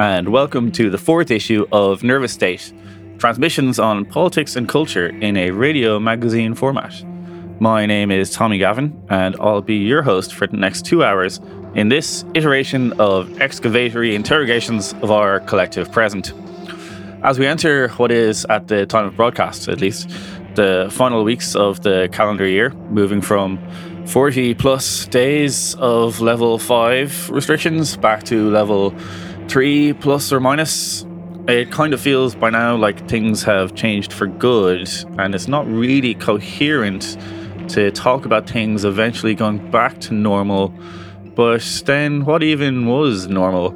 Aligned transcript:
and 0.00 0.30
welcome 0.30 0.72
to 0.72 0.88
the 0.88 0.96
fourth 0.96 1.30
issue 1.30 1.66
of 1.72 2.02
Nervous 2.02 2.32
State 2.32 2.72
transmissions 3.18 3.78
on 3.78 4.06
politics 4.06 4.56
and 4.56 4.66
culture 4.66 5.08
in 5.08 5.36
a 5.36 5.50
radio 5.50 6.00
magazine 6.00 6.54
format. 6.54 7.04
My 7.60 7.84
name 7.84 8.10
is 8.10 8.30
Tommy 8.30 8.56
Gavin, 8.56 8.98
and 9.10 9.36
I'll 9.38 9.60
be 9.60 9.74
your 9.74 10.00
host 10.00 10.32
for 10.32 10.46
the 10.46 10.56
next 10.56 10.86
two 10.86 11.04
hours 11.04 11.38
in 11.74 11.90
this 11.90 12.24
iteration 12.32 12.94
of 12.94 13.28
excavatory 13.40 14.14
interrogations 14.14 14.94
of 15.02 15.10
our 15.10 15.40
collective 15.40 15.92
present. 15.92 16.32
As 17.22 17.38
we 17.38 17.46
enter 17.46 17.88
what 17.98 18.10
is, 18.10 18.46
at 18.46 18.68
the 18.68 18.86
time 18.86 19.04
of 19.04 19.16
broadcast 19.16 19.68
at 19.68 19.82
least, 19.82 20.08
the 20.54 20.88
final 20.90 21.24
weeks 21.24 21.54
of 21.54 21.82
the 21.82 22.08
calendar 22.10 22.46
year, 22.46 22.70
moving 22.88 23.20
from 23.20 23.58
40 24.06 24.54
plus 24.54 25.04
days 25.08 25.74
of 25.74 26.22
level 26.22 26.58
5 26.58 27.28
restrictions 27.28 27.98
back 27.98 28.24
to 28.24 28.48
level 28.48 28.94
3 29.50 29.92
plus 29.94 30.32
or 30.32 30.40
minus, 30.40 31.04
it 31.48 31.70
kind 31.70 31.92
of 31.92 32.00
feels 32.00 32.34
by 32.34 32.48
now 32.50 32.76
like 32.76 33.08
things 33.08 33.42
have 33.42 33.74
changed 33.74 34.12
for 34.12 34.26
good, 34.26 34.88
and 35.18 35.34
it's 35.34 35.48
not 35.48 35.66
really 35.66 36.14
coherent 36.14 37.18
to 37.68 37.90
talk 37.90 38.24
about 38.24 38.48
things 38.48 38.84
eventually 38.84 39.34
going 39.34 39.70
back 39.70 39.98
to 40.00 40.14
normal 40.14 40.72
but 41.34 41.82
then, 41.86 42.26
what 42.26 42.42
even 42.42 42.86
was 42.86 43.28
normal? 43.28 43.74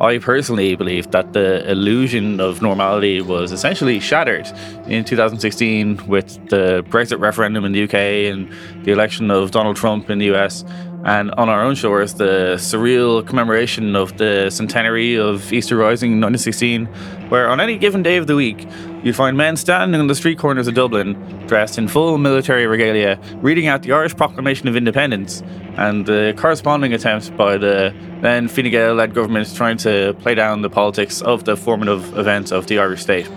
I 0.00 0.18
personally 0.18 0.74
believe 0.74 1.10
that 1.12 1.32
the 1.32 1.68
illusion 1.70 2.40
of 2.40 2.62
normality 2.62 3.20
was 3.20 3.52
essentially 3.52 4.00
shattered 4.00 4.48
in 4.86 5.04
2016 5.04 6.08
with 6.08 6.26
the 6.48 6.84
Brexit 6.88 7.20
referendum 7.20 7.64
in 7.64 7.70
the 7.70 7.84
UK 7.84 7.94
and 8.32 8.52
the 8.84 8.90
election 8.90 9.30
of 9.30 9.52
Donald 9.52 9.76
Trump 9.76 10.08
in 10.10 10.18
the 10.18 10.34
US. 10.34 10.64
And 11.04 11.30
on 11.32 11.48
our 11.48 11.62
own 11.62 11.74
shores, 11.74 12.14
the 12.14 12.56
surreal 12.56 13.24
commemoration 13.26 13.94
of 13.94 14.18
the 14.18 14.50
centenary 14.50 15.16
of 15.16 15.52
Easter 15.52 15.76
Rising 15.76 16.12
in 16.12 16.20
1916, 16.20 16.86
where 17.30 17.48
on 17.48 17.60
any 17.60 17.78
given 17.78 18.02
day 18.02 18.16
of 18.16 18.26
the 18.26 18.34
week, 18.34 18.66
you'd 19.04 19.14
find 19.14 19.36
men 19.36 19.56
standing 19.56 20.00
on 20.00 20.08
the 20.08 20.14
street 20.14 20.38
corners 20.38 20.66
of 20.66 20.74
Dublin, 20.74 21.14
dressed 21.46 21.78
in 21.78 21.86
full 21.86 22.18
military 22.18 22.66
regalia, 22.66 23.18
reading 23.36 23.68
out 23.68 23.82
the 23.82 23.92
Irish 23.92 24.16
Proclamation 24.16 24.66
of 24.66 24.76
Independence, 24.76 25.42
and 25.76 26.04
the 26.04 26.34
corresponding 26.36 26.92
attempt 26.92 27.34
by 27.36 27.56
the 27.56 27.94
then 28.20 28.48
Fine 28.48 28.70
Gael 28.70 28.94
led 28.94 29.14
government 29.14 29.54
trying 29.54 29.76
to 29.78 30.14
play 30.20 30.34
down 30.34 30.62
the 30.62 30.70
politics 30.70 31.22
of 31.22 31.44
the 31.44 31.56
formative 31.56 32.18
event 32.18 32.50
of 32.50 32.66
the 32.66 32.80
Irish 32.80 33.02
state. 33.02 33.28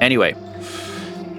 Anyway, 0.00 0.34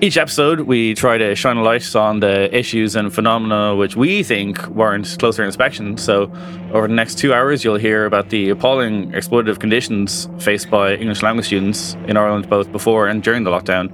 each 0.02 0.18
episode, 0.18 0.62
we 0.62 0.94
try 0.94 1.18
to 1.18 1.36
shine 1.36 1.58
a 1.58 1.64
light 1.64 1.96
on 1.96 2.22
the 2.22 2.56
issues 2.56 2.96
and 2.96 3.14
phenomena 3.14 3.76
which 3.76 3.96
we 3.96 4.24
think 4.24 4.66
warrant 4.70 5.18
closer 5.20 5.44
inspection. 5.44 5.98
So, 5.98 6.32
over 6.74 6.88
the 6.88 6.94
next 6.94 7.18
two 7.18 7.34
hours, 7.34 7.64
you'll 7.64 7.76
hear 7.78 8.06
about 8.06 8.30
the 8.30 8.50
appalling 8.50 9.12
exploitative 9.12 9.60
conditions 9.60 10.30
faced 10.40 10.70
by 10.70 10.96
English 10.96 11.22
language 11.22 11.48
students 11.48 11.96
in 12.08 12.16
Ireland 12.16 12.50
both 12.50 12.72
before 12.72 13.08
and 13.08 13.22
during 13.22 13.44
the 13.44 13.52
lockdown, 13.52 13.92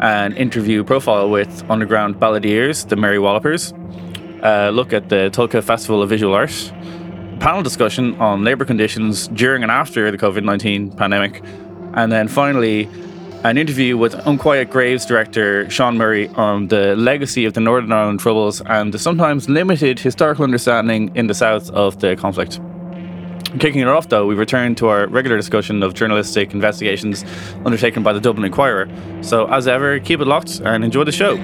an 0.00 0.36
interview 0.36 0.84
profile 0.84 1.30
with 1.30 1.64
underground 1.70 2.16
balladeers, 2.16 2.86
the 2.86 2.96
Mary 2.96 3.18
Wallopers, 3.18 3.72
a 4.42 4.70
look 4.70 4.92
at 4.92 5.08
the 5.08 5.30
Tulca 5.32 5.64
Festival 5.64 6.02
of 6.02 6.10
Visual 6.10 6.34
Art, 6.34 6.72
panel 7.40 7.62
discussion 7.62 8.14
on 8.16 8.44
labour 8.44 8.66
conditions 8.66 9.28
during 9.28 9.62
and 9.62 9.72
after 9.72 10.10
the 10.10 10.18
COVID 10.18 10.44
19 10.44 10.92
pandemic, 10.92 11.42
and 11.94 12.12
then 12.12 12.28
finally, 12.28 12.88
an 13.44 13.56
interview 13.56 13.96
with 13.96 14.14
Unquiet 14.26 14.68
Graves 14.68 15.06
director 15.06 15.70
Sean 15.70 15.96
Murray 15.96 16.28
on 16.28 16.68
the 16.68 16.96
legacy 16.96 17.44
of 17.44 17.54
the 17.54 17.60
Northern 17.60 17.92
Ireland 17.92 18.18
Troubles 18.18 18.60
and 18.62 18.92
the 18.92 18.98
sometimes 18.98 19.48
limited 19.48 20.00
historical 20.00 20.44
understanding 20.44 21.14
in 21.14 21.28
the 21.28 21.34
south 21.34 21.70
of 21.70 22.00
the 22.00 22.16
conflict. 22.16 22.60
Kicking 23.60 23.80
it 23.80 23.88
off, 23.88 24.08
though, 24.08 24.26
we 24.26 24.34
return 24.34 24.74
to 24.76 24.88
our 24.88 25.06
regular 25.06 25.36
discussion 25.36 25.82
of 25.82 25.94
journalistic 25.94 26.52
investigations 26.52 27.24
undertaken 27.64 28.02
by 28.02 28.12
the 28.12 28.20
Dublin 28.20 28.44
Inquirer. 28.44 28.88
So, 29.22 29.46
as 29.46 29.68
ever, 29.68 30.00
keep 30.00 30.20
it 30.20 30.26
locked 30.26 30.60
and 30.60 30.84
enjoy 30.84 31.04
the 31.04 31.12
show. 31.12 31.36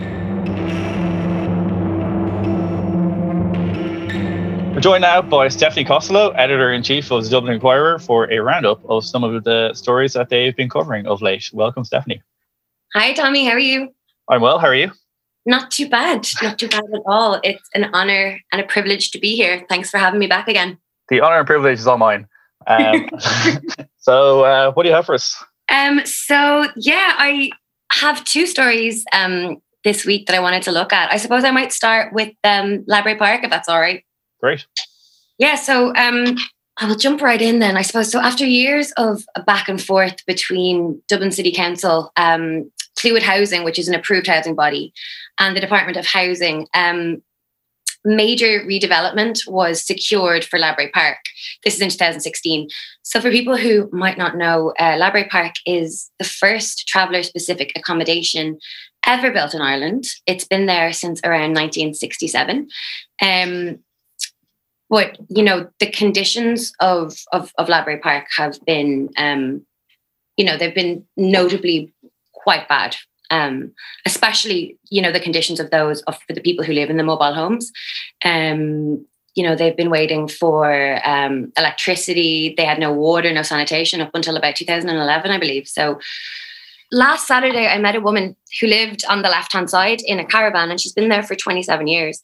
Joined 4.84 5.00
now 5.00 5.22
by 5.22 5.48
Stephanie 5.48 5.86
Costello, 5.86 6.28
editor 6.32 6.70
in 6.70 6.82
chief 6.82 7.10
of 7.10 7.24
the 7.24 7.30
Dublin 7.30 7.54
Inquirer, 7.54 7.98
for 7.98 8.30
a 8.30 8.40
roundup 8.40 8.84
of 8.84 9.02
some 9.02 9.24
of 9.24 9.42
the 9.42 9.72
stories 9.72 10.12
that 10.12 10.28
they've 10.28 10.54
been 10.54 10.68
covering 10.68 11.06
of 11.06 11.22
late. 11.22 11.48
Welcome, 11.54 11.84
Stephanie. 11.84 12.22
Hi, 12.92 13.14
Tommy. 13.14 13.46
How 13.46 13.52
are 13.52 13.58
you? 13.58 13.94
I'm 14.28 14.42
well. 14.42 14.58
How 14.58 14.66
are 14.66 14.74
you? 14.74 14.92
Not 15.46 15.70
too 15.70 15.88
bad. 15.88 16.26
Not 16.42 16.58
too 16.58 16.68
bad 16.68 16.84
at 16.94 17.00
all. 17.06 17.40
It's 17.42 17.66
an 17.74 17.84
honor 17.94 18.38
and 18.52 18.60
a 18.60 18.66
privilege 18.66 19.10
to 19.12 19.18
be 19.18 19.34
here. 19.34 19.64
Thanks 19.70 19.88
for 19.88 19.96
having 19.96 20.20
me 20.20 20.26
back 20.26 20.48
again. 20.48 20.76
The 21.08 21.22
honor 21.22 21.38
and 21.38 21.46
privilege 21.46 21.78
is 21.78 21.86
all 21.86 21.96
mine. 21.96 22.28
Um, 22.66 23.08
so, 23.96 24.44
uh, 24.44 24.72
what 24.72 24.82
do 24.82 24.90
you 24.90 24.94
have 24.94 25.06
for 25.06 25.14
us? 25.14 25.42
Um, 25.70 26.04
so, 26.04 26.66
yeah, 26.76 27.14
I 27.16 27.52
have 27.90 28.22
two 28.24 28.44
stories 28.44 29.02
um, 29.14 29.62
this 29.82 30.04
week 30.04 30.26
that 30.26 30.36
I 30.36 30.40
wanted 30.40 30.62
to 30.64 30.72
look 30.72 30.92
at. 30.92 31.10
I 31.10 31.16
suppose 31.16 31.42
I 31.42 31.52
might 31.52 31.72
start 31.72 32.12
with 32.12 32.34
um, 32.44 32.80
Labre 32.84 33.18
Park, 33.18 33.44
if 33.44 33.50
that's 33.50 33.70
all 33.70 33.80
right. 33.80 34.04
Great. 34.44 34.66
Yeah, 35.38 35.54
so 35.54 35.94
um, 35.96 36.36
I 36.76 36.86
will 36.86 36.96
jump 36.96 37.22
right 37.22 37.40
in 37.40 37.60
then, 37.60 37.78
I 37.78 37.80
suppose. 37.80 38.12
So 38.12 38.20
after 38.20 38.44
years 38.44 38.92
of 38.98 39.24
back 39.46 39.70
and 39.70 39.82
forth 39.82 40.16
between 40.26 41.00
Dublin 41.08 41.32
City 41.32 41.50
Council, 41.50 42.12
um, 42.18 42.70
Clúid 42.98 43.22
Housing, 43.22 43.64
which 43.64 43.78
is 43.78 43.88
an 43.88 43.94
approved 43.94 44.26
housing 44.26 44.54
body, 44.54 44.92
and 45.40 45.56
the 45.56 45.62
Department 45.62 45.96
of 45.96 46.04
Housing, 46.04 46.66
um, 46.74 47.22
major 48.04 48.60
redevelopment 48.66 49.50
was 49.50 49.82
secured 49.82 50.44
for 50.44 50.58
Labre 50.58 50.92
Park. 50.92 51.20
This 51.64 51.76
is 51.76 51.80
in 51.80 51.88
2016. 51.88 52.68
So, 53.02 53.22
for 53.22 53.30
people 53.30 53.56
who 53.56 53.88
might 53.92 54.18
not 54.18 54.36
know, 54.36 54.74
uh, 54.78 55.26
Park 55.30 55.54
is 55.64 56.10
the 56.18 56.26
first 56.26 56.86
traveller 56.86 57.22
specific 57.22 57.72
accommodation 57.76 58.58
ever 59.06 59.30
built 59.30 59.54
in 59.54 59.62
Ireland. 59.62 60.04
It's 60.26 60.44
been 60.44 60.66
there 60.66 60.92
since 60.92 61.22
around 61.24 61.54
1967. 61.54 62.68
Um, 63.22 63.78
but 64.94 65.18
you 65.28 65.42
know 65.42 65.68
the 65.80 65.90
conditions 65.90 66.72
of 66.78 67.16
of, 67.32 67.52
of 67.58 67.66
Labre 67.66 68.00
Park 68.00 68.26
have 68.36 68.64
been 68.64 69.10
um, 69.16 69.66
you 70.36 70.44
know 70.44 70.56
they've 70.56 70.80
been 70.82 71.04
notably 71.16 71.92
quite 72.32 72.68
bad. 72.68 72.94
Um, 73.30 73.72
especially 74.06 74.78
you 74.90 75.02
know 75.02 75.10
the 75.10 75.26
conditions 75.26 75.58
of 75.58 75.70
those 75.70 76.02
of 76.02 76.16
for 76.22 76.32
the 76.32 76.40
people 76.40 76.64
who 76.64 76.72
live 76.72 76.90
in 76.90 76.96
the 76.96 77.02
mobile 77.02 77.34
homes. 77.34 77.72
Um, 78.24 79.04
you 79.34 79.42
know 79.42 79.56
they've 79.56 79.76
been 79.76 79.90
waiting 79.90 80.28
for 80.28 81.00
um, 81.04 81.52
electricity. 81.56 82.54
They 82.56 82.64
had 82.64 82.78
no 82.78 82.92
water 82.92 83.32
no 83.32 83.42
sanitation 83.42 84.00
up 84.00 84.14
until 84.14 84.36
about 84.36 84.54
2011 84.54 85.30
i 85.32 85.38
believe. 85.38 85.66
So 85.66 85.98
last 86.92 87.26
saturday 87.26 87.66
i 87.66 87.78
met 87.78 87.96
a 87.96 88.00
woman 88.00 88.36
who 88.60 88.66
lived 88.68 89.04
on 89.08 89.22
the 89.22 89.28
left 89.28 89.54
hand 89.54 89.68
side 89.70 90.00
in 90.02 90.20
a 90.20 90.24
caravan 90.24 90.70
and 90.70 90.78
she's 90.78 90.92
been 90.92 91.08
there 91.08 91.22
for 91.22 91.34
27 91.34 91.86
years 91.88 92.22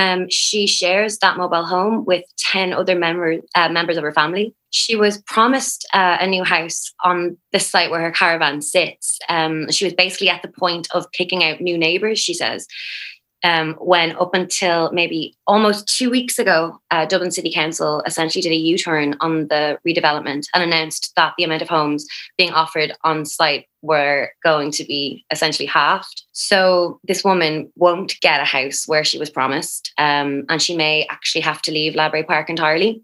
um, 0.00 0.30
she 0.30 0.66
shares 0.66 1.18
that 1.18 1.36
mobile 1.36 1.66
home 1.66 2.06
with 2.06 2.24
10 2.38 2.72
other 2.72 2.94
member, 2.94 3.36
uh, 3.54 3.68
members 3.68 3.98
of 3.98 4.02
her 4.02 4.12
family. 4.12 4.54
She 4.70 4.96
was 4.96 5.20
promised 5.22 5.86
uh, 5.92 6.16
a 6.20 6.26
new 6.26 6.42
house 6.42 6.94
on 7.04 7.36
the 7.52 7.60
site 7.60 7.90
where 7.90 8.00
her 8.00 8.10
caravan 8.10 8.62
sits. 8.62 9.18
Um, 9.28 9.70
she 9.70 9.84
was 9.84 9.92
basically 9.92 10.30
at 10.30 10.40
the 10.40 10.48
point 10.48 10.88
of 10.94 11.12
picking 11.12 11.44
out 11.44 11.60
new 11.60 11.76
neighbors, 11.76 12.18
she 12.18 12.32
says. 12.32 12.66
Um, 13.42 13.74
when 13.74 14.16
up 14.16 14.34
until 14.34 14.92
maybe 14.92 15.34
almost 15.46 15.88
two 15.88 16.10
weeks 16.10 16.38
ago, 16.38 16.78
uh, 16.90 17.06
Dublin 17.06 17.30
City 17.30 17.52
Council 17.52 18.02
essentially 18.06 18.42
did 18.42 18.52
a 18.52 18.56
U 18.56 18.76
turn 18.76 19.16
on 19.20 19.48
the 19.48 19.78
redevelopment 19.86 20.46
and 20.54 20.62
announced 20.62 21.12
that 21.16 21.34
the 21.38 21.44
amount 21.44 21.62
of 21.62 21.68
homes 21.68 22.06
being 22.36 22.52
offered 22.52 22.92
on 23.02 23.24
site 23.24 23.66
were 23.82 24.30
going 24.44 24.70
to 24.72 24.84
be 24.84 25.24
essentially 25.30 25.66
halved. 25.66 26.24
So 26.32 27.00
this 27.04 27.24
woman 27.24 27.72
won't 27.76 28.20
get 28.20 28.40
a 28.40 28.44
house 28.44 28.86
where 28.86 29.04
she 29.04 29.18
was 29.18 29.30
promised, 29.30 29.92
um, 29.96 30.44
and 30.48 30.60
she 30.60 30.76
may 30.76 31.06
actually 31.08 31.40
have 31.42 31.62
to 31.62 31.72
leave 31.72 31.94
Labre 31.94 32.26
Park 32.26 32.50
entirely. 32.50 33.02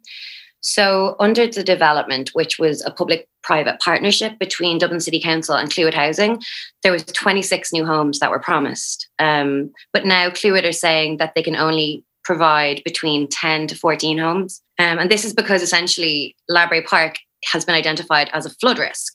So, 0.60 1.14
under 1.20 1.46
the 1.46 1.62
development, 1.62 2.30
which 2.32 2.58
was 2.58 2.84
a 2.84 2.90
public 2.90 3.28
private 3.46 3.78
partnership 3.80 4.38
between 4.38 4.78
Dublin 4.78 5.00
City 5.00 5.20
Council 5.20 5.54
and 5.54 5.70
Clúid 5.70 5.94
Housing, 5.94 6.42
there 6.82 6.92
was 6.92 7.04
26 7.04 7.72
new 7.72 7.86
homes 7.86 8.18
that 8.18 8.30
were 8.30 8.40
promised. 8.40 9.08
Um, 9.18 9.72
but 9.92 10.04
now 10.04 10.28
Clúid 10.28 10.68
are 10.68 10.72
saying 10.72 11.18
that 11.18 11.34
they 11.34 11.42
can 11.42 11.56
only 11.56 12.04
provide 12.24 12.82
between 12.84 13.28
10 13.28 13.68
to 13.68 13.76
14 13.76 14.18
homes. 14.18 14.60
Um, 14.78 14.98
and 14.98 15.10
this 15.10 15.24
is 15.24 15.32
because 15.32 15.62
essentially 15.62 16.34
Labre 16.50 16.84
Park 16.84 17.16
has 17.44 17.64
been 17.64 17.76
identified 17.76 18.28
as 18.32 18.44
a 18.44 18.50
flood 18.50 18.78
risk 18.78 19.14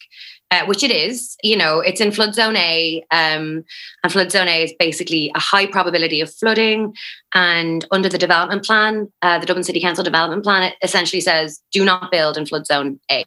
uh, 0.52 0.66
which 0.66 0.84
it 0.84 0.92
is. 0.92 1.38
You 1.44 1.56
know, 1.56 1.80
it's 1.80 2.02
in 2.02 2.12
flood 2.12 2.36
zone 2.36 2.58
A, 2.58 3.04
um, 3.10 3.64
and 4.04 4.12
flood 4.12 4.32
zone 4.32 4.50
A 4.50 4.64
is 4.64 4.74
basically 4.78 5.32
a 5.34 5.40
high 5.40 5.66
probability 5.66 6.20
of 6.20 6.32
flooding. 6.34 6.94
And 7.34 7.86
under 7.92 8.10
the 8.10 8.18
development 8.18 8.66
plan, 8.66 9.12
uh, 9.22 9.40
the 9.40 9.46
Dublin 9.46 9.64
City 9.64 9.80
Council 9.80 10.04
development 10.04 10.44
plan, 10.44 10.64
it 10.64 10.76
essentially 10.84 11.22
says 11.22 11.62
do 11.72 11.86
not 11.86 12.12
build 12.12 12.38
in 12.38 12.46
flood 12.46 12.68
zone 12.68 13.00
A 13.10 13.26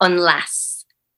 unless 0.00 0.70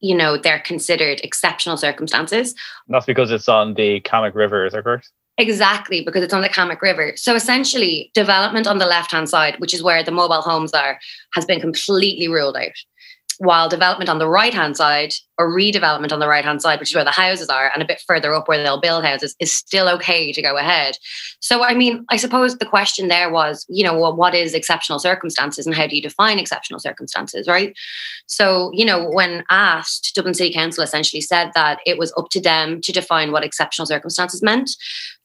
you 0.03 0.15
know, 0.15 0.37
they're 0.37 0.61
considered 0.61 1.21
exceptional 1.23 1.77
circumstances. 1.77 2.55
And 2.87 2.95
that's 2.95 3.07
because 3.07 3.31
it's 3.31 3.49
on 3.49 3.75
the 3.75 4.01
Cammock 4.01 4.35
River, 4.35 4.67
is 4.67 4.73
that 4.73 4.83
correct? 4.83 5.11
Exactly, 5.39 6.05
because 6.05 6.23
it's 6.23 6.35
on 6.35 6.43
the 6.43 6.49
Cammock 6.49 6.83
River. 6.83 7.15
So 7.17 7.35
essentially, 7.35 8.11
development 8.13 8.67
on 8.67 8.79
the 8.79 8.85
left 8.85 9.13
hand 9.13 9.31
side, 9.31 9.59
which 9.59 9.73
is 9.73 9.83
where 9.83 10.03
the 10.03 10.11
mobile 10.11 10.43
homes 10.43 10.73
are, 10.73 10.99
has 11.35 11.47
been 11.47 11.61
completely 11.61 12.29
ruled 12.29 12.57
out 12.57 12.73
while 13.43 13.69
development 13.69 14.09
on 14.09 14.21
the 14.21 14.29
right 14.29 14.55
hand 14.55 14.77
side 14.77 15.13
or 15.37 15.51
redevelopment 15.51 16.13
on 16.13 16.21
the 16.21 16.29
right 16.29 16.45
hand 16.45 16.63
side, 16.63 16.79
which 16.79 16.91
is 16.91 16.95
where 16.95 17.05
the 17.05 17.11
houses 17.11 17.49
are, 17.49 17.73
and 17.75 17.83
a 17.83 17.87
bit 17.87 18.01
further 18.07 18.33
up 18.33 18.47
where 18.47 18.63
they'll 18.63 18.81
build 18.81 19.05
houses, 19.05 19.35
is 19.41 19.53
still 19.53 19.89
okay 19.89 20.31
to 20.31 20.41
go 20.41 20.57
ahead. 20.57 20.97
So, 21.41 21.65
I 21.65 21.75
mean, 21.75 22.05
I 22.09 22.19
suppose 22.19 22.57
the 22.57 22.67
question 22.67 23.09
there 23.09 23.33
was, 23.33 23.67
you 23.69 23.83
know, 23.83 23.99
well, 23.99 24.15
what 24.15 24.37
is 24.37 24.55
exceptional 24.55 25.01
circumstances 25.01 25.67
and 25.67 25.75
how 25.75 25.89
do 25.89 25.97
you 25.97 26.03
define 26.03 26.39
exceptional 26.39 26.79
circumstances, 26.79 27.49
right? 27.49 27.77
So, 28.27 28.71
you 28.75 28.85
know, 28.85 29.11
when 29.11 29.43
asked, 29.51 30.13
Dublin 30.15 30.35
City 30.35 30.55
Council 30.55 30.85
essentially 30.85 31.21
said 31.21 31.51
that 31.57 31.81
it 31.85 31.99
was 31.99 32.15
up 32.17 32.29
to 32.31 32.41
them 32.41 32.81
to 32.83 32.93
define 32.93 33.33
what 33.33 33.43
exceptional 33.43 33.87
circumstances 33.87 34.41
meant. 34.41 34.71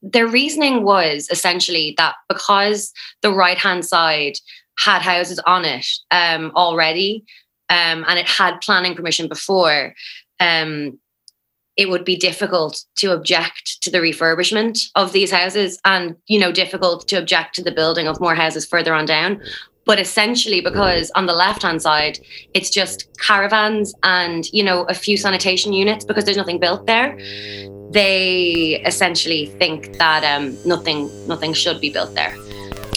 Their 0.01 0.25
reasoning 0.25 0.83
was 0.83 1.27
essentially 1.29 1.93
that 1.97 2.15
because 2.27 2.91
the 3.21 3.31
right 3.31 3.59
hand 3.59 3.85
side 3.85 4.39
had 4.79 5.03
houses 5.03 5.39
on 5.45 5.65
it 5.65 5.85
um, 6.11 6.51
already, 6.55 7.23
um, 7.69 8.05
and 8.07 8.19
it 8.19 8.27
had 8.27 8.61
planning 8.61 8.95
permission 8.95 9.27
before, 9.27 9.93
um, 10.39 10.99
it 11.75 11.89
would 11.89 12.03
be 12.03 12.15
difficult 12.15 12.83
to 12.95 13.13
object 13.13 13.81
to 13.83 13.91
the 13.91 13.99
refurbishment 13.99 14.89
of 14.95 15.13
these 15.13 15.31
houses 15.31 15.79
and 15.85 16.15
you 16.27 16.39
know 16.39 16.51
difficult 16.51 17.07
to 17.07 17.17
object 17.17 17.55
to 17.55 17.63
the 17.63 17.71
building 17.71 18.07
of 18.07 18.19
more 18.19 18.35
houses 18.35 18.65
further 18.65 18.93
on 18.93 19.05
down. 19.05 19.41
But 19.85 19.99
essentially 19.99 20.59
because 20.59 21.11
on 21.11 21.27
the 21.27 21.33
left 21.33 21.61
hand 21.61 21.81
side 21.81 22.19
it's 22.53 22.69
just 22.69 23.07
caravans 23.19 23.93
and 24.03 24.45
you 24.51 24.63
know 24.63 24.83
a 24.83 24.93
few 24.93 25.17
sanitation 25.17 25.71
units 25.71 26.03
because 26.03 26.25
there's 26.25 26.37
nothing 26.37 26.59
built 26.59 26.87
there. 26.87 27.15
They 27.91 28.81
essentially 28.85 29.45
think 29.45 29.97
that 29.97 30.23
um, 30.23 30.57
nothing 30.65 31.09
nothing 31.27 31.53
should 31.53 31.79
be 31.79 31.91
built 31.91 32.15
there 32.15 32.35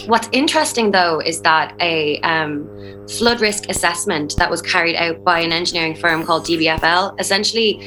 what's 0.07 0.29
interesting 0.33 0.91
though 0.91 1.21
is 1.21 1.43
that 1.43 1.75
a 1.81 2.21
um, 2.21 2.69
flood 3.09 3.41
risk 3.41 3.69
assessment 3.69 4.37
that 4.37 4.51
was 4.51 4.63
carried 4.63 4.97
out 4.97 5.23
by 5.25 5.41
an 5.41 5.53
engineering 5.53 5.95
firm 5.95 6.25
called 6.25 6.45
DBFL. 6.45 7.19
Essentially, 7.19 7.79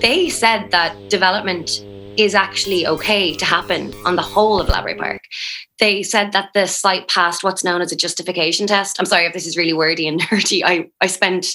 they 0.00 0.28
said 0.28 0.70
that 0.70 1.08
development 1.08 1.84
is 2.16 2.34
actually 2.34 2.86
okay 2.86 3.34
to 3.34 3.44
happen 3.44 3.92
on 4.04 4.16
the 4.16 4.22
whole 4.22 4.60
of 4.60 4.68
Labre 4.68 4.96
Park. 4.98 5.22
They 5.78 6.02
said 6.02 6.32
that 6.32 6.50
the 6.54 6.66
site 6.66 7.08
passed 7.08 7.44
what's 7.44 7.64
known 7.64 7.82
as 7.82 7.92
a 7.92 7.96
justification 7.96 8.66
test. 8.66 8.98
I'm 8.98 9.06
sorry 9.06 9.26
if 9.26 9.32
this 9.32 9.46
is 9.46 9.56
really 9.56 9.74
wordy 9.74 10.08
and 10.08 10.20
nerdy. 10.22 10.62
I, 10.64 10.88
I 11.00 11.06
spent 11.06 11.46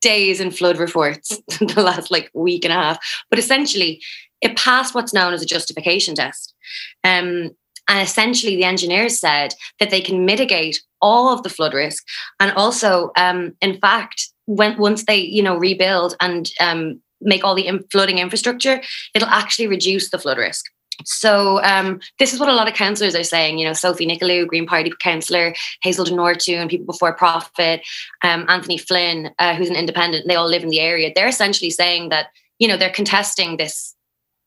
days 0.00 0.40
in 0.40 0.50
flood 0.50 0.78
reports 0.78 1.40
the 1.60 1.82
last 1.82 2.10
like 2.10 2.30
week 2.34 2.64
and 2.64 2.72
a 2.72 2.76
half, 2.76 2.98
but 3.30 3.38
essentially 3.38 4.00
it 4.40 4.56
passed 4.56 4.94
what's 4.94 5.14
known 5.14 5.32
as 5.32 5.42
a 5.42 5.46
justification 5.46 6.14
test. 6.14 6.54
Um, 7.02 7.50
and 7.88 8.00
essentially, 8.00 8.56
the 8.56 8.64
engineers 8.64 9.18
said 9.18 9.54
that 9.78 9.90
they 9.90 10.00
can 10.00 10.24
mitigate 10.24 10.82
all 11.02 11.32
of 11.32 11.42
the 11.42 11.50
flood 11.50 11.74
risk, 11.74 12.04
and 12.40 12.52
also, 12.52 13.10
um, 13.16 13.54
in 13.60 13.78
fact, 13.78 14.28
when 14.46 14.78
once 14.78 15.04
they 15.04 15.18
you 15.18 15.42
know 15.42 15.56
rebuild 15.56 16.16
and 16.20 16.50
um, 16.60 17.00
make 17.20 17.44
all 17.44 17.54
the 17.54 17.66
in- 17.66 17.84
flooding 17.90 18.18
infrastructure, 18.18 18.80
it'll 19.14 19.28
actually 19.28 19.66
reduce 19.66 20.10
the 20.10 20.18
flood 20.18 20.38
risk. 20.38 20.64
So 21.04 21.62
um, 21.62 22.00
this 22.18 22.32
is 22.32 22.38
what 22.38 22.48
a 22.48 22.54
lot 22.54 22.68
of 22.68 22.74
councillors 22.74 23.16
are 23.16 23.24
saying. 23.24 23.58
You 23.58 23.66
know, 23.66 23.72
Sophie 23.72 24.06
Nicoullaud, 24.06 24.46
Green 24.46 24.66
Party 24.66 24.92
councillor, 25.00 25.52
Hazel 25.82 26.06
Nortu, 26.06 26.54
and 26.54 26.70
people 26.70 26.86
before 26.86 27.12
Profit, 27.12 27.82
um, 28.22 28.46
Anthony 28.48 28.78
Flynn, 28.78 29.30
uh, 29.38 29.56
who's 29.56 29.70
an 29.70 29.76
independent. 29.76 30.26
They 30.28 30.36
all 30.36 30.48
live 30.48 30.62
in 30.62 30.70
the 30.70 30.80
area. 30.80 31.10
They're 31.14 31.28
essentially 31.28 31.70
saying 31.70 32.10
that 32.10 32.28
you 32.58 32.68
know 32.68 32.76
they're 32.76 32.90
contesting 32.90 33.56
this, 33.56 33.94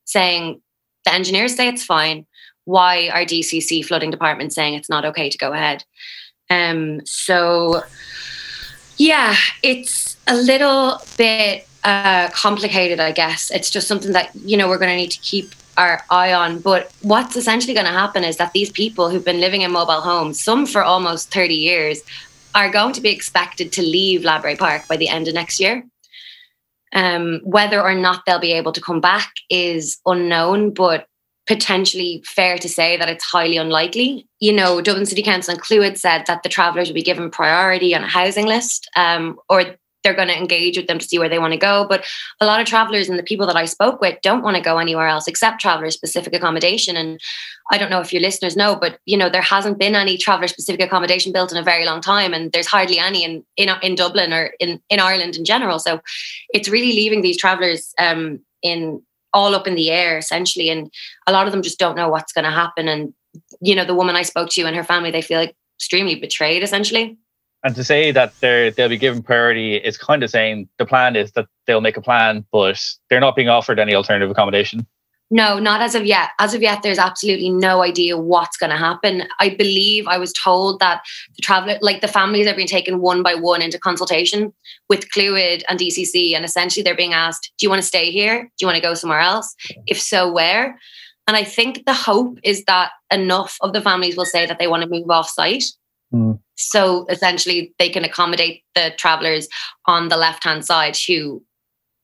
saying 0.06 0.62
the 1.06 1.14
engineers 1.14 1.56
say 1.56 1.68
it's 1.68 1.86
fine 1.86 2.26
why 2.68 3.08
are 3.14 3.24
DCC 3.24 3.84
flooding 3.84 4.12
department 4.12 4.52
saying 4.52 4.74
it's 4.74 4.90
not 4.90 5.06
okay 5.06 5.30
to 5.30 5.38
go 5.38 5.54
ahead? 5.54 5.86
Um, 6.50 7.00
so, 7.06 7.82
yeah, 8.98 9.36
it's 9.64 10.18
a 10.28 10.36
little 10.36 11.02
bit 11.18 11.66
uh, 11.86 12.30
complicated, 12.32 13.00
I 13.00 13.14
guess. 13.14 13.52
It's 13.52 13.70
just 13.70 13.88
something 13.88 14.12
that, 14.12 14.36
you 14.36 14.58
know, 14.58 14.68
we're 14.68 14.80
going 14.80 14.92
to 14.92 14.98
need 14.98 15.12
to 15.12 15.22
keep 15.22 15.56
our 15.78 16.04
eye 16.10 16.34
on. 16.34 16.60
But 16.60 16.92
what's 17.04 17.38
essentially 17.38 17.74
going 17.74 17.86
to 17.86 17.92
happen 17.92 18.26
is 18.26 18.36
that 18.36 18.52
these 18.52 18.70
people 18.70 19.10
who've 19.10 19.24
been 19.24 19.40
living 19.40 19.62
in 19.62 19.72
mobile 19.72 20.02
homes, 20.02 20.42
some 20.42 20.66
for 20.66 20.84
almost 20.84 21.34
30 21.34 21.54
years, 21.54 22.02
are 22.54 22.70
going 22.70 22.94
to 22.94 23.02
be 23.02 23.12
expected 23.12 23.72
to 23.74 23.82
leave 23.82 24.22
Labre 24.22 24.58
Park 24.58 24.90
by 24.90 24.98
the 24.98 25.08
end 25.08 25.30
of 25.30 25.34
next 25.34 25.62
year. 25.62 25.86
Um, 26.92 27.40
whether 27.46 27.82
or 27.82 27.96
not 27.96 28.24
they'll 28.26 28.40
be 28.40 28.52
able 28.52 28.74
to 28.74 28.82
come 28.82 29.00
back 29.00 29.32
is 29.50 30.00
unknown, 30.06 30.74
but 30.74 31.08
potentially 31.48 32.22
fair 32.26 32.58
to 32.58 32.70
say 32.70 32.98
that 32.98 33.10
it's 33.10 33.24
highly 33.24 33.58
unlikely. 33.58 34.28
You 34.40 34.54
know, 34.54 34.82
Dublin 34.82 35.06
City 35.06 35.24
Council 35.24 35.54
and 35.54 35.64
Clúid 35.64 35.98
said 35.98 36.26
that 36.28 36.44
the 36.44 36.50
travellers 36.50 36.90
will 36.90 36.96
be 36.96 37.02
given 37.02 37.32
priority 37.32 37.96
on 37.96 38.04
a 38.04 38.08
housing 38.08 38.46
list, 38.46 38.90
um, 38.96 39.40
or 39.50 39.78
they're 40.04 40.14
going 40.14 40.28
to 40.28 40.38
engage 40.38 40.78
with 40.78 40.88
them 40.88 41.00
to 41.00 41.06
see 41.06 41.20
where 41.20 41.30
they 41.30 41.40
want 41.40 41.54
to 41.54 41.60
go. 41.60 41.86
But 41.90 42.06
a 42.40 42.46
lot 42.46 42.62
of 42.62 42.68
travellers 42.68 43.10
and 43.10 43.18
the 43.18 43.24
people 43.24 43.48
that 43.48 43.56
I 43.56 43.66
spoke 43.66 44.00
with 44.00 44.22
don't 44.22 44.44
want 44.44 44.56
to 44.56 44.62
go 44.62 44.78
anywhere 44.78 45.08
else 45.08 45.28
except 45.28 45.60
traveller 45.60 45.90
specific 45.90 46.34
accommodation. 46.34 46.96
And 46.96 47.20
I 47.72 47.78
don't 47.78 47.90
know 47.90 48.00
if 48.00 48.14
your 48.14 48.22
listeners 48.22 48.56
know, 48.56 48.76
but 48.76 49.00
you 49.06 49.18
know, 49.18 49.30
there 49.30 49.42
hasn't 49.42 49.80
been 49.80 49.96
any 49.96 50.18
traveller 50.18 50.48
specific 50.48 50.82
accommodation 50.82 51.34
built 51.34 51.52
in 51.52 51.58
a 51.58 51.64
very 51.64 51.86
long 51.86 52.02
time, 52.02 52.34
and 52.34 52.52
there's 52.52 52.68
hardly 52.68 53.00
any 53.00 53.24
in 53.24 53.44
in, 53.56 53.70
in 53.82 53.96
Dublin 53.96 54.34
or 54.34 54.52
in 54.60 54.82
in 54.90 55.00
Ireland 55.00 55.36
in 55.36 55.46
general. 55.46 55.80
So 55.80 56.02
it's 56.50 56.70
really 56.70 56.94
leaving 56.94 57.22
these 57.22 57.38
travellers 57.38 57.94
um, 57.98 58.40
in 58.62 59.02
all 59.34 59.56
up 59.56 59.68
in 59.68 59.76
the 59.76 59.92
air 59.92 60.18
essentially 60.18 60.70
and 60.70 60.92
a 61.28 61.32
lot 61.32 61.48
of 61.48 61.54
them 61.54 61.62
just 61.62 61.80
don't 61.80 61.96
know 61.96 62.10
what's 62.10 62.34
going 62.34 62.46
to 62.46 62.52
happen. 62.52 62.88
And 62.88 63.14
you 63.62 63.76
know 63.76 63.86
the 63.86 63.96
woman 63.96 64.16
i 64.16 64.24
spoke 64.24 64.50
to 64.50 64.64
and 64.64 64.76
her 64.76 64.84
family 64.84 65.12
they 65.12 65.22
feel 65.22 65.40
like 65.40 65.56
extremely 65.78 66.16
betrayed 66.16 66.64
essentially. 66.64 67.18
And 67.64 67.76
to 67.76 67.84
say 67.84 68.12
that 68.12 68.34
they're 68.40 68.72
they'll 68.72 68.90
be 68.90 68.98
given 68.98 69.22
priority 69.22 69.76
is 69.76 69.98
kind 69.98 70.24
of 70.24 70.30
saying 70.30 70.70
the 70.78 70.86
plan 70.86 71.16
is 71.16 71.32
that 71.34 71.48
they'll 71.66 71.82
make 71.82 71.98
a 71.98 72.02
plan 72.02 72.46
but 72.52 72.82
they're 73.10 73.20
not 73.20 73.36
being 73.36 73.50
offered 73.50 73.80
any 73.80 73.94
alternative 73.94 74.30
accommodation 74.30 74.86
no, 75.30 75.60
not 75.60 75.82
as 75.82 75.94
of 75.94 76.06
yet. 76.06 76.30
As 76.40 76.54
of 76.54 76.62
yet, 76.62 76.84
there's 76.84 76.98
absolutely 76.98 77.50
no 77.50 77.84
idea 77.84 78.18
what's 78.18 78.56
going 78.56 78.70
to 78.70 78.78
happen. 78.78 79.24
I 79.40 79.50
believe 79.50 80.08
I 80.08 80.18
was 80.18 80.32
told 80.32 80.80
that 80.80 81.02
the 81.36 81.42
traveler, 81.42 81.78
like 81.82 82.00
the 82.00 82.08
families 82.08 82.48
are 82.48 82.56
being 82.56 82.68
taken 82.68 83.02
one 83.02 83.24
by 83.24 83.36
one 83.36 83.62
into 83.62 83.78
consultation 83.78 84.54
with 84.88 85.10
Clúid 85.10 85.64
and 85.68 85.78
DCC, 85.78 86.34
and 86.34 86.46
essentially 86.46 86.82
they're 86.82 86.96
being 86.96 87.14
asked, 87.14 87.52
"Do 87.58 87.66
you 87.66 87.70
want 87.70 87.82
to 87.82 87.88
stay 87.88 88.10
here? 88.10 88.44
Do 88.44 88.50
you 88.62 88.68
want 88.68 88.78
to 88.78 88.82
go 88.82 88.94
somewhere 88.94 89.20
else? 89.20 89.54
If 89.86 90.02
so, 90.02 90.32
where?" 90.32 90.80
And 91.28 91.36
I 91.36 91.44
think 91.44 91.86
the 91.86 91.94
hope 91.94 92.40
is 92.44 92.64
that 92.66 92.92
enough 93.12 93.58
of 93.62 93.74
the 93.74 93.82
families 93.82 94.16
will 94.16 94.26
say 94.26 94.46
that 94.46 94.60
they 94.60 94.68
want 94.68 94.84
to 94.84 94.90
move 94.90 95.10
off 95.10 95.30
site. 95.30 95.66
Mm. 96.14 96.40
So 96.56 97.06
essentially, 97.10 97.74
they 97.80 97.90
can 97.90 98.06
accommodate 98.06 98.64
the 98.76 98.94
travelers 98.98 99.50
on 99.88 100.08
the 100.08 100.16
left 100.16 100.46
hand 100.46 100.66
side 100.66 100.96
who 100.96 101.44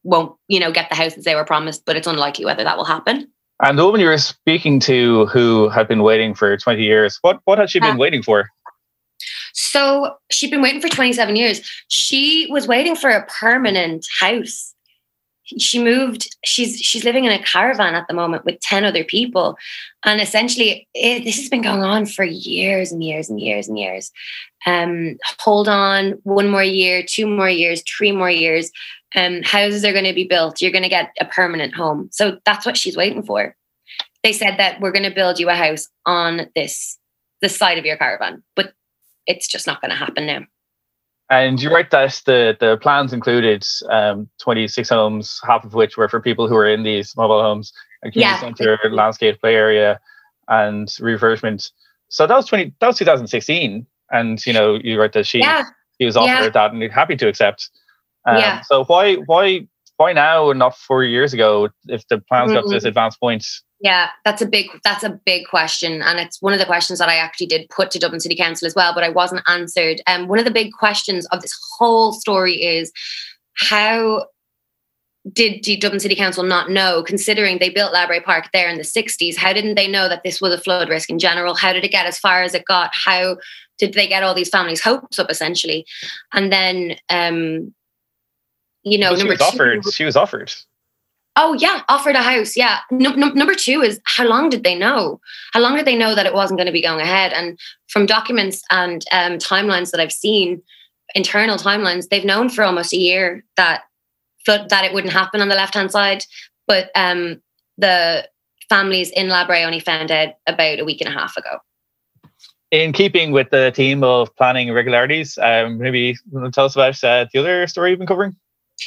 won't, 0.03 0.35
you 0.47 0.59
know, 0.59 0.71
get 0.71 0.89
the 0.89 0.95
house 0.95 1.13
houses 1.13 1.25
they 1.25 1.35
were 1.35 1.45
promised, 1.45 1.85
but 1.85 1.95
it's 1.95 2.07
unlikely 2.07 2.45
whether 2.45 2.63
that 2.63 2.77
will 2.77 2.85
happen. 2.85 3.27
And 3.61 3.77
the 3.77 3.85
woman 3.85 4.01
you 4.01 4.07
were 4.07 4.17
speaking 4.17 4.79
to 4.81 5.27
who 5.27 5.69
had 5.69 5.87
been 5.87 6.03
waiting 6.03 6.33
for 6.33 6.57
20 6.57 6.83
years, 6.83 7.17
what, 7.21 7.39
what 7.45 7.59
had 7.59 7.69
she 7.69 7.79
been 7.79 7.95
uh, 7.95 7.97
waiting 7.97 8.23
for? 8.23 8.49
So 9.53 10.15
she'd 10.31 10.51
been 10.51 10.61
waiting 10.61 10.81
for 10.81 10.89
27 10.89 11.35
years. 11.35 11.61
She 11.87 12.47
was 12.49 12.67
waiting 12.67 12.95
for 12.95 13.09
a 13.09 13.25
permanent 13.27 14.05
house. 14.19 14.73
She 15.59 15.83
moved, 15.83 16.27
she's 16.45 16.79
she's 16.79 17.03
living 17.03 17.25
in 17.25 17.31
a 17.31 17.43
caravan 17.43 17.95
at 17.95 18.07
the 18.07 18.13
moment 18.13 18.45
with 18.45 18.59
10 18.61 18.85
other 18.85 19.03
people. 19.03 19.57
And 20.05 20.21
essentially, 20.21 20.87
it, 20.93 21.25
this 21.25 21.37
has 21.37 21.49
been 21.49 21.61
going 21.61 21.83
on 21.83 22.05
for 22.05 22.23
years 22.23 22.91
and 22.91 23.03
years 23.03 23.29
and 23.29 23.39
years 23.39 23.67
and 23.67 23.77
years. 23.77 24.11
Um, 24.65 25.17
hold 25.39 25.67
on, 25.67 26.13
one 26.23 26.49
more 26.49 26.63
year, 26.63 27.03
two 27.03 27.27
more 27.27 27.49
years, 27.49 27.83
three 27.83 28.13
more 28.13 28.31
years 28.31 28.71
um, 29.15 29.41
houses 29.43 29.85
are 29.85 29.93
going 29.93 30.05
to 30.05 30.13
be 30.13 30.27
built. 30.27 30.61
You're 30.61 30.71
going 30.71 30.83
to 30.83 30.89
get 30.89 31.11
a 31.19 31.25
permanent 31.25 31.73
home. 31.73 32.09
So 32.11 32.39
that's 32.45 32.65
what 32.65 32.77
she's 32.77 32.97
waiting 32.97 33.23
for. 33.23 33.55
They 34.23 34.33
said 34.33 34.57
that 34.57 34.79
we're 34.79 34.91
going 34.91 35.09
to 35.09 35.13
build 35.13 35.39
you 35.39 35.49
a 35.49 35.55
house 35.55 35.87
on 36.05 36.49
this 36.55 36.97
the 37.41 37.49
side 37.49 37.77
of 37.77 37.85
your 37.85 37.97
caravan, 37.97 38.41
but 38.55 38.73
it's 39.27 39.47
just 39.47 39.67
not 39.67 39.81
going 39.81 39.91
to 39.91 39.97
happen 39.97 40.25
now. 40.25 40.41
And 41.29 41.61
you're 41.61 41.73
right 41.73 41.89
that 41.91 42.21
the 42.25 42.55
the 42.59 42.77
plans 42.77 43.13
included 43.13 43.65
um, 43.89 44.29
26 44.39 44.89
homes, 44.89 45.39
half 45.45 45.63
of 45.65 45.73
which 45.73 45.97
were 45.97 46.09
for 46.09 46.21
people 46.21 46.47
who 46.47 46.55
were 46.55 46.67
in 46.67 46.83
these 46.83 47.15
mobile 47.17 47.41
homes, 47.41 47.73
a 48.03 48.11
community 48.11 48.35
yeah. 48.35 48.39
centre, 48.39 48.77
landscape 48.91 49.39
play 49.41 49.55
area, 49.55 49.99
and 50.47 50.87
refurbishment. 50.99 51.71
So 52.09 52.27
that 52.27 52.35
was 52.35 52.45
20. 52.45 52.73
That 52.79 52.87
was 52.87 52.97
2016, 52.97 53.85
and 54.11 54.45
you 54.45 54.53
know 54.53 54.75
you 54.75 54.99
write 54.99 55.13
that 55.13 55.25
she 55.25 55.39
yeah. 55.39 55.63
he 55.97 56.05
was 56.05 56.15
offered 56.15 56.27
yeah. 56.27 56.49
that 56.49 56.73
and 56.73 56.91
happy 56.91 57.15
to 57.15 57.27
accept. 57.27 57.69
Um, 58.25 58.37
yeah. 58.37 58.61
So 58.61 58.85
why 58.85 59.15
why 59.15 59.67
why 59.97 60.13
now 60.13 60.49
and 60.49 60.59
not 60.59 60.77
four 60.77 61.03
years 61.03 61.33
ago 61.33 61.69
if 61.87 62.07
the 62.07 62.19
plans 62.19 62.47
mm-hmm. 62.47 62.55
got 62.55 62.61
to 62.63 62.69
this 62.69 62.79
mm-hmm. 62.79 62.87
advanced 62.87 63.19
point? 63.19 63.45
Yeah, 63.79 64.09
that's 64.23 64.41
a 64.41 64.45
big 64.45 64.67
that's 64.83 65.03
a 65.03 65.19
big 65.25 65.45
question, 65.47 66.01
and 66.01 66.19
it's 66.19 66.41
one 66.41 66.53
of 66.53 66.59
the 66.59 66.65
questions 66.65 66.99
that 66.99 67.09
I 67.09 67.15
actually 67.15 67.47
did 67.47 67.69
put 67.69 67.91
to 67.91 67.99
Dublin 67.99 68.21
City 68.21 68.35
Council 68.35 68.65
as 68.65 68.75
well, 68.75 68.93
but 68.93 69.03
I 69.03 69.09
wasn't 69.09 69.43
answered. 69.47 70.01
And 70.07 70.23
um, 70.23 70.29
one 70.29 70.39
of 70.39 70.45
the 70.45 70.51
big 70.51 70.71
questions 70.71 71.25
of 71.27 71.41
this 71.41 71.57
whole 71.77 72.13
story 72.13 72.63
is 72.63 72.91
how 73.55 74.27
did 75.31 75.63
the 75.63 75.77
Dublin 75.77 75.99
City 75.99 76.15
Council 76.15 76.43
not 76.43 76.69
know, 76.69 77.03
considering 77.03 77.57
they 77.57 77.69
built 77.69 77.93
Labre 77.93 78.23
Park 78.23 78.49
there 78.51 78.69
in 78.69 78.77
the 78.77 78.83
60s? 78.83 79.37
How 79.37 79.53
didn't 79.53 79.75
they 79.75 79.87
know 79.87 80.09
that 80.09 80.23
this 80.23 80.41
was 80.41 80.53
a 80.53 80.57
flood 80.57 80.89
risk 80.89 81.09
in 81.09 81.19
general? 81.19 81.55
How 81.55 81.71
did 81.71 81.85
it 81.85 81.91
get 81.91 82.05
as 82.05 82.19
far 82.19 82.43
as 82.43 82.53
it 82.53 82.65
got? 82.65 82.91
How 82.93 83.37
did 83.77 83.93
they 83.93 84.07
get 84.07 84.23
all 84.23 84.33
these 84.33 84.49
families' 84.49 84.81
hopes 84.81 85.19
up, 85.19 85.29
essentially? 85.29 85.85
And 86.33 86.51
then, 86.51 86.97
um, 87.09 87.73
you 88.83 88.97
know, 88.97 89.15
she 89.15 89.19
number 89.19 89.33
was 89.33 89.39
two, 89.39 89.45
offered. 89.45 89.93
She 89.93 90.03
was 90.03 90.15
offered. 90.15 90.53
Oh 91.35 91.53
yeah, 91.53 91.81
offered 91.89 92.15
a 92.15 92.21
house. 92.21 92.55
Yeah. 92.55 92.79
No, 92.91 93.11
no, 93.11 93.29
number 93.29 93.55
two 93.55 93.81
is 93.81 93.99
how 94.05 94.27
long 94.27 94.49
did 94.49 94.63
they 94.63 94.75
know? 94.75 95.19
How 95.51 95.61
long 95.61 95.75
did 95.75 95.85
they 95.85 95.97
know 95.97 96.13
that 96.13 96.27
it 96.27 96.33
wasn't 96.33 96.59
going 96.59 96.67
to 96.67 96.73
be 96.73 96.81
going 96.81 97.01
ahead? 97.01 97.33
And 97.33 97.57
from 97.87 98.05
documents 98.05 98.61
and 98.69 99.03
um, 99.11 99.39
timelines 99.39 99.91
that 99.91 99.99
I've 99.99 100.11
seen, 100.11 100.61
internal 101.15 101.57
timelines, 101.57 102.09
they've 102.09 102.25
known 102.25 102.49
for 102.49 102.63
almost 102.63 102.93
a 102.93 102.97
year 102.97 103.43
that 103.57 103.83
that 104.45 104.83
it 104.83 104.93
wouldn't 104.93 105.13
happen 105.13 105.41
on 105.41 105.47
the 105.47 105.55
left 105.55 105.73
hand 105.73 105.91
side. 105.91 106.23
But 106.67 106.91
um, 106.95 107.41
the 107.77 108.27
families 108.69 109.09
in 109.11 109.27
Labre 109.27 109.65
only 109.65 109.79
found 109.79 110.11
out 110.11 110.35
about 110.45 110.79
a 110.79 110.85
week 110.85 111.01
and 111.01 111.13
a 111.13 111.17
half 111.17 111.35
ago. 111.35 111.57
In 112.69 112.91
keeping 112.91 113.31
with 113.31 113.49
the 113.49 113.71
theme 113.75 114.03
of 114.03 114.35
planning 114.35 114.67
irregularities, 114.67 115.37
um, 115.39 115.77
maybe 115.77 116.15
you 116.31 116.51
tell 116.51 116.65
us 116.65 116.75
about 116.75 117.03
uh, 117.03 117.25
the 117.31 117.39
other 117.39 117.67
story 117.67 117.91
you've 117.91 117.99
been 117.99 118.07
covering. 118.07 118.35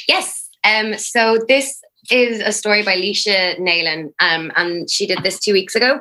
Yes. 0.07 0.49
Um, 0.63 0.97
so 0.97 1.39
this 1.47 1.81
is 2.11 2.39
a 2.39 2.51
story 2.51 2.83
by 2.83 2.95
Laoise 2.95 3.57
Neylon, 3.59 4.13
um, 4.19 4.51
and 4.55 4.89
she 4.89 5.05
did 5.05 5.23
this 5.23 5.39
two 5.39 5.53
weeks 5.53 5.75
ago. 5.75 5.99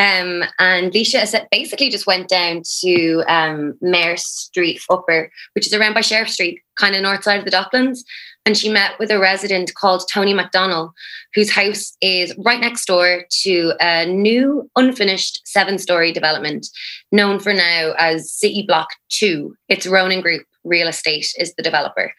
Um, 0.00 0.44
and 0.58 0.90
Leisha 0.92 1.46
basically 1.50 1.90
just 1.90 2.06
went 2.06 2.28
down 2.28 2.62
to 2.80 3.22
um, 3.28 3.74
Mayor 3.82 4.16
Street 4.16 4.80
Upper, 4.88 5.30
which 5.52 5.66
is 5.66 5.74
around 5.74 5.92
by 5.92 6.00
Sheriff 6.00 6.30
Street, 6.30 6.60
kind 6.78 6.94
of 6.94 7.02
north 7.02 7.22
side 7.22 7.38
of 7.38 7.44
the 7.44 7.50
Docklands. 7.50 7.98
And 8.46 8.56
she 8.56 8.70
met 8.70 8.98
with 8.98 9.10
a 9.10 9.18
resident 9.18 9.74
called 9.74 10.08
Tony 10.10 10.32
McDonnell, 10.32 10.92
whose 11.34 11.50
house 11.50 11.94
is 12.00 12.34
right 12.38 12.60
next 12.60 12.86
door 12.86 13.26
to 13.42 13.74
a 13.78 14.06
new, 14.06 14.70
unfinished 14.74 15.46
seven 15.46 15.76
story 15.76 16.12
development 16.12 16.66
known 17.12 17.38
for 17.38 17.52
now 17.52 17.92
as 17.98 18.32
City 18.32 18.64
Block 18.66 18.88
2. 19.10 19.54
It's 19.68 19.86
Ronan 19.86 20.22
Group 20.22 20.46
Real 20.64 20.88
Estate 20.88 21.30
is 21.38 21.54
the 21.54 21.62
developer. 21.62 22.14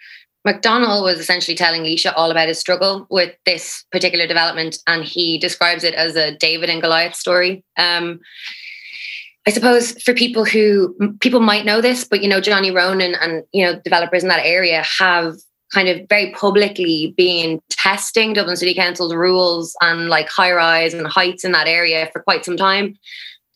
McDonnell 0.48 1.04
was 1.04 1.20
essentially 1.20 1.56
telling 1.56 1.84
Laoise 1.84 2.12
all 2.16 2.32
about 2.32 2.48
his 2.48 2.60
struggle 2.60 3.06
with 3.10 3.36
this 3.46 3.86
particular 3.92 4.26
development, 4.26 4.78
and 4.88 5.04
he 5.04 5.38
describes 5.38 5.84
it 5.84 5.94
as 5.94 6.16
a 6.16 6.36
David 6.38 6.70
and 6.70 6.82
Goliath 6.82 7.16
story. 7.16 7.64
Um, 7.78 8.20
I 9.48 9.52
suppose 9.52 10.02
for 10.04 10.14
people 10.14 10.46
who 10.46 10.96
people 11.20 11.40
might 11.40 11.66
know 11.66 11.82
this, 11.82 12.04
but 12.04 12.22
you 12.22 12.30
know 12.30 12.42
Johnny 12.42 12.72
Ronan 12.72 13.16
and 13.16 13.44
you 13.52 13.66
know 13.66 13.80
developers 13.84 14.24
in 14.24 14.30
that 14.30 14.46
area 14.46 14.84
have 14.84 15.36
kind 15.74 15.88
of 15.88 16.02
very 16.10 16.32
publicly 16.32 17.14
been 17.18 17.62
testing 17.70 18.34
Dublin 18.34 18.58
City 18.58 18.74
Council's 18.74 19.14
rules 19.14 19.76
and 19.82 20.10
like 20.10 20.28
high 20.30 20.52
rise 20.52 20.94
and 20.94 21.08
heights 21.08 21.44
in 21.44 21.54
that 21.54 21.68
area 21.68 22.10
for 22.12 22.22
quite 22.22 22.46
some 22.46 22.58
time 22.58 22.98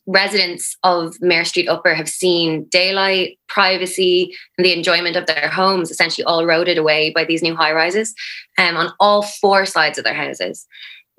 residents 0.08 0.78
of 0.84 1.20
Mayor 1.22 1.46
Street 1.46 1.68
Upper 1.68 1.94
have 1.96 2.10
seen 2.10 2.66
daylight, 2.66 3.40
privacy, 3.48 4.36
and 4.58 4.66
the 4.66 4.74
enjoyment 4.74 5.16
of 5.16 5.26
their 5.26 5.50
homes 5.50 5.92
essentially 5.92 6.26
all 6.26 6.40
eroded 6.40 6.78
away 6.78 7.12
by 7.12 7.26
these 7.26 7.42
new 7.42 7.56
high 7.56 7.74
rises 7.74 8.14
um, 8.58 8.78
on 8.78 8.94
all 9.00 9.24
four 9.24 9.66
sides 9.66 9.98
of 9.98 10.04
their 10.04 10.14
houses. 10.14 10.68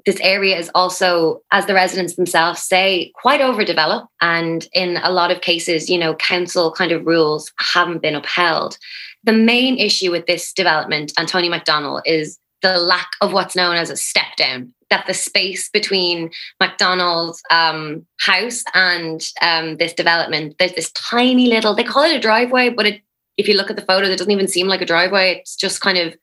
This 0.05 0.21
area 0.21 0.57
is 0.57 0.71
also, 0.73 1.41
as 1.51 1.67
the 1.67 1.75
residents 1.75 2.15
themselves 2.15 2.63
say, 2.63 3.11
quite 3.17 3.41
overdeveloped. 3.41 4.07
And 4.21 4.69
in 4.73 4.99
a 4.99 5.11
lot 5.11 5.33
of 5.33 5.41
cases, 5.41 5.91
you 5.91 5.99
know, 5.99 6.15
council 6.15 6.71
kind 6.71 6.93
of 6.93 7.05
rules 7.05 7.53
haven't 7.59 8.03
been 8.03 8.15
upheld. 8.15 8.79
The 9.25 9.33
main 9.33 9.79
issue 9.79 10.13
with 10.13 10.27
this 10.27 10.53
development, 10.53 11.13
and 11.19 11.27
Tony 11.27 11.51
McDonnell, 11.51 12.03
is 12.05 12.39
the 12.63 12.79
lack 12.79 13.09
of 13.21 13.33
what's 13.33 13.57
known 13.57 13.75
as 13.75 13.91
a 13.91 13.97
step 13.97 14.37
down 14.37 14.73
that 14.91 15.07
the 15.07 15.15
space 15.15 15.69
between 15.69 16.31
McDonald's 16.61 17.43
um, 17.51 18.07
house 18.21 18.63
and 18.75 19.21
um, 19.43 19.77
this 19.79 19.93
development, 19.93 20.57
there's 20.59 20.75
this 20.75 20.93
tiny 20.93 21.47
little, 21.47 21.75
they 21.75 21.85
call 21.85 22.05
it 22.05 22.17
a 22.17 22.21
driveway, 22.21 22.69
but 22.69 22.87
it, 22.87 23.01
if 23.37 23.49
you 23.49 23.55
look 23.55 23.71
at 23.71 23.77
the 23.77 23.83
photo, 23.83 24.07
it 24.07 24.17
doesn't 24.17 24.31
even 24.31 24.49
seem 24.49 24.69
like 24.69 24.81
a 24.81 24.87
driveway. 24.87 25.37
It's 25.37 25.57
just 25.57 25.81
kind 25.81 25.99
of 25.99 26.17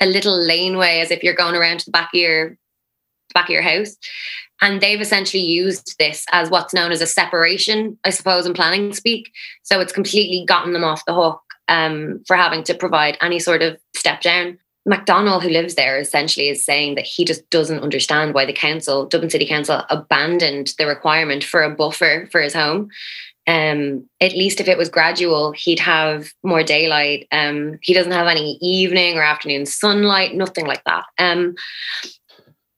a 0.00 0.06
little 0.06 0.36
laneway 0.36 1.00
as 1.00 1.10
if 1.10 1.22
you're 1.22 1.34
going 1.34 1.54
around 1.54 1.80
to 1.80 1.86
the 1.86 1.90
back 1.90 2.10
of 2.14 2.20
your 2.20 2.56
back 3.34 3.46
of 3.46 3.52
your 3.52 3.62
house. 3.62 3.96
And 4.62 4.80
they've 4.80 5.00
essentially 5.00 5.42
used 5.42 5.96
this 5.98 6.24
as 6.32 6.48
what's 6.48 6.72
known 6.72 6.92
as 6.92 7.02
a 7.02 7.06
separation, 7.06 7.98
I 8.04 8.10
suppose, 8.10 8.46
in 8.46 8.54
planning 8.54 8.92
speak. 8.94 9.30
So 9.62 9.80
it's 9.80 9.92
completely 9.92 10.46
gotten 10.46 10.72
them 10.72 10.84
off 10.84 11.04
the 11.06 11.14
hook 11.14 11.42
um, 11.68 12.22
for 12.26 12.36
having 12.36 12.62
to 12.64 12.74
provide 12.74 13.18
any 13.20 13.38
sort 13.38 13.62
of 13.62 13.76
step 13.94 14.22
down. 14.22 14.58
McDonnell, 14.88 15.42
who 15.42 15.48
lives 15.48 15.74
there, 15.74 15.98
essentially 15.98 16.48
is 16.48 16.64
saying 16.64 16.94
that 16.94 17.04
he 17.04 17.24
just 17.24 17.48
doesn't 17.50 17.80
understand 17.80 18.34
why 18.34 18.46
the 18.46 18.52
council, 18.52 19.06
Dublin 19.06 19.30
City 19.30 19.46
Council, 19.46 19.82
abandoned 19.90 20.74
the 20.78 20.86
requirement 20.86 21.42
for 21.42 21.62
a 21.62 21.74
buffer 21.74 22.28
for 22.30 22.40
his 22.40 22.54
home. 22.54 22.88
Um, 23.48 24.08
at 24.20 24.32
least 24.32 24.60
if 24.60 24.68
it 24.68 24.78
was 24.78 24.88
gradual, 24.88 25.52
he'd 25.52 25.78
have 25.78 26.32
more 26.42 26.62
daylight. 26.62 27.28
Um, 27.30 27.78
he 27.82 27.94
doesn't 27.94 28.12
have 28.12 28.26
any 28.26 28.58
evening 28.60 29.16
or 29.16 29.22
afternoon 29.22 29.66
sunlight, 29.66 30.34
nothing 30.34 30.66
like 30.66 30.82
that. 30.84 31.04
Um, 31.18 31.54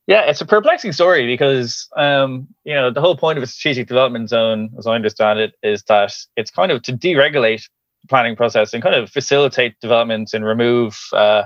Yeah, 0.07 0.23
it's 0.23 0.41
a 0.41 0.45
perplexing 0.45 0.93
story 0.93 1.27
because 1.27 1.87
um, 1.95 2.47
you 2.63 2.73
know 2.73 2.89
the 2.89 3.01
whole 3.01 3.15
point 3.15 3.37
of 3.37 3.43
a 3.43 3.47
strategic 3.47 3.87
development 3.87 4.29
zone, 4.29 4.71
as 4.77 4.87
I 4.87 4.95
understand 4.95 5.39
it, 5.39 5.53
is 5.61 5.83
that 5.83 6.11
it's 6.35 6.49
kind 6.49 6.71
of 6.71 6.81
to 6.83 6.93
deregulate 6.93 7.69
the 8.01 8.07
planning 8.07 8.35
process 8.35 8.73
and 8.73 8.81
kind 8.81 8.95
of 8.95 9.11
facilitate 9.11 9.79
development 9.81 10.33
and 10.33 10.43
remove 10.43 10.97
uh, 11.13 11.43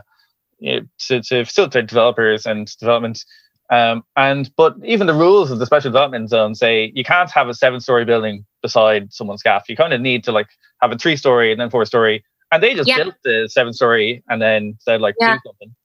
you 0.63 0.79
know, 0.79 0.88
to, 0.98 1.22
to 1.22 1.43
facilitate 1.46 1.88
developers 1.88 2.46
and 2.46 2.75
development. 2.77 3.25
Um, 3.70 4.03
and 4.15 4.50
but 4.55 4.75
even 4.84 5.08
the 5.08 5.13
rules 5.13 5.51
of 5.51 5.60
the 5.60 5.65
special 5.65 5.91
development 5.91 6.29
zone 6.29 6.55
say 6.55 6.91
you 6.96 7.03
can't 7.03 7.29
have 7.32 7.50
a 7.50 7.53
seven-story 7.53 8.05
building 8.05 8.46
beside 8.62 9.12
someone's 9.13 9.43
gaff. 9.43 9.67
You 9.67 9.75
kind 9.75 9.93
of 9.93 10.01
need 10.01 10.24
to 10.25 10.32
like 10.32 10.48
have 10.82 10.91
a 10.91 10.98
three-story 10.98 11.51
and 11.51 11.60
then 11.60 11.70
four-story. 11.70 12.24
And 12.51 12.62
they 12.63 12.75
just 12.75 12.88
Yeah. 12.88 13.03
built 13.03 13.15
the 13.24 13.50
seven-story 13.51 14.24
and 14.29 14.41
then 14.41 14.77
said 14.79 15.01
like 15.01 15.15
Yeah. 15.20 15.36
do 15.36 15.39
something. 15.46 15.75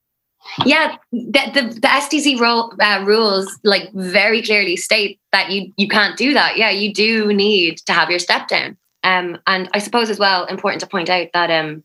Yeah, 0.65 0.97
the 1.13 1.51
the, 1.55 1.63
the 1.81 1.89
SDZ 1.89 2.39
rule, 2.41 2.73
uh, 2.81 3.03
rules 3.05 3.59
like 3.65 3.91
very 3.95 4.43
clearly 4.43 4.77
state 4.77 5.19
that 5.33 5.51
you 5.51 5.73
you 5.77 5.89
can't 5.89 6.17
do 6.17 6.33
that. 6.35 6.57
Yeah, 6.57 6.71
you 6.71 6.93
do 6.95 7.33
need 7.35 7.79
to 7.87 7.93
have 7.93 8.11
your 8.11 8.21
step 8.21 8.47
down. 8.49 8.77
Um, 9.03 9.39
and 9.47 9.69
I 9.73 9.79
suppose 9.79 10.11
as 10.11 10.19
well 10.19 10.45
important 10.47 10.81
to 10.81 10.87
point 10.87 11.09
out 11.11 11.29
that 11.33 11.51
um, 11.51 11.83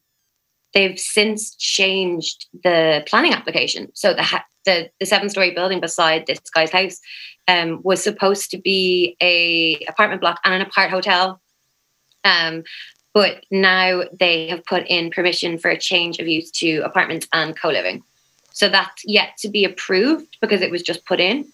they've 0.74 1.00
since 1.00 1.56
changed 1.56 2.48
the 2.64 3.04
planning 3.08 3.34
application. 3.34 3.90
So 3.94 4.14
the 4.14 4.24
ha- 4.24 4.46
the 4.66 4.90
the 5.00 5.06
seven 5.06 5.30
story 5.30 5.52
building 5.52 5.80
beside 5.80 6.26
this 6.26 6.40
guy's 6.54 6.72
house 6.72 7.00
um, 7.48 7.82
was 7.84 8.04
supposed 8.04 8.52
to 8.52 8.58
be 8.58 9.16
a 9.22 9.84
apartment 9.88 10.22
block 10.22 10.40
and 10.44 10.54
an 10.54 10.62
apart 10.62 10.90
hotel. 10.90 11.42
Um, 12.24 12.64
but 13.14 13.46
now 13.52 14.04
they 14.18 14.48
have 14.48 14.66
put 14.66 14.88
in 14.88 15.12
permission 15.12 15.58
for 15.58 15.70
a 15.70 15.78
change 15.78 16.20
of 16.20 16.28
use 16.28 16.50
to 16.52 16.80
apartments 16.80 17.28
and 17.34 17.58
co 17.58 17.70
living. 17.70 18.04
So 18.54 18.70
that's 18.70 19.04
yet 19.06 19.38
to 19.40 19.50
be 19.50 19.66
approved 19.66 20.38
because 20.40 20.62
it 20.62 20.72
was 20.72 20.82
just 20.82 21.06
put 21.06 21.20
in. 21.20 21.52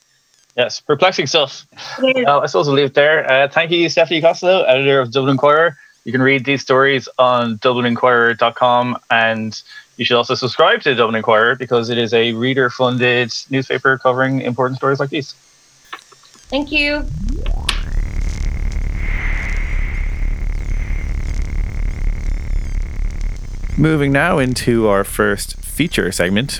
Yes, 0.56 0.80
perplexing 0.80 1.28
stuff. 1.28 1.66
Is. 2.04 2.26
Well, 2.26 2.42
I 2.42 2.46
suppose 2.48 2.68
we'll 2.68 2.76
leave 2.76 2.88
it 2.88 2.94
there. 2.94 3.30
Uh, 3.30 3.48
thank 3.48 3.72
you, 3.72 3.88
Stephanie 3.88 4.20
Costello, 4.20 4.64
editor 4.64 5.00
of 5.00 5.12
Dublin 5.12 5.32
Inquirer. 5.32 5.78
You 6.10 6.14
can 6.14 6.24
read 6.24 6.44
these 6.44 6.64
stories 6.64 7.08
on 7.20 7.60
dublininquirer.com 7.60 8.98
and 9.12 9.62
you 9.98 10.06
should 10.06 10.18
also 10.18 10.34
subscribe 10.34 10.82
to 10.82 10.90
the 10.90 10.96
Dublin 10.96 11.14
Inquirer 11.14 11.56
because 11.56 11.92
it 11.92 12.00
is 12.00 12.16
a 12.16 12.34
reader 12.34 12.72
funded 12.72 13.32
newspaper 13.52 13.96
covering 14.00 14.42
important 14.42 14.78
stories 14.78 15.00
like 15.00 15.12
these. 15.12 15.34
Thank 16.50 16.72
you. 16.72 17.06
Moving 23.78 24.12
now 24.12 24.40
into 24.40 24.88
our 24.88 25.04
first 25.04 25.58
feature 25.58 26.12
segment. 26.12 26.60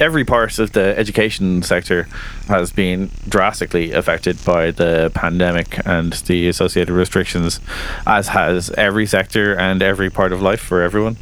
Every 0.00 0.24
part 0.24 0.58
of 0.60 0.72
the 0.72 0.96
education 0.96 1.62
sector 1.62 2.04
has 2.46 2.70
been 2.70 3.10
drastically 3.28 3.90
affected 3.92 4.42
by 4.44 4.70
the 4.70 5.10
pandemic 5.12 5.84
and 5.84 6.12
the 6.12 6.48
associated 6.48 6.94
restrictions, 6.94 7.58
as 8.06 8.28
has 8.28 8.70
every 8.70 9.06
sector 9.06 9.58
and 9.58 9.82
every 9.82 10.08
part 10.08 10.32
of 10.32 10.40
life 10.40 10.60
for 10.60 10.82
everyone. 10.82 11.16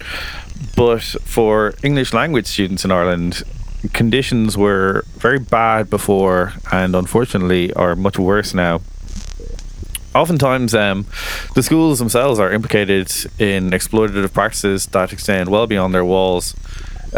But 0.76 1.02
for 1.02 1.72
English 1.82 2.12
language 2.12 2.46
students 2.46 2.84
in 2.84 2.90
Ireland, 2.90 3.44
conditions 3.94 4.58
were 4.58 5.04
very 5.16 5.38
bad 5.38 5.88
before 5.88 6.52
and 6.70 6.94
unfortunately 6.94 7.72
are 7.74 7.96
much 7.96 8.18
worse 8.18 8.52
now 8.52 8.80
oftentimes 10.16 10.74
um, 10.74 11.06
the 11.54 11.62
schools 11.62 11.98
themselves 11.98 12.40
are 12.40 12.50
implicated 12.50 13.06
in 13.38 13.70
exploitative 13.70 14.32
practices 14.32 14.86
that 14.86 15.12
extend 15.12 15.48
well 15.50 15.66
beyond 15.66 15.94
their 15.94 16.04
walls 16.04 16.54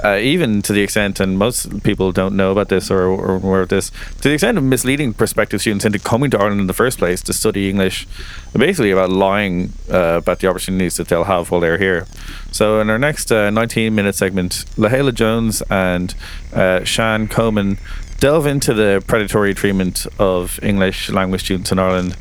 uh, 0.03 0.17
even 0.17 0.63
to 0.63 0.73
the 0.73 0.83
extent, 0.83 1.21
and 1.21 1.39
most 1.39 1.83
people 1.83 2.13
don't 2.13 2.37
know 2.37 2.53
about 2.53 2.69
this 2.69 2.91
or, 2.91 3.05
or 3.05 3.37
aware 3.37 3.63
of 3.63 3.69
this, 3.69 3.91
to 4.21 4.29
the 4.29 4.35
extent 4.35 4.59
of 4.59 4.65
misleading 4.65 5.15
prospective 5.15 5.61
students 5.61 5.85
into 5.85 5.99
coming 5.99 6.31
to 6.31 6.39
Ireland 6.39 6.61
in 6.61 6.67
the 6.67 6.73
first 6.73 6.99
place 6.99 7.23
to 7.23 7.33
study 7.33 7.69
English, 7.71 8.07
basically 8.53 8.91
about 8.91 9.11
lying 9.11 9.73
uh, 9.93 10.19
about 10.19 10.41
the 10.41 10.47
opportunities 10.49 10.97
that 10.97 11.09
they'll 11.09 11.25
have 11.25 11.51
while 11.51 11.61
they're 11.61 11.79
here. 11.79 12.07
So, 12.53 12.81
in 12.81 12.91
our 12.91 12.99
next 12.99 13.33
uh, 13.33 13.51
19 13.51 13.95
minute 13.95 14.15
segment, 14.15 14.65
Lahela 14.77 15.15
Jones 15.15 15.63
and 15.71 16.15
uh, 16.53 16.85
Shan 16.85 17.29
Coleman 17.29 17.79
delve 18.19 18.47
into 18.47 18.75
the 18.75 19.03
predatory 19.07 19.55
treatment 19.55 20.07
of 20.19 20.59
English 20.63 21.09
language 21.11 21.43
students 21.43 21.71
in 21.71 21.79
Ireland, 21.79 22.17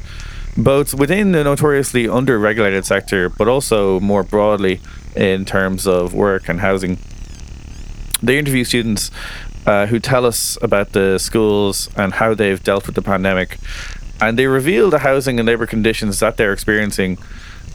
both 0.55 0.93
within 0.93 1.31
the 1.31 1.43
notoriously 1.43 2.07
under 2.07 2.37
regulated 2.37 2.85
sector, 2.85 3.29
but 3.29 3.47
also 3.47 3.99
more 3.99 4.23
broadly 4.23 4.79
in 5.15 5.45
terms 5.45 5.87
of 5.87 6.13
work 6.13 6.47
and 6.47 6.59
housing. 6.59 6.97
They 8.21 8.37
interview 8.37 8.63
students 8.63 9.11
uh, 9.65 9.85
who 9.87 9.99
tell 9.99 10.25
us 10.25 10.57
about 10.61 10.93
the 10.93 11.17
schools 11.17 11.89
and 11.95 12.13
how 12.13 12.33
they've 12.33 12.63
dealt 12.63 12.87
with 12.87 12.95
the 12.95 13.01
pandemic, 13.01 13.57
and 14.19 14.37
they 14.37 14.47
reveal 14.47 14.89
the 14.89 14.99
housing 14.99 15.39
and 15.39 15.47
labour 15.47 15.67
conditions 15.67 16.19
that 16.19 16.37
they're 16.37 16.53
experiencing 16.53 17.17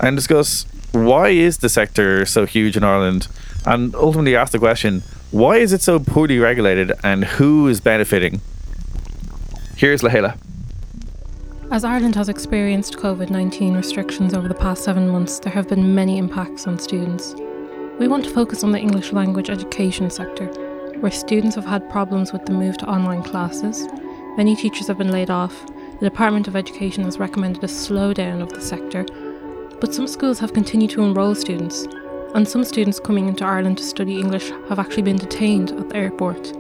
and 0.01 0.17
discuss 0.17 0.67
why 0.93 1.29
is 1.29 1.59
the 1.59 1.69
sector 1.69 2.27
so 2.27 2.45
huge 2.45 2.77
in 2.77 2.85
Ireland 2.85 3.29
and 3.65 3.95
ultimately 3.95 4.37
ask 4.37 4.53
the 4.53 4.59
question 4.59 5.03
why 5.31 5.57
is 5.57 5.73
it 5.73 5.81
so 5.81 5.99
poorly 5.99 6.39
regulated 6.39 6.93
and 7.03 7.25
who 7.25 7.67
is 7.67 7.81
benefiting? 7.81 8.43
Here's 9.77 10.03
Lahela. 10.03 10.37
As 11.71 11.85
Ireland 11.85 12.17
has 12.17 12.29
experienced 12.29 12.99
COVID 12.99 13.31
19 13.31 13.75
restrictions 13.75 14.35
over 14.35 14.47
the 14.47 14.55
past 14.55 14.85
seven 14.85 15.09
months, 15.09 15.39
there 15.39 15.53
have 15.53 15.69
been 15.69 15.95
many 15.95 16.19
impacts 16.19 16.67
on 16.67 16.79
students. 16.79 17.35
We 18.03 18.09
want 18.09 18.25
to 18.25 18.31
focus 18.31 18.65
on 18.65 18.73
the 18.73 18.81
English 18.81 19.13
language 19.13 19.49
education 19.49 20.11
sector, 20.11 20.47
where 20.99 21.13
students 21.13 21.55
have 21.55 21.65
had 21.65 21.89
problems 21.89 22.33
with 22.33 22.45
the 22.45 22.53
move 22.53 22.77
to 22.79 22.91
online 22.91 23.23
classes. 23.23 23.87
Many 24.37 24.57
teachers 24.57 24.89
have 24.89 24.99
been 24.99 25.13
laid 25.13 25.31
off. 25.31 25.65
The 26.01 26.11
Department 26.11 26.49
of 26.49 26.57
Education 26.57 27.05
has 27.05 27.21
recommended 27.21 27.63
a 27.63 27.69
slowdown 27.69 28.43
of 28.43 28.49
the 28.49 28.61
sector, 28.61 29.07
but 29.81 29.95
some 29.95 30.09
schools 30.09 30.41
have 30.41 30.53
continued 30.53 30.91
to 30.91 31.05
enrol 31.05 31.37
students, 31.37 31.87
and 32.35 32.49
some 32.49 32.65
students 32.65 32.99
coming 32.99 33.29
into 33.29 33.45
Ireland 33.45 33.79
to 33.79 33.85
study 33.85 34.19
English 34.19 34.51
have 34.69 34.81
actually 34.81 35.05
been 35.05 35.17
detained 35.17 35.71
at 35.71 35.89
the 35.89 35.97
airport. 35.97 36.53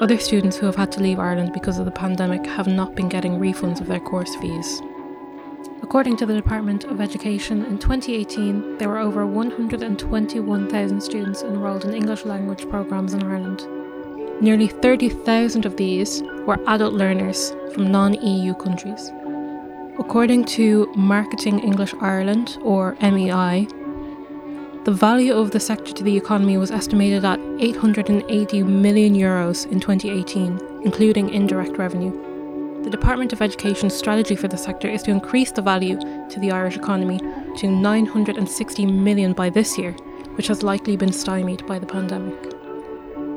Other 0.00 0.18
students 0.18 0.56
who 0.56 0.66
have 0.66 0.74
had 0.74 0.90
to 0.92 1.00
leave 1.00 1.20
Ireland 1.20 1.52
because 1.52 1.78
of 1.78 1.84
the 1.84 1.92
pandemic 1.92 2.44
have 2.44 2.66
not 2.66 2.96
been 2.96 3.08
getting 3.08 3.38
refunds 3.38 3.80
of 3.80 3.86
their 3.86 4.00
course 4.00 4.34
fees. 4.34 4.82
According 5.84 6.16
to 6.16 6.24
the 6.24 6.32
Department 6.32 6.84
of 6.84 6.98
Education, 6.98 7.62
in 7.66 7.76
2018 7.76 8.78
there 8.78 8.88
were 8.88 9.00
over 9.00 9.26
121,000 9.26 11.00
students 11.02 11.42
enrolled 11.42 11.84
in 11.84 11.92
English 11.92 12.24
language 12.24 12.66
programmes 12.70 13.12
in 13.12 13.22
Ireland. 13.22 13.68
Nearly 14.40 14.66
30,000 14.66 15.66
of 15.66 15.76
these 15.76 16.22
were 16.46 16.58
adult 16.68 16.94
learners 16.94 17.54
from 17.74 17.92
non 17.92 18.14
EU 18.14 18.54
countries. 18.54 19.12
According 19.98 20.46
to 20.56 20.90
Marketing 20.96 21.58
English 21.58 21.92
Ireland, 22.00 22.56
or 22.62 22.96
MEI, 23.02 23.68
the 24.84 24.96
value 25.06 25.34
of 25.34 25.50
the 25.50 25.60
sector 25.60 25.92
to 25.92 26.02
the 26.02 26.16
economy 26.16 26.56
was 26.56 26.70
estimated 26.70 27.26
at 27.26 27.38
880 27.60 28.62
million 28.62 29.14
euros 29.14 29.70
in 29.70 29.80
2018, 29.80 30.58
including 30.82 31.28
indirect 31.28 31.76
revenue. 31.76 32.33
The 32.84 32.90
Department 32.90 33.32
of 33.32 33.40
Education's 33.40 33.94
strategy 33.94 34.36
for 34.36 34.46
the 34.46 34.58
sector 34.58 34.88
is 34.88 35.02
to 35.04 35.10
increase 35.10 35.50
the 35.50 35.62
value 35.62 35.98
to 36.28 36.38
the 36.38 36.50
Irish 36.50 36.76
economy 36.76 37.18
to 37.56 37.66
960 37.66 38.84
million 38.84 39.32
by 39.32 39.48
this 39.48 39.78
year, 39.78 39.92
which 40.34 40.48
has 40.48 40.62
likely 40.62 40.94
been 40.94 41.10
stymied 41.10 41.66
by 41.66 41.78
the 41.78 41.86
pandemic. 41.86 42.36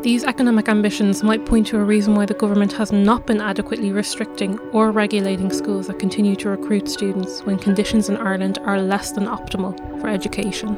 These 0.03 0.25
economic 0.25 0.67
ambitions 0.67 1.23
might 1.23 1.45
point 1.45 1.65
to 1.67 1.79
a 1.79 1.83
reason 1.85 2.13
why 2.13 2.25
the 2.25 2.33
government 2.33 2.73
has 2.73 2.91
not 2.91 3.25
been 3.25 3.39
adequately 3.39 3.93
restricting 3.93 4.59
or 4.73 4.91
regulating 4.91 5.49
schools 5.53 5.87
that 5.87 5.97
continue 5.97 6.35
to 6.35 6.49
recruit 6.49 6.89
students 6.89 7.39
when 7.43 7.57
conditions 7.57 8.09
in 8.09 8.17
Ireland 8.17 8.59
are 8.63 8.81
less 8.81 9.13
than 9.13 9.27
optimal 9.27 9.77
for 10.01 10.09
education. 10.09 10.75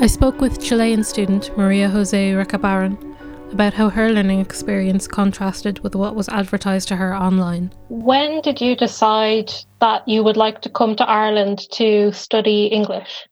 I 0.00 0.06
spoke 0.06 0.40
with 0.40 0.58
Chilean 0.58 1.04
student 1.04 1.54
Maria 1.58 1.90
Jose 1.90 2.32
Recabarren 2.32 3.11
about 3.52 3.74
how 3.74 3.88
her 3.88 4.10
learning 4.10 4.40
experience 4.40 5.06
contrasted 5.06 5.78
with 5.80 5.94
what 5.94 6.14
was 6.14 6.28
advertised 6.28 6.88
to 6.88 6.96
her 6.96 7.14
online. 7.14 7.72
When 7.88 8.40
did 8.40 8.60
you 8.60 8.74
decide 8.74 9.52
that 9.80 10.06
you 10.08 10.24
would 10.24 10.36
like 10.36 10.62
to 10.62 10.70
come 10.70 10.96
to 10.96 11.08
Ireland 11.08 11.60
to 11.72 12.12
study 12.12 12.66
English? 12.66 13.28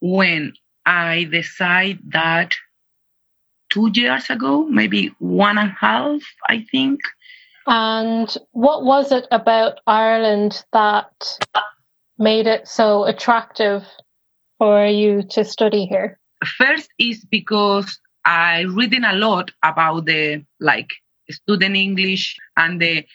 When 0.00 0.54
I 0.86 1.24
decided 1.30 2.00
that 2.12 2.54
two 3.70 3.90
years 3.92 4.30
ago, 4.30 4.64
maybe 4.64 5.14
one 5.18 5.58
and 5.58 5.70
a 5.70 5.76
half, 5.78 6.22
I 6.48 6.64
think. 6.70 7.00
And 7.66 8.34
what 8.52 8.84
was 8.84 9.12
it 9.12 9.26
about 9.30 9.80
Ireland 9.86 10.64
that 10.72 11.38
made 12.18 12.46
it 12.46 12.66
so 12.66 13.04
attractive 13.04 13.84
for 14.56 14.86
you 14.86 15.22
to 15.30 15.44
study 15.44 15.84
here? 15.84 16.18
First 16.56 16.88
is 16.98 17.24
because 17.24 17.98
I 18.28 18.60
reading 18.62 19.04
a 19.04 19.14
lot 19.14 19.52
about 19.62 20.04
the 20.04 20.44
like 20.60 20.90
student 21.30 21.76
English 21.76 22.36
and 22.58 22.80
the 22.80 23.06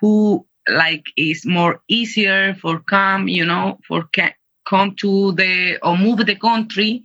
who 0.00 0.46
like 0.68 1.04
is 1.16 1.46
more 1.46 1.80
easier 1.88 2.54
for 2.54 2.80
come, 2.80 3.28
you 3.28 3.44
know, 3.44 3.78
for 3.86 4.08
come 4.64 4.96
to 4.96 5.32
the 5.32 5.78
or 5.82 5.96
move 5.96 6.26
the 6.26 6.34
country. 6.34 7.04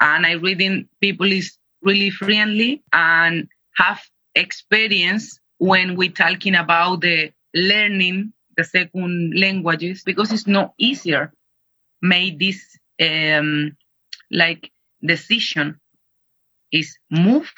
And 0.00 0.24
I 0.24 0.32
reading 0.32 0.88
people 1.02 1.30
is 1.30 1.58
really 1.82 2.10
friendly 2.10 2.82
and 2.94 3.48
have 3.76 4.00
experience 4.34 5.38
when 5.58 5.96
we 5.96 6.08
talking 6.08 6.54
about 6.54 7.02
the 7.02 7.30
learning 7.54 8.32
the 8.56 8.64
second 8.64 9.34
languages 9.38 10.02
because 10.04 10.32
it's 10.32 10.46
not 10.46 10.72
easier 10.78 11.32
made 12.02 12.38
this 12.38 12.78
um, 13.00 13.76
like 14.30 14.70
decision 15.04 15.79
is 16.72 16.98
move 17.10 17.50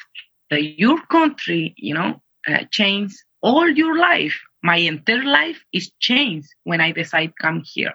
to 0.50 0.60
your 0.60 1.00
country, 1.06 1.74
you 1.76 1.94
know, 1.94 2.20
uh, 2.48 2.64
change 2.70 3.12
all 3.42 3.68
your 3.68 3.96
life. 3.98 4.38
My 4.62 4.76
entire 4.76 5.24
life 5.24 5.64
is 5.72 5.90
changed 6.00 6.48
when 6.64 6.80
I 6.80 6.92
decide 6.92 7.32
come 7.40 7.62
here. 7.64 7.94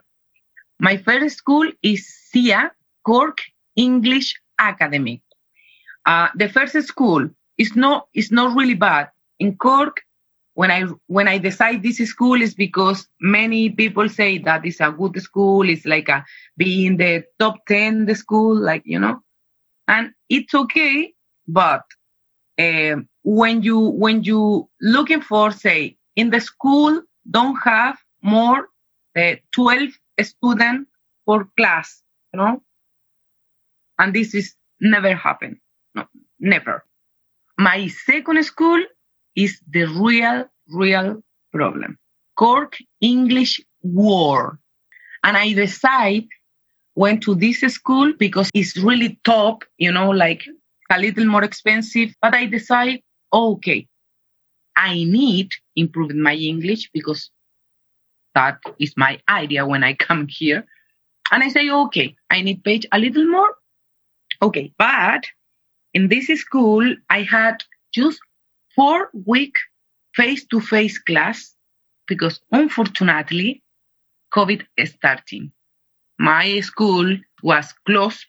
My 0.79 0.97
first 0.97 1.37
school 1.37 1.69
is 1.81 2.07
SIA, 2.31 2.71
Cork 3.05 3.39
English 3.75 4.35
Academy. 4.59 5.21
Uh, 6.05 6.29
the 6.35 6.49
first 6.49 6.81
school 6.83 7.29
is 7.57 7.75
not 7.75 8.07
is 8.13 8.31
not 8.31 8.55
really 8.55 8.75
bad. 8.75 9.09
In 9.39 9.55
Cork, 9.57 10.01
when 10.53 10.71
I 10.71 10.83
when 11.07 11.27
I 11.27 11.37
decide 11.37 11.83
this 11.83 11.97
school 11.97 12.41
is 12.41 12.53
because 12.53 13.07
many 13.21 13.69
people 13.69 14.09
say 14.09 14.37
that 14.39 14.65
it's 14.65 14.81
a 14.81 14.91
good 14.91 15.21
school. 15.21 15.69
It's 15.69 15.85
like 15.85 16.09
a 16.09 16.25
being 16.57 16.97
the 16.97 17.23
top 17.39 17.65
ten 17.67 18.05
the 18.05 18.15
school, 18.15 18.55
like 18.55 18.83
you 18.85 18.99
know, 18.99 19.21
and 19.87 20.11
it's 20.29 20.53
okay. 20.53 21.13
But 21.47 21.83
uh, 22.59 22.97
when 23.23 23.63
you 23.63 23.79
when 23.79 24.23
you 24.23 24.69
looking 24.81 25.21
for 25.21 25.51
say 25.51 25.97
in 26.15 26.29
the 26.29 26.41
school 26.41 27.01
don't 27.29 27.57
have 27.63 27.97
more 28.21 28.67
uh, 29.17 29.35
12 29.51 29.89
students 30.21 30.89
per 31.27 31.45
class, 31.57 32.01
you 32.33 32.39
know, 32.39 32.61
and 33.99 34.13
this 34.13 34.33
is 34.33 34.55
never 34.79 35.15
happen. 35.15 35.59
No, 35.95 36.05
never. 36.39 36.83
My 37.57 37.87
second 37.87 38.43
school 38.43 38.81
is 39.35 39.59
the 39.69 39.85
real, 39.85 40.45
real 40.69 41.23
problem. 41.51 41.97
Cork 42.35 42.77
English 43.01 43.59
World. 43.83 44.57
And 45.23 45.35
I 45.35 45.53
decide 45.53 46.27
went 46.97 47.21
to 47.21 47.35
this 47.35 47.59
school 47.61 48.11
because 48.17 48.49
it's 48.55 48.75
really 48.75 49.19
top, 49.23 49.63
you 49.77 49.91
know, 49.91 50.09
like 50.09 50.43
a 50.91 50.99
little 50.99 51.25
more 51.25 51.43
expensive. 51.43 52.09
But 52.21 52.33
I 52.33 52.47
decide, 52.47 53.01
oh, 53.31 53.53
okay, 53.53 53.87
I 54.75 54.95
need 55.03 55.51
improving 55.75 56.19
my 56.19 56.33
English 56.33 56.89
because 56.91 57.29
that 58.33 58.59
is 58.79 58.93
my 58.97 59.19
idea 59.29 59.65
when 59.65 59.83
I 59.83 59.93
come 59.93 60.27
here. 60.27 60.65
And 61.31 61.43
I 61.43 61.49
say, 61.49 61.69
okay, 61.69 62.15
I 62.31 62.41
need 62.41 62.63
page 62.63 62.87
a 62.91 62.97
little 62.97 63.27
more. 63.27 63.55
Okay, 64.41 64.73
but 64.77 65.23
in 65.93 66.07
this 66.07 66.27
school, 66.27 66.95
I 67.11 67.21
had 67.21 67.63
just 67.93 68.19
four 68.75 69.09
week 69.25 69.57
face 70.15 70.45
to 70.47 70.59
face 70.59 70.97
class 70.97 71.55
because 72.07 72.39
unfortunately, 72.51 73.61
COVID 74.33 74.65
is 74.77 74.91
starting. 74.91 75.51
My 76.19 76.59
school 76.61 77.17
was 77.43 77.73
closed 77.85 78.25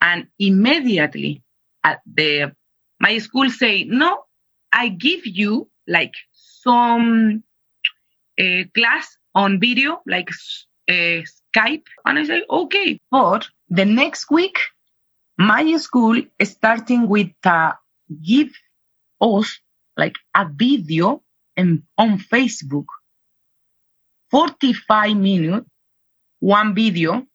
and 0.00 0.28
immediately 0.38 1.42
at 1.84 2.00
the, 2.06 2.52
my 3.00 3.18
school 3.18 3.50
say, 3.50 3.84
no, 3.84 4.24
I 4.72 4.88
give 4.88 5.26
you 5.26 5.68
like 5.88 6.14
some 6.34 7.42
uh, 8.38 8.64
class 8.74 9.16
on 9.34 9.60
video, 9.60 10.00
like 10.06 10.30
uh, 10.88 11.22
Skype. 11.54 11.84
And 12.04 12.18
I 12.18 12.24
say, 12.24 12.44
okay. 12.48 13.00
But 13.10 13.48
the 13.68 13.84
next 13.84 14.30
week, 14.30 14.58
my 15.38 15.76
school 15.76 16.20
starting 16.42 17.08
with 17.08 17.30
uh, 17.44 17.72
give 18.22 18.50
us 19.20 19.58
like 19.96 20.16
a 20.34 20.46
video 20.52 21.22
in, 21.56 21.82
on 21.98 22.18
Facebook, 22.18 22.86
45 24.30 25.16
minutes, 25.16 25.69
one 26.40 26.74
video 26.74 27.26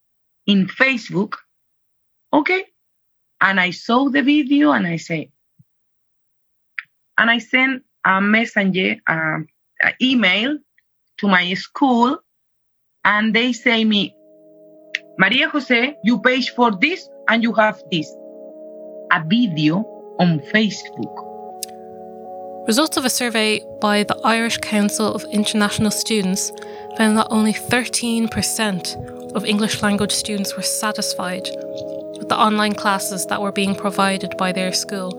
in 0.45 0.67
Facebook. 0.67 1.35
Okay. 2.33 2.65
And 3.41 3.59
I 3.59 3.71
saw 3.71 4.09
the 4.09 4.21
video 4.21 4.71
and 4.71 4.85
I 4.85 4.97
say, 4.97 5.31
and 7.17 7.29
I 7.29 7.39
sent 7.39 7.83
a 8.05 8.21
messenger, 8.21 8.97
uh, 9.07 9.39
an 9.81 9.93
email 10.01 10.57
to 11.17 11.27
my 11.27 11.53
school, 11.53 12.19
and 13.03 13.33
they 13.33 13.53
say 13.53 13.85
me, 13.85 14.15
Maria 15.17 15.49
Jose, 15.49 15.95
you 16.03 16.19
pay 16.19 16.41
for 16.41 16.71
this 16.71 17.07
and 17.29 17.41
you 17.41 17.53
have 17.53 17.81
this, 17.91 18.07
a 19.11 19.23
video 19.25 19.77
on 20.19 20.39
Facebook. 20.53 21.25
Results 22.67 22.97
of 22.97 23.05
a 23.05 23.09
survey 23.09 23.63
by 23.79 24.03
the 24.03 24.19
Irish 24.23 24.57
Council 24.57 25.13
of 25.13 25.23
International 25.31 25.91
Students 25.91 26.51
found 26.97 27.17
that 27.17 27.27
only 27.29 27.53
13% 27.53 29.33
of 29.35 29.45
English 29.45 29.81
language 29.81 30.13
students 30.13 30.55
were 30.55 30.63
satisfied 30.63 31.49
with 32.17 32.29
the 32.29 32.37
online 32.37 32.73
classes 32.73 33.25
that 33.27 33.41
were 33.41 33.51
being 33.51 33.75
provided 33.75 34.35
by 34.37 34.51
their 34.51 34.71
school, 34.71 35.11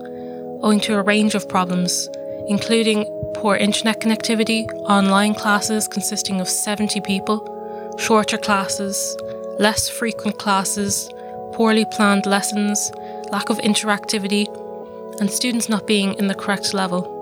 owing 0.63 0.79
to 0.79 0.95
a 0.95 1.03
range 1.03 1.35
of 1.35 1.47
problems, 1.47 2.09
including 2.47 3.05
poor 3.35 3.55
internet 3.55 3.99
connectivity, 4.01 4.67
online 4.89 5.35
classes 5.35 5.87
consisting 5.87 6.41
of 6.41 6.49
70 6.49 7.01
people, 7.01 7.95
shorter 7.99 8.37
classes, 8.37 9.15
less 9.59 9.87
frequent 9.87 10.39
classes, 10.39 11.09
poorly 11.53 11.85
planned 11.85 12.25
lessons, 12.25 12.91
lack 13.31 13.49
of 13.49 13.57
interactivity, 13.59 14.47
and 15.19 15.29
students 15.29 15.69
not 15.69 15.87
being 15.87 16.13
in 16.15 16.27
the 16.27 16.35
correct 16.35 16.73
level. 16.73 17.16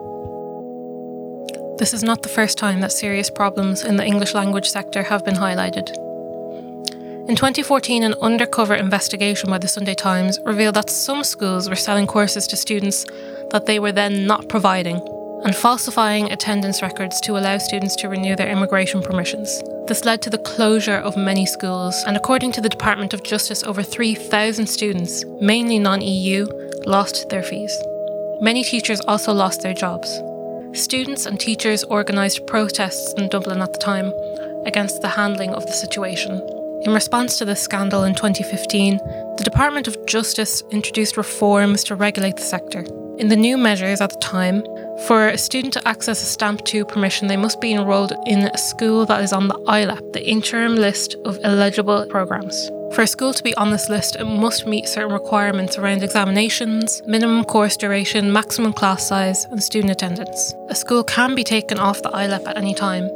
This 1.77 1.93
is 1.93 2.03
not 2.03 2.23
the 2.23 2.29
first 2.29 2.57
time 2.57 2.79
that 2.79 2.93
serious 2.93 3.29
problems 3.29 3.83
in 3.83 3.97
the 3.97 4.05
English 4.05 4.33
language 4.33 4.69
sector 4.69 5.03
have 5.03 5.25
been 5.25 5.35
highlighted. 5.35 5.89
In 7.27 7.35
2014, 7.35 8.01
an 8.03 8.13
undercover 8.21 8.75
investigation 8.75 9.49
by 9.49 9.57
the 9.57 9.67
Sunday 9.67 9.93
Times 9.93 10.39
revealed 10.45 10.75
that 10.75 10.89
some 10.89 11.21
schools 11.25 11.67
were 11.67 11.75
selling 11.75 12.07
courses 12.07 12.47
to 12.47 12.55
students 12.55 13.05
that 13.51 13.65
they 13.65 13.79
were 13.79 13.91
then 13.91 14.25
not 14.25 14.47
providing 14.47 15.01
and 15.43 15.53
falsifying 15.53 16.31
attendance 16.31 16.81
records 16.81 17.19
to 17.21 17.38
allow 17.38 17.57
students 17.57 17.97
to 17.97 18.07
renew 18.07 18.38
their 18.38 18.49
immigration 18.49 19.01
permissions. 19.01 19.61
This 19.88 20.05
led 20.05 20.21
to 20.21 20.29
the 20.29 20.38
closure 20.38 20.97
of 20.97 21.17
many 21.17 21.45
schools, 21.45 22.01
and 22.07 22.15
according 22.15 22.53
to 22.53 22.61
the 22.61 22.69
Department 22.69 23.13
of 23.13 23.23
Justice, 23.23 23.63
over 23.63 23.83
3,000 23.83 24.65
students, 24.65 25.25
mainly 25.41 25.77
non 25.77 26.01
EU, 26.01 26.47
lost 26.85 27.27
their 27.27 27.43
fees. 27.43 27.77
Many 28.39 28.63
teachers 28.63 29.01
also 29.01 29.33
lost 29.33 29.61
their 29.61 29.73
jobs. 29.73 30.21
Students 30.75 31.25
and 31.25 31.39
teachers 31.39 31.85
organised 31.85 32.45
protests 32.47 33.13
in 33.13 33.29
Dublin 33.29 33.61
at 33.61 33.71
the 33.71 33.79
time 33.79 34.11
against 34.65 35.01
the 35.01 35.07
handling 35.07 35.51
of 35.51 35.65
the 35.65 35.71
situation. 35.71 36.41
In 36.83 36.93
response 36.93 37.38
to 37.38 37.45
this 37.45 37.61
scandal 37.61 38.03
in 38.03 38.13
2015, 38.13 38.97
the 39.38 39.43
Department 39.45 39.88
of 39.88 40.05
Justice 40.05 40.63
introduced 40.71 41.15
reforms 41.15 41.81
to 41.85 41.95
regulate 41.95 42.35
the 42.35 42.41
sector. 42.41 42.81
In 43.19 43.29
the 43.29 43.38
new 43.38 43.57
measures 43.57 44.01
at 44.01 44.09
the 44.09 44.19
time, 44.19 44.65
for 45.07 45.29
a 45.29 45.38
student 45.38 45.73
to 45.75 45.88
access 45.88 46.21
a 46.21 46.25
Stamp 46.25 46.65
2 46.65 46.83
permission, 46.83 47.27
they 47.29 47.38
must 47.38 47.61
be 47.61 47.71
enrolled 47.71 48.11
in 48.25 48.39
a 48.39 48.57
school 48.57 49.05
that 49.05 49.23
is 49.23 49.31
on 49.31 49.47
the 49.47 49.59
ILEP, 49.69 50.11
the 50.11 50.29
interim 50.29 50.75
list 50.75 51.15
of 51.23 51.39
eligible 51.43 52.05
programmes. 52.09 52.69
For 52.95 53.01
a 53.01 53.08
school 53.08 53.34
to 53.34 53.43
be 53.43 53.53
on 53.55 53.71
this 53.71 53.89
list, 53.89 54.15
it 54.15 54.23
must 54.23 54.65
meet 54.65 54.88
certain 54.88 55.12
requirements 55.12 55.77
around 55.77 56.01
examinations, 56.01 57.01
minimum 57.05 57.43
course 57.43 57.75
duration, 57.75 58.31
maximum 58.31 58.71
class 58.71 59.05
size, 59.05 59.43
and 59.51 59.62
student 59.62 59.91
attendance. 59.91 60.53
A 60.69 60.75
school 60.75 61.03
can 61.03 61.36
be 61.36 61.43
taken 61.43 61.77
off 61.77 62.01
the 62.01 62.10
ILEP 62.12 62.47
at 62.47 62.58
any 62.58 62.73
time, 62.73 63.10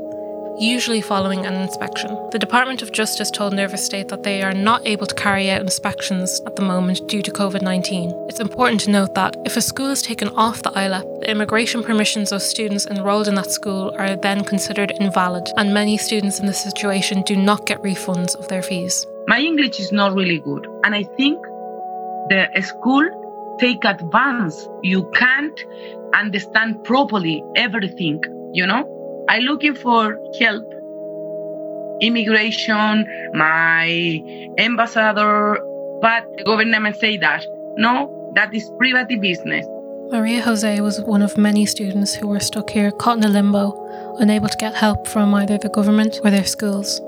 usually 0.58 1.00
following 1.00 1.46
an 1.46 1.54
inspection. 1.54 2.10
The 2.32 2.40
Department 2.40 2.82
of 2.82 2.92
Justice 2.92 3.32
told 3.32 3.54
Nervous 3.54 3.86
State 3.86 4.10
that 4.10 4.24
they 4.24 4.44
are 4.44 4.54
not 4.54 4.86
able 4.86 5.08
to 5.08 5.16
carry 5.16 5.50
out 5.50 5.62
inspections 5.62 6.42
at 6.46 6.58
the 6.58 6.62
moment 6.62 7.08
due 7.08 7.22
to 7.22 7.32
COVID 7.32 7.62
19. 7.62 8.26
It's 8.28 8.42
important 8.42 8.82
to 8.82 8.92
note 8.92 9.16
that 9.16 9.38
if 9.46 9.56
a 9.56 9.62
school 9.62 9.92
is 9.92 10.02
taken 10.02 10.28
off 10.36 10.62
the 10.62 10.72
ILEP, 10.72 11.22
the 11.22 11.32
immigration 11.32 11.84
permissions 11.84 12.34
of 12.34 12.42
students 12.42 12.86
enrolled 12.86 13.30
in 13.30 13.36
that 13.36 13.50
school 13.50 13.96
are 13.98 14.18
then 14.18 14.44
considered 14.44 14.92
invalid, 15.00 15.48
and 15.56 15.74
many 15.74 15.98
students 15.98 16.42
in 16.42 16.48
this 16.48 16.62
situation 16.62 17.22
do 17.22 17.38
not 17.38 17.66
get 17.66 17.82
refunds 17.82 18.36
of 18.36 18.50
their 18.50 18.62
fees. 18.62 19.06
My 19.30 19.40
English 19.40 19.80
is 19.80 19.92
not 19.92 20.16
really 20.16 20.40
good, 20.40 20.66
and 20.84 20.96
I 20.96 21.04
think 21.04 21.38
the 22.30 22.48
school 22.62 23.06
take 23.60 23.86
advance. 23.86 24.68
You 24.82 25.08
can't 25.12 25.60
understand 26.16 26.84
properly 26.84 27.44
everything, 27.56 28.24
you 28.54 28.66
know? 28.66 28.84
I 29.30 29.38
looking 29.38 29.76
for 29.76 30.18
help. 30.40 30.66
Immigration, 32.02 33.06
my 33.36 33.88
ambassador, 34.58 35.60
but 36.02 36.24
the 36.38 36.44
government 36.44 36.98
say 36.98 37.18
that 37.18 37.46
no, 37.78 38.32
that 38.34 38.52
is 38.52 38.68
private 38.80 39.22
business. 39.22 39.68
Maria 40.10 40.42
Jose 40.42 40.82
was 40.82 41.02
one 41.02 41.22
of 41.22 41.38
many 41.38 41.68
students 41.68 42.16
who 42.16 42.28
were 42.30 42.40
stuck 42.40 42.72
here, 42.72 42.90
caught 42.90 43.18
in 43.18 43.24
a 43.26 43.30
limbo, 43.30 44.16
unable 44.18 44.50
to 44.50 44.58
get 44.58 44.74
help 44.74 45.08
from 45.08 45.36
either 45.36 45.60
the 45.60 45.70
government 45.70 46.20
or 46.24 46.32
their 46.32 46.46
schools. 46.46 47.00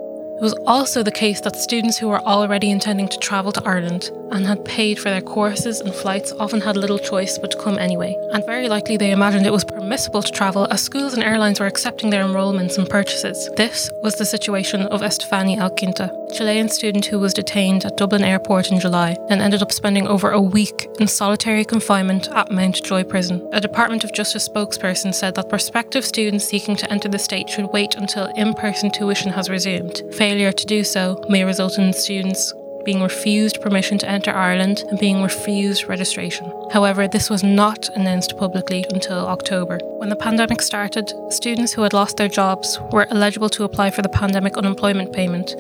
It 0.42 0.46
was 0.46 0.58
also 0.66 1.04
the 1.04 1.12
case 1.12 1.40
that 1.42 1.56
students 1.56 2.00
who 2.00 2.08
were 2.08 2.22
already 2.22 2.72
intending 2.72 3.08
to 3.10 3.20
travel 3.20 3.52
to 3.52 3.64
Ireland 3.64 4.10
and 4.32 4.48
had 4.48 4.66
paid 4.66 4.98
for 4.98 5.12
their 5.12 5.22
courses 5.22 5.82
and 5.82 5.94
flights 5.94 6.32
often 6.40 6.62
had 6.62 6.78
little 6.78 6.98
choice 6.98 7.38
but 7.38 7.52
to 7.52 7.58
come 7.60 7.78
anyway. 7.78 8.18
And 8.32 8.44
very 8.44 8.68
likely 8.68 8.98
they 8.98 9.12
imagined 9.12 9.46
it 9.46 9.52
was 9.52 9.64
permissible 9.64 10.24
to 10.24 10.32
travel 10.32 10.68
as 10.72 10.82
schools 10.82 11.14
and 11.14 11.24
airlines 11.24 11.60
were 11.60 11.68
accepting 11.68 12.10
their 12.10 12.24
enrolments 12.24 12.80
and 12.80 12.90
purchases. 12.90 13.52
This 13.56 13.92
was 14.02 14.16
the 14.16 14.26
situation 14.26 14.88
of 14.88 15.04
Estefania 15.04 15.58
Alquinta, 15.58 16.10
Chilean 16.36 16.70
student 16.70 17.06
who 17.06 17.20
was 17.20 17.36
detained 17.36 17.86
at 17.86 17.98
Dublin 17.98 18.24
Airport 18.24 18.72
in 18.72 18.80
July 18.80 19.18
and 19.30 19.42
ended 19.42 19.62
up 19.62 19.72
spending 19.72 20.08
over 20.08 20.32
a 20.32 20.42
week 20.42 20.88
in 21.00 21.08
solitary 21.08 21.66
confinement 21.66 22.30
at 22.30 22.52
Mountjoy 22.52 23.04
Prison. 23.04 23.48
A 23.54 23.62
Department 23.62 24.04
of 24.04 24.14
Justice 24.14 24.50
spokesperson 24.50 25.14
said 25.14 25.36
that 25.36 25.50
prospective 25.50 26.04
students 26.04 26.46
seeking 26.46 26.76
to 26.78 26.92
enter 26.92 27.10
the 27.10 27.20
state 27.20 27.48
should 27.48 27.72
wait 27.72 27.94
until 27.94 28.26
in 28.38 28.56
person 28.56 28.90
tuition 28.90 29.32
has 29.32 29.48
resumed 29.48 30.02
failure 30.32 30.54
to 30.54 30.66
do 30.66 30.82
so 30.82 31.22
may 31.28 31.44
result 31.44 31.78
in 31.78 31.92
students 31.92 32.54
being 32.86 33.02
refused 33.02 33.60
permission 33.60 33.98
to 33.98 34.10
enter 34.10 34.32
Ireland 34.32 34.86
and 34.88 34.98
being 34.98 35.22
refused 35.22 35.90
registration. 35.90 36.50
However, 36.72 37.06
this 37.06 37.30
was 37.30 37.44
not 37.44 37.90
announced 37.98 38.38
publicly 38.38 38.86
until 38.94 39.28
October. 39.28 39.78
When 39.98 40.08
the 40.08 40.16
pandemic 40.16 40.62
started, 40.62 41.12
students 41.28 41.74
who 41.74 41.82
had 41.82 41.92
lost 41.92 42.16
their 42.16 42.30
jobs 42.30 42.80
were 42.94 43.08
eligible 43.12 43.50
to 43.50 43.66
apply 43.66 43.90
for 43.92 44.04
the 44.04 44.16
pandemic 44.22 44.56
unemployment 44.56 45.12
payment, 45.12 45.54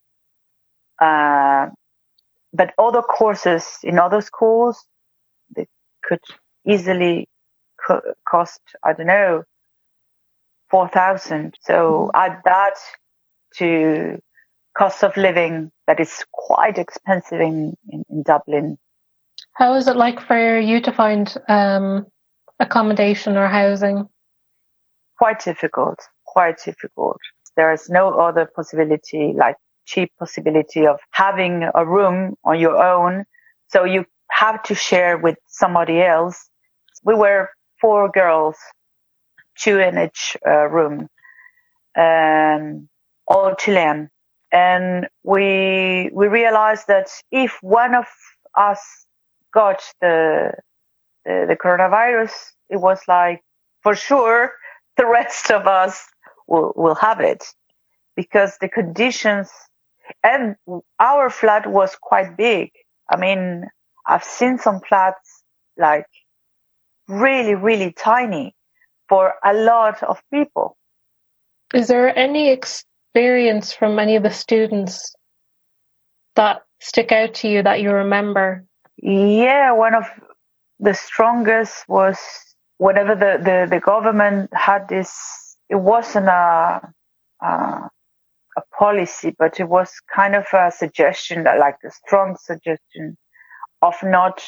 Uh, 0.99 1.69
but 2.55 2.73
other 2.79 3.03
courses 3.03 3.79
in 3.83 3.99
other 3.99 4.23
schools, 4.23 4.87
they 5.55 5.67
could 6.07 6.25
easily 6.67 7.29
co- 7.87 8.15
cost, 8.27 8.63
I 8.83 8.95
don't 8.95 9.09
know, 9.09 9.45
4,000. 10.71 11.55
So 11.61 12.11
mm. 12.15 12.19
add 12.19 12.41
that 12.45 12.75
to 13.59 14.19
cost 14.77 15.03
of 15.03 15.17
living 15.17 15.71
that 15.87 16.01
is 16.01 16.25
quite 16.33 16.79
expensive 16.79 17.41
in, 17.41 17.75
in, 17.89 18.05
in 18.11 18.23
Dublin. 18.23 18.79
How 19.55 19.75
is 19.75 19.89
it 19.89 19.97
like 19.97 20.21
for 20.21 20.59
you 20.59 20.81
to 20.83 20.93
find 20.93 21.35
um, 21.49 22.07
accommodation 22.61 23.37
or 23.37 23.49
housing? 23.49 24.09
Quite 25.19 25.43
difficult, 25.43 25.99
quite 26.27 26.59
difficult. 26.63 27.19
There 27.57 27.73
is 27.73 27.89
no 27.89 28.11
other 28.19 28.51
possibility, 28.55 29.33
like 29.35 29.57
cheap 29.87 30.13
possibility 30.19 30.87
of 30.87 30.99
having 31.13 31.69
a 31.75 31.87
room 31.87 32.35
on 32.45 32.61
your 32.61 32.77
own. 32.77 33.25
So 33.69 33.85
you 33.85 34.05
have 34.31 34.63
to 34.65 34.75
share 34.75 35.17
with 35.17 35.37
somebody 35.47 36.03
else. 36.03 36.51
We 37.05 37.15
were 37.15 37.49
four 37.81 38.11
girls, 38.11 38.57
two 39.59 39.79
in 39.79 39.99
each 39.99 40.37
uh, 40.47 40.69
room, 40.69 41.09
um, 41.97 42.89
all 43.27 43.55
Chilean. 43.55 44.11
And 44.53 45.09
we 45.25 46.11
we 46.13 46.29
realized 46.29 46.87
that 46.89 47.09
if 47.31 47.59
one 47.63 47.95
of 47.95 48.07
us 48.57 48.81
got 49.53 49.83
the, 50.01 50.53
the 51.25 51.47
the, 51.49 51.57
coronavirus, 51.57 52.33
it 52.71 52.77
was 52.77 53.01
like 53.09 53.43
for 53.83 53.95
sure 53.95 54.53
the 54.97 55.07
rest 55.07 55.51
of 55.51 55.67
us 55.67 56.07
will 56.47 56.73
will 56.77 56.95
have 56.95 57.21
it. 57.21 57.45
Because 58.15 58.57
the 58.61 58.69
conditions 58.69 59.51
and 60.23 60.57
our 60.99 61.29
flat 61.29 61.67
was 61.67 61.97
quite 62.01 62.37
big. 62.37 62.71
I 63.11 63.17
mean, 63.17 63.67
I've 64.07 64.25
seen 64.25 64.59
some 64.59 64.81
flats 64.89 65.43
like 65.77 66.07
really 67.09 67.55
really 67.55 67.93
tiny 67.93 68.56
for 69.09 69.35
a 69.45 69.55
lot 69.55 70.03
of 70.03 70.21
people. 70.33 70.77
Is 71.75 71.89
there 71.89 72.17
any 72.17 72.51
experience 72.51 73.73
from 73.73 73.99
any 73.99 74.17
of 74.17 74.23
the 74.23 74.31
students 74.31 75.15
that 76.37 76.63
stick 76.81 77.13
out 77.13 77.35
to 77.35 77.49
you 77.49 77.63
that 77.63 77.81
you 77.81 77.91
remember? 77.91 78.65
Yeah, 78.99 79.73
one 79.73 79.95
of 79.95 80.05
the 80.79 80.95
strongest 80.95 81.89
was 81.89 82.19
whenever 82.79 83.15
the, 83.15 83.43
the, 83.43 83.67
the 83.69 83.81
government 83.81 84.51
had 84.53 84.89
this, 84.89 85.57
it 85.69 85.77
wasn't 85.77 86.29
a, 86.29 86.81
a, 87.43 87.47
a 87.47 88.63
policy, 88.79 89.35
but 89.39 89.59
it 89.59 89.69
was 89.69 89.93
kind 90.15 90.35
of 90.35 90.47
a 90.53 90.71
suggestion, 90.71 91.45
that, 91.45 91.59
like 91.59 91.77
a 91.85 91.91
strong 91.91 92.37
suggestion 92.41 93.17
of 93.83 93.95
not 94.03 94.43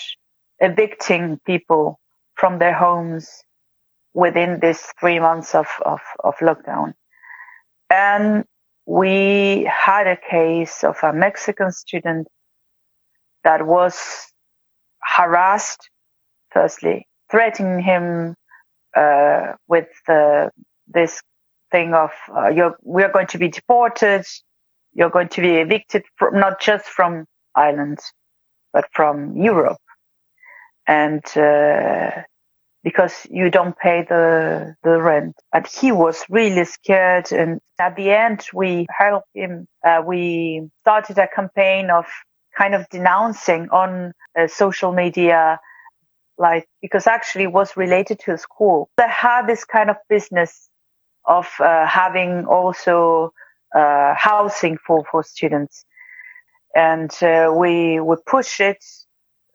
evicting 0.60 1.40
people 1.46 1.98
from 2.34 2.58
their 2.58 2.74
homes 2.74 3.42
within 4.18 4.58
this 4.58 4.92
three 4.98 5.20
months 5.20 5.54
of, 5.54 5.68
of, 5.86 6.00
of 6.24 6.34
lockdown. 6.38 6.92
And 7.88 8.44
we 8.84 9.70
had 9.70 10.08
a 10.08 10.16
case 10.16 10.82
of 10.82 10.96
a 11.04 11.12
Mexican 11.12 11.70
student 11.70 12.26
that 13.44 13.64
was 13.64 14.26
harassed, 15.00 15.88
firstly, 16.50 17.06
threatening 17.30 17.80
him 17.80 18.34
uh, 18.96 19.52
with 19.68 19.88
uh, 20.08 20.48
this 20.88 21.22
thing 21.70 21.94
of 21.94 22.10
uh, 22.36 22.48
you're, 22.48 22.76
we're 22.82 23.12
going 23.12 23.28
to 23.28 23.38
be 23.38 23.48
deported, 23.48 24.24
you're 24.94 25.10
going 25.10 25.28
to 25.28 25.40
be 25.40 25.54
evicted 25.58 26.02
from, 26.16 26.40
not 26.40 26.60
just 26.60 26.86
from 26.86 27.24
Ireland, 27.54 28.00
but 28.72 28.86
from 28.92 29.36
Europe. 29.36 29.84
And 30.88 31.22
uh, 31.36 32.22
because 32.88 33.26
you 33.28 33.50
don't 33.50 33.76
pay 33.76 33.98
the, 34.08 34.74
the 34.82 34.96
rent. 34.98 35.36
And 35.52 35.66
he 35.66 35.92
was 35.92 36.24
really 36.30 36.64
scared. 36.64 37.30
And 37.32 37.60
at 37.78 37.96
the 37.96 38.10
end, 38.10 38.46
we 38.54 38.86
helped 38.96 39.28
him. 39.34 39.68
Uh, 39.86 40.00
we 40.06 40.70
started 40.80 41.18
a 41.18 41.28
campaign 41.28 41.90
of 41.90 42.06
kind 42.56 42.74
of 42.74 42.88
denouncing 42.88 43.68
on 43.72 44.12
uh, 44.38 44.46
social 44.46 44.92
media, 44.92 45.60
like, 46.38 46.64
because 46.80 47.06
actually 47.06 47.44
it 47.44 47.52
was 47.52 47.76
related 47.76 48.20
to 48.20 48.38
school. 48.38 48.88
They 48.96 49.06
had 49.06 49.46
this 49.46 49.66
kind 49.66 49.90
of 49.90 49.96
business 50.08 50.70
of 51.26 51.46
uh, 51.60 51.86
having 51.86 52.46
also 52.46 53.32
uh, 53.76 54.14
housing 54.14 54.78
for, 54.86 55.04
for 55.10 55.22
students. 55.22 55.84
And 56.74 57.12
uh, 57.22 57.52
we 57.54 58.00
would 58.00 58.24
push 58.24 58.60
it 58.60 58.82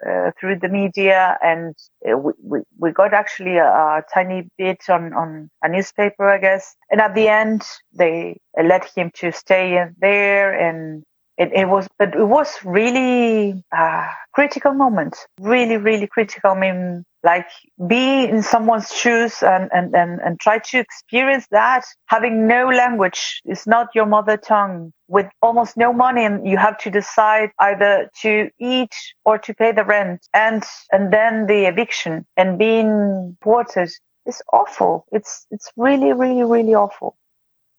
uh, 0.07 0.31
through 0.39 0.59
the 0.59 0.69
media, 0.69 1.37
and 1.43 1.75
uh, 2.09 2.17
we, 2.17 2.33
we, 2.41 2.59
we 2.77 2.91
got 2.91 3.13
actually 3.13 3.57
a, 3.57 3.65
a, 3.65 4.03
tiny 4.13 4.49
bit 4.57 4.81
on, 4.89 5.13
on 5.13 5.49
a 5.61 5.69
newspaper, 5.69 6.27
I 6.27 6.37
guess. 6.37 6.75
And 6.89 7.01
at 7.01 7.15
the 7.15 7.27
end, 7.27 7.63
they 7.93 8.37
let 8.61 8.89
him 8.95 9.11
to 9.15 9.31
stay 9.31 9.77
in 9.77 9.95
there, 9.99 10.53
and 10.53 11.03
it, 11.37 11.51
it 11.53 11.65
was, 11.65 11.87
but 11.97 12.15
it 12.15 12.25
was 12.25 12.53
really 12.63 13.63
a 13.71 14.05
critical 14.33 14.73
moment, 14.73 15.15
really, 15.39 15.77
really 15.77 16.07
critical. 16.07 16.51
I 16.51 16.59
mean, 16.59 17.03
like 17.23 17.47
be 17.87 18.25
in 18.25 18.43
someone's 18.43 18.93
shoes 18.93 19.41
and, 19.41 19.69
and, 19.73 19.95
and, 19.95 20.19
and 20.21 20.39
try 20.39 20.59
to 20.59 20.79
experience 20.79 21.47
that. 21.51 21.85
Having 22.07 22.47
no 22.47 22.67
language 22.67 23.41
is 23.45 23.65
not 23.65 23.87
your 23.95 24.05
mother 24.05 24.37
tongue. 24.37 24.91
With 25.07 25.27
almost 25.41 25.77
no 25.77 25.93
money 25.93 26.25
and 26.25 26.47
you 26.47 26.57
have 26.57 26.77
to 26.79 26.89
decide 26.89 27.51
either 27.59 28.09
to 28.21 28.49
eat 28.59 28.95
or 29.25 29.37
to 29.37 29.53
pay 29.53 29.71
the 29.71 29.83
rent. 29.83 30.27
And 30.33 30.63
and 30.91 31.13
then 31.13 31.45
the 31.45 31.65
eviction 31.67 32.25
and 32.35 32.57
being 32.57 33.37
thwarted 33.43 33.89
is 34.25 34.41
awful. 34.51 35.05
It's 35.11 35.45
it's 35.51 35.71
really 35.77 36.13
really 36.13 36.43
really 36.43 36.73
awful. 36.73 37.15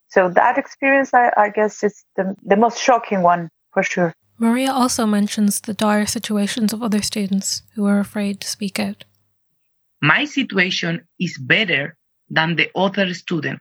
So 0.08 0.28
that 0.28 0.58
experience 0.58 1.12
i, 1.12 1.32
I 1.36 1.48
guess 1.48 1.82
is 1.82 2.04
the, 2.16 2.36
the 2.44 2.56
most 2.56 2.80
shocking 2.80 3.22
one 3.22 3.50
for 3.72 3.82
sure. 3.82 4.14
Maria 4.38 4.70
also 4.70 5.06
mentions 5.06 5.60
the 5.60 5.74
dire 5.74 6.06
situations 6.06 6.72
of 6.72 6.82
other 6.82 7.02
students 7.02 7.62
who 7.74 7.86
are 7.86 7.98
afraid 7.98 8.40
to 8.40 8.48
speak 8.48 8.78
out 8.78 9.04
my 10.04 10.26
situation 10.26 11.00
is 11.18 11.38
better 11.38 11.96
than 12.28 12.56
the 12.56 12.68
other 12.76 13.14
student. 13.14 13.58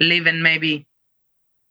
Living 0.00 0.42
maybe 0.42 0.88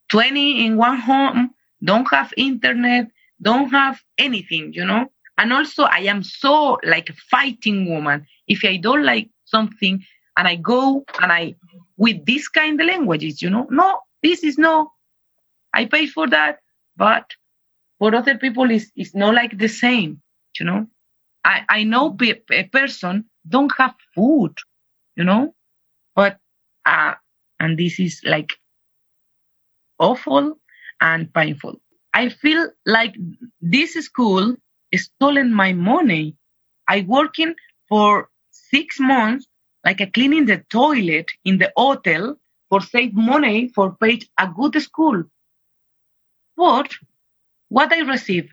20 0.10 0.66
in 0.66 0.78
one 0.78 0.98
home 0.98 1.52
don't 1.84 2.08
have 2.10 2.34
internet 2.38 3.08
don't 3.42 3.70
have 3.72 4.02
anything 4.18 4.72
you 4.74 4.86
know? 4.86 5.12
And 5.38 5.52
also 5.52 5.84
i 5.84 6.00
am 6.14 6.24
so 6.24 6.78
like 6.84 7.10
a 7.10 7.14
fighting 7.32 7.90
woman. 7.90 8.26
If 8.48 8.64
i 8.64 8.78
don't 8.78 9.04
like 9.04 9.30
something 9.44 10.02
and 10.38 10.48
i 10.48 10.56
go 10.56 11.04
and 11.22 11.32
i 11.34 11.56
with 11.98 12.26
this 12.26 12.48
kind 12.48 12.80
of 12.80 12.88
languages 12.88 13.42
you 13.42 13.50
know? 13.50 13.68
No 13.70 14.00
this 14.24 14.44
is 14.46 14.58
no. 14.58 14.92
I 15.74 15.86
pay 15.86 16.06
for 16.08 16.28
that 16.30 16.60
but 16.96 17.26
for 17.98 18.16
other 18.16 18.38
people 18.38 18.72
is 18.72 18.92
is 18.96 19.14
not 19.14 19.34
like 19.34 19.58
the 19.58 19.68
same 19.68 20.22
you 20.58 20.66
know? 20.66 20.88
I 21.44 21.66
i 21.68 21.84
know 21.84 22.16
a 22.52 22.64
person 22.64 23.26
don't 23.50 23.72
have 23.78 23.96
food, 24.16 24.56
you 25.16 25.24
know? 25.24 25.56
But, 26.16 26.40
uh, 26.86 27.16
and 27.60 27.78
this 27.78 28.00
is 28.00 28.22
like 28.26 28.50
awful 30.00 30.60
and 31.02 31.34
painful. 31.34 31.80
I 32.14 32.30
feel 32.30 32.70
like 32.86 33.16
this 33.62 33.94
school 33.94 34.56
stolen 34.96 35.54
my 35.54 35.74
money. 35.74 36.36
I 36.88 37.02
working 37.08 37.56
for 37.88 38.30
six 38.52 39.00
months, 39.00 39.48
like 39.86 40.02
a 40.02 40.08
cleaning 40.08 40.46
the 40.46 40.64
toilet 40.70 41.32
in 41.46 41.58
the 41.60 41.72
hotel 41.78 42.38
for 42.70 42.82
save 42.82 43.14
money 43.14 43.70
for 43.76 43.96
pay 43.96 44.20
a 44.40 44.48
good 44.48 44.82
school. 44.82 45.24
But 46.58 46.92
what 47.70 47.92
I 47.94 48.00
receive? 48.00 48.50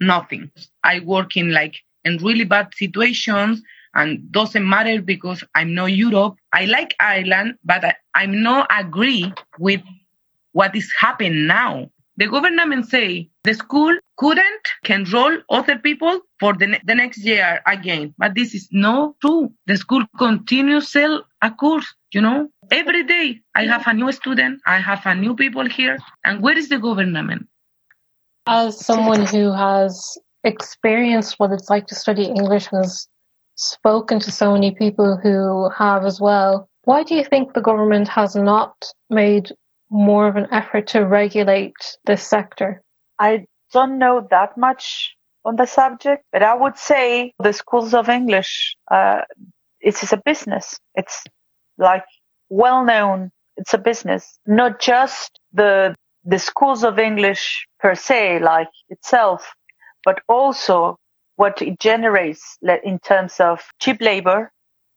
Nothing. 0.00 0.50
I 0.84 1.00
work 1.00 1.36
in 1.36 1.52
like 1.52 1.76
in 2.04 2.18
really 2.18 2.44
bad 2.44 2.72
situations 2.74 3.62
and 3.96 4.30
doesn't 4.30 4.68
matter 4.68 5.00
because 5.02 5.42
I'm 5.54 5.74
not 5.74 5.86
Europe. 5.86 6.36
I 6.52 6.66
like 6.66 6.94
Ireland, 7.00 7.54
but 7.64 7.84
I, 7.84 7.94
I'm 8.14 8.42
not 8.42 8.68
agree 8.70 9.32
with 9.58 9.80
what 10.52 10.76
is 10.76 10.92
happening 10.98 11.46
now. 11.46 11.90
The 12.18 12.28
government 12.28 12.88
say 12.88 13.28
the 13.44 13.52
school 13.54 13.94
couldn't 14.16 14.68
control 14.84 15.38
other 15.50 15.78
people 15.78 16.20
for 16.40 16.54
the, 16.54 16.66
ne- 16.66 16.80
the 16.84 16.94
next 16.94 17.18
year 17.18 17.60
again. 17.66 18.14
But 18.16 18.34
this 18.34 18.54
is 18.54 18.68
not 18.72 19.14
true. 19.20 19.52
The 19.66 19.76
school 19.76 20.04
continues 20.18 20.88
sell 20.88 21.24
a 21.42 21.50
course, 21.50 21.94
you 22.12 22.20
know. 22.20 22.48
Every 22.70 23.04
day 23.04 23.40
I 23.54 23.66
have 23.66 23.86
a 23.86 23.92
new 23.92 24.12
student, 24.12 24.60
I 24.66 24.78
have 24.78 25.02
a 25.04 25.14
new 25.14 25.34
people 25.34 25.68
here. 25.68 25.98
And 26.24 26.42
where 26.42 26.56
is 26.56 26.68
the 26.68 26.78
government? 26.78 27.48
As 28.46 28.84
someone 28.84 29.26
who 29.26 29.52
has 29.52 30.16
experienced 30.44 31.34
what 31.38 31.50
it's 31.50 31.68
like 31.68 31.86
to 31.88 31.94
study 31.94 32.24
English 32.24 32.68
and 32.72 32.84
has 32.84 33.08
spoken 33.56 34.20
to 34.20 34.30
so 34.30 34.52
many 34.52 34.74
people 34.74 35.16
who 35.16 35.68
have 35.70 36.04
as 36.04 36.20
well. 36.20 36.68
Why 36.84 37.02
do 37.02 37.14
you 37.14 37.24
think 37.24 37.52
the 37.52 37.60
government 37.60 38.08
has 38.08 38.36
not 38.36 38.76
made 39.10 39.50
more 39.90 40.28
of 40.28 40.36
an 40.36 40.46
effort 40.52 40.86
to 40.88 41.00
regulate 41.00 41.74
this 42.04 42.22
sector? 42.22 42.82
I 43.18 43.46
don't 43.72 43.98
know 43.98 44.26
that 44.30 44.56
much 44.56 45.16
on 45.44 45.56
the 45.56 45.66
subject, 45.66 46.24
but 46.32 46.42
I 46.42 46.54
would 46.54 46.76
say 46.76 47.32
the 47.38 47.52
schools 47.52 47.94
of 47.94 48.08
English, 48.08 48.76
uh, 48.90 49.22
it 49.80 50.02
is 50.02 50.12
a 50.12 50.22
business. 50.24 50.78
It's 50.94 51.24
like 51.78 52.04
well 52.48 52.84
known. 52.84 53.30
It's 53.56 53.74
a 53.74 53.78
business, 53.78 54.38
not 54.46 54.80
just 54.80 55.40
the 55.52 55.94
the 56.24 56.38
schools 56.38 56.82
of 56.82 56.98
English 56.98 57.66
per 57.78 57.94
se, 57.94 58.40
like 58.40 58.68
itself, 58.88 59.54
but 60.04 60.20
also 60.28 60.98
what 61.36 61.62
it 61.62 61.78
generates 61.78 62.58
in 62.84 62.98
terms 62.98 63.40
of 63.40 63.62
cheap 63.80 64.00
labor. 64.00 64.50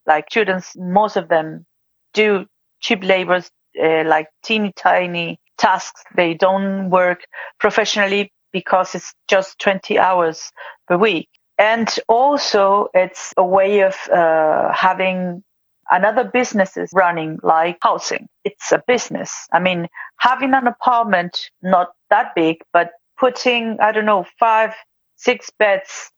Like 0.07 0.25
students, 0.31 0.73
most 0.75 1.17
of 1.17 1.27
them 1.29 1.65
do 2.13 2.45
cheap 2.81 3.03
labors, 3.03 3.51
uh, 3.81 4.03
like 4.05 4.27
teeny 4.43 4.73
tiny 4.75 5.39
tasks. 5.57 6.01
They 6.15 6.33
don't 6.33 6.89
work 6.89 7.21
professionally 7.59 8.31
because 8.51 8.95
it's 8.95 9.13
just 9.27 9.59
20 9.59 9.99
hours 9.99 10.51
per 10.87 10.97
week. 10.97 11.29
And 11.57 11.93
also 12.07 12.87
it's 12.93 13.33
a 13.37 13.43
way 13.45 13.81
of 13.81 13.95
uh, 14.09 14.71
having 14.73 15.43
another 15.91 16.23
businesses 16.23 16.89
running 16.93 17.37
like 17.43 17.77
housing. 17.81 18.27
It's 18.45 18.71
a 18.71 18.81
business. 18.87 19.47
I 19.51 19.59
mean, 19.59 19.87
having 20.19 20.53
an 20.53 20.67
apartment, 20.67 21.37
not 21.61 21.89
that 22.09 22.33
big, 22.35 22.57
but 22.71 22.91
putting, 23.19 23.77
I 23.81 23.91
don't 23.91 24.05
know, 24.05 24.25
five, 24.39 24.73
six 25.17 25.49
beds 25.59 26.11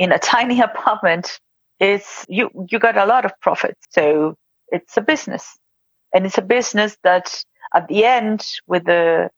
in 0.00 0.12
a 0.12 0.20
tiny 0.20 0.62
apartment 0.70 1.40
is 1.80 2.26
you, 2.28 2.50
you 2.70 2.80
got 2.80 2.98
a 2.98 3.06
lot 3.06 3.26
of 3.26 3.32
profit. 3.42 3.78
So 3.92 4.36
it's 4.70 4.98
a 4.98 5.02
business 5.02 5.58
and 6.14 6.26
it's 6.26 6.38
a 6.38 6.42
business 6.42 6.98
that 7.04 7.44
at 7.74 7.88
the 7.88 8.04
end 8.06 8.46
with 8.68 8.86
the 8.86 9.30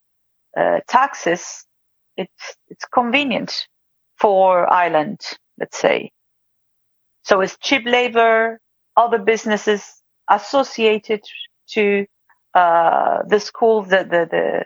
uh, 0.59 0.81
taxes, 0.89 1.67
it's, 2.17 2.57
it's 2.69 2.85
convenient 2.95 3.69
for 4.19 4.73
Ireland, 4.73 5.21
let's 5.59 5.79
say. 5.79 6.11
So 7.25 7.43
it's 7.43 7.59
cheap 7.59 7.85
labor, 7.87 8.61
other 8.97 9.19
businesses 9.19 10.03
associated 10.31 11.23
to 11.71 12.07
uh, 12.55 13.21
the 13.29 13.41
school, 13.41 13.83
the 13.83 13.99
the 14.05 14.29
the, 14.31 14.65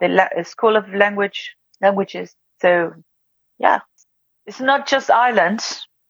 the 0.00 0.08
la- 0.08 0.44
school 0.44 0.76
of 0.76 0.88
language 0.94 1.56
languages. 1.82 2.34
So 2.62 2.94
yeah, 3.58 3.80
it's 4.50 4.58
not 4.58 4.88
just 4.88 5.12
Ireland. 5.12 5.60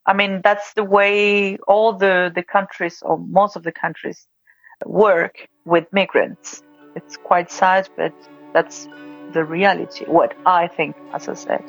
I 0.07 0.15
mean, 0.15 0.41
that's 0.43 0.73
the 0.73 0.83
way 0.83 1.59
all 1.69 1.93
the 1.93 2.33
the 2.35 2.43
countries 2.43 3.03
or 3.03 3.19
most 3.19 3.55
of 3.55 3.63
the 3.65 3.71
countries 3.71 4.27
work 4.87 5.47
with 5.67 5.85
migrants. 5.93 6.63
It's 6.97 7.19
quite 7.19 7.51
sad, 7.51 7.91
but 7.99 8.15
that's 8.55 8.89
the 9.35 9.45
reality. 9.45 10.07
What 10.07 10.35
I 10.47 10.69
think, 10.69 10.97
as 11.13 11.29
I 11.29 11.35
said. 11.35 11.65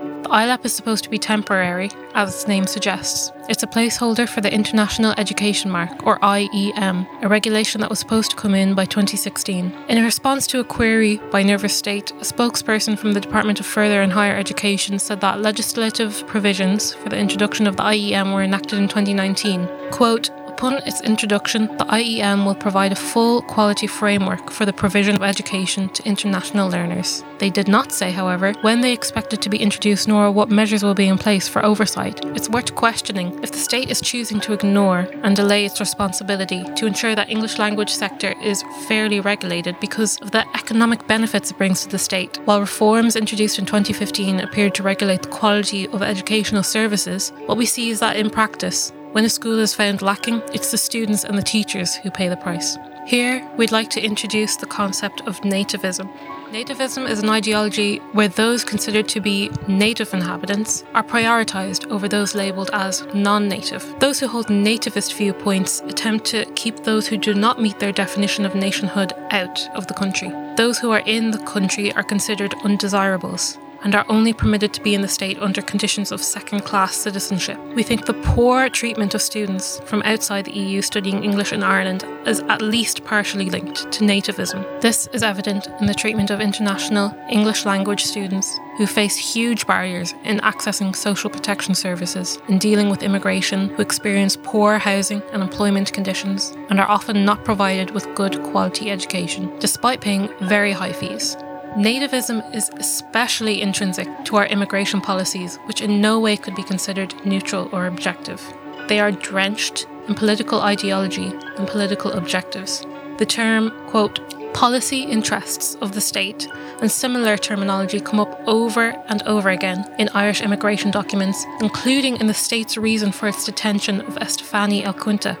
The 0.00 0.30
ILEP 0.30 0.64
is 0.64 0.72
supposed 0.72 1.04
to 1.04 1.10
be 1.10 1.18
temporary, 1.18 1.90
as 2.14 2.34
its 2.34 2.48
name 2.48 2.66
suggests. 2.66 3.32
It's 3.50 3.62
a 3.62 3.66
placeholder 3.66 4.26
for 4.26 4.40
the 4.40 4.52
International 4.52 5.12
Education 5.18 5.70
Mark, 5.70 6.06
or 6.06 6.18
IEM, 6.20 7.06
a 7.22 7.28
regulation 7.28 7.80
that 7.82 7.90
was 7.90 7.98
supposed 7.98 8.30
to 8.30 8.36
come 8.36 8.54
in 8.54 8.74
by 8.74 8.86
2016. 8.86 9.72
In 9.88 10.04
response 10.04 10.46
to 10.48 10.60
a 10.60 10.64
query 10.64 11.16
by 11.30 11.42
Nervous 11.42 11.76
State, 11.76 12.12
a 12.12 12.24
spokesperson 12.24 12.98
from 12.98 13.12
the 13.12 13.20
Department 13.20 13.60
of 13.60 13.66
Further 13.66 14.00
and 14.00 14.12
Higher 14.12 14.36
Education 14.36 14.98
said 14.98 15.20
that 15.20 15.42
legislative 15.42 16.26
provisions 16.26 16.94
for 16.94 17.10
the 17.10 17.18
introduction 17.18 17.66
of 17.66 17.76
the 17.76 17.82
IEM 17.82 18.32
were 18.32 18.42
enacted 18.42 18.78
in 18.78 18.88
2019. 18.88 19.68
Quote, 19.90 20.30
Upon 20.60 20.74
its 20.86 21.00
introduction, 21.00 21.68
the 21.78 21.86
IEM 21.86 22.44
will 22.44 22.54
provide 22.54 22.92
a 22.92 22.94
full 22.94 23.40
quality 23.40 23.86
framework 23.86 24.50
for 24.50 24.66
the 24.66 24.74
provision 24.74 25.16
of 25.16 25.22
education 25.22 25.88
to 25.88 26.06
international 26.06 26.68
learners. 26.68 27.24
They 27.38 27.48
did 27.48 27.66
not 27.66 27.92
say, 27.92 28.10
however, 28.10 28.52
when 28.60 28.82
they 28.82 28.92
expect 28.92 29.32
it 29.32 29.40
to 29.40 29.48
be 29.48 29.56
introduced 29.56 30.06
nor 30.06 30.30
what 30.30 30.50
measures 30.50 30.82
will 30.82 30.92
be 30.92 31.08
in 31.08 31.16
place 31.16 31.48
for 31.48 31.64
oversight. 31.64 32.22
It's 32.36 32.50
worth 32.50 32.74
questioning 32.74 33.42
if 33.42 33.52
the 33.52 33.56
state 33.56 33.90
is 33.90 34.02
choosing 34.02 34.38
to 34.40 34.52
ignore 34.52 35.08
and 35.22 35.34
delay 35.34 35.64
its 35.64 35.80
responsibility 35.80 36.62
to 36.74 36.84
ensure 36.84 37.14
that 37.14 37.30
English 37.30 37.58
language 37.58 37.94
sector 37.94 38.34
is 38.42 38.62
fairly 38.86 39.20
regulated 39.20 39.80
because 39.80 40.20
of 40.20 40.32
the 40.32 40.46
economic 40.54 41.06
benefits 41.06 41.50
it 41.50 41.56
brings 41.56 41.84
to 41.84 41.88
the 41.88 41.98
state. 41.98 42.38
While 42.44 42.60
reforms 42.60 43.16
introduced 43.16 43.58
in 43.58 43.64
2015 43.64 44.40
appeared 44.40 44.74
to 44.74 44.82
regulate 44.82 45.22
the 45.22 45.28
quality 45.28 45.88
of 45.88 46.02
educational 46.02 46.64
services, 46.64 47.32
what 47.46 47.56
we 47.56 47.64
see 47.64 47.88
is 47.88 48.00
that 48.00 48.16
in 48.16 48.28
practice, 48.28 48.92
when 49.12 49.24
a 49.24 49.28
school 49.28 49.58
is 49.58 49.74
found 49.74 50.02
lacking, 50.02 50.40
it's 50.54 50.70
the 50.70 50.78
students 50.78 51.24
and 51.24 51.36
the 51.36 51.42
teachers 51.42 51.96
who 51.96 52.10
pay 52.10 52.28
the 52.28 52.36
price. 52.36 52.78
Here, 53.06 53.44
we'd 53.56 53.72
like 53.72 53.90
to 53.90 54.00
introduce 54.00 54.56
the 54.56 54.66
concept 54.66 55.22
of 55.22 55.40
nativism. 55.40 56.08
Nativism 56.50 57.08
is 57.08 57.20
an 57.20 57.28
ideology 57.28 57.98
where 58.12 58.28
those 58.28 58.64
considered 58.64 59.08
to 59.08 59.20
be 59.20 59.50
native 59.66 60.14
inhabitants 60.14 60.84
are 60.94 61.02
prioritised 61.02 61.90
over 61.90 62.08
those 62.08 62.34
labelled 62.36 62.70
as 62.72 63.04
non 63.12 63.48
native. 63.48 63.98
Those 63.98 64.20
who 64.20 64.28
hold 64.28 64.46
nativist 64.46 65.16
viewpoints 65.16 65.80
attempt 65.80 66.24
to 66.26 66.44
keep 66.54 66.84
those 66.84 67.08
who 67.08 67.16
do 67.16 67.34
not 67.34 67.60
meet 67.60 67.80
their 67.80 67.92
definition 67.92 68.46
of 68.46 68.54
nationhood 68.54 69.12
out 69.30 69.68
of 69.74 69.88
the 69.88 69.94
country. 69.94 70.30
Those 70.56 70.78
who 70.78 70.90
are 70.92 71.02
in 71.06 71.32
the 71.32 71.44
country 71.44 71.92
are 71.94 72.04
considered 72.04 72.54
undesirables 72.64 73.58
and 73.82 73.94
are 73.94 74.04
only 74.08 74.32
permitted 74.32 74.72
to 74.74 74.82
be 74.82 74.94
in 74.94 75.00
the 75.00 75.08
state 75.08 75.38
under 75.40 75.62
conditions 75.62 76.12
of 76.12 76.22
second 76.22 76.60
class 76.60 76.94
citizenship. 76.94 77.58
We 77.74 77.82
think 77.82 78.06
the 78.06 78.14
poor 78.14 78.68
treatment 78.68 79.14
of 79.14 79.22
students 79.22 79.80
from 79.84 80.02
outside 80.02 80.44
the 80.44 80.52
EU 80.52 80.82
studying 80.82 81.24
English 81.24 81.52
in 81.52 81.62
Ireland 81.62 82.04
is 82.26 82.40
at 82.48 82.62
least 82.62 83.04
partially 83.04 83.50
linked 83.50 83.90
to 83.92 84.04
nativism. 84.04 84.64
This 84.80 85.08
is 85.12 85.22
evident 85.22 85.68
in 85.80 85.86
the 85.86 85.94
treatment 85.94 86.30
of 86.30 86.40
international 86.40 87.14
English 87.30 87.64
language 87.64 88.04
students 88.04 88.58
who 88.76 88.86
face 88.86 89.16
huge 89.16 89.66
barriers 89.66 90.14
in 90.24 90.38
accessing 90.40 90.96
social 90.96 91.28
protection 91.28 91.74
services, 91.74 92.38
in 92.48 92.58
dealing 92.58 92.88
with 92.88 93.02
immigration, 93.02 93.68
who 93.70 93.82
experience 93.82 94.38
poor 94.42 94.78
housing 94.78 95.22
and 95.32 95.42
employment 95.42 95.92
conditions, 95.92 96.54
and 96.70 96.80
are 96.80 96.88
often 96.88 97.24
not 97.24 97.44
provided 97.44 97.90
with 97.90 98.14
good 98.14 98.42
quality 98.42 98.90
education, 98.90 99.52
despite 99.58 100.00
paying 100.00 100.28
very 100.40 100.72
high 100.72 100.92
fees. 100.92 101.36
Nativism 101.76 102.52
is 102.52 102.68
especially 102.78 103.62
intrinsic 103.62 104.08
to 104.24 104.36
our 104.36 104.46
immigration 104.46 105.00
policies, 105.00 105.56
which 105.66 105.80
in 105.80 106.00
no 106.00 106.18
way 106.18 106.36
could 106.36 106.56
be 106.56 106.64
considered 106.64 107.14
neutral 107.24 107.68
or 107.72 107.86
objective. 107.86 108.42
They 108.88 108.98
are 108.98 109.12
drenched 109.12 109.86
in 110.08 110.16
political 110.16 110.62
ideology 110.62 111.32
and 111.56 111.68
political 111.68 112.10
objectives. 112.12 112.84
The 113.18 113.26
term, 113.26 113.70
quote, 113.86 114.18
policy 114.52 115.02
interests 115.04 115.76
of 115.76 115.92
the 115.92 116.00
state 116.00 116.48
and 116.80 116.90
similar 116.90 117.36
terminology 117.36 118.00
come 118.00 118.18
up 118.18 118.42
over 118.48 118.90
and 119.08 119.22
over 119.22 119.50
again 119.50 119.88
in 119.96 120.08
Irish 120.08 120.42
immigration 120.42 120.90
documents, 120.90 121.46
including 121.60 122.16
in 122.16 122.26
the 122.26 122.34
state's 122.34 122.76
reason 122.76 123.12
for 123.12 123.28
its 123.28 123.44
detention 123.44 124.00
of 124.00 124.16
Estefani 124.16 124.82
El 124.82 124.94
Quinta, 124.94 125.38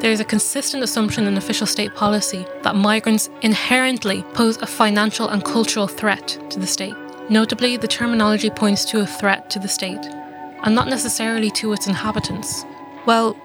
there 0.00 0.12
is 0.12 0.20
a 0.20 0.24
consistent 0.24 0.82
assumption 0.82 1.26
in 1.26 1.36
official 1.36 1.66
state 1.66 1.94
policy 1.94 2.46
that 2.62 2.76
migrants 2.76 3.30
inherently 3.42 4.22
pose 4.34 4.56
a 4.58 4.66
financial 4.66 5.28
and 5.28 5.44
cultural 5.44 5.88
threat 5.88 6.38
to 6.50 6.60
the 6.60 6.66
state. 6.66 6.94
Notably, 7.28 7.76
the 7.76 7.88
terminology 7.88 8.48
points 8.48 8.84
to 8.86 9.00
a 9.00 9.06
threat 9.06 9.50
to 9.50 9.58
the 9.58 9.68
state, 9.68 10.04
and 10.62 10.74
not 10.74 10.88
necessarily 10.88 11.50
to 11.52 11.72
its 11.72 11.86
inhabitants. 11.86 12.64
Well, 13.06 13.36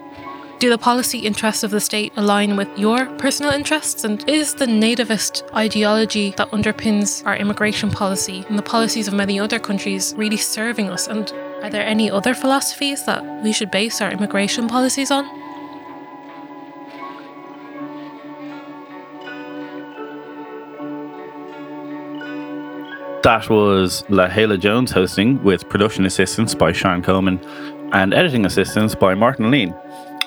do 0.60 0.70
the 0.70 0.78
policy 0.78 1.18
interests 1.18 1.64
of 1.64 1.72
the 1.72 1.80
state 1.80 2.12
align 2.16 2.56
with 2.56 2.68
your 2.78 3.06
personal 3.16 3.52
interests? 3.52 4.04
And 4.04 4.26
is 4.28 4.54
the 4.54 4.66
nativist 4.66 5.42
ideology 5.54 6.30
that 6.36 6.50
underpins 6.52 7.26
our 7.26 7.36
immigration 7.36 7.90
policy 7.90 8.46
and 8.48 8.56
the 8.56 8.62
policies 8.62 9.08
of 9.08 9.14
many 9.14 9.38
other 9.38 9.58
countries 9.58 10.14
really 10.16 10.36
serving 10.36 10.88
us? 10.88 11.08
And 11.08 11.30
are 11.62 11.70
there 11.70 11.84
any 11.84 12.10
other 12.10 12.32
philosophies 12.32 13.04
that 13.04 13.22
we 13.42 13.52
should 13.52 13.70
base 13.70 14.00
our 14.00 14.10
immigration 14.10 14.68
policies 14.68 15.10
on? 15.10 15.43
That 23.24 23.48
was 23.48 24.02
Lahala 24.10 24.60
Jones 24.60 24.90
hosting 24.90 25.42
with 25.42 25.66
production 25.70 26.04
assistance 26.04 26.54
by 26.54 26.72
Sean 26.72 27.02
Coleman 27.02 27.40
and 27.94 28.12
editing 28.12 28.44
assistance 28.44 28.94
by 28.94 29.14
Martin 29.14 29.50
Lean. 29.50 29.74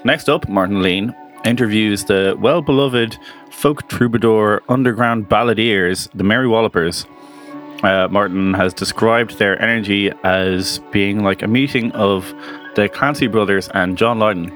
Next 0.03 0.27
up, 0.27 0.49
Martin 0.49 0.81
Lean 0.81 1.15
interviews 1.45 2.05
the 2.05 2.35
well 2.39 2.63
beloved 2.63 3.15
folk 3.51 3.87
troubadour 3.87 4.63
underground 4.67 5.29
balladeers, 5.29 6.09
the 6.15 6.23
Mary 6.23 6.47
Wallopers. 6.47 7.05
Uh, 7.83 8.07
Martin 8.09 8.55
has 8.55 8.73
described 8.73 9.37
their 9.37 9.61
energy 9.61 10.11
as 10.23 10.79
being 10.91 11.23
like 11.23 11.43
a 11.43 11.47
meeting 11.47 11.91
of 11.91 12.33
the 12.73 12.89
Clancy 12.89 13.27
brothers 13.27 13.69
and 13.75 13.95
John 13.95 14.17
Lydon. 14.17 14.51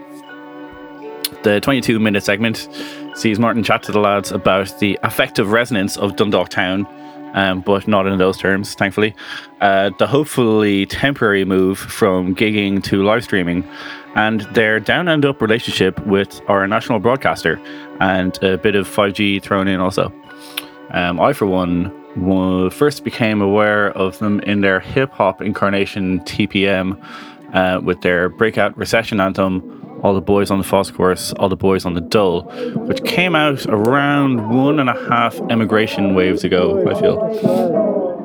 The 1.43 1.61
22 1.61 1.99
minute 1.99 2.23
segment 2.23 2.67
sees 3.13 3.37
Martin 3.37 3.61
chat 3.61 3.83
to 3.83 3.91
the 3.91 3.99
lads 3.99 4.31
about 4.31 4.79
the 4.79 4.97
affective 5.03 5.51
resonance 5.51 5.95
of 5.95 6.15
Dundalk 6.15 6.49
Town 6.49 6.87
um, 7.33 7.61
but 7.61 7.87
not 7.87 8.07
in 8.07 8.17
those 8.17 8.37
terms, 8.37 8.73
thankfully. 8.73 9.15
Uh, 9.59 9.91
the 9.99 10.07
hopefully 10.07 10.85
temporary 10.85 11.45
move 11.45 11.79
from 11.79 12.35
gigging 12.35 12.83
to 12.83 13.03
live 13.03 13.23
streaming, 13.23 13.67
and 14.15 14.41
their 14.53 14.79
down 14.79 15.07
and 15.07 15.25
up 15.25 15.41
relationship 15.41 15.99
with 16.05 16.41
our 16.47 16.67
national 16.67 16.99
broadcaster, 16.99 17.59
and 17.99 18.41
a 18.43 18.57
bit 18.57 18.75
of 18.75 18.87
5G 18.87 19.41
thrown 19.41 19.67
in 19.67 19.79
also. 19.79 20.13
Um, 20.91 21.19
I, 21.19 21.33
for 21.33 21.45
one, 21.45 21.91
first 22.71 23.03
became 23.03 23.41
aware 23.41 23.91
of 23.91 24.19
them 24.19 24.39
in 24.41 24.61
their 24.61 24.79
hip 24.79 25.11
hop 25.11 25.41
incarnation 25.41 26.19
TPM 26.21 27.01
uh, 27.53 27.79
with 27.81 28.01
their 28.01 28.29
breakout 28.29 28.77
recession 28.77 29.19
anthem 29.19 29.80
all 30.03 30.13
the 30.13 30.21
Boys 30.21 30.49
on 30.49 30.59
the 30.59 30.91
Course, 30.95 31.33
All 31.33 31.49
the 31.49 31.55
Boys 31.55 31.85
on 31.85 31.93
the 31.93 32.01
Dull, 32.01 32.43
which 32.87 33.03
came 33.03 33.35
out 33.35 33.65
around 33.67 34.49
one 34.49 34.79
and 34.79 34.89
a 34.89 35.09
half 35.09 35.39
emigration 35.51 36.15
waves 36.15 36.43
ago, 36.43 36.83
I 36.89 36.99
feel. 36.99 38.21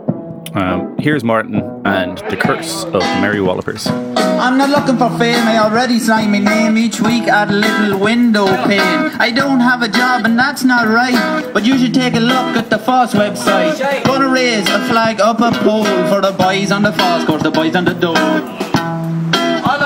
Um, 0.55 0.97
here's 0.99 1.23
Martin 1.23 1.57
and 1.85 2.17
The 2.31 2.37
Curse 2.37 2.85
of 2.85 2.93
the 2.93 3.19
Mary 3.21 3.43
Wallopers. 3.43 3.87
I'm 3.87 4.57
not 4.57 4.71
looking 4.71 4.97
for 4.97 5.11
fame, 5.19 5.47
I 5.47 5.59
already 5.59 5.99
sign 5.99 6.31
my 6.31 6.39
name 6.39 6.79
each 6.79 7.01
week 7.01 7.25
at 7.25 7.51
a 7.51 7.53
little 7.53 7.99
window 7.99 8.47
pane. 8.67 9.11
I 9.21 9.31
don't 9.31 9.61
have 9.61 9.83
a 9.83 9.89
job 9.89 10.25
and 10.25 10.39
that's 10.39 10.65
not 10.65 10.89
right, 10.89 11.51
but 11.53 11.65
you 11.67 11.79
should 11.79 11.93
take 11.93 12.15
a 12.15 12.21
look 12.21 12.57
at 12.57 12.71
the 12.71 12.79
FÁS 12.79 13.13
website. 13.13 14.05
Gonna 14.05 14.29
raise 14.29 14.69
a 14.69 14.81
flag 14.89 15.21
up 15.21 15.41
a 15.41 15.51
pole 15.63 15.85
for 16.09 16.23
the 16.23 16.33
boys 16.33 16.71
on 16.73 16.83
the 16.83 16.93
FÁS 16.93 17.27
course, 17.27 17.43
the 17.43 17.51
boys 17.51 17.77
on 17.77 17.85
the 17.85 17.95
Dole. 17.95 18.86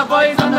All 0.01 0.07
the 0.07 0.09
boys 0.09 0.39
on 0.39 0.51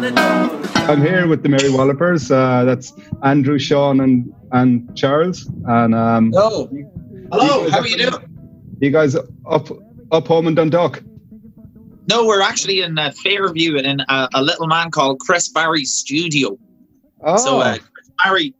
the 0.00 0.08
FÁS. 0.08 0.88
I'm 0.88 1.02
here 1.02 1.26
with 1.26 1.42
the 1.42 1.50
Mary 1.50 1.68
Wallopers. 1.68 2.30
Uh, 2.30 2.64
that's 2.64 2.94
Andrew, 3.22 3.58
Sean, 3.58 4.00
and 4.00 4.32
and 4.52 4.96
Charles. 4.96 5.46
And 5.66 5.94
um, 5.94 6.32
hello, 6.32 6.70
hello. 7.30 7.68
How 7.68 7.80
are 7.80 7.86
you 7.86 7.98
doing? 7.98 8.14
You 8.80 8.90
guys 8.90 9.14
up 9.14 9.68
up 10.10 10.26
home 10.26 10.46
in 10.46 10.54
Dundalk? 10.54 11.02
No, 12.08 12.24
we're 12.24 12.40
actually 12.40 12.80
in 12.80 12.98
uh, 12.98 13.10
Fairview 13.22 13.76
and 13.76 13.86
in 13.86 14.00
a, 14.08 14.30
a, 14.32 14.42
little 14.42 14.66
man 14.66 14.90
called 14.90 15.20
Chris 15.20 15.48
Barry's 15.48 15.92
studio. 15.92 16.58
Oh. 17.20 17.36
So 17.36 17.60
uh, 17.60 17.76
Chris 17.92 18.10
Barry, 18.24 18.54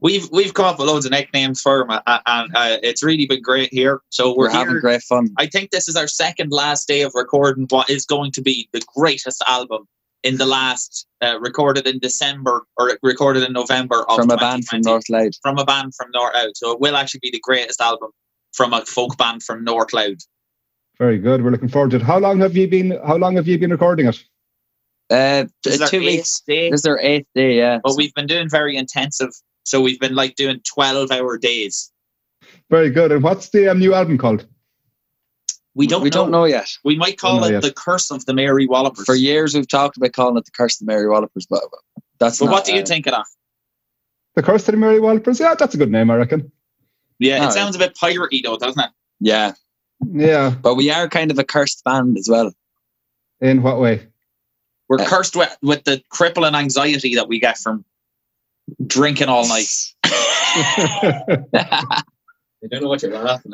we've 0.00 0.28
we've 0.30 0.54
come 0.54 0.66
up 0.66 0.78
with 0.78 0.88
loads 0.88 1.06
of 1.06 1.12
nicknames 1.12 1.60
for 1.60 1.82
him, 1.82 1.90
uh, 1.90 2.18
and 2.26 2.54
uh, 2.54 2.78
it's 2.82 3.02
really 3.02 3.26
been 3.26 3.42
great 3.42 3.72
here. 3.72 4.00
So 4.10 4.30
we're, 4.30 4.46
we're 4.46 4.50
having 4.50 4.80
great 4.80 5.02
fun. 5.02 5.28
I 5.38 5.46
think 5.46 5.70
this 5.70 5.88
is 5.88 5.96
our 5.96 6.08
second 6.08 6.52
last 6.52 6.88
day 6.88 7.02
of 7.02 7.12
recording 7.14 7.66
what 7.70 7.90
is 7.90 8.06
going 8.06 8.32
to 8.32 8.42
be 8.42 8.68
the 8.72 8.82
greatest 8.94 9.42
album 9.46 9.86
in 10.22 10.38
the 10.38 10.46
last 10.46 11.06
uh, 11.22 11.38
recorded 11.40 11.86
in 11.86 11.98
December 11.98 12.66
or 12.76 12.98
recorded 13.02 13.42
in 13.42 13.52
November 13.52 14.04
of 14.08 14.16
from 14.16 14.30
a 14.30 14.36
band 14.36 14.66
from 14.66 14.80
North 14.80 15.08
Louth. 15.08 15.34
From 15.42 15.58
a 15.58 15.64
band 15.64 15.94
from 15.94 16.10
North 16.12 16.34
Louth. 16.34 16.56
So 16.56 16.72
it 16.72 16.80
will 16.80 16.96
actually 16.96 17.20
be 17.22 17.30
the 17.30 17.40
greatest 17.40 17.80
album 17.80 18.10
from 18.52 18.72
a 18.72 18.84
folk 18.84 19.16
band 19.16 19.42
from 19.42 19.64
North 19.64 19.92
Louth. 19.92 20.18
Very 20.98 21.18
good. 21.18 21.44
We're 21.44 21.50
looking 21.50 21.68
forward 21.68 21.90
to 21.90 21.96
it. 21.96 22.02
How 22.02 22.18
long 22.18 22.40
have 22.40 22.56
you 22.56 22.66
been? 22.68 22.98
How 23.06 23.16
long 23.16 23.36
have 23.36 23.46
you 23.46 23.58
been 23.58 23.70
recording 23.70 24.06
it? 24.06 24.24
Uh, 25.10 25.44
two 25.62 26.00
weeks. 26.00 26.40
Day. 26.40 26.70
This 26.70 26.80
is 26.80 26.86
our 26.86 26.98
eighth 27.00 27.28
day. 27.34 27.58
Yeah, 27.58 27.78
but 27.84 27.96
we've 27.96 28.14
been 28.14 28.26
doing 28.26 28.48
very 28.48 28.76
intensive. 28.76 29.30
So 29.66 29.80
we've 29.80 29.98
been 29.98 30.14
like 30.14 30.36
doing 30.36 30.60
twelve-hour 30.60 31.38
days. 31.38 31.92
Very 32.70 32.88
good. 32.88 33.10
And 33.10 33.22
what's 33.22 33.50
the 33.50 33.68
um, 33.68 33.80
new 33.80 33.94
album 33.94 34.16
called? 34.16 34.46
We 35.74 35.86
don't. 35.86 36.02
We 36.02 36.08
know. 36.08 36.14
don't 36.14 36.30
know 36.30 36.44
yet. 36.44 36.70
We 36.84 36.96
might 36.96 37.18
call 37.18 37.42
it 37.44 37.50
yet. 37.50 37.62
the 37.62 37.72
Curse 37.72 38.12
of 38.12 38.24
the 38.26 38.32
Mary 38.32 38.66
Wallopers. 38.66 39.04
For 39.04 39.16
years, 39.16 39.54
we've 39.54 39.68
talked 39.68 39.96
about 39.96 40.12
calling 40.12 40.36
it 40.36 40.44
the 40.44 40.52
Curse 40.52 40.80
of 40.80 40.86
the 40.86 40.92
Mary 40.92 41.08
Wallopers, 41.08 41.46
but 41.46 41.62
that's. 42.20 42.38
But 42.38 42.46
not, 42.46 42.52
what 42.52 42.64
do 42.64 42.74
you 42.74 42.82
uh, 42.82 42.86
think 42.86 43.06
of 43.06 43.12
that? 43.12 43.26
The 44.36 44.42
Curse 44.42 44.68
of 44.68 44.72
the 44.72 44.78
Mary 44.78 45.00
Wallopers. 45.00 45.40
Yeah, 45.40 45.54
that's 45.58 45.74
a 45.74 45.78
good 45.78 45.90
name, 45.90 46.10
I 46.10 46.14
reckon. 46.14 46.52
Yeah, 47.18 47.38
it 47.38 47.46
All 47.46 47.50
sounds 47.50 47.76
right. 47.76 47.88
a 47.88 47.90
bit 47.90 47.98
piratey 47.98 48.42
though, 48.44 48.56
doesn't 48.56 48.82
it? 48.82 48.90
Yeah. 49.20 49.54
Yeah. 50.12 50.50
But 50.50 50.76
we 50.76 50.90
are 50.90 51.08
kind 51.08 51.30
of 51.30 51.38
a 51.38 51.44
cursed 51.44 51.82
band 51.84 52.18
as 52.18 52.28
well. 52.28 52.52
In 53.40 53.62
what 53.62 53.80
way? 53.80 54.06
We're 54.88 55.00
uh, 55.00 55.08
cursed 55.08 55.34
with, 55.34 55.56
with 55.62 55.84
the 55.84 56.02
crippling 56.10 56.54
anxiety 56.54 57.14
that 57.16 57.28
we 57.28 57.40
get 57.40 57.58
from 57.58 57.84
drinking 58.86 59.28
all 59.28 59.46
night. 59.48 59.68
I 60.04 61.26
don't 62.70 62.82
know 62.82 62.88
what 62.88 63.02
you're 63.02 63.12
laughing. 63.12 63.52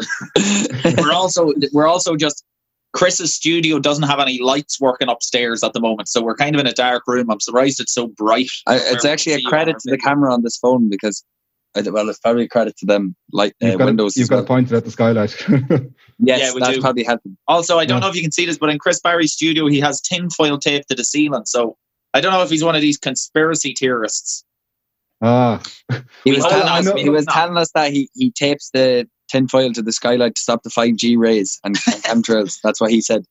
we're 0.99 1.13
also 1.13 1.53
we're 1.73 1.87
also 1.87 2.17
just 2.17 2.45
Chris's 2.93 3.35
studio 3.35 3.79
doesn't 3.79 4.05
have 4.05 4.21
any 4.21 4.41
lights 4.41 4.81
working 4.81 5.09
upstairs 5.09 5.65
at 5.65 5.73
the 5.73 5.81
moment, 5.81 6.09
so 6.09 6.23
we're 6.23 6.37
kind 6.37 6.55
of 6.55 6.61
in 6.61 6.67
a 6.67 6.73
dark 6.73 7.05
room. 7.07 7.31
I'm 7.31 7.41
surprised 7.41 7.81
it's 7.81 7.95
so 7.95 8.09
bright. 8.09 8.51
I, 8.67 8.77
it's 8.77 9.05
actually 9.05 9.35
a 9.35 9.43
credit 9.43 9.79
to 9.81 9.91
the 9.91 9.99
camera 9.99 10.33
on 10.33 10.43
this 10.43 10.59
phone 10.59 10.91
because, 10.91 11.25
well, 11.75 12.09
it's 12.11 12.19
probably 12.19 12.45
a 12.45 12.49
credit 12.49 12.77
to 12.79 12.87
them 12.87 13.17
light 13.33 13.55
uh, 13.63 13.69
you've 13.69 13.79
got 13.79 13.87
windows. 13.87 14.17
you've 14.17 14.29
got 14.29 14.37
well. 14.37 14.45
pointed 14.45 14.75
at 14.75 14.85
the 14.85 14.91
skylight. 14.91 15.35
yes, 15.49 15.91
yeah, 16.19 16.53
we 16.53 16.61
that's 16.61 16.75
do. 16.75 16.81
probably 16.83 17.05
helping. 17.05 17.37
Also, 17.49 17.79
I 17.79 17.87
don't 17.87 17.97
yeah. 17.97 18.01
know 18.01 18.11
if 18.11 18.17
you 18.17 18.23
can 18.23 18.33
see 18.33 18.45
this, 18.45 18.59
but 18.59 18.69
in 18.69 18.79
Chris 18.79 19.01
Barry's 19.01 19.33
studio, 19.33 19.69
he 19.69 19.81
has 19.81 20.01
tinfoil 20.01 20.59
tape 20.59 20.87
to 20.87 20.95
the 20.95 21.05
ceiling. 21.05 21.47
So 21.47 21.79
I 22.13 22.21
don't 22.21 22.33
know 22.33 22.43
if 22.43 22.51
he's 22.51 22.65
one 22.65 22.77
of 22.77 22.83
these 22.83 22.99
conspiracy 22.99 23.75
theorists. 23.79 24.45
Ah, 25.23 25.63
he 26.25 26.33
was, 26.33 26.45
telling 26.45 26.69
us, 26.69 27.01
he 27.01 27.09
was 27.09 27.27
telling 27.27 27.57
us 27.57 27.71
that 27.73 27.93
he, 27.93 28.11
he 28.15 28.33
tapes 28.33 28.71
the 28.75 29.09
tinfoil 29.29 29.73
to 29.73 29.81
the 29.81 29.93
skylight 29.93 30.35
to 30.35 30.41
stop 30.41 30.65
the 30.65 30.71
5G 30.71 31.17
rays 31.17 31.61
and, 31.65 31.77
and 31.87 32.03
chemtrails. 32.03 32.59
That's 32.65 32.81
what 32.81 32.91
he 32.91 33.01
said. 33.01 33.25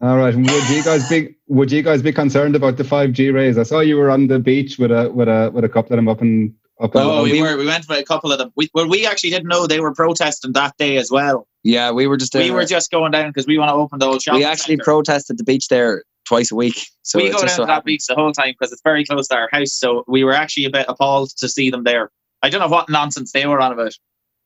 All 0.00 0.16
right. 0.16 0.34
And 0.34 0.44
would 0.48 0.68
you 0.68 0.82
guys 0.82 1.08
be 1.08 1.34
would 1.48 1.70
you 1.72 1.82
guys 1.82 2.02
be 2.02 2.12
concerned 2.12 2.56
about 2.56 2.76
the 2.76 2.84
5G 2.84 3.32
rays? 3.32 3.58
I 3.58 3.62
saw 3.62 3.80
you 3.80 3.96
were 3.96 4.10
on 4.10 4.26
the 4.26 4.38
beach 4.38 4.78
with 4.78 4.90
a 4.90 5.10
with 5.10 5.28
a 5.28 5.50
with 5.52 5.64
a 5.64 5.68
couple 5.68 5.92
of 5.92 5.98
them 5.98 6.08
up 6.08 6.20
and 6.20 6.54
up. 6.80 6.92
Oh, 6.94 7.24
we 7.24 7.40
were. 7.40 7.56
We 7.56 7.66
went 7.66 7.88
with 7.88 7.98
a 7.98 8.04
couple 8.04 8.32
of 8.32 8.38
them. 8.38 8.52
We, 8.56 8.70
well, 8.74 8.88
we 8.88 9.06
actually 9.06 9.30
didn't 9.30 9.48
know 9.48 9.66
they 9.66 9.80
were 9.80 9.94
protesting 9.94 10.52
that 10.52 10.76
day 10.78 10.96
as 10.96 11.10
well. 11.10 11.46
Yeah, 11.64 11.92
we 11.92 12.06
were 12.06 12.16
just. 12.16 12.34
We 12.34 12.50
were 12.50 12.64
just 12.64 12.90
going 12.90 13.12
down 13.12 13.30
because 13.30 13.46
we 13.46 13.58
want 13.58 13.70
to 13.70 13.74
open 13.74 13.98
the 13.98 14.06
old 14.06 14.22
shop. 14.22 14.34
We 14.34 14.44
actually 14.44 14.74
center. 14.74 14.84
protested 14.84 15.38
the 15.38 15.44
beach 15.44 15.68
there 15.68 16.04
twice 16.26 16.52
a 16.52 16.56
week. 16.56 16.86
So 17.02 17.18
we 17.18 17.30
go 17.30 17.38
down 17.38 17.48
so 17.48 17.62
to 17.62 17.66
that 17.66 17.84
beach 17.84 18.06
the 18.06 18.14
whole 18.14 18.32
time 18.32 18.54
because 18.58 18.72
it's 18.72 18.82
very 18.82 19.04
close 19.04 19.28
to 19.28 19.36
our 19.36 19.48
house. 19.52 19.72
So 19.72 20.04
we 20.06 20.24
were 20.24 20.32
actually 20.32 20.64
a 20.66 20.70
bit 20.70 20.86
appalled 20.88 21.30
to 21.38 21.48
see 21.48 21.70
them 21.70 21.84
there. 21.84 22.10
I 22.42 22.48
don't 22.48 22.60
know 22.60 22.68
what 22.68 22.88
nonsense 22.88 23.32
they 23.32 23.46
were 23.46 23.60
on 23.60 23.72
about. 23.72 23.92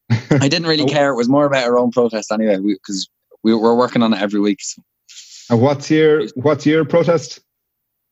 I 0.11 0.49
didn't 0.49 0.67
really 0.67 0.85
oh. 0.85 0.89
care. 0.89 1.11
It 1.11 1.17
was 1.17 1.29
more 1.29 1.47
about 1.47 1.65
our 1.65 1.79
own 1.79 1.91
protest 1.91 2.31
anyway, 2.31 2.59
because 2.59 3.09
we, 3.43 3.55
we, 3.55 3.61
were 3.61 3.75
working 3.75 4.03
on 4.03 4.13
it 4.13 4.21
every 4.21 4.41
week. 4.41 4.61
So. 4.61 4.83
And 5.51 5.61
what's 5.61 5.91
your 5.91 6.27
what's 6.35 6.67
your 6.67 6.85
protest? 6.85 7.41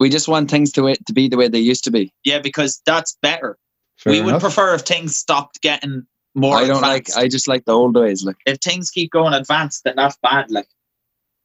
We 0.00 0.08
just 0.08 0.28
want 0.28 0.50
things 0.50 0.72
to 0.72 0.94
to 0.94 1.12
be 1.12 1.28
the 1.28 1.36
way 1.36 1.48
they 1.48 1.58
used 1.58 1.84
to 1.84 1.90
be. 1.90 2.12
Yeah, 2.24 2.40
because 2.40 2.80
that's 2.86 3.16
better. 3.22 3.56
Fair 3.96 4.12
we 4.12 4.18
enough. 4.20 4.32
would 4.32 4.40
prefer 4.40 4.74
if 4.74 4.82
things 4.82 5.16
stopped 5.16 5.60
getting 5.60 6.06
more. 6.34 6.56
I 6.56 6.66
don't 6.66 6.82
advanced. 6.82 7.16
like. 7.16 7.24
I 7.24 7.28
just 7.28 7.48
like 7.48 7.64
the 7.64 7.72
old 7.72 7.94
ways. 7.94 8.24
Like 8.24 8.36
if 8.46 8.58
things 8.58 8.90
keep 8.90 9.10
going 9.10 9.34
advanced, 9.34 9.84
then 9.84 9.94
that's 9.96 10.16
bad. 10.22 10.50
Like 10.50 10.68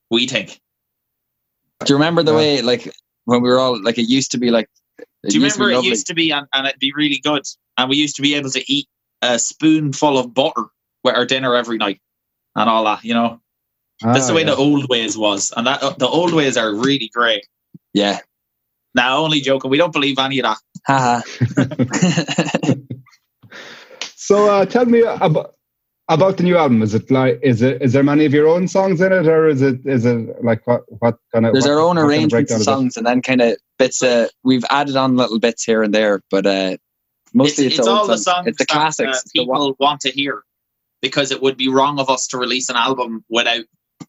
we 0.09 0.27
think. 0.27 0.59
Do 1.85 1.93
you 1.93 1.97
remember 1.97 2.23
the 2.23 2.31
yeah. 2.31 2.37
way, 2.37 2.61
like 2.61 2.91
when 3.25 3.41
we 3.41 3.49
were 3.49 3.59
all 3.59 3.81
like, 3.81 3.97
it 3.97 4.09
used 4.09 4.31
to 4.31 4.37
be 4.37 4.51
like. 4.51 4.69
Do 5.27 5.37
you 5.37 5.43
remember 5.43 5.69
it 5.71 5.83
used 5.83 6.07
to 6.07 6.13
be, 6.13 6.31
and, 6.31 6.47
and 6.53 6.67
it'd 6.67 6.79
be 6.79 6.93
really 6.93 7.19
good, 7.19 7.43
and 7.77 7.89
we 7.89 7.97
used 7.97 8.15
to 8.17 8.21
be 8.21 8.35
able 8.35 8.49
to 8.51 8.71
eat 8.71 8.87
a 9.21 9.37
spoonful 9.37 10.17
of 10.17 10.33
butter 10.33 10.65
with 11.03 11.15
our 11.15 11.25
dinner 11.25 11.55
every 11.55 11.77
night, 11.77 11.99
and 12.55 12.69
all 12.69 12.85
that. 12.85 13.03
You 13.03 13.13
know, 13.13 13.41
ah, 14.03 14.13
that's 14.13 14.27
the 14.27 14.33
way 14.33 14.41
yeah. 14.41 14.51
the 14.51 14.55
old 14.55 14.87
ways 14.89 15.17
was, 15.17 15.51
and 15.55 15.67
that 15.67 15.99
the 15.99 16.07
old 16.07 16.33
ways 16.33 16.57
are 16.57 16.73
really 16.73 17.09
great. 17.13 17.45
Yeah. 17.93 18.19
Now, 18.95 19.17
only 19.17 19.39
joking. 19.41 19.69
We 19.69 19.77
don't 19.77 19.93
believe 19.93 20.17
any 20.19 20.39
of 20.39 20.57
that. 20.87 21.23
So, 24.29 24.47
uh, 24.47 24.63
tell 24.63 24.85
me 24.85 25.01
about 25.01 25.55
about 26.09 26.37
the 26.37 26.43
new 26.43 26.57
album 26.57 26.81
is 26.81 26.93
it 26.95 27.09
like 27.11 27.39
is 27.43 27.61
it 27.61 27.81
is 27.81 27.93
there 27.93 28.03
many 28.03 28.25
of 28.25 28.33
your 28.33 28.47
own 28.47 28.67
songs 28.67 28.99
in 28.99 29.13
it 29.13 29.27
or 29.27 29.47
is 29.47 29.61
it 29.61 29.79
is 29.85 30.05
it 30.05 30.43
like 30.43 30.65
what 30.65 30.81
what 30.99 31.17
kind 31.31 31.45
of 31.45 31.53
there's 31.53 31.65
what, 31.65 31.73
our 31.73 31.79
own 31.79 31.97
arrangements 31.97 32.51
of 32.51 32.63
songs 32.63 32.97
and 32.97 33.05
then 33.05 33.21
kind 33.21 33.41
of 33.41 33.55
bits 33.77 34.01
uh 34.01 34.27
we've 34.43 34.65
added 34.71 34.95
on 34.95 35.15
little 35.15 35.39
bits 35.39 35.63
here 35.63 35.83
and 35.83 35.93
there 35.93 36.21
but 36.31 36.45
uh 36.47 36.75
mostly 37.33 37.67
it's, 37.67 37.75
it's, 37.75 37.79
it's 37.79 37.87
all 37.87 38.07
songs. 38.07 38.25
the 38.25 38.31
songs. 38.31 38.47
it's 38.47 38.57
the 38.57 38.65
that, 38.67 38.73
classics 38.73 39.19
uh, 39.19 39.29
people 39.33 39.75
want 39.79 40.01
to 40.01 40.09
hear 40.09 40.43
because 41.01 41.31
it 41.31 41.41
would 41.41 41.57
be 41.57 41.69
wrong 41.69 41.99
of 41.99 42.09
us 42.09 42.27
to 42.27 42.37
release 42.37 42.69
an 42.69 42.75
album 42.75 43.23
without 43.29 43.63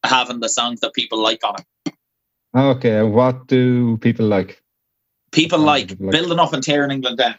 having 0.04 0.40
the 0.40 0.48
songs 0.48 0.80
that 0.80 0.94
people 0.94 1.18
like 1.18 1.44
on 1.44 1.54
it. 1.58 1.94
Okay 2.56 3.02
what 3.02 3.46
do 3.46 3.98
people 3.98 4.26
like? 4.26 4.62
People 5.32 5.58
like, 5.58 5.88
people 5.88 6.06
like? 6.06 6.12
Building 6.12 6.38
up 6.38 6.52
and 6.54 6.62
tearing 6.62 6.90
england 6.90 7.18
down. 7.18 7.34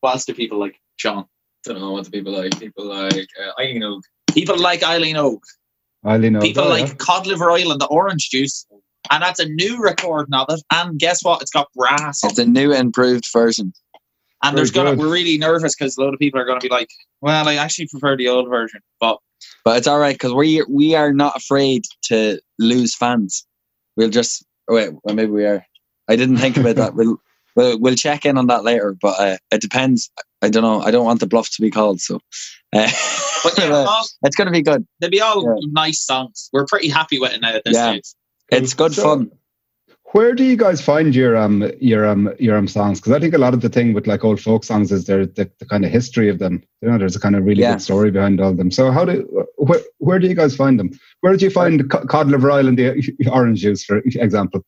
What 0.00 0.14
else 0.14 0.24
do 0.24 0.34
people 0.34 0.58
like 0.58 0.80
sean 0.96 1.26
don't 1.64 1.80
know 1.80 1.92
what 1.92 2.04
the 2.04 2.10
people 2.10 2.32
like. 2.32 2.58
People 2.58 2.86
like 2.86 3.28
uh, 3.40 3.60
Eileen 3.60 3.82
Óg. 3.82 4.00
People 4.32 4.58
like 4.58 4.82
Eileen 4.82 5.16
Óg. 5.16 5.40
Eileen 6.06 6.34
Óg. 6.34 6.42
People 6.42 6.64
oh, 6.64 6.68
like 6.68 6.88
yeah. 6.88 6.94
cod 6.94 7.26
liver 7.26 7.50
oil 7.50 7.72
and 7.72 7.80
the 7.80 7.86
orange 7.86 8.30
juice. 8.30 8.66
And 9.10 9.22
that's 9.22 9.40
a 9.40 9.48
new 9.48 9.78
recording 9.78 10.34
of 10.34 10.46
it. 10.50 10.62
And 10.72 10.98
guess 10.98 11.22
what? 11.22 11.42
It's 11.42 11.50
got 11.50 11.68
brass. 11.74 12.22
It's 12.24 12.38
a 12.38 12.46
new 12.46 12.72
improved 12.72 13.26
version. 13.32 13.72
And 14.42 14.56
there's 14.56 14.70
gonna 14.70 14.94
we're 14.94 15.12
really 15.12 15.36
nervous 15.36 15.74
because 15.74 15.96
a 15.98 16.02
lot 16.02 16.14
of 16.14 16.18
people 16.18 16.40
are 16.40 16.44
gonna 16.44 16.60
be 16.60 16.68
like, 16.68 16.88
Well, 17.20 17.46
I 17.46 17.56
actually 17.56 17.88
prefer 17.88 18.16
the 18.16 18.28
old 18.28 18.48
version. 18.48 18.80
But 18.98 19.18
But 19.64 19.76
it's 19.78 19.88
alright 19.88 20.14
because 20.14 20.32
we 20.32 20.64
we 20.68 20.94
are 20.94 21.12
not 21.12 21.36
afraid 21.36 21.84
to 22.04 22.40
lose 22.58 22.94
fans. 22.94 23.46
We'll 23.96 24.08
just 24.08 24.44
oh 24.68 24.76
wait, 24.76 24.92
well 25.02 25.14
maybe 25.14 25.32
we 25.32 25.44
are. 25.44 25.64
I 26.08 26.16
didn't 26.16 26.38
think 26.38 26.56
about 26.56 26.76
that. 26.76 26.94
We'll 26.94 27.20
we'll, 27.56 27.78
we'll 27.80 27.94
check 27.94 28.24
in 28.24 28.38
on 28.38 28.46
that 28.48 28.64
later, 28.64 28.96
but 29.00 29.18
uh, 29.18 29.36
it 29.50 29.60
depends. 29.60 30.10
I 30.42 30.48
don't 30.48 30.62
know. 30.62 30.80
I 30.80 30.90
don't 30.90 31.04
want 31.04 31.20
the 31.20 31.26
bluff 31.26 31.50
to 31.50 31.62
be 31.62 31.70
called, 31.70 32.00
so. 32.00 32.20
Uh, 32.72 32.90
but 33.44 33.58
yeah, 33.58 33.70
all, 33.88 34.06
it's 34.22 34.36
going 34.36 34.46
to 34.46 34.52
be 34.52 34.62
good. 34.62 34.86
They'll 35.00 35.10
be 35.10 35.20
all 35.20 35.42
yeah. 35.42 35.68
nice 35.72 36.04
songs. 36.04 36.48
We're 36.52 36.66
pretty 36.66 36.88
happy 36.88 37.18
with 37.18 37.32
it 37.32 37.40
now 37.40 37.54
at 37.54 37.64
this 37.64 37.74
yeah. 37.74 37.92
stage. 37.92 38.14
It's 38.50 38.74
good 38.74 38.94
so, 38.94 39.02
fun. 39.02 39.30
Where 40.12 40.34
do 40.34 40.42
you 40.42 40.56
guys 40.56 40.80
find 40.80 41.14
your 41.14 41.36
um 41.36 41.70
your 41.80 42.04
um 42.04 42.34
your 42.40 42.56
um 42.56 42.66
songs? 42.66 43.00
Because 43.00 43.12
I 43.12 43.20
think 43.20 43.32
a 43.32 43.38
lot 43.38 43.54
of 43.54 43.60
the 43.60 43.68
thing 43.68 43.92
with 43.92 44.08
like 44.08 44.24
old 44.24 44.40
folk 44.40 44.64
songs 44.64 44.90
is 44.90 45.04
there 45.04 45.24
the, 45.24 45.48
the 45.60 45.66
kind 45.66 45.84
of 45.84 45.92
history 45.92 46.28
of 46.28 46.40
them. 46.40 46.64
You 46.82 46.90
know, 46.90 46.98
there's 46.98 47.14
a 47.14 47.20
kind 47.20 47.36
of 47.36 47.44
really 47.44 47.62
yeah. 47.62 47.72
good 47.72 47.82
story 47.82 48.10
behind 48.10 48.40
all 48.40 48.50
of 48.50 48.56
them. 48.56 48.72
So 48.72 48.90
how 48.90 49.04
do 49.04 49.46
where 49.56 49.80
where 49.98 50.18
do 50.18 50.26
you 50.26 50.34
guys 50.34 50.56
find 50.56 50.80
them? 50.80 50.90
Where 51.20 51.32
did 51.32 51.42
you 51.42 51.50
find 51.50 51.88
cod 51.88 52.28
liver 52.28 52.50
oil 52.50 52.66
and 52.66 52.76
the 52.76 53.28
orange 53.30 53.60
juice, 53.60 53.84
for 53.84 53.98
example? 53.98 54.64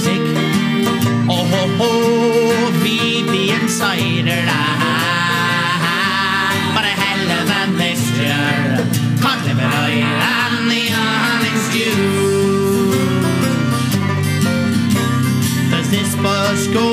zit 0.00 0.06
ik. 0.06 0.20
Oh, 1.26 1.52
ho, 1.78 1.90
feed 2.80 3.30
wie 3.30 3.52
insider 3.60 4.44
eye. 4.48 4.72
But 6.74 6.84
a 6.84 6.94
hell 7.02 7.30
of 7.38 7.50
a 7.50 7.66
mixture. 7.76 8.86
Can't 9.20 9.42
live 9.46 9.58
it 9.58 9.72
all, 9.80 9.90
and 9.90 10.70
the 10.70 10.82
honest 11.04 11.72
you. 11.74 11.94
Does 15.70 15.88
this 15.90 16.14
bus 16.16 16.66
go 16.68 16.88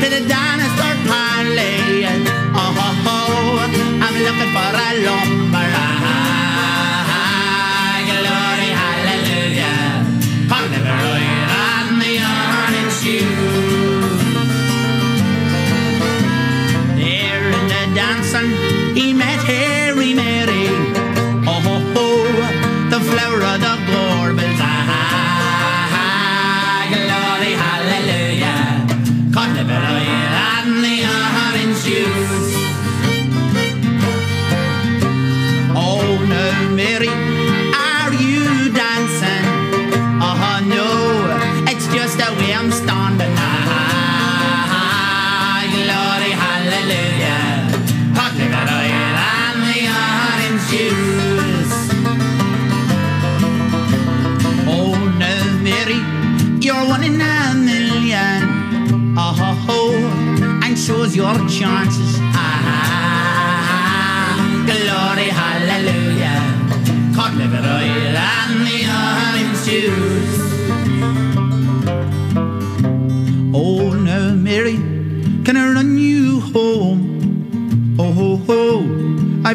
to 0.00 0.06
the 0.14 0.22
dinosaur 0.28 0.96
parley? 1.08 2.06
Oh, 2.54 2.72
ho, 2.78 2.88
oh, 3.06 3.58
I'm 4.04 4.16
looking 4.26 4.52
for 4.54 4.70
a 4.86 4.90
lump. 5.06 5.37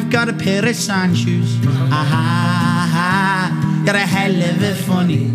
Got 0.00 0.28
a 0.28 0.32
pair 0.32 0.66
of 0.66 0.74
sand 0.74 1.16
shoes. 1.16 1.56
Ah, 1.66 3.48
got 3.86 3.94
a 3.94 4.00
hell 4.00 4.34
of 4.50 4.62
a 4.62 4.74
funny. 4.74 5.30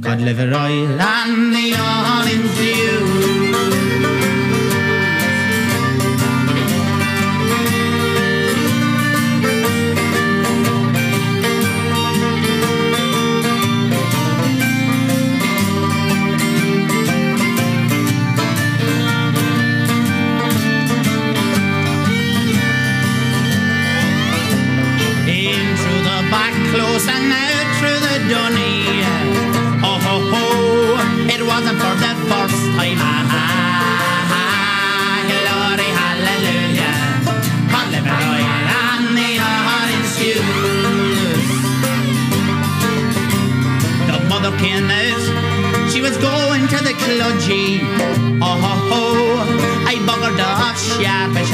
God 0.00 0.20
liver 0.20 0.54
oil 0.54 0.98
and 0.98 1.52
the 1.52 1.74
orange 1.74 2.56
juice. 2.56 2.69
Cludgy. 47.30 47.80
Oh, 48.42 48.56
ho, 48.62 48.72
ho. 48.90 49.02
I 49.86 49.94
buggered 50.06 50.40
off 50.40 50.78
sharp 50.78 51.36
as 51.36 51.49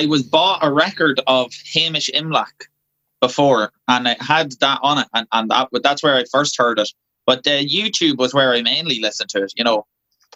I 0.00 0.06
was 0.06 0.22
bought 0.22 0.64
a 0.64 0.72
record 0.72 1.20
of 1.26 1.52
Hamish 1.74 2.10
Imlach 2.14 2.68
before, 3.20 3.72
and 3.88 4.06
it 4.06 4.20
had 4.20 4.52
that 4.60 4.78
on 4.82 4.98
it, 4.98 5.08
and, 5.14 5.26
and 5.32 5.50
that 5.50 5.68
that's 5.82 6.02
where 6.02 6.16
I 6.16 6.24
first 6.32 6.56
heard 6.56 6.78
it. 6.78 6.90
But 7.26 7.46
uh, 7.46 7.60
YouTube 7.60 8.16
was 8.18 8.32
where 8.32 8.52
I 8.52 8.62
mainly 8.62 9.00
listened 9.00 9.30
to 9.30 9.42
it, 9.42 9.52
you 9.56 9.64
know. 9.64 9.86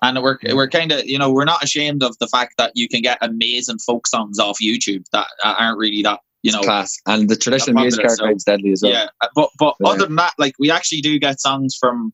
And 0.03 0.21
we're 0.23 0.39
we're 0.53 0.69
kind 0.69 0.93
of 0.93 1.05
you 1.07 1.19
know 1.19 1.31
we're 1.33 1.45
not 1.45 1.63
ashamed 1.63 2.03
of 2.03 2.19
the 2.19 2.27
fact 2.27 2.55
that 2.59 2.73
you 2.75 2.89
can 2.89 3.01
get 3.01 3.19
amazing 3.21 3.79
folk 3.79 4.07
songs 4.07 4.39
off 4.39 4.59
YouTube 4.61 5.05
that 5.13 5.29
aren't 5.45 5.79
really 5.79 6.03
that 6.03 6.21
you 6.43 6.53
know, 6.53 6.61
class. 6.61 6.99
And 7.07 7.29
the 7.29 7.37
traditional 7.37 7.81
music 7.81 8.05
archive 8.05 8.37
is 8.37 8.45
deadly 8.45 8.73
as 8.73 8.83
well. 8.83 8.93
Yeah, 8.93 9.07
but 9.35 9.51
but 9.59 9.77
yeah. 9.81 9.89
other 9.89 10.07
than 10.07 10.17
that, 10.17 10.35
like 10.39 10.55
we 10.59 10.71
actually 10.71 11.01
do 11.01 11.19
get 11.19 11.41
songs 11.41 11.75
from 11.75 12.13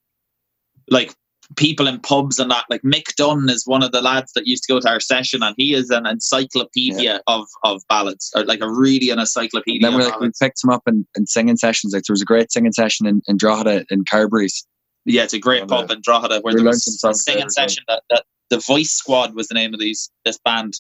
like 0.89 1.15
people 1.57 1.87
in 1.87 1.99
pubs 2.01 2.39
and 2.39 2.51
that. 2.51 2.65
Like 2.71 2.83
Mick 2.83 3.15
Dunn 3.17 3.49
is 3.49 3.67
one 3.67 3.83
of 3.83 3.93
the 3.93 4.01
lads 4.01 4.33
that 4.35 4.47
used 4.47 4.65
to 4.65 4.73
go 4.73 4.81
to 4.81 4.89
our 4.89 5.01
session, 5.01 5.43
and 5.43 5.55
he 5.59 5.75
is 5.75 5.91
an 5.91 6.07
encyclopedia 6.07 7.03
yeah. 7.03 7.19
of 7.27 7.47
of 7.65 7.83
ballads, 7.89 8.31
or 8.35 8.45
like 8.45 8.61
a 8.61 8.71
really 8.71 9.11
an 9.11 9.19
encyclopedia. 9.19 9.81
Then 9.81 9.97
we, 9.97 10.05
like, 10.05 10.21
we 10.21 10.31
picked 10.41 10.63
him 10.63 10.71
up 10.71 10.83
in, 10.87 11.07
in 11.17 11.27
singing 11.27 11.57
sessions. 11.57 11.93
Like 11.93 12.05
there 12.05 12.15
was 12.15 12.23
a 12.23 12.27
great 12.27 12.53
singing 12.53 12.73
session 12.73 13.07
in, 13.07 13.23
in 13.27 13.37
Drogheda 13.37 13.85
in 13.91 14.05
Carberry's 14.05 14.67
Yeah, 15.05 15.25
it's 15.25 15.35
a 15.35 15.39
great 15.39 15.67
pub 15.69 15.91
in 15.91 16.01
Drogheda 16.03 16.41
where 16.41 16.55
there 16.55 16.65
was 16.65 17.01
some 17.01 17.11
a 17.11 17.15
singing 17.15 17.51
session 17.51 17.85
that, 17.89 18.03
that 18.11 18.25
the 18.51 18.59
Voice 18.59 18.91
Squad 18.91 19.35
was 19.35 19.49
the 19.49 19.55
name 19.55 19.75
of 19.75 19.81
these 19.81 20.11
this 20.25 20.39
band, 20.45 20.75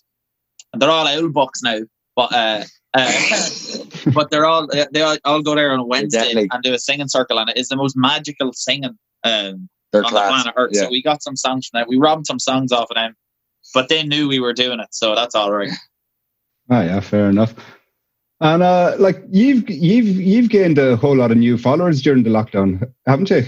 and 0.72 0.80
they're 0.80 0.90
all 0.90 1.08
old 1.08 1.32
bucks 1.32 1.62
now. 1.62 1.80
But 2.16 2.32
uh, 2.32 2.64
uh, 2.94 3.48
but 4.14 4.30
they're 4.30 4.46
all 4.46 4.68
they 4.92 5.02
all, 5.02 5.16
all 5.24 5.42
go 5.42 5.54
there 5.54 5.72
on 5.72 5.80
a 5.80 5.86
Wednesday 5.86 6.18
definitely- 6.18 6.48
and 6.52 6.62
do 6.62 6.74
a 6.74 6.78
singing 6.78 7.08
circle, 7.08 7.38
and 7.38 7.50
it 7.50 7.56
is 7.56 7.68
the 7.68 7.76
most 7.76 7.96
magical 7.96 8.52
singing 8.52 8.96
um, 9.24 9.68
They're 9.92 10.04
on 10.04 10.10
class. 10.10 10.28
the 10.44 10.52
planet 10.52 10.54
Earth. 10.56 10.70
Yeah. 10.72 10.80
So 10.82 10.90
we 10.90 11.02
got 11.02 11.22
some 11.22 11.36
songs 11.36 11.66
from 11.68 11.80
that. 11.80 11.88
We 11.88 11.96
robbed 11.98 12.26
some 12.26 12.38
songs 12.38 12.70
off 12.72 12.90
of 12.90 12.94
them, 12.94 13.16
but 13.74 13.88
they 13.88 14.02
knew 14.04 14.28
we 14.28 14.38
were 14.40 14.52
doing 14.52 14.80
it, 14.80 14.88
so 14.92 15.14
that's 15.14 15.34
all 15.34 15.52
right. 15.52 15.70
Ah, 16.72 16.82
yeah, 16.82 17.00
fair 17.00 17.28
enough. 17.28 17.52
And 18.40 18.62
uh, 18.62 18.94
like 19.00 19.24
you've 19.28 19.68
you've 19.68 20.06
you've 20.06 20.48
gained 20.50 20.78
a 20.78 20.94
whole 20.96 21.16
lot 21.16 21.32
of 21.32 21.36
new 21.36 21.58
followers 21.58 22.00
during 22.00 22.22
the 22.22 22.30
lockdown, 22.30 22.88
haven't 23.08 23.28
you? 23.28 23.42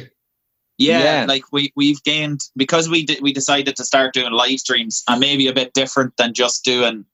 Yeah, 0.77 0.99
Yeah. 1.21 1.25
like 1.29 1.45
we 1.53 1.73
we've 1.77 2.03
gained 2.03 2.41
because 2.57 2.89
we 2.89 3.07
did 3.07 3.23
we 3.23 3.33
decided 3.33 3.77
to 3.77 3.85
start 3.85 4.13
doing 4.13 4.33
live 4.33 4.59
streams 4.59 5.05
and 5.09 5.21
maybe 5.21 5.47
a 5.47 5.53
bit 5.53 5.73
different 5.73 6.17
than 6.17 6.35
just 6.35 6.65
doing 6.65 7.05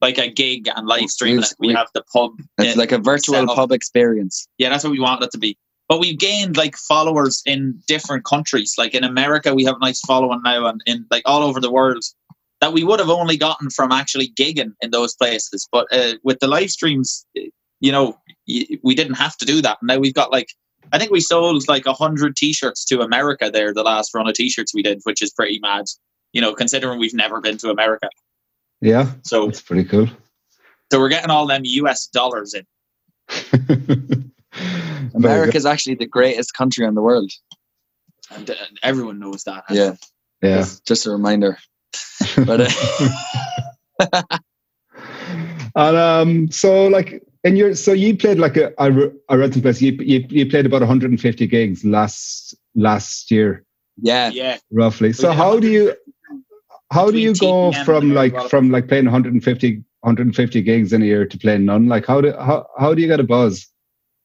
like 0.00 0.18
a 0.18 0.30
gig 0.30 0.68
and 0.74 0.86
live 0.86 1.10
stream. 1.10 1.38
We've- 1.38 1.48
We 1.58 1.68
we- 1.68 1.74
have 1.74 1.88
the 1.94 2.04
pub. 2.12 2.38
It's 2.58 2.74
in- 2.74 2.78
like 2.78 2.92
a 2.92 2.98
virtual 2.98 3.44
pub 3.48 3.72
experience. 3.72 4.46
Yeah, 4.58 4.68
that's 4.68 4.84
what 4.84 4.90
we 4.92 5.00
wanted 5.00 5.24
it 5.26 5.32
to 5.32 5.38
be. 5.38 5.58
But 5.88 6.00
we've 6.00 6.18
gained 6.18 6.56
like 6.56 6.76
followers 6.76 7.42
in 7.44 7.80
different 7.86 8.24
countries. 8.24 8.74
Like 8.78 8.94
in 8.94 9.04
America, 9.04 9.54
we 9.54 9.64
have 9.64 9.76
a 9.76 9.80
nice 9.80 10.00
following 10.00 10.40
now, 10.42 10.66
and 10.66 10.80
in 10.86 11.06
like 11.10 11.22
all 11.26 11.42
over 11.42 11.60
the 11.60 11.70
world 11.70 12.02
that 12.60 12.72
we 12.72 12.84
would 12.84 13.00
have 13.00 13.10
only 13.10 13.36
gotten 13.36 13.68
from 13.68 13.92
actually 13.92 14.28
gigging 14.38 14.72
in 14.80 14.90
those 14.90 15.14
places. 15.14 15.68
But 15.70 15.86
uh, 15.92 16.14
with 16.22 16.38
the 16.40 16.46
live 16.48 16.70
streams, 16.70 17.26
you 17.80 17.92
know, 17.92 18.18
we 18.46 18.94
didn't 18.94 19.14
have 19.14 19.36
to 19.38 19.44
do 19.44 19.60
that. 19.62 19.78
Now 19.82 19.98
we've 19.98 20.14
got 20.14 20.32
like 20.32 20.48
I 20.92 20.98
think 20.98 21.10
we 21.10 21.20
sold 21.20 21.68
like 21.68 21.86
a 21.86 21.92
hundred 21.92 22.36
T-shirts 22.36 22.84
to 22.86 23.00
America 23.00 23.50
there 23.52 23.74
the 23.74 23.82
last 23.82 24.14
run 24.14 24.28
of 24.28 24.34
T-shirts 24.34 24.74
we 24.74 24.82
did, 24.82 25.00
which 25.04 25.20
is 25.22 25.32
pretty 25.32 25.58
mad. 25.60 25.84
You 26.32 26.40
know, 26.40 26.54
considering 26.54 26.98
we've 26.98 27.14
never 27.14 27.40
been 27.40 27.58
to 27.58 27.70
America, 27.70 28.08
Yeah, 28.80 29.12
so 29.22 29.46
that's 29.46 29.60
pretty 29.62 29.84
cool. 29.84 30.08
so 30.90 30.98
we're 30.98 31.08
getting 31.10 31.30
all 31.30 31.46
them 31.46 31.62
US 31.64 32.06
dollars 32.06 32.54
in. 32.54 32.64
Very 35.14 35.34
America 35.34 35.56
is 35.56 35.66
actually 35.66 35.94
the 35.94 36.06
greatest 36.06 36.54
country 36.54 36.86
in 36.86 36.94
the 36.94 37.02
world. 37.02 37.30
And, 38.30 38.50
uh, 38.50 38.54
everyone 38.82 39.18
knows 39.18 39.44
that. 39.44 39.64
Yeah, 39.70 39.90
good. 39.90 39.98
yeah. 40.42 40.56
just, 40.58 40.86
just 40.86 41.06
a 41.06 41.10
reminder. 41.10 41.58
But 42.46 42.72
uh, 44.00 44.22
And 45.76 45.96
um, 45.96 46.50
so 46.50 46.86
like 46.86 47.22
in 47.42 47.56
your 47.56 47.74
so 47.74 47.92
you 47.92 48.16
played 48.16 48.38
like 48.38 48.56
a 48.56 48.72
I, 48.80 48.86
re- 48.86 49.10
read 49.30 49.52
some 49.52 49.62
place 49.62 49.82
you, 49.82 49.92
you 49.92 50.24
you 50.28 50.48
played 50.48 50.66
about 50.66 50.82
150 50.82 51.46
gigs 51.48 51.84
last 51.84 52.54
last 52.74 53.30
year 53.30 53.64
yeah, 54.00 54.30
Yeah. 54.30 54.58
roughly. 54.70 55.12
So 55.12 55.28
did 55.28 55.36
how 55.36 55.60
do 55.60 55.68
you 55.70 55.94
how 56.92 57.10
do 57.10 57.18
you 57.18 57.34
go 57.34 57.72
from 57.84 58.14
like 58.14 58.32
Royal 58.32 58.48
from 58.48 58.70
like 58.70 58.88
playing 58.88 59.06
150 59.06 59.84
150 60.00 60.62
gigs 60.62 60.92
in 60.92 61.02
a 61.02 61.04
year 61.04 61.26
to 61.26 61.38
playing 61.38 61.64
none? 61.64 61.86
Like 61.88 62.06
how 62.06 62.20
do 62.20 62.32
how 62.32 62.66
how 62.78 62.94
do 62.94 63.02
you 63.02 63.08
get 63.08 63.20
a 63.20 63.24
buzz 63.24 63.66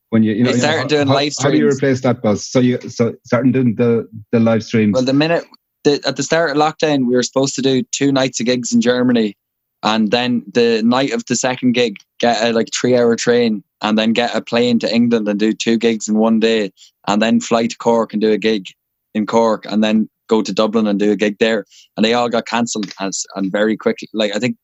when 0.10 0.24
you 0.24 0.34
you 0.34 0.44
know 0.44 0.52
I 0.52 0.54
you 0.54 0.62
know, 0.62 0.88
doing 0.88 1.08
how, 1.08 1.14
live 1.14 1.34
How 1.40 1.52
do 1.52 1.58
you 1.58 1.70
replace 1.70 2.02
that 2.02 2.22
buzz? 2.22 2.46
So 2.46 2.60
you 2.60 2.80
so 2.90 3.16
starting 3.26 3.52
doing 3.52 3.76
the 3.76 4.08
the 4.32 4.40
live 4.40 4.64
streams. 4.64 4.94
Well, 4.94 5.04
the 5.04 5.14
minute 5.14 5.46
the, 5.84 6.02
at 6.06 6.18
the 6.18 6.24
start 6.24 6.52
of 6.52 6.58
lockdown, 6.58 7.08
we 7.08 7.16
were 7.16 7.24
supposed 7.24 7.56
to 7.56 7.62
do 7.62 7.84
two 7.92 8.12
nights 8.12 8.40
of 8.40 8.46
gigs 8.46 8.74
in 8.74 8.82
Germany, 8.82 9.36
and 9.84 10.12
then 10.12 10.44
the 10.52 10.82
night 10.84 11.14
of 11.14 11.26
the 11.26 11.36
second 11.36 11.74
gig, 11.74 11.98
get 12.20 12.44
a 12.44 12.54
like 12.54 12.70
three 12.74 12.98
hour 12.98 13.16
train, 13.16 13.64
and 13.82 13.98
then 13.98 14.14
get 14.14 14.36
a 14.36 14.42
plane 14.42 14.80
to 14.80 14.94
England 14.94 15.28
and 15.28 15.40
do 15.40 15.54
two 15.54 15.78
gigs 15.78 16.08
in 16.08 16.18
one 16.18 16.40
day, 16.40 16.72
and 17.08 17.22
then 17.22 17.40
fly 17.40 17.68
to 17.68 17.78
Cork 17.78 18.14
and 18.14 18.22
do 18.22 18.32
a 18.32 18.38
gig 18.38 18.68
in 19.14 19.26
Cork, 19.26 19.66
and 19.66 19.84
then 19.84 20.10
go 20.28 20.42
to 20.42 20.54
Dublin 20.54 20.88
and 20.88 21.00
do 21.00 21.12
a 21.12 21.16
gig 21.16 21.38
there, 21.40 21.66
and 21.96 22.06
they 22.06 22.14
all 22.14 22.30
got 22.30 22.46
cancelled 22.46 22.92
as 23.00 23.26
and 23.36 23.52
very 23.52 23.78
quickly. 23.78 24.10
Like 24.14 24.36
I 24.36 24.40
think 24.40 24.58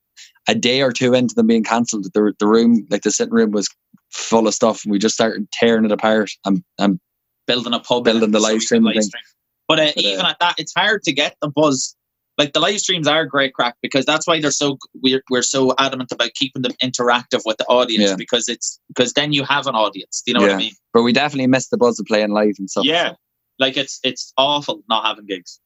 a 0.48 0.56
day 0.56 0.82
or 0.82 0.92
two 0.92 1.14
into 1.14 1.34
them 1.36 1.48
being 1.48 1.64
cancelled, 1.64 2.06
the 2.14 2.34
the 2.40 2.48
room, 2.48 2.86
like 2.90 3.04
the 3.04 3.12
sitting 3.12 3.34
room, 3.34 3.52
was 3.52 3.70
full 4.12 4.48
of 4.48 4.54
stuff, 4.54 4.84
and 4.84 4.92
we 4.92 5.00
just 5.00 5.16
started 5.16 5.50
tearing 5.52 5.86
it 5.86 5.92
apart 5.92 6.32
and 6.46 6.64
and 6.80 7.00
building 7.48 7.74
a 7.74 7.80
pub, 7.80 8.04
Building 8.06 8.32
the 8.32 8.40
live 8.40 8.62
stream 8.62 8.84
live 8.84 9.04
stream. 9.04 9.22
But, 9.68 9.80
uh, 9.80 9.92
But, 9.96 9.98
uh, 9.98 10.08
even 10.08 10.26
at 10.26 10.38
that, 10.40 10.56
it's 10.58 10.74
hard 10.76 11.04
to 11.04 11.14
get 11.14 11.36
the 11.42 11.50
buzz. 11.50 11.96
Like 12.38 12.52
the 12.54 12.60
live 12.60 12.80
streams 12.80 13.08
are 13.08 13.26
great 13.26 13.54
crack 13.54 13.76
because 13.82 14.04
that's 14.06 14.28
why 14.28 14.42
they're 14.42 14.52
so 14.52 14.78
we're 15.02 15.24
we're 15.30 15.42
so 15.42 15.74
adamant 15.80 16.12
about 16.12 16.34
keeping 16.34 16.64
them 16.64 16.74
interactive 16.84 17.42
with 17.46 17.58
the 17.58 17.66
audience 17.66 18.10
Yeah. 18.10 18.16
because 18.18 18.50
it's 18.50 18.80
because 18.90 19.14
then 19.14 19.32
you 19.32 19.44
have 19.46 19.68
an 19.68 19.76
audience. 19.76 20.22
Do 20.26 20.32
you 20.32 20.38
know 20.38 20.46
what 20.46 20.56
I 20.56 20.58
mean? 20.58 20.74
but 20.94 21.04
we 21.04 21.14
definitely 21.14 21.48
missed 21.48 21.72
the 21.72 21.78
buzz 21.78 21.98
of 22.00 22.06
playing 22.08 22.32
live 22.32 22.56
and 22.60 22.70
stuff. 22.70 22.84
Yeah. 22.86 23.14
Like 23.58 23.78
it's 23.78 24.00
it's 24.04 24.34
awful 24.38 24.82
not 24.90 25.06
having 25.06 25.26
gigs. 25.26 25.60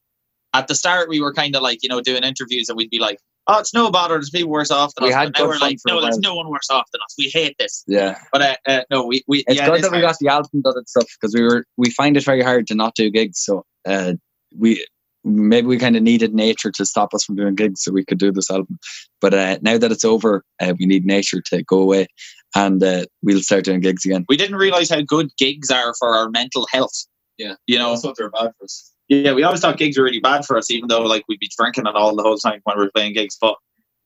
At 0.53 0.67
the 0.67 0.75
start, 0.75 1.09
we 1.09 1.21
were 1.21 1.33
kind 1.33 1.55
of 1.55 1.63
like 1.63 1.81
you 1.81 1.89
know 1.89 2.01
doing 2.01 2.23
interviews 2.23 2.69
and 2.69 2.77
we'd 2.77 2.91
be 2.91 2.99
like, 2.99 3.19
"Oh, 3.49 3.59
it's 3.59 3.73
no 3.73 3.89
bother. 3.91 4.15
There's 4.15 4.29
people 4.29 4.51
worse 4.51 4.71
off 4.71 4.93
than 4.95 5.03
We 5.05 5.09
us." 5.09 5.15
had 5.15 5.33
But 5.33 5.39
now 5.39 5.47
we're 5.47 5.57
like, 5.57 5.77
"No, 5.87 6.01
there's 6.01 6.19
no 6.19 6.35
one 6.35 6.49
worse 6.49 6.69
off 6.69 6.85
than 6.93 7.01
us. 7.01 7.15
We 7.17 7.29
hate 7.29 7.55
this." 7.59 7.83
yeah. 7.87 8.17
But 8.31 8.41
uh, 8.41 8.55
uh, 8.67 8.81
no, 8.89 9.05
we 9.05 9.23
we 9.27 9.39
It's 9.47 9.57
yeah, 9.57 9.65
good 9.65 9.75
it 9.75 9.77
is 9.77 9.81
that 9.83 9.91
we 9.91 9.97
hard. 9.97 10.09
got 10.09 10.17
the 10.19 10.27
album 10.29 10.61
done 10.61 10.73
and 10.77 10.87
stuff 10.87 11.07
because 11.19 11.33
we 11.33 11.41
were 11.43 11.65
we 11.77 11.89
find 11.89 12.15
it 12.17 12.23
very 12.23 12.41
hard 12.43 12.67
to 12.67 12.75
not 12.75 12.95
do 12.95 13.09
gigs. 13.09 13.43
So 13.43 13.65
uh, 13.87 14.13
we 14.57 14.85
maybe 15.25 15.67
we 15.67 15.77
kind 15.77 15.95
of 15.97 16.03
needed 16.03 16.33
nature 16.33 16.71
to 16.71 16.85
stop 16.85 17.13
us 17.13 17.25
from 17.25 17.35
doing 17.35 17.55
gigs 17.55 17.83
so 17.83 17.91
we 17.91 18.05
could 18.05 18.19
do 18.19 18.31
this 18.31 18.49
album. 18.49 18.79
But 19.19 19.33
uh, 19.33 19.57
now 19.61 19.77
that 19.77 19.91
it's 19.91 20.05
over, 20.05 20.43
uh, 20.61 20.73
we 20.79 20.85
need 20.85 21.05
nature 21.05 21.41
to 21.47 21.63
go 21.63 21.81
away, 21.81 22.07
and 22.55 22.81
uh, 22.81 23.05
we'll 23.21 23.41
start 23.41 23.65
doing 23.65 23.81
gigs 23.81 24.05
again. 24.05 24.25
we 24.29 24.37
didn't 24.37 24.55
realize 24.55 24.89
how 24.89 25.01
good 25.01 25.29
gigs 25.37 25.69
are 25.69 25.93
for 25.99 26.15
our 26.15 26.29
mental 26.29 26.67
health. 26.71 27.05
Yeah. 27.37 27.55
You 27.67 27.79
know, 27.79 27.91
That's 27.91 28.03
what 28.03 28.17
they're 28.17 28.29
bad 28.29 28.51
for 28.57 28.65
us. 28.65 28.91
Yeah, 29.09 29.33
we 29.33 29.43
always 29.43 29.59
thought 29.59 29.77
gigs 29.77 29.97
were 29.97 30.03
really 30.05 30.19
bad 30.19 30.45
for 30.45 30.57
us, 30.57 30.71
even 30.71 30.87
though 30.87 31.01
like 31.01 31.23
we'd 31.27 31.39
be 31.39 31.49
drinking 31.57 31.87
and 31.87 31.95
all 31.97 32.15
the 32.15 32.23
whole 32.23 32.37
time 32.37 32.61
when 32.63 32.77
we 32.77 32.83
were 32.85 32.91
playing 32.93 33.13
gigs. 33.13 33.37
But 33.41 33.55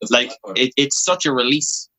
like, 0.10 0.32
it, 0.56 0.74
it's 0.78 1.04
such 1.04 1.26
a 1.26 1.32
release. 1.32 1.90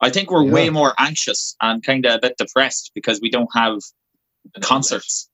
I 0.00 0.10
think 0.10 0.30
we're 0.30 0.44
Yeah. 0.44 0.52
way 0.52 0.70
more 0.70 0.94
anxious 0.98 1.56
and 1.60 1.82
kind 1.82 2.06
of 2.06 2.14
a 2.16 2.18
bit 2.20 2.36
depressed 2.38 2.92
because 2.94 3.20
we 3.20 3.30
don't 3.30 3.48
have 3.54 3.78
concerts 4.60 5.28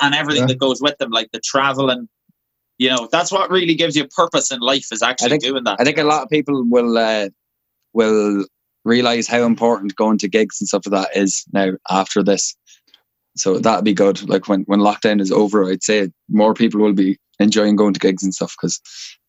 and 0.00 0.14
everything 0.14 0.42
Yeah. 0.42 0.46
that 0.48 0.58
goes 0.58 0.80
with 0.80 0.96
them, 0.98 1.10
like 1.10 1.30
the 1.32 1.40
travel 1.40 1.90
and 1.90 2.08
you 2.78 2.88
know, 2.88 3.06
that's 3.12 3.30
what 3.30 3.48
really 3.50 3.74
gives 3.76 3.94
you 3.94 4.08
purpose 4.08 4.50
in 4.50 4.58
life 4.58 4.88
is 4.92 5.02
actually 5.02 5.30
think- 5.30 5.42
doing 5.44 5.62
that. 5.64 5.76
I 5.78 5.84
think 5.84 5.98
a 5.98 6.04
lot 6.04 6.22
of 6.24 6.30
people 6.30 6.64
will 6.68 6.98
uh, 6.98 7.28
will 7.92 8.44
realize 8.84 9.28
how 9.28 9.42
important 9.44 9.94
going 9.94 10.18
to 10.18 10.28
gigs 10.28 10.60
and 10.60 10.66
stuff 10.66 10.86
like 10.86 11.04
that 11.06 11.16
is 11.16 11.44
now 11.52 11.72
after 11.90 12.22
this. 12.24 12.56
So 13.36 13.58
that'd 13.58 13.84
be 13.84 13.94
good. 13.94 14.28
Like 14.28 14.48
when 14.48 14.62
when 14.62 14.80
lockdown 14.80 15.20
is 15.20 15.32
over, 15.32 15.70
I'd 15.70 15.82
say 15.82 16.10
more 16.28 16.54
people 16.54 16.80
will 16.80 16.92
be 16.92 17.18
enjoying 17.38 17.76
going 17.76 17.94
to 17.94 18.00
gigs 18.00 18.22
and 18.22 18.34
stuff 18.34 18.54
because 18.60 18.80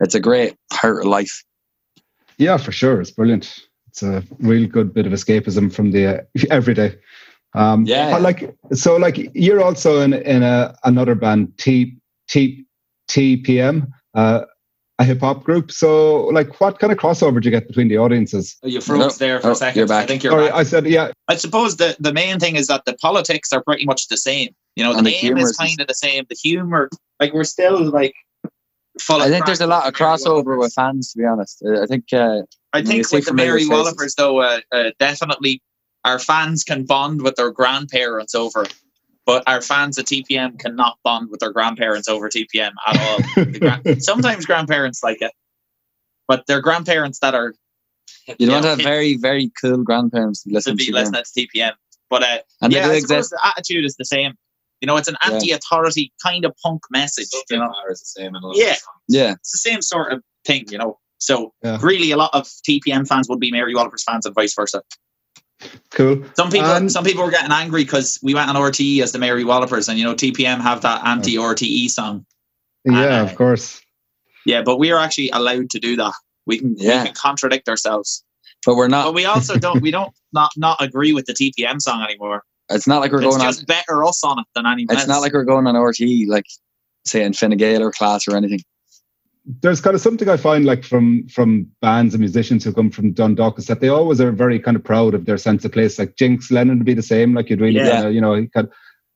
it's 0.01 0.15
a 0.15 0.19
great 0.19 0.55
part 0.71 0.99
of 0.99 1.05
life. 1.05 1.43
Yeah, 2.37 2.57
for 2.57 2.71
sure. 2.71 2.99
It's 2.99 3.11
brilliant. 3.11 3.59
It's 3.87 4.03
a 4.03 4.23
real 4.39 4.67
good 4.67 4.93
bit 4.93 5.05
of 5.05 5.13
escapism 5.13 5.71
from 5.73 5.91
the 5.91 6.17
uh, 6.17 6.21
everyday. 6.51 6.95
Um, 7.55 7.85
Yeah. 7.85 8.17
like 8.17 8.53
so, 8.73 8.97
like 8.97 9.29
you're 9.33 9.63
also 9.63 10.01
in 10.01 10.13
in 10.13 10.43
a 10.43 10.75
another 10.83 11.15
band, 11.15 11.57
T 11.57 11.95
T 12.27 12.65
TPM, 13.09 13.87
uh, 14.15 14.41
a 15.03 15.05
hip 15.05 15.19
hop 15.19 15.43
group. 15.43 15.71
So, 15.71 16.25
like, 16.27 16.59
what 16.59 16.79
kind 16.79 16.91
of 16.91 16.97
crossover 16.97 17.41
do 17.41 17.47
you 17.47 17.51
get 17.51 17.67
between 17.67 17.87
the 17.87 17.97
audiences? 17.97 18.57
Oh, 18.63 18.67
you 18.67 18.81
froze 18.81 18.99
No. 18.99 19.09
there 19.25 19.39
for 19.39 19.49
Oh, 19.49 19.51
a 19.51 19.55
second. 19.55 19.77
you're 19.79 19.87
back. 19.87 20.03
I 20.03 20.07
think 20.07 20.23
you're 20.23 20.31
Sorry, 20.33 20.45
back. 20.47 20.55
I 20.55 20.63
said 20.63 20.85
yeah. 20.87 21.11
I 21.27 21.35
suppose 21.35 21.77
the, 21.77 21.95
the 21.99 22.13
main 22.13 22.39
thing 22.39 22.55
is 22.55 22.67
that 22.67 22.85
the 22.85 22.93
politics 22.95 23.53
are 23.53 23.63
pretty 23.63 23.85
much 23.85 24.07
the 24.07 24.17
same. 24.17 24.49
You 24.75 24.83
know, 24.83 24.91
the 24.93 24.97
And 24.99 25.07
the 25.07 25.11
name 25.21 25.37
is 25.37 25.51
is- 25.51 25.57
kind 25.57 25.79
of 25.79 25.87
the 25.87 25.93
same. 25.93 26.25
The 26.29 26.35
humor, 26.35 26.89
like 27.19 27.33
we're 27.33 27.43
still 27.43 27.79
like 27.91 28.13
full. 28.99 29.21
I 29.21 29.25
of 29.25 29.31
think 29.31 29.45
there's 29.45 29.61
a 29.61 29.67
lot 29.67 29.87
of 29.87 29.93
crossover 29.93 30.57
with 30.57 30.73
fans. 30.73 31.11
To 31.13 31.19
be 31.19 31.25
honest, 31.25 31.63
I 31.65 31.85
think 31.85 32.05
uh, 32.13 32.41
I 32.73 32.81
think 32.81 33.11
with 33.11 33.25
the 33.25 33.33
Mary 33.33 33.59
faces. 33.59 33.69
Wallopers, 33.69 34.15
though, 34.15 34.39
uh, 34.41 34.59
uh, 34.71 34.91
definitely 34.99 35.61
our 36.05 36.17
fans 36.19 36.63
can 36.63 36.85
bond 36.85 37.21
with 37.21 37.35
their 37.35 37.51
grandparents 37.51 38.33
over. 38.35 38.65
It. 39.27 39.31
But 39.31 39.43
our 39.47 39.61
fans 39.61 39.97
at 39.99 40.05
TPM 40.05 40.59
cannot 40.59 40.97
bond 41.03 41.29
with 41.31 41.39
their 41.39 41.51
grandparents 41.51 42.07
over 42.07 42.29
TPM 42.29 42.71
at 42.87 42.99
all. 42.99 43.17
The 43.35 43.97
Sometimes 43.99 44.45
grandparents 44.45 45.01
like 45.03 45.21
it, 45.21 45.31
but 46.27 46.45
they're 46.47 46.61
grandparents 46.61 47.19
that 47.19 47.33
are 47.35 47.53
you 48.37 48.47
don't 48.47 48.61
to 48.63 48.69
have 48.69 48.77
kids 48.77 48.87
very 48.87 49.17
very 49.17 49.51
cool 49.61 49.83
grandparents 49.83 50.43
to 50.43 50.49
to 50.61 50.75
be 50.75 50.85
to. 50.85 50.91
them. 50.91 51.11
listening 51.11 51.23
to 51.23 51.47
TPM. 51.59 51.71
But 52.09 52.23
uh, 52.23 52.37
And 52.61 52.71
they 52.71 52.77
yeah, 52.77 52.83
do 52.87 52.91
I 52.91 52.99
suppose 52.99 53.25
exist. 53.25 53.29
the 53.31 53.47
attitude 53.47 53.85
is 53.85 53.95
the 53.95 54.05
same. 54.05 54.33
You 54.81 54.87
know, 54.87 54.97
it's 54.97 55.07
an 55.07 55.15
anti-authority 55.21 56.11
kind 56.21 56.43
of 56.45 56.53
punk 56.63 56.81
message. 56.91 57.29
You 57.49 57.57
know, 57.57 57.71
is 57.89 57.99
the 58.01 58.05
same. 58.21 58.35
In 58.35 58.41
Yeah. 58.53 58.73
Songs. 58.73 58.79
Yeah, 59.07 59.31
it's 59.33 59.51
the 59.53 59.57
same 59.57 59.81
sort 59.81 60.11
of 60.13 60.21
thing. 60.45 60.65
You 60.69 60.77
know, 60.77 60.99
so 61.17 61.53
Yeah. 61.63 61.79
really, 61.81 62.11
a 62.11 62.17
lot 62.17 62.31
of 62.33 62.47
TPM 62.69 63.07
fans 63.07 63.29
would 63.29 63.39
be 63.39 63.49
Mary 63.49 63.73
Wallopers 63.73 64.03
fans, 64.03 64.25
and 64.25 64.35
vice 64.35 64.53
versa. 64.53 64.81
Cool. 65.91 66.23
Some 66.35 66.49
people, 66.51 66.71
And- 66.71 66.91
some 66.91 67.03
people 67.03 67.23
were 67.23 67.31
getting 67.31 67.51
angry 67.51 67.83
because 67.83 68.19
we 68.21 68.33
went 68.33 68.49
on 68.49 68.55
RTE 68.55 69.01
as 69.01 69.11
the 69.11 69.19
Mary 69.19 69.43
Wallopers, 69.43 69.87
and 69.87 69.97
you 69.97 70.03
know, 70.03 70.13
TPM 70.15 70.59
have 70.61 70.81
that 70.81 71.05
anti-RTE 71.05 71.89
song. 71.89 72.25
Yeah, 72.85 73.21
Uh, 73.21 73.23
of 73.23 73.35
course. 73.35 73.79
Yeah, 74.45 74.61
but 74.61 74.77
we 74.77 74.91
are 74.91 74.99
actually 74.99 75.29
allowed 75.29 75.69
to 75.69 75.79
do 75.79 75.95
that. 75.97 76.13
We 76.45 76.59
can, 76.59 76.75
Yeah. 76.77 76.99
we 77.03 77.05
can 77.07 77.15
contradict 77.15 77.69
ourselves, 77.69 78.23
but 78.65 78.75
we're 78.75 78.89
not. 78.89 79.05
but 79.05 79.13
we 79.13 79.23
also 79.25 79.57
don't. 79.57 79.81
We 79.81 79.89
don't 79.91 80.11
not 80.33 80.51
not 80.57 80.81
agree 80.81 81.13
with 81.13 81.25
the 81.27 81.33
TPM 81.33 81.79
song 81.81 82.03
anymore. 82.03 82.43
It's 82.69 82.85
not 82.87 82.99
like 82.99 83.13
we're 83.13 83.21
it's 83.23 83.37
going 83.37 83.41
just 83.47 83.59
on. 83.61 83.65
better 83.67 84.03
us 84.03 84.21
on 84.23 84.39
it 84.39 84.45
than 84.55 84.65
anyone 84.65 84.93
It's 84.95 85.03
else. 85.03 85.07
not 85.07 85.21
like 85.21 85.31
we're 85.33 85.45
going 85.45 85.65
on 85.67 85.75
RTE 85.75 86.27
like 86.27 86.45
say 87.05 87.23
in 87.23 87.31
Fine 87.33 87.55
Gael 87.57 87.81
or 87.83 87.91
class 87.93 88.27
or 88.27 88.35
anything. 88.35 88.61
There's 89.45 89.81
kind 89.81 89.95
of 89.95 90.01
something 90.01 90.29
I 90.29 90.37
find 90.37 90.65
like 90.65 90.83
from 90.83 91.27
from 91.27 91.67
bands 91.81 92.13
and 92.13 92.21
musicians 92.21 92.63
who 92.63 92.73
come 92.73 92.89
from 92.89 93.11
Dundalk 93.11 93.59
is 93.59 93.67
that 93.67 93.81
they 93.81 93.89
always 93.89 94.21
are 94.21 94.31
very 94.31 94.59
kind 94.59 94.77
of 94.77 94.83
proud 94.83 95.13
of 95.13 95.25
their 95.25 95.37
sense 95.37 95.65
of 95.65 95.71
place. 95.73 95.99
Like 95.99 96.15
Jinx 96.15 96.49
Lennon 96.51 96.77
would 96.77 96.85
be 96.85 96.93
the 96.93 97.01
same. 97.03 97.33
Like 97.33 97.49
you'd 97.49 97.59
really, 97.61 97.75
Yeah. 97.79 97.89
kind 97.91 98.07
of, 98.07 98.13
you 98.13 98.21
know, 98.21 98.35
he 98.35 98.47
kind 98.47 98.69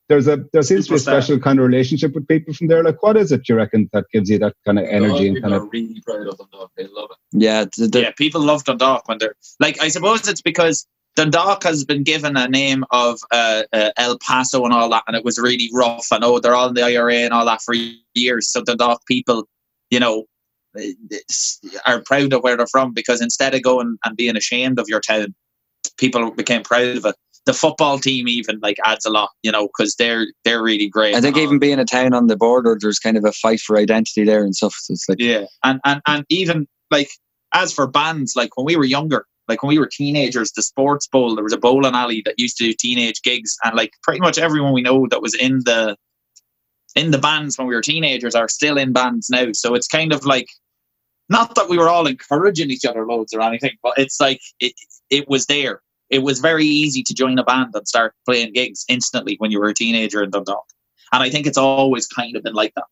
there's 0.10 0.28
a 0.28 0.44
there 0.54 0.64
seems 0.64 0.86
to 0.86 0.92
be 0.92 0.96
a 0.96 1.00
special 1.00 1.40
kind 1.40 1.60
of 1.60 1.66
relationship 1.66 2.14
with 2.14 2.28
people 2.28 2.54
from 2.54 2.68
there. 2.68 2.84
Like, 2.84 3.02
what 3.04 3.18
is 3.18 3.32
it 3.32 3.48
you 3.50 3.56
reckon 3.56 3.90
that 3.94 4.06
gives 4.14 4.30
you 4.30 4.40
that 4.40 4.56
kind 4.66 4.80
of 4.80 4.86
energy 4.86 5.28
and 5.28 5.36
people 5.36 5.50
kind 5.50 5.62
are 5.62 5.66
of? 5.66 5.70
really 5.72 6.02
proud 6.06 6.28
of 6.28 6.38
them 6.38 6.48
though. 6.52 6.70
They 6.78 6.88
love 6.88 7.10
it. 7.12 7.18
Yeah, 7.34 7.66
the, 7.78 7.88
the, 7.88 8.02
yeah, 8.02 8.12
people 8.18 8.42
love 8.42 8.64
Dundalk 8.64 9.08
when 9.08 9.18
they're 9.18 9.36
like. 9.60 9.82
I 9.82 9.90
suppose 9.90 10.28
it's 10.28 10.42
because 10.42 10.88
Dundalk 11.18 11.64
has 11.64 11.84
been 11.84 12.04
given 12.04 12.38
a 12.38 12.48
name 12.48 12.86
of 12.92 13.20
uh, 13.32 13.64
uh, 13.74 13.92
El 13.98 14.18
Paso 14.20 14.64
and 14.64 14.74
all 14.74 14.90
that, 14.90 15.04
and 15.08 15.16
it 15.16 15.26
was 15.26 15.38
really 15.40 15.70
rough. 15.74 16.08
I 16.12 16.20
know 16.20 16.40
they're 16.40 16.56
all 16.56 16.70
in 16.70 16.74
the 16.76 16.84
IRA 16.84 17.16
and 17.16 17.34
all 17.34 17.46
that 17.46 17.62
for 17.62 17.76
years. 18.14 18.50
So 18.50 18.64
Dundalk 18.64 19.06
people, 19.08 19.48
you 19.90 20.00
know, 20.00 20.26
are 21.86 22.02
proud 22.02 22.34
of 22.34 22.44
where 22.44 22.58
they're 22.58 22.68
from 22.68 22.94
because 22.94 23.22
instead 23.22 23.56
of 23.56 23.64
going 23.64 23.98
and 24.04 24.18
being 24.18 24.38
ashamed 24.38 24.80
of 24.80 24.88
your 24.88 25.00
town, 25.00 25.34
people 25.98 26.32
became 26.32 26.64
proud 26.64 26.98
of 26.98 27.06
it. 27.06 27.16
The 27.46 27.54
football 27.54 27.98
team 27.98 28.28
even 28.28 28.60
like 28.62 28.78
adds 28.84 29.06
a 29.06 29.10
lot, 29.10 29.30
you 29.42 29.52
know, 29.52 29.68
because 29.68 29.96
they're 29.96 30.28
they're 30.44 30.62
really 30.62 30.90
great. 30.90 31.16
I 31.16 31.22
think 31.22 31.38
even 31.38 31.60
being 31.60 31.80
a 31.80 31.86
town 31.86 32.14
on 32.14 32.28
the 32.28 32.36
border, 32.36 32.78
there's 32.80 33.00
kind 33.00 33.16
of 33.16 33.24
a 33.24 33.32
fight 33.32 33.62
for 33.62 33.78
identity 33.78 34.26
there 34.26 34.44
and 34.44 34.54
stuff. 34.54 34.76
So 34.78 34.94
it's 34.94 35.08
like 35.08 35.20
Yeah, 35.20 35.46
and 35.64 35.80
and 35.86 36.02
and 36.08 36.26
even 36.30 36.68
like 36.92 37.10
as 37.54 37.72
for 37.72 37.88
bands, 37.88 38.36
like 38.36 38.58
when 38.58 38.66
we 38.66 38.76
were 38.76 38.84
younger, 38.84 39.26
like 39.48 39.64
when 39.64 39.70
we 39.70 39.80
were 39.80 39.90
teenagers, 39.90 40.52
the 40.52 40.62
sports 40.62 41.08
bowl, 41.08 41.36
there 41.36 41.44
was 41.44 41.54
a 41.54 41.58
bowling 41.58 41.96
alley 41.96 42.22
that 42.26 42.36
used 42.38 42.58
to 42.58 42.66
do 42.66 42.74
teenage 42.74 43.22
gigs, 43.22 43.56
and 43.64 43.76
like 43.76 43.94
pretty 44.04 44.20
much 44.20 44.38
everyone 44.38 44.74
we 44.74 44.82
know 44.82 45.08
that 45.10 45.22
was 45.22 45.34
in 45.34 45.60
the 45.64 45.96
in 46.98 47.12
the 47.12 47.18
bands 47.18 47.58
when 47.58 47.68
we 47.68 47.76
were 47.76 47.82
teenagers 47.82 48.36
are 48.36 48.50
still 48.50 48.78
in 48.78 48.92
bands 48.92 49.30
now. 49.30 49.52
So 49.54 49.76
it's 49.76 49.88
kind 49.88 50.12
of 50.12 50.26
like 50.26 50.50
not 51.30 51.56
that 51.56 51.70
we 51.70 51.78
were 51.78 51.90
all 51.90 52.08
encouraging 52.08 52.72
each 52.72 52.86
other 52.86 53.06
loads 53.06 53.34
or 53.34 53.42
anything, 53.42 53.78
but 53.84 53.94
it's 53.98 54.20
like 54.20 54.42
it 54.60 54.74
it 55.10 55.30
was 55.30 55.46
there. 55.46 55.82
It 56.10 56.20
was 56.24 56.40
very 56.40 56.66
easy 56.66 57.04
to 57.04 57.14
join 57.14 57.38
a 57.38 57.44
band 57.44 57.76
and 57.76 57.88
start 57.88 58.14
playing 58.26 58.54
gigs 58.54 58.86
instantly 58.88 59.36
when 59.40 59.52
you 59.52 59.60
were 59.60 59.70
a 59.70 59.74
teenager 59.74 60.24
in 60.24 60.30
Dundalk. 60.30 60.66
And 61.12 61.22
I 61.22 61.30
think 61.30 61.46
it's 61.48 61.58
always 61.58 62.08
kind 62.08 62.36
of 62.36 62.44
been 62.44 62.54
like 62.54 62.74
that. 62.76 62.86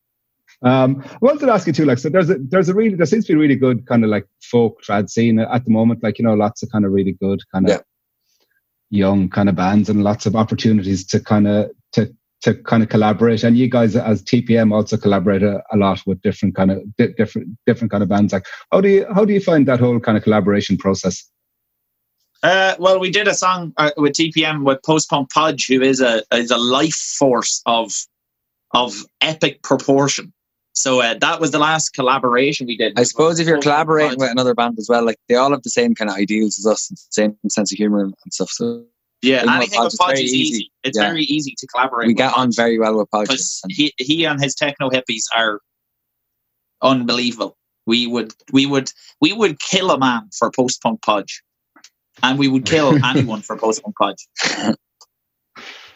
Um, 0.61 1.03
I 1.05 1.17
wanted 1.21 1.45
to 1.45 1.51
ask 1.51 1.67
you 1.67 1.73
too. 1.73 1.85
Like, 1.85 1.97
so 1.97 2.09
there's 2.09 2.29
a 2.29 2.35
there's 2.39 2.69
a 2.69 2.73
really 2.73 2.95
there 2.95 3.05
seems 3.05 3.25
to 3.25 3.33
be 3.33 3.37
a 3.37 3.41
really 3.41 3.55
good 3.55 3.85
kind 3.87 4.03
of 4.03 4.09
like 4.09 4.25
folk 4.41 4.81
trad 4.83 5.09
scene 5.09 5.39
at 5.39 5.65
the 5.65 5.71
moment. 5.71 6.03
Like, 6.03 6.17
you 6.19 6.25
know, 6.25 6.33
lots 6.33 6.63
of 6.63 6.71
kind 6.71 6.85
of 6.85 6.91
really 6.91 7.13
good 7.13 7.41
kind 7.51 7.65
of 7.65 7.71
Yeah. 7.71 7.79
young 8.89 9.29
kind 9.29 9.49
of 9.49 9.55
bands 9.55 9.89
and 9.89 10.03
lots 10.03 10.25
of 10.25 10.35
opportunities 10.35 11.05
to 11.07 11.19
kind 11.19 11.47
of 11.47 11.71
to 11.93 12.13
to 12.41 12.53
kind 12.53 12.83
of 12.83 12.89
collaborate. 12.89 13.43
And 13.43 13.57
you 13.57 13.69
guys 13.69 13.95
as 13.95 14.23
TPM 14.23 14.73
also 14.73 14.97
collaborate 14.97 15.43
a, 15.43 15.63
a 15.71 15.77
lot 15.77 16.01
with 16.05 16.21
different 16.21 16.55
kind 16.55 16.71
of 16.71 16.95
di- 16.97 17.13
different 17.17 17.49
different 17.65 17.91
kind 17.91 18.03
of 18.03 18.09
bands. 18.09 18.33
Like, 18.33 18.45
how 18.71 18.81
do 18.81 18.89
you 18.89 19.05
how 19.13 19.25
do 19.25 19.33
you 19.33 19.41
find 19.41 19.67
that 19.67 19.79
whole 19.79 19.99
kind 19.99 20.17
of 20.17 20.23
collaboration 20.23 20.77
process? 20.77 21.29
Uh, 22.43 22.75
well, 22.77 22.99
we 22.99 23.09
did 23.09 23.27
a 23.27 23.33
song 23.33 23.73
uh, 23.77 23.91
with 23.97 24.13
TPM 24.13 24.63
with 24.63 24.83
Post 24.83 25.09
Punk 25.09 25.31
Podge, 25.31 25.67
who 25.67 25.81
is 25.81 26.01
a 26.01 26.23
is 26.31 26.51
a 26.51 26.57
life 26.57 26.93
force 26.93 27.61
of 27.65 27.91
of 28.71 29.03
epic 29.21 29.63
proportion. 29.63 30.31
So 30.73 31.01
uh, 31.01 31.15
that 31.19 31.39
was 31.39 31.51
the 31.51 31.59
last 31.59 31.93
collaboration 31.93 32.67
we 32.67 32.75
did. 32.75 32.99
I 32.99 33.03
suppose 33.03 33.39
if 33.39 33.47
you're 33.47 33.57
Post 33.57 33.63
collaborating 33.63 34.11
Podge. 34.11 34.19
with 34.19 34.31
another 34.31 34.53
band 34.53 34.77
as 34.77 34.87
well, 34.89 35.05
like 35.05 35.17
they 35.29 35.35
all 35.35 35.51
have 35.51 35.63
the 35.63 35.69
same 35.69 35.95
kind 35.95 36.09
of 36.09 36.17
ideals 36.17 36.59
as 36.59 36.67
us, 36.67 36.91
same 37.09 37.37
sense 37.49 37.71
of 37.71 37.77
humor 37.77 38.01
and 38.01 38.13
stuff. 38.29 38.49
So 38.49 38.85
yeah, 39.25 39.37
Even 39.43 39.47
with 39.47 39.55
anything 39.55 39.77
Podge 39.79 39.85
with 39.85 39.93
is 39.93 39.97
Podge 39.99 40.19
is 40.19 40.33
easy. 40.33 40.37
easy. 40.55 40.71
It's 40.83 40.97
Yeah. 40.97 41.07
very 41.09 41.23
easy 41.23 41.53
to 41.57 41.67
collaborate. 41.67 42.07
we 42.07 42.13
with 42.13 42.17
get 42.17 42.33
on 42.37 42.51
very 42.51 42.79
well 42.79 42.97
with 42.97 43.09
Podge. 43.11 43.27
because 43.27 43.61
he 43.69 43.93
he 43.97 44.25
and 44.25 44.41
his 44.41 44.55
techno 44.55 44.89
hippies 44.89 45.23
are 45.35 45.59
unbelievable. 46.81 47.57
We 47.85 48.07
would 48.07 48.33
we 48.51 48.65
would 48.65 48.91
we 49.21 49.33
would 49.33 49.59
kill 49.59 49.91
a 49.91 49.97
man 49.99 50.29
for 50.37 50.51
post 50.51 50.81
punk 50.81 51.01
podge, 51.01 51.41
and 52.23 52.39
we 52.39 52.47
would 52.47 52.65
kill 52.65 52.97
anyone 53.05 53.41
for 53.41 53.57
post 53.57 53.83
punk 53.83 53.95
podge. 53.97 54.27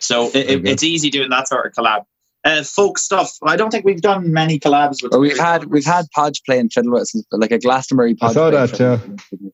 So 0.01 0.27
it, 0.30 0.49
it, 0.49 0.65
it's 0.65 0.82
easy 0.82 1.09
doing 1.09 1.30
that 1.30 1.49
sort 1.49 1.65
of 1.65 1.73
collab. 1.73 2.05
Uh, 2.45 2.63
folk 2.63 2.97
stuff. 2.97 3.34
I 3.43 3.57
don't 3.57 3.69
think 3.69 3.84
we've 3.84 4.01
done 4.01 4.32
many 4.32 4.57
collabs 4.57 5.03
with. 5.03 5.11
But 5.11 5.19
we've 5.19 5.38
had 5.38 5.65
we've 5.65 5.86
had 5.86 6.05
Podge 6.15 6.41
playing 6.45 6.69
fiddle 6.69 6.93
with 6.93 7.01
us, 7.01 7.21
like 7.34 7.51
a 7.51 7.59
Glastonbury 7.59 8.11
I 8.11 8.27
Podge. 8.27 8.34
saw 8.34 8.49
playing 8.49 8.67
that, 8.67 8.77
fiddle. 8.77 9.51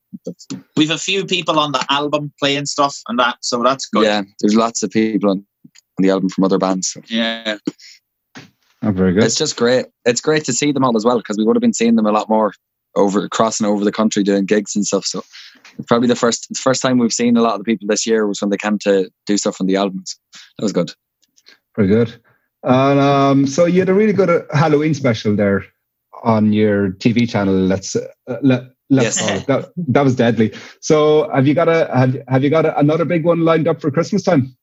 We've 0.76 0.92
a 0.92 0.98
few 0.98 1.26
people 1.26 1.60
on 1.60 1.72
the 1.72 1.86
album 1.90 2.34
playing 2.40 2.66
stuff 2.66 3.00
and 3.08 3.20
that, 3.20 3.38
so 3.42 3.62
that's 3.64 3.86
good. 3.88 4.04
Yeah, 4.04 4.24
there's 4.40 4.56
lots 4.56 4.84
of 4.84 4.92
people 4.92 5.30
on, 5.30 5.38
on 5.38 6.04
the 6.04 6.10
album 6.10 6.30
from 6.30 6.44
other 6.44 6.58
bands. 6.58 6.94
So. 6.94 7.02
Yeah. 7.08 7.58
Oh, 8.82 8.92
very 8.92 9.14
good. 9.14 9.24
It's 9.24 9.36
just 9.36 9.58
great. 9.58 9.88
It's 10.06 10.22
great 10.22 10.46
to 10.46 10.54
see 10.54 10.72
them 10.72 10.84
all 10.84 10.96
as 10.96 11.06
well 11.06 11.18
because 11.18 11.38
we 11.38 11.44
would 11.44 11.56
have 11.56 11.62
been 11.62 11.74
seeing 11.74 11.96
them 11.96 12.06
a 12.06 12.12
lot 12.12 12.30
more 12.30 12.54
over 12.96 13.28
crossing 13.28 13.66
over 13.66 13.84
the 13.84 13.92
country 13.92 14.24
doing 14.24 14.46
gigs 14.46 14.76
and 14.76 14.86
stuff. 14.86 15.06
So 15.06 15.24
probably 15.88 16.08
the 16.08 16.16
first 16.16 16.48
the 16.50 16.60
first 16.60 16.82
time 16.82 16.98
we've 16.98 17.14
seen 17.14 17.36
a 17.38 17.42
lot 17.42 17.54
of 17.54 17.60
the 17.60 17.66
people 17.66 17.88
this 17.88 18.06
year 18.06 18.28
was 18.28 18.42
when 18.42 18.50
they 18.50 18.58
came 18.58 18.80
to 18.80 19.10
do 19.26 19.38
stuff 19.38 19.60
on 19.60 19.68
the 19.68 19.76
albums. 19.76 20.18
That 20.58 20.64
was 20.64 20.72
good. 20.72 20.92
Very 21.76 21.88
good. 21.88 22.16
And 22.64 23.00
um, 23.00 23.48
so 23.48 23.66
you 23.66 23.80
had 23.80 23.90
a 23.90 23.94
really 23.94 24.14
good 24.14 24.30
uh, 24.30 24.42
Halloween 24.52 24.94
special 24.94 25.36
there 25.36 25.66
on 26.24 26.54
your 26.54 26.92
TV 26.92 27.30
channel. 27.30 27.54
Let's 27.54 27.96
uh, 27.96 28.08
let, 28.42 28.64
let's 28.90 29.20
Yes. 29.22 29.46
That, 29.46 29.72
that 29.90 30.04
was 30.04 30.16
deadly. 30.16 30.54
So 30.80 31.30
have 31.32 31.48
you 31.48 31.54
got 31.54 31.68
a 31.70 31.90
have, 31.94 32.18
have 32.28 32.44
you 32.44 32.50
got 32.50 32.66
a, 32.66 32.78
another 32.80 33.06
big 33.06 33.24
one 33.26 33.42
lined 33.46 33.68
up 33.68 33.82
for 33.82 33.92
Christmas 33.92 34.24
time? 34.24 34.56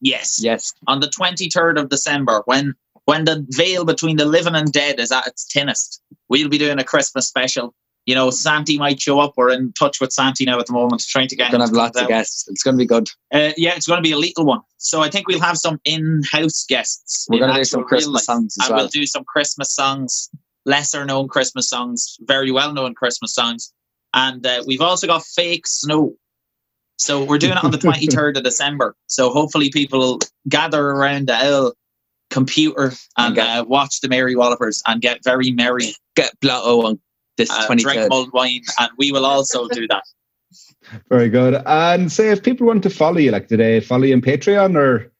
Yes. 0.00 0.40
Yes. 0.42 0.72
On 0.86 1.00
the 1.00 1.08
twenty 1.08 1.48
third 1.48 1.78
of 1.78 1.88
December, 1.88 2.42
when 2.46 2.74
when 3.04 3.24
the 3.24 3.44
veil 3.50 3.84
between 3.84 4.16
the 4.16 4.26
living 4.26 4.54
and 4.54 4.70
dead 4.72 5.00
is 5.00 5.10
at 5.10 5.26
its 5.26 5.46
thinnest, 5.52 6.02
we'll 6.28 6.48
be 6.48 6.58
doing 6.58 6.78
a 6.78 6.84
Christmas 6.84 7.26
special. 7.28 7.74
You 8.06 8.14
know, 8.14 8.30
Santi 8.30 8.78
might 8.78 9.00
show 9.02 9.20
up. 9.20 9.34
We're 9.36 9.50
in 9.50 9.72
touch 9.74 10.00
with 10.00 10.12
Santi 10.12 10.46
now 10.46 10.58
at 10.58 10.66
the 10.66 10.72
moment, 10.72 11.02
trying 11.06 11.28
to 11.28 11.36
get 11.36 11.48
We're 11.52 11.58
gonna 11.58 11.64
him 11.64 11.68
have 11.68 11.74
to 11.74 11.76
lots 11.76 11.96
of 11.98 12.02
down. 12.02 12.08
guests. 12.08 12.48
It's 12.48 12.62
gonna 12.62 12.78
be 12.78 12.86
good. 12.86 13.06
Uh, 13.34 13.52
yeah, 13.58 13.74
it's 13.76 13.86
going 13.86 13.98
to 13.98 14.02
be 14.02 14.12
a 14.12 14.16
lethal 14.16 14.46
one. 14.46 14.60
So 14.78 15.02
I 15.02 15.10
think 15.10 15.28
we'll 15.28 15.40
have 15.40 15.58
some 15.58 15.78
in-house 15.84 16.64
guests. 16.66 17.26
We're 17.28 17.36
in 17.36 17.40
gonna 17.42 17.54
do 17.58 17.64
some 17.64 17.84
Christmas 17.84 18.14
life. 18.14 18.22
songs 18.36 18.56
as 18.58 18.66
and 18.68 18.76
well. 18.76 18.84
we'll 18.84 18.88
do 18.88 19.04
some 19.04 19.24
Christmas 19.24 19.74
songs, 19.74 20.30
lesser 20.68 21.04
known 21.04 21.26
Christmas 21.28 21.68
songs, 21.68 22.16
very 22.20 22.50
well 22.52 22.72
known 22.72 22.94
Christmas 22.94 23.34
songs, 23.34 23.72
and 24.14 24.46
uh, 24.46 24.62
we've 24.66 24.80
also 24.82 25.06
got 25.06 25.24
fake 25.24 25.66
snow. 25.66 26.14
So 26.98 27.24
we're 27.24 27.38
doing 27.38 27.52
it 27.56 27.64
on 27.64 27.70
the 27.70 27.78
twenty 27.78 28.06
third 28.06 28.36
of 28.36 28.44
December. 28.44 28.94
So 29.06 29.30
hopefully 29.30 29.70
people 29.70 29.98
will 29.98 30.18
gather 30.48 30.82
around 30.90 31.28
the 31.28 31.36
L 31.36 31.72
computer 32.30 32.92
and 33.16 33.34
get- 33.34 33.46
uh, 33.58 33.64
watch 33.64 34.00
the 34.02 34.08
Mary 34.08 34.36
Wallopers 34.36 34.82
and 34.86 35.00
get 35.00 35.24
very 35.24 35.50
merry, 35.50 35.94
Get 36.14 36.32
Blotto 36.40 36.82
on 36.86 37.00
this 37.36 37.50
uh, 37.50 37.66
twenty 37.66 37.82
drink 37.82 38.10
mulled 38.10 38.32
wine, 38.32 38.62
and 38.78 38.90
we 38.98 39.10
will 39.12 39.24
also 39.24 39.68
do 39.68 39.86
that. 39.88 40.02
Very 41.08 41.28
good. 41.28 41.62
And 41.66 42.10
say 42.10 42.28
if 42.30 42.42
people 42.42 42.66
want 42.66 42.82
to 42.82 42.90
follow 42.90 43.18
you, 43.18 43.30
like, 43.30 43.48
do 43.48 43.56
they 43.56 43.80
follow 43.80 44.04
you 44.04 44.14
on 44.14 44.20
Patreon 44.22 44.76
or? 44.76 45.12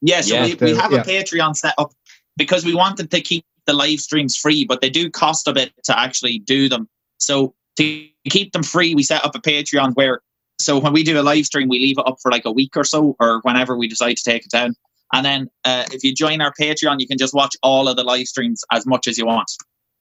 Yeah, 0.00 0.20
so 0.20 0.34
Yeah. 0.34 0.44
we, 0.46 0.54
we 0.54 0.76
have 0.76 0.92
Yeah. 0.92 1.00
a 1.00 1.04
Patreon 1.04 1.54
set 1.56 1.74
up 1.78 1.92
because 2.36 2.64
we 2.64 2.74
wanted 2.74 3.10
to 3.10 3.20
keep 3.20 3.44
the 3.66 3.72
live 3.72 4.00
streams 4.00 4.36
free, 4.36 4.64
but 4.64 4.80
they 4.80 4.90
do 4.90 5.10
cost 5.10 5.48
a 5.48 5.52
bit 5.52 5.72
to 5.84 5.98
actually 5.98 6.38
do 6.38 6.68
them. 6.68 6.88
So 7.18 7.54
to 7.76 8.06
keep 8.28 8.52
them 8.52 8.62
free, 8.62 8.94
we 8.94 9.02
set 9.02 9.24
up 9.24 9.34
a 9.34 9.40
Patreon 9.40 9.94
where 9.94 10.20
so 10.60 10.78
when 10.78 10.92
we 10.92 11.02
do 11.02 11.20
a 11.20 11.22
live 11.22 11.46
stream, 11.46 11.68
we 11.68 11.80
leave 11.80 11.98
it 11.98 12.06
up 12.06 12.16
for 12.22 12.30
like 12.30 12.44
a 12.44 12.52
week 12.52 12.76
or 12.76 12.84
so, 12.84 13.16
or 13.18 13.40
whenever 13.42 13.76
we 13.76 13.88
decide 13.88 14.16
to 14.16 14.22
take 14.22 14.44
it 14.44 14.50
down. 14.50 14.74
And 15.12 15.24
then 15.24 15.50
uh, 15.64 15.84
if 15.92 16.04
you 16.04 16.14
join 16.14 16.40
our 16.40 16.52
Patreon, 16.58 17.00
you 17.00 17.06
can 17.06 17.18
just 17.18 17.34
watch 17.34 17.56
all 17.62 17.88
of 17.88 17.96
the 17.96 18.04
live 18.04 18.26
streams 18.26 18.62
as 18.72 18.86
much 18.86 19.06
as 19.06 19.18
you 19.18 19.26
want. 19.26 19.50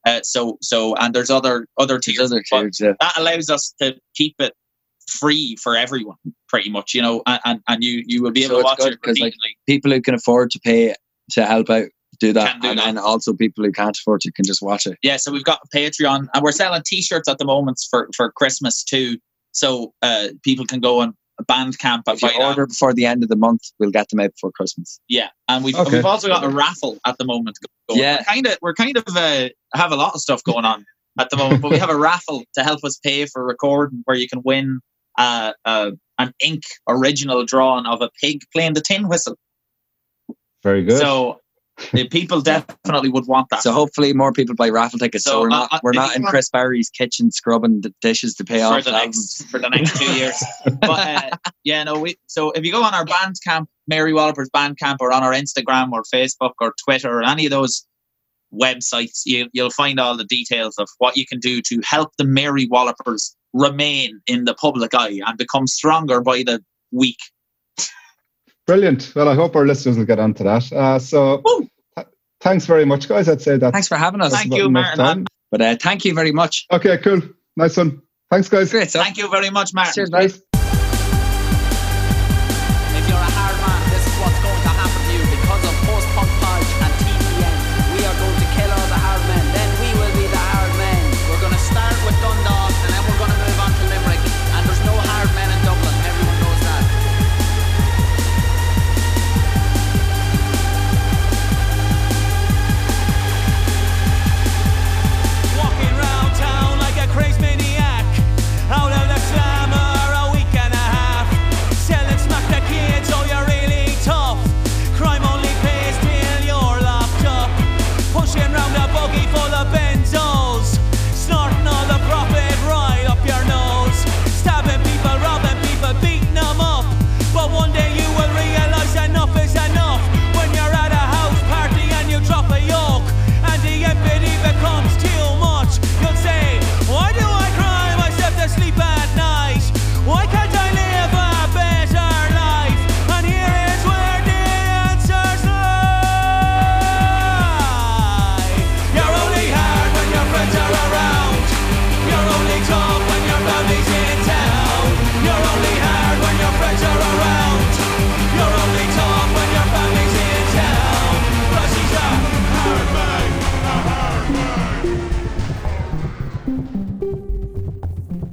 Uh, 0.05 0.21
so 0.23 0.57
so 0.61 0.95
and 0.95 1.13
there's 1.13 1.29
other 1.29 1.67
other 1.77 1.99
tiers. 1.99 2.19
Other 2.19 2.43
tiers, 2.43 2.79
yeah. 2.79 2.93
that 2.99 3.17
allows 3.17 3.49
us 3.49 3.73
to 3.81 3.95
keep 4.15 4.35
it 4.39 4.53
free 5.07 5.55
for 5.55 5.75
everyone, 5.75 6.17
pretty 6.47 6.69
much. 6.69 6.93
You 6.93 7.01
know, 7.01 7.23
and, 7.25 7.61
and, 7.67 7.83
you 7.83 8.03
you 8.05 8.21
will 8.21 8.31
be 8.31 8.43
able 8.43 8.55
So 8.55 8.61
to 8.61 8.63
watch 8.63 8.77
good 8.79 8.93
it 8.93 9.01
'cause, 9.01 9.19
like, 9.19 9.33
repeatedly. 9.33 9.57
People 9.67 9.91
who 9.91 10.01
can 10.01 10.13
afford 10.13 10.51
to 10.51 10.59
pay 10.59 10.93
to 11.31 11.45
help 11.45 11.69
out 11.69 11.87
do 12.19 12.33
that, 12.33 12.51
Can 12.53 12.61
do 12.61 12.67
and 12.69 12.79
that. 12.79 12.85
then 12.85 12.97
also 12.97 13.33
people 13.33 13.63
who 13.63 13.71
can't 13.71 13.97
afford 13.97 14.21
to 14.21 14.31
can 14.31 14.45
just 14.45 14.61
watch 14.61 14.85
it. 14.85 14.97
Yeah, 15.01 15.17
so 15.17 15.31
we've 15.31 15.43
got 15.43 15.59
Patreon 15.73 16.27
and 16.33 16.43
we're 16.43 16.51
selling 16.51 16.81
t-shirts 16.85 17.27
at 17.29 17.37
the 17.37 17.45
moment 17.45 17.79
for, 17.89 18.09
for 18.15 18.31
Christmas 18.31 18.83
too. 18.83 19.17
So 19.51 19.93
uh, 20.01 20.29
people 20.43 20.65
can 20.65 20.79
go 20.79 21.01
on 21.01 21.15
Bandcamp 21.43 22.03
and 22.07 22.15
If 22.15 22.21
you 22.21 22.29
buy 22.29 22.35
that. 22.39 22.41
order 22.47 22.67
before 22.67 22.93
the 22.93 23.05
end 23.05 23.23
of 23.23 23.29
the 23.29 23.35
month, 23.35 23.61
we'll 23.79 23.91
get 23.91 24.09
them 24.09 24.19
out 24.19 24.31
before 24.31 24.51
Christmas. 24.51 24.99
Yeah, 25.09 25.29
and 25.47 25.63
we've 25.63 25.75
Okay. 25.75 25.97
we've 25.97 26.05
also 26.05 26.27
got 26.27 26.43
a 26.43 26.49
raffle 26.49 26.97
at 27.05 27.17
the 27.17 27.25
moment. 27.25 27.57
Going. 27.89 27.99
Yeah. 27.99 28.17
we're 28.19 28.23
kind 28.25 28.47
of 28.47 28.57
we're 28.61 28.73
kind 28.73 28.97
of 28.97 29.03
uh, 29.15 29.49
have 29.73 29.91
a 29.91 29.95
lot 29.95 30.13
of 30.15 30.21
stuff 30.21 30.43
going 30.43 30.63
on 30.65 30.85
at 31.19 31.29
the 31.29 31.37
moment, 31.37 31.61
but 31.61 31.71
we 31.71 31.77
have 31.79 31.89
a 31.89 31.95
raffle 31.97 32.43
to 32.55 32.63
help 32.63 32.83
us 32.83 32.97
pay 33.03 33.25
for 33.25 33.43
recording, 33.45 34.01
where 34.05 34.17
you 34.17 34.27
can 34.27 34.41
win 34.43 34.79
uh, 35.17 35.53
uh, 35.65 35.91
an 36.19 36.33
ink 36.43 36.63
original 36.87 37.43
drawing 37.45 37.85
of 37.87 38.01
a 38.01 38.09
pig 38.21 38.41
playing 38.53 38.73
the 38.73 38.81
tin 38.81 39.07
whistle. 39.07 39.35
Very 40.63 40.83
good. 40.83 40.99
So 40.99 41.39
people 42.09 42.41
definitely 42.41 43.09
would 43.09 43.27
want 43.27 43.49
that. 43.49 43.61
So 43.61 43.71
hopefully 43.71 44.13
more 44.13 44.31
people 44.31 44.55
buy 44.55 44.69
raffle 44.69 44.99
tickets. 44.99 45.23
So, 45.23 45.31
so 45.31 45.41
we're 45.41 45.49
not 45.49 45.69
uh, 45.71 45.79
we're 45.83 45.93
not 45.93 46.15
in 46.15 46.23
Chris 46.23 46.49
Barry's 46.49 46.89
kitchen 46.89 47.31
scrubbing 47.31 47.81
the 47.81 47.93
dishes 48.01 48.35
to 48.35 48.43
pay 48.43 48.59
for 48.59 48.65
off 48.65 48.83
the 48.83 48.91
next 48.91 49.43
for 49.49 49.59
the 49.59 49.69
next 49.69 49.97
two 49.97 50.11
years. 50.13 50.43
but 50.81 50.89
uh, 50.89 51.29
yeah, 51.63 51.83
no, 51.83 51.99
we 51.99 52.17
so 52.27 52.51
if 52.51 52.65
you 52.65 52.71
go 52.71 52.83
on 52.83 52.93
our 52.93 53.05
Bandcamp, 53.05 53.67
Mary 53.87 54.13
Wallopers 54.13 54.49
Bandcamp, 54.49 54.97
or 54.99 55.11
on 55.11 55.23
our 55.23 55.33
Instagram 55.33 55.91
or 55.91 56.03
Facebook 56.03 56.53
or 56.61 56.73
Twitter 56.83 57.19
or 57.19 57.23
any 57.23 57.45
of 57.45 57.51
those 57.51 57.85
websites, 58.53 59.21
you, 59.25 59.49
you'll 59.53 59.71
find 59.71 59.99
all 59.99 60.15
the 60.15 60.25
details 60.25 60.77
of 60.77 60.87
what 60.99 61.17
you 61.17 61.25
can 61.25 61.39
do 61.39 61.61
to 61.61 61.81
help 61.83 62.11
the 62.17 62.23
Mary 62.23 62.67
Wallopers 62.69 63.35
remain 63.53 64.21
in 64.27 64.45
the 64.45 64.53
public 64.53 64.93
eye 64.93 65.19
and 65.25 65.37
become 65.37 65.67
stronger 65.67 66.21
by 66.21 66.43
the 66.43 66.63
week. 66.91 67.19
Brilliant. 68.65 69.11
Well, 69.15 69.27
I 69.27 69.35
hope 69.35 69.55
our 69.55 69.65
listeners 69.65 69.97
will 69.97 70.05
get 70.05 70.19
onto 70.19 70.43
that. 70.43 70.71
Uh, 70.71 70.97
so, 70.97 71.41
th- 71.45 71.69
thanks 72.43 72.65
very 72.65 72.85
much, 72.85 73.07
guys. 73.07 73.27
I'd 73.27 73.41
say 73.41 73.57
that. 73.57 73.73
Thanks 73.73 73.87
for 73.87 73.97
having 73.97 74.21
us. 74.21 74.33
Thank 74.33 74.53
you, 74.53 74.69
Martin. 74.69 75.25
But 75.49 75.61
uh, 75.61 75.75
thank 75.79 76.05
you 76.05 76.13
very 76.13 76.31
much. 76.31 76.65
Okay, 76.71 76.97
cool. 76.97 77.21
Nice 77.55 77.77
one. 77.77 78.01
Thanks, 78.29 78.49
guys. 78.49 78.71
Great. 78.71 78.91
Thank 78.91 79.17
you 79.17 79.29
very 79.29 79.49
much, 79.49 79.73
Martin. 79.73 79.93
Cheers, 79.93 80.09
guys. 80.09 80.52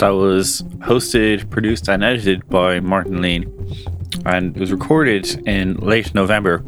That 0.01 0.11
was 0.11 0.63
hosted, 0.79 1.49
produced, 1.51 1.89
and 1.89 2.03
edited 2.03 2.49
by 2.49 2.81
Martin 2.81 3.21
Lean. 3.21 3.45
And 4.27 4.57
it 4.57 4.61
was 4.61 4.73
recorded 4.73 5.47
in 5.47 5.75
late 5.77 6.15
November. 6.15 6.65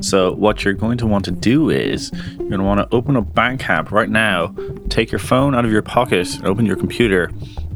So, 0.00 0.32
what 0.32 0.64
you're 0.64 0.74
going 0.74 0.98
to 0.98 1.06
want 1.06 1.24
to 1.26 1.30
do 1.30 1.70
is 1.70 2.10
you're 2.12 2.48
going 2.48 2.58
to 2.58 2.64
want 2.64 2.80
to 2.80 2.94
open 2.94 3.16
up 3.16 3.32
Bandcamp 3.32 3.90
right 3.90 4.08
now, 4.08 4.54
take 4.88 5.12
your 5.12 5.18
phone 5.18 5.54
out 5.54 5.64
of 5.64 5.70
your 5.70 5.82
pocket, 5.82 6.40
open 6.44 6.66
your 6.66 6.76
computer, 6.76 7.30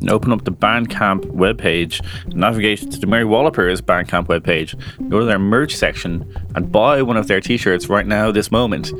and 0.04 0.12
open 0.12 0.32
up 0.32 0.44
the 0.44 0.52
Bandcamp 0.52 1.24
webpage, 1.32 2.04
navigate 2.34 2.90
to 2.90 2.98
the 2.98 3.06
Mary 3.06 3.24
Wallopers 3.24 3.80
Bandcamp 3.80 4.26
webpage, 4.26 4.78
go 5.08 5.20
to 5.20 5.24
their 5.24 5.38
merch 5.38 5.74
section, 5.74 6.30
and 6.54 6.70
buy 6.70 7.00
one 7.00 7.16
of 7.16 7.26
their 7.26 7.40
t 7.40 7.56
shirts 7.56 7.88
right 7.88 8.06
now, 8.06 8.30
this 8.30 8.52
moment 8.52 8.92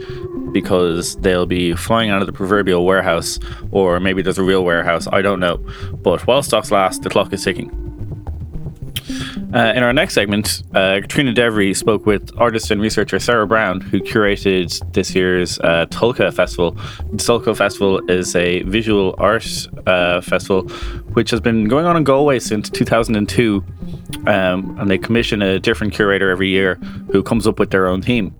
because 0.54 1.16
they'll 1.16 1.46
be 1.46 1.74
flying 1.74 2.08
out 2.08 2.22
of 2.22 2.26
the 2.26 2.32
proverbial 2.32 2.86
warehouse, 2.86 3.38
or 3.70 4.00
maybe 4.00 4.22
there's 4.22 4.38
a 4.38 4.42
real 4.42 4.64
warehouse, 4.64 5.06
I 5.12 5.20
don't 5.20 5.40
know. 5.40 5.58
But 5.92 6.26
while 6.26 6.42
stocks 6.42 6.70
last, 6.70 7.02
the 7.02 7.10
clock 7.10 7.32
is 7.32 7.44
ticking. 7.44 7.83
Uh, 9.54 9.72
in 9.76 9.84
our 9.84 9.92
next 9.92 10.14
segment, 10.14 10.64
uh, 10.74 10.98
Katrina 11.00 11.32
Devery 11.32 11.76
spoke 11.76 12.06
with 12.06 12.32
artist 12.36 12.72
and 12.72 12.80
researcher 12.80 13.20
Sarah 13.20 13.46
Browne, 13.46 13.80
who 13.80 14.00
curated 14.00 14.92
this 14.92 15.14
year's 15.14 15.60
uh, 15.60 15.86
Tulca 15.90 16.34
Festival. 16.34 16.72
The 16.72 17.18
Tulca 17.18 17.56
Festival 17.56 18.00
is 18.10 18.34
a 18.34 18.62
visual 18.62 19.14
arts 19.16 19.68
uh, 19.86 20.20
festival 20.22 20.62
which 21.12 21.30
has 21.30 21.40
been 21.40 21.68
going 21.68 21.86
on 21.86 21.96
in 21.96 22.02
Galway 22.02 22.40
since 22.40 22.68
2002, 22.68 23.64
um, 24.26 24.76
and 24.80 24.90
they 24.90 24.98
commission 24.98 25.40
a 25.40 25.60
different 25.60 25.92
curator 25.92 26.30
every 26.30 26.48
year 26.48 26.74
who 27.12 27.22
comes 27.22 27.46
up 27.46 27.60
with 27.60 27.70
their 27.70 27.86
own 27.86 28.02
theme. 28.02 28.34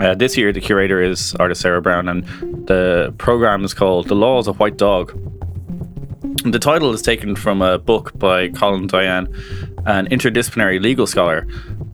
Uh, 0.00 0.14
this 0.14 0.36
year, 0.36 0.52
the 0.52 0.60
curator 0.60 1.02
is 1.02 1.34
artist 1.40 1.62
Sarah 1.62 1.82
Browne, 1.82 2.08
and 2.08 2.24
the 2.68 3.12
program 3.18 3.64
is 3.64 3.74
called 3.74 4.06
The 4.06 4.14
Law 4.14 4.38
is 4.38 4.46
a 4.46 4.52
White 4.52 4.76
Dog. 4.76 5.18
The 6.44 6.58
title 6.60 6.92
is 6.92 7.02
taken 7.02 7.34
from 7.34 7.60
a 7.60 7.78
book 7.78 8.16
by 8.18 8.50
Colin 8.50 8.86
Dayan, 8.86 9.26
an 9.86 10.06
interdisciplinary 10.08 10.80
legal 10.80 11.06
scholar, 11.06 11.46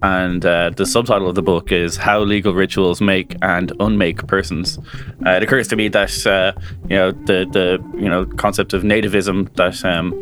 and 0.03 0.45
uh, 0.45 0.71
the 0.71 0.87
subtitle 0.87 1.29
of 1.29 1.35
the 1.35 1.43
book 1.43 1.73
is 1.73 1.97
How 1.97 2.21
Legal 2.21 2.55
Rituals 2.55 3.01
Make 3.01 3.37
and 3.43 3.73
Unmake 3.81 4.27
Persons. 4.27 4.79
Uh, 5.27 5.31
it 5.31 5.43
occurs 5.43 5.69
to 5.69 5.77
me 5.77 5.89
that 5.89 6.27
uh, 6.27 6.53
you 6.89 6.97
know 6.97 7.11
the 7.13 7.47
the 7.51 7.99
you 7.99 8.09
know 8.09 8.25
concept 8.27 8.73
of 8.73 8.83
nativism 8.83 9.55
that 9.57 9.85
um, 9.85 10.13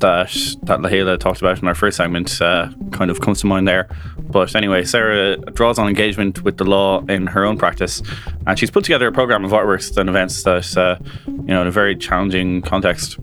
that 0.00 0.30
that 0.64 0.80
Lahela 0.80 1.18
talked 1.18 1.40
about 1.40 1.62
in 1.62 1.68
our 1.68 1.74
first 1.74 1.96
segment 1.96 2.40
uh, 2.42 2.68
kind 2.90 3.10
of 3.10 3.20
comes 3.20 3.40
to 3.40 3.46
mind 3.46 3.68
there. 3.68 3.88
But 4.18 4.54
anyway, 4.54 4.84
Sarah 4.84 5.36
draws 5.36 5.78
on 5.78 5.88
engagement 5.88 6.42
with 6.42 6.56
the 6.56 6.64
law 6.64 7.04
in 7.06 7.26
her 7.28 7.44
own 7.44 7.58
practice, 7.58 8.02
and 8.46 8.58
she's 8.58 8.70
put 8.70 8.84
together 8.84 9.06
a 9.06 9.12
program 9.12 9.44
of 9.44 9.52
artworks 9.52 9.96
and 9.96 10.08
events 10.08 10.42
that 10.44 10.76
uh, 10.76 10.96
you 11.26 11.48
know 11.48 11.62
in 11.62 11.68
a 11.68 11.72
very 11.72 11.96
challenging 11.96 12.62
context. 12.62 13.18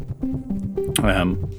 Um, 1.03 1.49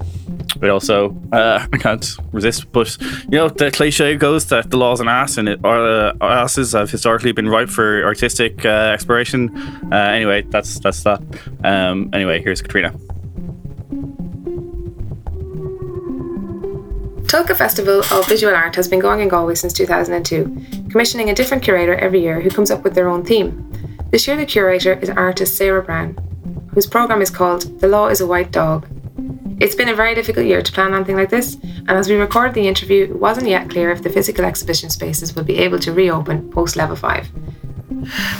but 0.57 0.69
also, 0.69 1.15
uh, 1.31 1.65
I 1.73 1.77
can't 1.77 2.05
resist. 2.31 2.71
But 2.71 2.97
you 3.23 3.37
know, 3.37 3.49
the 3.49 3.71
cliche 3.71 4.15
goes 4.15 4.45
that 4.47 4.69
the 4.69 4.77
law's 4.77 4.99
an 4.99 5.07
ass, 5.07 5.37
and 5.37 5.49
it, 5.49 5.63
uh, 5.63 6.13
asses 6.21 6.73
have 6.73 6.89
historically 6.89 7.31
been 7.31 7.47
ripe 7.47 7.69
for 7.69 8.03
artistic 8.03 8.65
uh, 8.65 8.93
exploration. 8.93 9.55
Uh, 9.91 9.95
anyway, 9.95 10.41
that's 10.43 10.79
that's 10.79 11.03
that. 11.03 11.21
Um, 11.63 12.09
anyway, 12.13 12.41
here's 12.41 12.61
Katrina. 12.61 12.93
Tulca 17.29 17.55
Festival 17.55 17.99
of 18.11 18.27
Visual 18.27 18.55
Art 18.55 18.75
has 18.75 18.87
been 18.87 18.99
going 18.99 19.19
in 19.19 19.27
Galway 19.27 19.53
since 19.53 19.71
2002, 19.73 20.89
commissioning 20.89 21.29
a 21.29 21.35
different 21.35 21.61
curator 21.61 21.93
every 21.93 22.21
year 22.21 22.41
who 22.41 22.49
comes 22.49 22.71
up 22.71 22.83
with 22.83 22.95
their 22.95 23.07
own 23.07 23.23
theme. 23.23 23.71
This 24.09 24.27
year, 24.27 24.35
the 24.35 24.47
curator 24.47 24.93
is 24.93 25.11
artist 25.11 25.55
Sarah 25.55 25.83
Browne, 25.83 26.17
whose 26.73 26.87
programme 26.87 27.21
is 27.21 27.29
called 27.29 27.79
The 27.81 27.87
Law 27.87 28.07
is 28.07 28.19
a 28.19 28.25
White 28.25 28.51
Dog. 28.51 28.87
It's 29.59 29.75
been 29.75 29.89
a 29.89 29.95
very 29.95 30.15
difficult 30.15 30.45
year 30.45 30.61
to 30.61 30.71
plan 30.71 30.93
anything 30.93 31.17
like 31.17 31.29
this, 31.29 31.55
and 31.63 31.91
as 31.91 32.09
we 32.09 32.15
record 32.15 32.53
the 32.53 32.67
interview, 32.67 33.03
it 33.03 33.19
wasn't 33.19 33.47
yet 33.47 33.69
clear 33.69 33.91
if 33.91 34.01
the 34.01 34.09
physical 34.09 34.45
exhibition 34.45 34.89
spaces 34.89 35.35
will 35.35 35.43
be 35.43 35.57
able 35.57 35.79
to 35.79 35.91
reopen 35.91 36.49
post 36.49 36.77
level 36.77 36.95
5. 36.95 37.27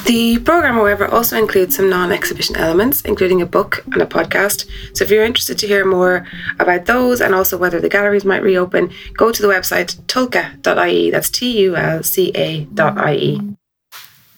The 0.05 0.39
programme, 0.39 0.75
however, 0.75 1.07
also 1.07 1.37
includes 1.37 1.75
some 1.75 1.89
non 1.89 2.13
exhibition 2.13 2.55
elements, 2.55 3.01
including 3.01 3.41
a 3.41 3.45
book 3.45 3.83
and 3.91 4.01
a 4.01 4.05
podcast. 4.05 4.65
So 4.95 5.03
if 5.03 5.11
you're 5.11 5.25
interested 5.25 5.57
to 5.57 5.67
hear 5.67 5.83
more 5.83 6.25
about 6.59 6.85
those 6.85 7.19
and 7.19 7.35
also 7.35 7.57
whether 7.57 7.81
the 7.81 7.89
galleries 7.89 8.23
might 8.23 8.41
reopen, 8.41 8.91
go 9.13 9.31
to 9.31 9.41
the 9.41 9.49
website 9.49 9.97
tulca.ie. 10.03 11.11
That's 11.11 11.29
T 11.29 11.59
U 11.59 11.75
L 11.75 12.03
C 12.03 12.31
A.ie. 12.33 13.41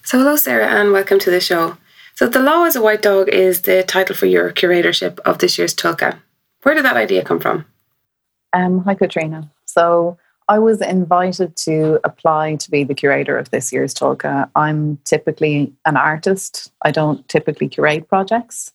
So, 0.04 0.18
hello, 0.18 0.34
Sarah, 0.34 0.66
and 0.66 0.90
welcome 0.90 1.20
to 1.20 1.30
the 1.30 1.40
show. 1.40 1.76
So, 2.16 2.26
The 2.26 2.40
Law 2.40 2.64
is 2.64 2.74
a 2.74 2.82
White 2.82 3.02
Dog 3.02 3.28
is 3.28 3.62
the 3.62 3.84
title 3.84 4.16
for 4.16 4.26
your 4.26 4.50
curatorship 4.50 5.20
of 5.20 5.38
this 5.38 5.56
year's 5.56 5.74
Tulca. 5.74 6.18
Where 6.62 6.74
did 6.74 6.84
that 6.84 6.96
idea 6.96 7.24
come 7.24 7.40
from? 7.40 7.64
Um, 8.52 8.84
hi, 8.84 8.94
Katrina. 8.94 9.50
So, 9.64 10.18
I 10.48 10.58
was 10.58 10.82
invited 10.82 11.56
to 11.58 12.00
apply 12.04 12.56
to 12.56 12.70
be 12.70 12.84
the 12.84 12.94
curator 12.94 13.38
of 13.38 13.50
this 13.50 13.72
year's 13.72 13.94
Tulca. 13.94 14.50
I'm 14.54 14.98
typically 15.04 15.72
an 15.86 15.96
artist. 15.96 16.72
I 16.82 16.90
don't 16.90 17.26
typically 17.28 17.68
curate 17.68 18.08
projects. 18.08 18.72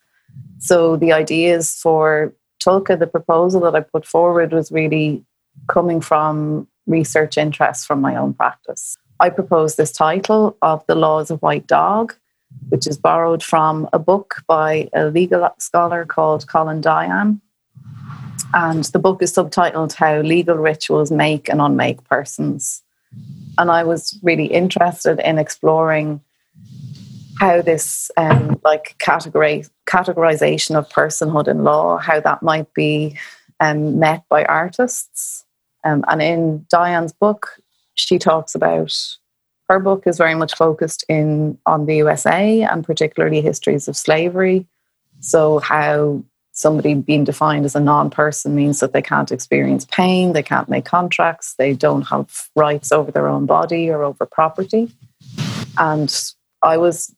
So 0.59 0.95
the 0.95 1.11
ideas 1.11 1.75
for 1.75 2.33
Tulca, 2.59 2.97
the 2.97 3.07
proposal 3.07 3.61
that 3.61 3.75
I 3.75 3.81
put 3.81 4.05
forward 4.05 4.53
was 4.53 4.71
really 4.71 5.23
coming 5.67 6.01
from 6.01 6.67
research 6.87 7.37
interests 7.37 7.85
from 7.85 8.01
my 8.01 8.15
own 8.15 8.33
practice. 8.33 8.97
I 9.19 9.29
proposed 9.29 9.77
this 9.77 9.91
title 9.91 10.57
of 10.61 10.85
The 10.87 10.95
Laws 10.95 11.29
of 11.29 11.41
White 11.41 11.67
Dog, 11.67 12.15
which 12.69 12.87
is 12.87 12.97
borrowed 12.97 13.43
from 13.43 13.89
a 13.93 13.99
book 13.99 14.41
by 14.47 14.89
a 14.93 15.05
legal 15.05 15.47
scholar 15.59 16.05
called 16.05 16.47
Colin 16.47 16.81
Dayan. 16.81 17.41
And 18.53 18.83
the 18.85 18.99
book 18.99 19.21
is 19.21 19.33
subtitled 19.33 19.93
How 19.93 20.21
Legal 20.21 20.55
Rituals 20.55 21.11
Make 21.11 21.49
and 21.49 21.59
Unmake 21.59 22.03
Persons. 22.05 22.81
And 23.57 23.71
I 23.71 23.83
was 23.83 24.17
really 24.23 24.45
interested 24.45 25.19
in 25.19 25.37
exploring 25.37 26.21
how 27.39 27.61
this 27.61 28.09
um, 28.17 28.59
like 28.63 28.95
categorization 28.99 30.75
of 30.75 30.89
personhood 30.89 31.47
in 31.47 31.63
law, 31.63 31.97
how 31.97 32.19
that 32.19 32.41
might 32.41 32.73
be 32.73 33.17
um, 33.59 33.99
met 33.99 34.23
by 34.29 34.43
artists. 34.45 35.45
Um, 35.83 36.03
and 36.07 36.21
in 36.21 36.65
Dayan's 36.69 37.13
book, 37.13 37.59
she 37.95 38.17
talks 38.17 38.55
about 38.55 38.95
her 39.69 39.79
book 39.79 40.03
is 40.07 40.17
very 40.17 40.35
much 40.35 40.55
focused 40.55 41.03
in 41.09 41.57
on 41.65 41.85
the 41.85 41.97
USA 41.97 42.61
and 42.61 42.85
particularly 42.85 43.41
histories 43.41 43.87
of 43.87 43.97
slavery. 43.97 44.65
So 45.19 45.59
how 45.59 46.23
somebody 46.57 46.95
being 46.95 47.23
defined 47.23 47.65
as 47.65 47.75
a 47.75 47.79
non-person 47.79 48.55
means 48.55 48.79
that 48.79 48.91
they 48.91 49.01
can't 49.01 49.31
experience 49.31 49.85
pain, 49.85 50.33
they 50.33 50.41
can't 50.41 50.67
make 50.67 50.85
contracts, 50.85 51.53
they 51.59 51.71
don't 51.71 52.01
have 52.01 52.49
rights 52.55 52.91
over 52.91 53.11
their 53.11 53.27
own 53.27 53.45
body 53.45 53.89
or 53.89 54.03
over 54.03 54.25
property. 54.25 54.91
And 55.77 56.13
I 56.63 56.77
was 56.77 57.13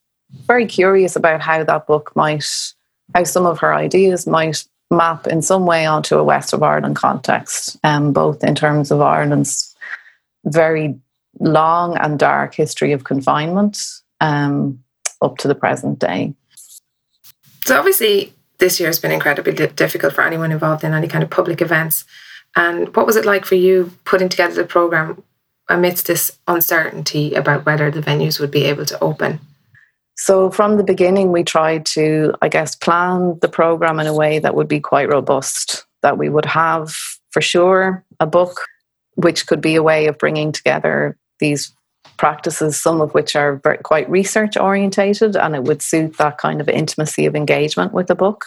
very 0.45 0.65
curious 0.65 1.15
about 1.15 1.39
how 1.39 1.63
that 1.63 1.87
book 1.87 2.11
might, 2.17 2.73
how 3.15 3.23
some 3.23 3.45
of 3.45 3.59
her 3.59 3.73
ideas 3.73 4.27
might 4.27 4.65
map 4.91 5.25
in 5.25 5.41
some 5.41 5.65
way 5.65 5.85
onto 5.85 6.17
a 6.17 6.23
West 6.23 6.51
of 6.51 6.61
Ireland 6.61 6.97
context, 6.97 7.77
um, 7.85 8.11
both 8.11 8.43
in 8.43 8.55
terms 8.55 8.91
of 8.91 8.99
Ireland's 8.99 9.73
very 10.43 10.99
long 11.39 11.95
and 11.97 12.19
dark 12.19 12.55
history 12.55 12.91
of 12.91 13.05
confinement 13.05 13.79
um, 14.19 14.83
up 15.21 15.37
to 15.37 15.47
the 15.47 15.55
present 15.55 15.99
day. 15.99 16.33
So, 17.65 17.77
obviously, 17.77 18.33
this 18.59 18.79
year 18.79 18.87
has 18.87 18.99
been 18.99 19.11
incredibly 19.11 19.53
difficult 19.53 20.13
for 20.13 20.21
anyone 20.21 20.51
involved 20.51 20.83
in 20.83 20.93
any 20.93 21.07
kind 21.07 21.23
of 21.23 21.29
public 21.29 21.61
events. 21.61 22.05
And 22.55 22.95
what 22.95 23.05
was 23.05 23.15
it 23.15 23.25
like 23.25 23.45
for 23.45 23.55
you 23.55 23.91
putting 24.05 24.29
together 24.29 24.55
the 24.55 24.65
program 24.65 25.23
amidst 25.69 26.07
this 26.07 26.37
uncertainty 26.47 27.33
about 27.33 27.65
whether 27.65 27.89
the 27.89 28.01
venues 28.01 28.39
would 28.39 28.51
be 28.51 28.65
able 28.65 28.85
to 28.85 29.03
open? 29.03 29.39
So, 30.15 30.51
from 30.51 30.75
the 30.75 30.83
beginning, 30.83 31.31
we 31.31 31.45
tried 31.45 31.85
to, 31.87 32.33
I 32.41 32.49
guess, 32.49 32.75
plan 32.75 33.39
the 33.41 33.47
program 33.47 34.01
in 34.01 34.07
a 34.07 34.13
way 34.13 34.39
that 34.39 34.53
would 34.53 34.67
be 34.67 34.81
quite 34.81 35.07
robust, 35.07 35.85
that 36.01 36.17
we 36.17 36.27
would 36.27 36.45
have 36.45 36.93
for 37.31 37.41
sure 37.41 38.03
a 38.19 38.27
book, 38.27 38.59
which 39.15 39.47
could 39.47 39.61
be 39.61 39.75
a 39.75 39.83
way 39.83 40.07
of 40.07 40.17
bringing 40.17 40.51
together 40.51 41.17
these 41.39 41.73
practices, 42.19 42.79
some 42.79 42.99
of 42.99 43.13
which 43.13 43.33
are 43.35 43.61
quite 43.83 44.07
research 44.09 44.57
orientated, 44.57 45.37
and 45.37 45.55
it 45.55 45.63
would 45.63 45.81
suit 45.81 46.17
that 46.17 46.37
kind 46.37 46.59
of 46.59 46.67
intimacy 46.67 47.25
of 47.25 47.35
engagement 47.35 47.93
with 47.93 48.07
the 48.07 48.13
book. 48.13 48.45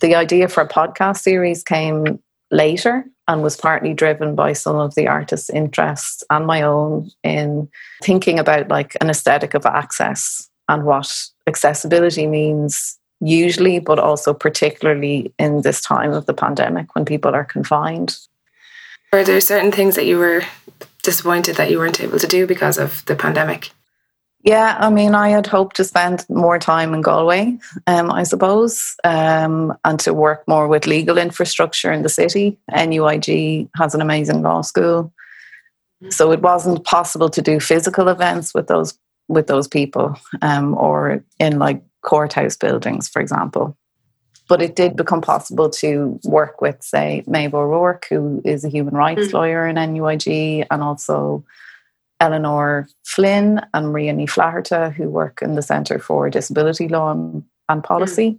The 0.00 0.14
idea 0.14 0.48
for 0.48 0.62
a 0.62 0.68
podcast 0.68 1.18
series 1.18 1.64
came 1.64 2.22
later 2.52 3.04
and 3.26 3.42
was 3.42 3.56
partly 3.56 3.92
driven 3.92 4.36
by 4.36 4.52
some 4.52 4.76
of 4.76 4.94
the 4.94 5.08
artists' 5.08 5.50
interests 5.50 6.22
and 6.30 6.46
my 6.46 6.62
own 6.62 7.10
in 7.24 7.68
thinking 8.02 8.38
about 8.38 8.68
like 8.68 8.96
an 9.00 9.10
aesthetic 9.10 9.54
of 9.54 9.66
access 9.66 10.48
and 10.68 10.84
what 10.84 11.12
accessibility 11.48 12.28
means 12.28 12.98
usually, 13.20 13.80
but 13.80 13.98
also 13.98 14.32
particularly 14.32 15.32
in 15.40 15.62
this 15.62 15.80
time 15.80 16.12
of 16.12 16.26
the 16.26 16.34
pandemic 16.34 16.94
when 16.94 17.04
people 17.04 17.34
are 17.34 17.44
confined. 17.44 18.16
were 19.12 19.24
there 19.24 19.40
certain 19.40 19.72
things 19.72 19.96
that 19.96 20.06
you 20.06 20.18
were 20.18 20.42
disappointed 21.02 21.56
that 21.56 21.70
you 21.70 21.78
weren't 21.78 22.00
able 22.00 22.18
to 22.18 22.26
do 22.26 22.46
because 22.46 22.78
of 22.78 23.04
the 23.06 23.16
pandemic? 23.16 23.70
Yeah, 24.42 24.76
I 24.80 24.88
mean, 24.88 25.14
I 25.14 25.28
had 25.28 25.46
hoped 25.46 25.76
to 25.76 25.84
spend 25.84 26.24
more 26.30 26.58
time 26.58 26.94
in 26.94 27.02
Galway, 27.02 27.58
um, 27.86 28.10
I 28.10 28.22
suppose, 28.22 28.96
um, 29.04 29.76
and 29.84 30.00
to 30.00 30.14
work 30.14 30.48
more 30.48 30.66
with 30.66 30.86
legal 30.86 31.18
infrastructure 31.18 31.92
in 31.92 32.02
the 32.02 32.08
city. 32.08 32.58
NUIG 32.70 33.68
has 33.76 33.94
an 33.94 34.00
amazing 34.00 34.40
law 34.40 34.62
school, 34.62 35.12
so 36.08 36.32
it 36.32 36.40
wasn't 36.40 36.84
possible 36.84 37.28
to 37.28 37.42
do 37.42 37.60
physical 37.60 38.08
events 38.08 38.54
with 38.54 38.66
those 38.66 38.98
with 39.28 39.46
those 39.46 39.68
people 39.68 40.18
um, 40.42 40.74
or 40.76 41.22
in 41.38 41.58
like 41.58 41.82
courthouse 42.02 42.56
buildings, 42.56 43.08
for 43.08 43.20
example. 43.20 43.76
But 44.50 44.60
it 44.60 44.74
did 44.74 44.96
become 44.96 45.20
possible 45.20 45.70
to 45.70 46.18
work 46.24 46.60
with, 46.60 46.82
say, 46.82 47.22
Maeve 47.28 47.54
O'Rourke, 47.54 48.06
who 48.10 48.42
is 48.44 48.64
a 48.64 48.68
human 48.68 48.94
rights 48.94 49.28
mm. 49.28 49.32
lawyer 49.32 49.64
in 49.64 49.76
NUIG, 49.76 50.66
and 50.68 50.82
also 50.82 51.44
Eleanor 52.18 52.88
Flynn 53.04 53.60
and 53.72 53.92
Maria 53.92 54.26
Flaherty, 54.26 54.92
who 54.96 55.08
work 55.08 55.40
in 55.40 55.54
the 55.54 55.62
Centre 55.62 56.00
for 56.00 56.28
Disability 56.28 56.88
Law 56.88 57.12
and, 57.12 57.44
and 57.68 57.84
Policy. 57.84 58.32
Mm. 58.32 58.38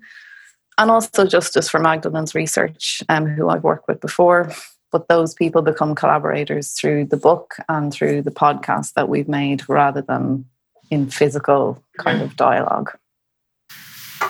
And 0.80 0.92
also 0.92 1.26
Justice 1.26 1.70
for 1.70 1.80
Magdalene's 1.80 2.36
Research, 2.36 3.02
um, 3.08 3.26
who 3.26 3.48
I've 3.48 3.64
worked 3.64 3.88
with 3.88 4.02
before. 4.02 4.52
But 4.92 5.08
those 5.08 5.34
people 5.34 5.62
become 5.62 5.96
collaborators 5.96 6.74
through 6.74 7.06
the 7.06 7.16
book 7.16 7.56
and 7.70 7.94
through 7.94 8.24
the 8.24 8.32
podcast 8.32 8.96
that 8.96 9.08
we've 9.08 9.30
made 9.30 9.64
rather 9.70 10.02
than 10.02 10.44
in 10.90 11.10
physical 11.10 11.82
kind 12.00 12.22
of 12.22 12.36
dialogue. 12.36 12.92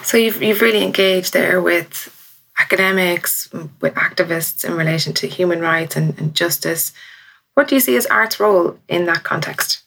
So 0.03 0.17
you've 0.17 0.41
you've 0.41 0.61
really 0.61 0.83
engaged 0.83 1.33
there 1.33 1.61
with 1.61 2.17
academics, 2.59 3.51
with 3.51 3.93
activists 3.95 4.65
in 4.65 4.75
relation 4.75 5.13
to 5.13 5.27
human 5.27 5.61
rights 5.61 5.95
and, 5.95 6.17
and 6.19 6.35
justice. 6.35 6.93
What 7.53 7.67
do 7.67 7.75
you 7.75 7.81
see 7.81 7.95
as 7.95 8.05
art's 8.05 8.39
role 8.39 8.77
in 8.87 9.05
that 9.05 9.23
context? 9.23 9.83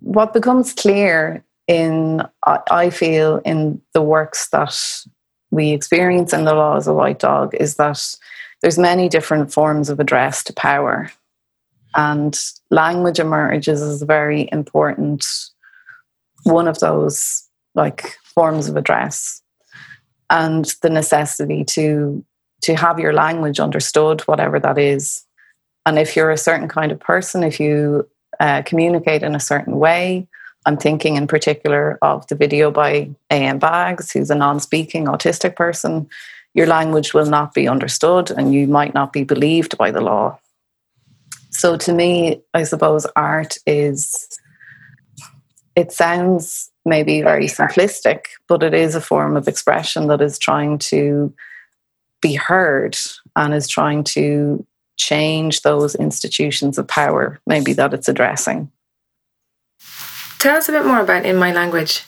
What 0.00 0.32
becomes 0.32 0.72
clear 0.72 1.44
in 1.66 2.22
I 2.46 2.90
feel 2.90 3.40
in 3.44 3.80
the 3.92 4.02
works 4.02 4.48
that 4.48 4.76
we 5.50 5.70
experience 5.70 6.32
in 6.32 6.44
the 6.44 6.54
Law 6.54 6.76
Is 6.76 6.86
a 6.86 6.94
White 6.94 7.18
Dog 7.18 7.54
is 7.54 7.76
that 7.76 8.02
there's 8.60 8.78
many 8.78 9.08
different 9.08 9.52
forms 9.52 9.88
of 9.88 10.00
address 10.00 10.42
to 10.44 10.52
power 10.52 11.10
and 11.94 12.38
language 12.70 13.18
emerges 13.18 13.80
as 13.80 14.02
a 14.02 14.06
very 14.06 14.48
important 14.52 15.24
one 16.44 16.68
of 16.68 16.78
those 16.80 17.44
like 17.74 18.16
forms 18.38 18.68
of 18.68 18.76
address 18.76 19.42
and 20.30 20.64
the 20.82 20.90
necessity 20.90 21.64
to 21.64 22.24
to 22.60 22.74
have 22.74 22.98
your 22.98 23.12
language 23.12 23.60
understood 23.60 24.20
whatever 24.22 24.58
that 24.60 24.78
is. 24.78 25.24
And 25.86 25.98
if 25.98 26.16
you're 26.16 26.32
a 26.32 26.46
certain 26.48 26.68
kind 26.68 26.92
of 26.92 27.00
person 27.00 27.42
if 27.42 27.58
you 27.58 28.08
uh, 28.38 28.62
communicate 28.62 29.22
in 29.24 29.34
a 29.34 29.40
certain 29.52 29.76
way 29.78 30.28
i'm 30.66 30.76
thinking 30.76 31.16
in 31.16 31.26
particular 31.26 31.98
of 32.02 32.26
the 32.28 32.36
video 32.36 32.70
by 32.70 32.90
A.M. 33.30 33.58
Baggs 33.58 34.12
who's 34.12 34.30
a 34.30 34.34
non-speaking 34.44 35.06
autistic 35.06 35.56
person 35.56 36.08
your 36.54 36.66
language 36.66 37.14
will 37.14 37.26
not 37.26 37.54
be 37.54 37.68
understood 37.68 38.30
and 38.30 38.52
you 38.52 38.66
might 38.66 38.94
not 38.94 39.12
be 39.12 39.24
believed 39.24 39.78
by 39.78 39.90
the 39.90 40.00
law. 40.00 40.38
So 41.50 41.76
to 41.76 41.92
me, 41.92 42.42
I 42.54 42.64
suppose 42.64 43.06
art 43.14 43.58
is, 43.66 44.28
it 45.76 45.92
sounds 45.92 46.67
maybe 46.88 47.22
very 47.22 47.46
simplistic, 47.46 48.26
but 48.48 48.62
it 48.62 48.74
is 48.74 48.94
a 48.94 49.00
form 49.00 49.36
of 49.36 49.48
expression 49.48 50.06
that 50.08 50.20
is 50.20 50.38
trying 50.38 50.78
to 50.78 51.32
be 52.20 52.34
heard 52.34 52.96
and 53.36 53.54
is 53.54 53.68
trying 53.68 54.04
to 54.04 54.64
change 54.96 55.62
those 55.62 55.94
institutions 55.94 56.78
of 56.78 56.88
power, 56.88 57.40
maybe 57.46 57.72
that 57.72 57.94
it's 57.94 58.08
addressing. 58.08 58.70
Tell 60.38 60.56
us 60.56 60.68
a 60.68 60.72
bit 60.72 60.84
more 60.84 61.00
about 61.00 61.26
In 61.26 61.36
My 61.36 61.52
Language. 61.52 62.04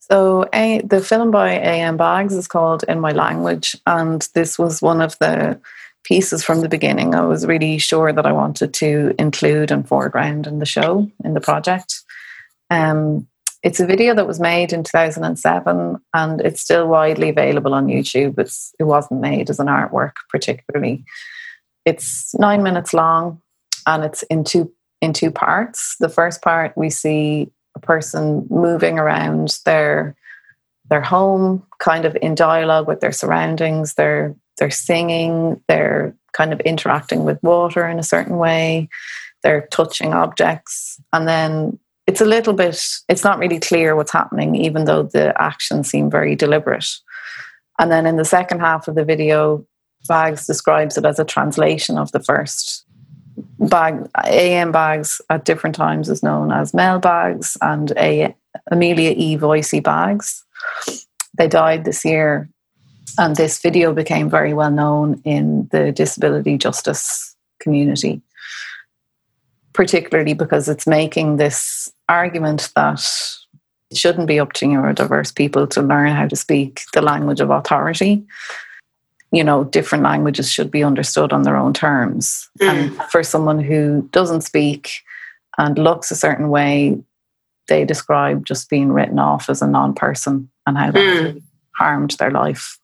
So, 0.00 0.48
a, 0.52 0.82
the 0.84 1.00
film 1.00 1.30
by 1.30 1.52
A.M. 1.52 1.96
Baggs 1.96 2.34
is 2.34 2.48
called 2.48 2.84
In 2.88 3.00
My 3.00 3.12
Language, 3.12 3.76
and 3.86 4.26
this 4.34 4.58
was 4.58 4.82
one 4.82 5.00
of 5.00 5.18
the 5.18 5.60
pieces 6.04 6.42
from 6.44 6.60
the 6.60 6.68
beginning. 6.68 7.14
I 7.14 7.22
was 7.22 7.46
really 7.46 7.78
sure 7.78 8.12
that 8.12 8.26
I 8.26 8.32
wanted 8.32 8.74
to 8.74 9.14
include 9.18 9.70
and 9.70 9.86
foreground 9.86 10.46
in 10.46 10.58
the 10.58 10.66
show, 10.66 11.10
in 11.24 11.34
the 11.34 11.40
project. 11.40 12.02
Um, 12.70 13.28
it's 13.62 13.80
a 13.80 13.86
video 13.86 14.14
that 14.14 14.26
was 14.26 14.40
made 14.40 14.72
in 14.72 14.82
2007 14.82 16.00
and 16.14 16.40
it's 16.40 16.60
still 16.60 16.88
widely 16.88 17.28
available 17.28 17.74
on 17.74 17.86
YouTube. 17.86 18.38
It's, 18.38 18.74
it 18.78 18.84
wasn't 18.84 19.20
made 19.20 19.50
as 19.50 19.60
an 19.60 19.68
artwork, 19.68 20.14
particularly. 20.28 21.04
It's 21.84 22.34
nine 22.38 22.62
minutes 22.62 22.92
long 22.92 23.40
and 23.86 24.04
it's 24.04 24.22
in 24.24 24.44
two, 24.44 24.72
in 25.00 25.12
two 25.12 25.30
parts. 25.30 25.96
The 26.00 26.08
first 26.08 26.42
part, 26.42 26.76
we 26.76 26.90
see 26.90 27.50
a 27.76 27.80
person 27.80 28.46
moving 28.50 28.98
around 28.98 29.58
their 29.64 30.16
their 30.90 31.00
home, 31.00 31.64
kind 31.78 32.04
of 32.04 32.14
in 32.20 32.34
dialogue 32.34 32.86
with 32.86 33.00
their 33.00 33.12
surroundings. 33.12 33.94
They're 33.94 34.34
they're 34.58 34.70
singing, 34.70 35.62
they're 35.66 36.14
kind 36.32 36.52
of 36.52 36.60
interacting 36.60 37.24
with 37.24 37.42
water 37.42 37.88
in 37.88 37.98
a 37.98 38.02
certain 38.02 38.36
way, 38.36 38.88
they're 39.42 39.66
touching 39.70 40.12
objects. 40.12 41.00
And 41.12 41.26
then 41.26 41.78
it's 42.06 42.20
a 42.20 42.26
little 42.26 42.52
bit, 42.52 42.82
it's 43.08 43.24
not 43.24 43.38
really 43.38 43.60
clear 43.60 43.94
what's 43.94 44.12
happening, 44.12 44.56
even 44.56 44.84
though 44.84 45.04
the 45.04 45.40
actions 45.40 45.88
seem 45.88 46.10
very 46.10 46.34
deliberate. 46.34 46.88
And 47.78 47.90
then 47.90 48.06
in 48.06 48.16
the 48.16 48.24
second 48.24 48.60
half 48.60 48.88
of 48.88 48.94
the 48.94 49.04
video, 49.04 49.66
Baggs 50.08 50.46
describes 50.46 50.98
it 50.98 51.04
as 51.04 51.18
a 51.18 51.24
translation 51.24 51.96
of 51.96 52.10
the 52.12 52.20
first, 52.20 52.84
bag 53.58 54.08
A.M. 54.24 54.72
Baggs 54.72 55.20
at 55.30 55.44
different 55.44 55.76
times 55.76 56.08
is 56.08 56.22
known 56.22 56.52
as 56.52 56.74
Mel 56.74 56.98
Baggs 56.98 57.56
and 57.60 57.92
a 57.96 58.34
Amelia 58.70 59.14
E. 59.16 59.36
Voicey 59.36 59.82
Baggs. 59.82 60.44
They 61.38 61.48
died 61.48 61.84
this 61.84 62.04
year, 62.04 62.50
and 63.18 63.36
this 63.36 63.60
video 63.60 63.92
became 63.94 64.28
very 64.28 64.52
well 64.52 64.70
known 64.70 65.22
in 65.24 65.68
the 65.72 65.92
disability 65.92 66.58
justice 66.58 67.34
community, 67.60 68.20
particularly 69.72 70.34
because 70.34 70.68
it's 70.68 70.86
making 70.86 71.36
this 71.36 71.92
argument 72.08 72.70
that 72.76 73.02
it 73.90 73.96
shouldn't 73.96 74.28
be 74.28 74.40
up 74.40 74.52
to 74.54 74.66
neurodiverse 74.66 75.34
people 75.34 75.66
to 75.68 75.82
learn 75.82 76.10
how 76.10 76.26
to 76.26 76.36
speak 76.36 76.82
the 76.92 77.02
language 77.02 77.40
of 77.40 77.50
authority. 77.50 78.24
You 79.30 79.44
know, 79.44 79.64
different 79.64 80.04
languages 80.04 80.50
should 80.50 80.70
be 80.70 80.84
understood 80.84 81.32
on 81.32 81.42
their 81.42 81.56
own 81.56 81.72
terms. 81.72 82.50
Mm. 82.60 82.68
And 82.68 83.02
for 83.10 83.22
someone 83.22 83.60
who 83.60 84.08
doesn't 84.12 84.42
speak 84.42 85.00
and 85.58 85.78
looks 85.78 86.10
a 86.10 86.16
certain 86.16 86.48
way, 86.48 87.02
they 87.68 87.84
describe 87.84 88.44
just 88.44 88.68
being 88.68 88.92
written 88.92 89.18
off 89.18 89.48
as 89.48 89.62
a 89.62 89.66
non 89.66 89.94
person 89.94 90.50
and 90.66 90.76
how 90.76 90.90
that 90.90 91.00
mm. 91.00 91.42
harmed 91.76 92.12
their 92.12 92.30
life. 92.30 92.78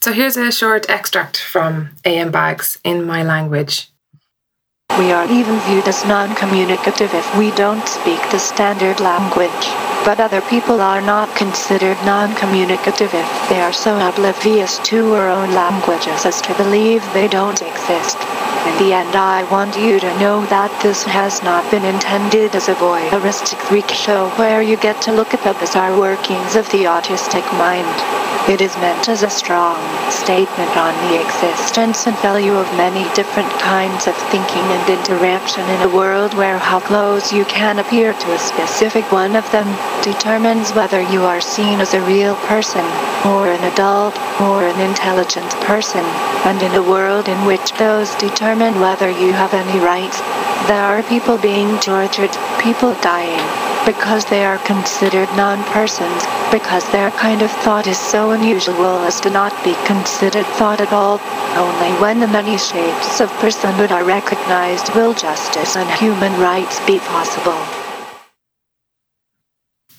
So 0.00 0.12
here's 0.12 0.36
a 0.36 0.52
short 0.52 0.88
extract 0.88 1.38
from 1.38 1.90
A.M. 2.04 2.30
Baggs 2.30 2.78
in 2.84 3.04
my 3.04 3.22
language. 3.22 3.91
We 4.98 5.10
are 5.10 5.26
even 5.30 5.58
viewed 5.60 5.88
as 5.88 6.04
non 6.04 6.34
communicative 6.34 7.14
if 7.14 7.38
we 7.38 7.50
don't 7.52 7.86
speak 7.88 8.20
the 8.30 8.38
standard 8.38 9.00
language. 9.00 9.91
But 10.04 10.18
other 10.18 10.40
people 10.40 10.80
are 10.80 11.00
not 11.00 11.34
considered 11.36 11.96
non 12.04 12.34
communicative 12.34 13.14
if 13.14 13.48
they 13.48 13.60
are 13.60 13.72
so 13.72 13.96
oblivious 14.00 14.78
to 14.90 15.14
our 15.14 15.28
own 15.28 15.52
languages 15.52 16.26
as 16.26 16.40
to 16.42 16.54
believe 16.54 17.04
they 17.12 17.28
don't 17.28 17.62
exist. 17.62 18.18
In 18.66 18.78
the 18.78 18.92
end, 18.92 19.14
I 19.14 19.44
want 19.50 19.76
you 19.76 20.00
to 20.00 20.18
know 20.18 20.44
that 20.46 20.70
this 20.82 21.04
has 21.04 21.40
not 21.44 21.70
been 21.70 21.84
intended 21.84 22.56
as 22.56 22.68
a 22.68 22.74
voyeuristic 22.74 23.58
freak 23.58 23.90
show 23.90 24.28
where 24.30 24.60
you 24.60 24.76
get 24.76 25.00
to 25.02 25.12
look 25.12 25.34
at 25.34 25.42
the 25.44 25.54
bizarre 25.54 25.96
workings 25.96 26.56
of 26.56 26.68
the 26.70 26.84
autistic 26.84 27.46
mind. 27.58 27.94
It 28.50 28.60
is 28.60 28.76
meant 28.78 29.08
as 29.08 29.22
a 29.22 29.30
strong 29.30 29.78
statement 30.10 30.76
on 30.76 30.94
the 31.08 31.22
existence 31.22 32.08
and 32.08 32.16
value 32.18 32.54
of 32.54 32.66
many 32.76 33.04
different 33.14 33.50
kinds 33.60 34.08
of 34.08 34.16
thinking 34.34 34.66
and 34.66 34.90
interaction 34.90 35.62
in 35.70 35.82
a 35.82 35.94
world 35.94 36.34
where 36.34 36.58
how 36.58 36.80
close 36.80 37.32
you 37.32 37.44
can 37.44 37.78
appear 37.78 38.12
to 38.12 38.32
a 38.32 38.38
specific 38.38 39.10
one 39.12 39.36
of 39.36 39.48
them 39.52 39.68
determines 40.02 40.72
whether 40.72 41.00
you 41.00 41.22
are 41.22 41.40
seen 41.40 41.80
as 41.80 41.94
a 41.94 42.00
real 42.02 42.34
person, 42.46 42.84
or 43.26 43.48
an 43.48 43.62
adult, 43.72 44.18
or 44.40 44.64
an 44.64 44.80
intelligent 44.80 45.50
person, 45.62 46.04
and 46.44 46.62
in 46.62 46.74
a 46.74 46.82
world 46.82 47.28
in 47.28 47.44
which 47.44 47.72
those 47.74 48.14
determine 48.16 48.80
whether 48.80 49.10
you 49.10 49.32
have 49.32 49.54
any 49.54 49.78
rights. 49.78 50.20
There 50.68 50.82
are 50.82 51.02
people 51.02 51.38
being 51.38 51.78
tortured, 51.80 52.30
people 52.58 52.94
dying, 53.02 53.42
because 53.84 54.24
they 54.24 54.44
are 54.44 54.58
considered 54.58 55.28
non-persons, 55.36 56.24
because 56.52 56.88
their 56.90 57.10
kind 57.10 57.42
of 57.42 57.50
thought 57.50 57.86
is 57.86 57.98
so 57.98 58.30
unusual 58.30 58.98
as 59.06 59.20
to 59.20 59.30
not 59.30 59.52
be 59.64 59.74
considered 59.86 60.46
thought 60.46 60.80
at 60.80 60.92
all. 60.92 61.20
Only 61.56 61.90
when 62.00 62.20
the 62.20 62.28
many 62.28 62.56
shapes 62.58 63.20
of 63.20 63.30
personhood 63.42 63.90
are 63.90 64.04
recognized 64.04 64.94
will 64.94 65.14
justice 65.14 65.76
and 65.76 65.90
human 65.90 66.38
rights 66.40 66.78
be 66.86 66.98
possible. 67.00 67.81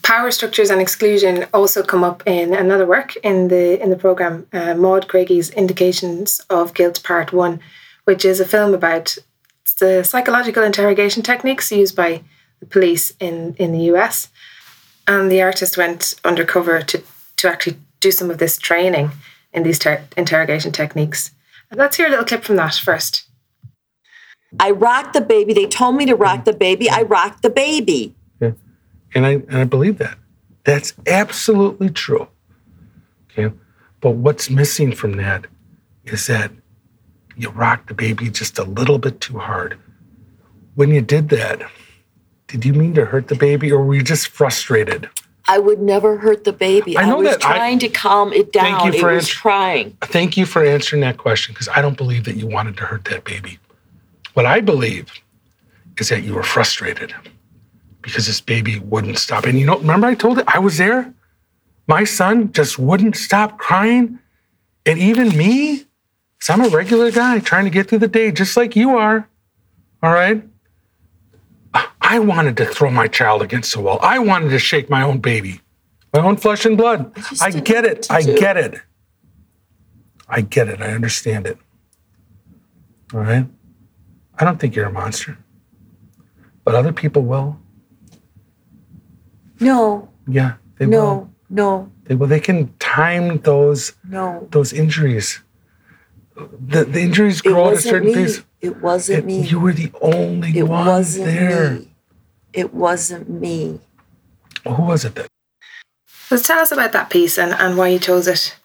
Power 0.03 0.31
structures 0.31 0.69
and 0.69 0.81
exclusion 0.81 1.45
also 1.53 1.81
come 1.81 2.03
up 2.03 2.23
in 2.27 2.53
another 2.53 2.85
work 2.85 3.15
in 3.17 3.47
the 3.47 3.81
in 3.81 3.89
the 3.89 3.95
program, 3.95 4.45
uh, 4.51 4.73
Maud 4.73 5.07
Craigie's 5.07 5.49
Indications 5.51 6.41
of 6.49 6.73
Guilt 6.73 7.01
Part 7.03 7.31
One, 7.31 7.61
which 8.03 8.25
is 8.25 8.41
a 8.41 8.45
film 8.45 8.73
about 8.73 9.17
the 9.79 10.03
psychological 10.03 10.61
interrogation 10.61 11.23
techniques 11.23 11.71
used 11.71 11.95
by 11.95 12.21
the 12.59 12.65
police 12.65 13.13
in 13.21 13.55
in 13.57 13.71
the 13.71 13.85
US, 13.93 14.27
and 15.07 15.31
the 15.31 15.41
artist 15.41 15.77
went 15.77 16.15
undercover 16.25 16.81
to 16.81 17.01
to 17.37 17.49
actually 17.49 17.77
do 18.01 18.11
some 18.11 18.29
of 18.29 18.39
this 18.39 18.57
training 18.57 19.11
in 19.53 19.63
these 19.63 19.79
ter- 19.79 20.03
interrogation 20.17 20.73
techniques. 20.73 21.31
Let's 21.71 21.95
hear 21.95 22.07
a 22.07 22.09
little 22.09 22.25
clip 22.25 22.43
from 22.43 22.57
that 22.57 22.75
first. 22.75 23.23
I 24.59 24.71
rocked 24.71 25.13
the 25.13 25.21
baby. 25.21 25.53
They 25.53 25.65
told 25.65 25.95
me 25.95 26.05
to 26.05 26.15
rock 26.15 26.43
the 26.43 26.53
baby. 26.53 26.89
I 26.89 27.03
rocked 27.03 27.41
the 27.41 27.49
baby. 27.49 28.15
And 29.15 29.25
I, 29.25 29.31
and 29.31 29.57
I 29.57 29.63
believe 29.63 29.97
that. 29.99 30.17
That's 30.63 30.93
absolutely 31.07 31.89
true. 31.89 32.27
Okay. 33.31 33.53
But 34.01 34.11
what's 34.11 34.49
missing 34.49 34.91
from 34.93 35.13
that 35.13 35.45
is 36.05 36.27
that 36.27 36.51
you 37.35 37.49
rocked 37.49 37.87
the 37.87 37.93
baby 37.93 38.29
just 38.29 38.59
a 38.59 38.63
little 38.63 38.97
bit 38.97 39.21
too 39.21 39.39
hard. 39.39 39.77
When 40.75 40.89
you 40.89 41.01
did 41.01 41.29
that, 41.29 41.61
did 42.47 42.65
you 42.65 42.73
mean 42.73 42.93
to 42.95 43.05
hurt 43.05 43.27
the 43.27 43.35
baby 43.35 43.71
or 43.71 43.83
were 43.83 43.95
you 43.95 44.03
just 44.03 44.27
frustrated? 44.27 45.09
I 45.47 45.59
would 45.59 45.81
never 45.81 46.17
hurt 46.17 46.45
the 46.45 46.53
baby. 46.53 46.97
I, 46.97 47.05
know 47.05 47.15
I 47.15 47.21
was 47.21 47.29
that. 47.31 47.41
trying 47.41 47.77
I, 47.77 47.79
to 47.79 47.89
calm 47.89 48.31
it 48.31 48.53
down. 48.53 48.79
Thank 48.79 48.93
you 48.93 49.01
for 49.01 49.11
it 49.11 49.15
was 49.15 49.25
answer, 49.25 49.35
trying. 49.35 49.97
Thank 50.01 50.37
you 50.37 50.45
for 50.45 50.63
answering 50.63 51.01
that 51.01 51.17
question 51.17 51.53
because 51.53 51.67
I 51.67 51.81
don't 51.81 51.97
believe 51.97 52.23
that 52.25 52.37
you 52.37 52.47
wanted 52.47 52.77
to 52.77 52.83
hurt 52.83 53.05
that 53.05 53.25
baby. 53.25 53.59
What 54.33 54.45
I 54.45 54.61
believe 54.61 55.11
is 55.97 56.09
that 56.09 56.23
you 56.23 56.33
were 56.33 56.43
frustrated 56.43 57.13
because 58.03 58.27
this 58.27 58.41
baby 58.41 58.77
wouldn't 58.79 59.17
stop. 59.17 59.45
And 59.45 59.57
you 59.59 59.65
know, 59.65 59.79
remember 59.79 60.05
I 60.05 60.13
told 60.13 60.37
it 60.37 60.45
I 60.47 60.59
was 60.59 60.77
there? 60.77 61.11
My 61.87 62.03
son 62.03 62.51
just 62.51 62.77
wouldn't 62.77 63.15
stop 63.15 63.57
crying. 63.57 64.19
And 64.85 64.99
even 64.99 65.35
me, 65.35 65.85
because 66.37 66.49
I'm 66.49 66.61
a 66.61 66.69
regular 66.69 67.09
guy 67.09 67.39
trying 67.39 67.63
to 67.63 67.71
get 67.71 67.89
through 67.89 67.99
the 67.99 68.07
day 68.07 68.31
just 68.31 68.55
like 68.55 68.75
you 68.75 68.97
are. 68.97 69.27
All 70.03 70.13
right? 70.13 70.43
I 72.01 72.19
wanted 72.19 72.57
to 72.57 72.65
throw 72.65 72.91
my 72.91 73.07
child 73.07 73.41
against 73.41 73.73
the 73.73 73.81
wall. 73.81 73.97
I 74.01 74.19
wanted 74.19 74.49
to 74.49 74.59
shake 74.59 74.89
my 74.89 75.01
own 75.01 75.19
baby, 75.19 75.61
my 76.13 76.19
own 76.19 76.35
flesh 76.37 76.65
and 76.65 76.77
blood. 76.77 77.11
I 77.41 77.49
get 77.49 77.85
it. 77.85 78.11
I 78.11 78.21
get 78.21 78.57
it. 78.57 78.81
I 80.27 80.41
get 80.41 80.67
it. 80.67 80.81
I 80.81 80.91
understand 80.91 81.47
it. 81.47 81.57
All 83.13 83.21
right? 83.21 83.47
I 84.37 84.43
don't 84.43 84.59
think 84.59 84.75
you're 84.75 84.85
a 84.85 84.91
monster, 84.91 85.37
but 86.65 86.75
other 86.75 86.91
people 86.91 87.21
will. 87.21 87.59
No. 89.63 90.09
Yeah, 90.27 90.53
they 90.77 90.85
no, 90.85 90.97
will. 90.99 91.29
No, 91.49 91.91
They 92.05 92.15
will. 92.15 92.27
They 92.27 92.39
can 92.39 92.73
time 92.79 93.39
those 93.41 93.93
no 94.07 94.47
those 94.51 94.73
injuries. 94.73 95.41
The, 96.35 96.85
the 96.85 97.01
injuries 97.01 97.41
grow 97.41 97.67
at 97.69 97.73
a 97.73 97.81
certain 97.81 98.07
me. 98.09 98.13
pace. 98.15 98.43
It 98.61 98.81
wasn't 98.81 99.19
It- 99.19 99.25
me. 99.25 99.41
You 99.41 99.59
were 99.59 99.73
the 99.73 99.91
only 100.01 100.57
it 100.57 100.63
one 100.63 100.85
wasn't 100.87 101.25
there. 101.25 101.71
me. 101.71 101.91
It 102.53 102.73
wasn't 102.73 103.29
me. 103.29 103.79
Well, 104.65 104.75
who 104.75 104.83
was 104.83 105.05
it 105.05 105.15
then? 105.15 105.27
So 106.29 106.37
tell 106.37 106.59
us 106.59 106.71
about 106.71 106.91
that 106.93 107.09
piece 107.09 107.37
and, 107.37 107.53
and 107.53 107.77
why 107.77 107.89
you 107.89 107.99
chose 107.99 108.27
it. 108.27 108.55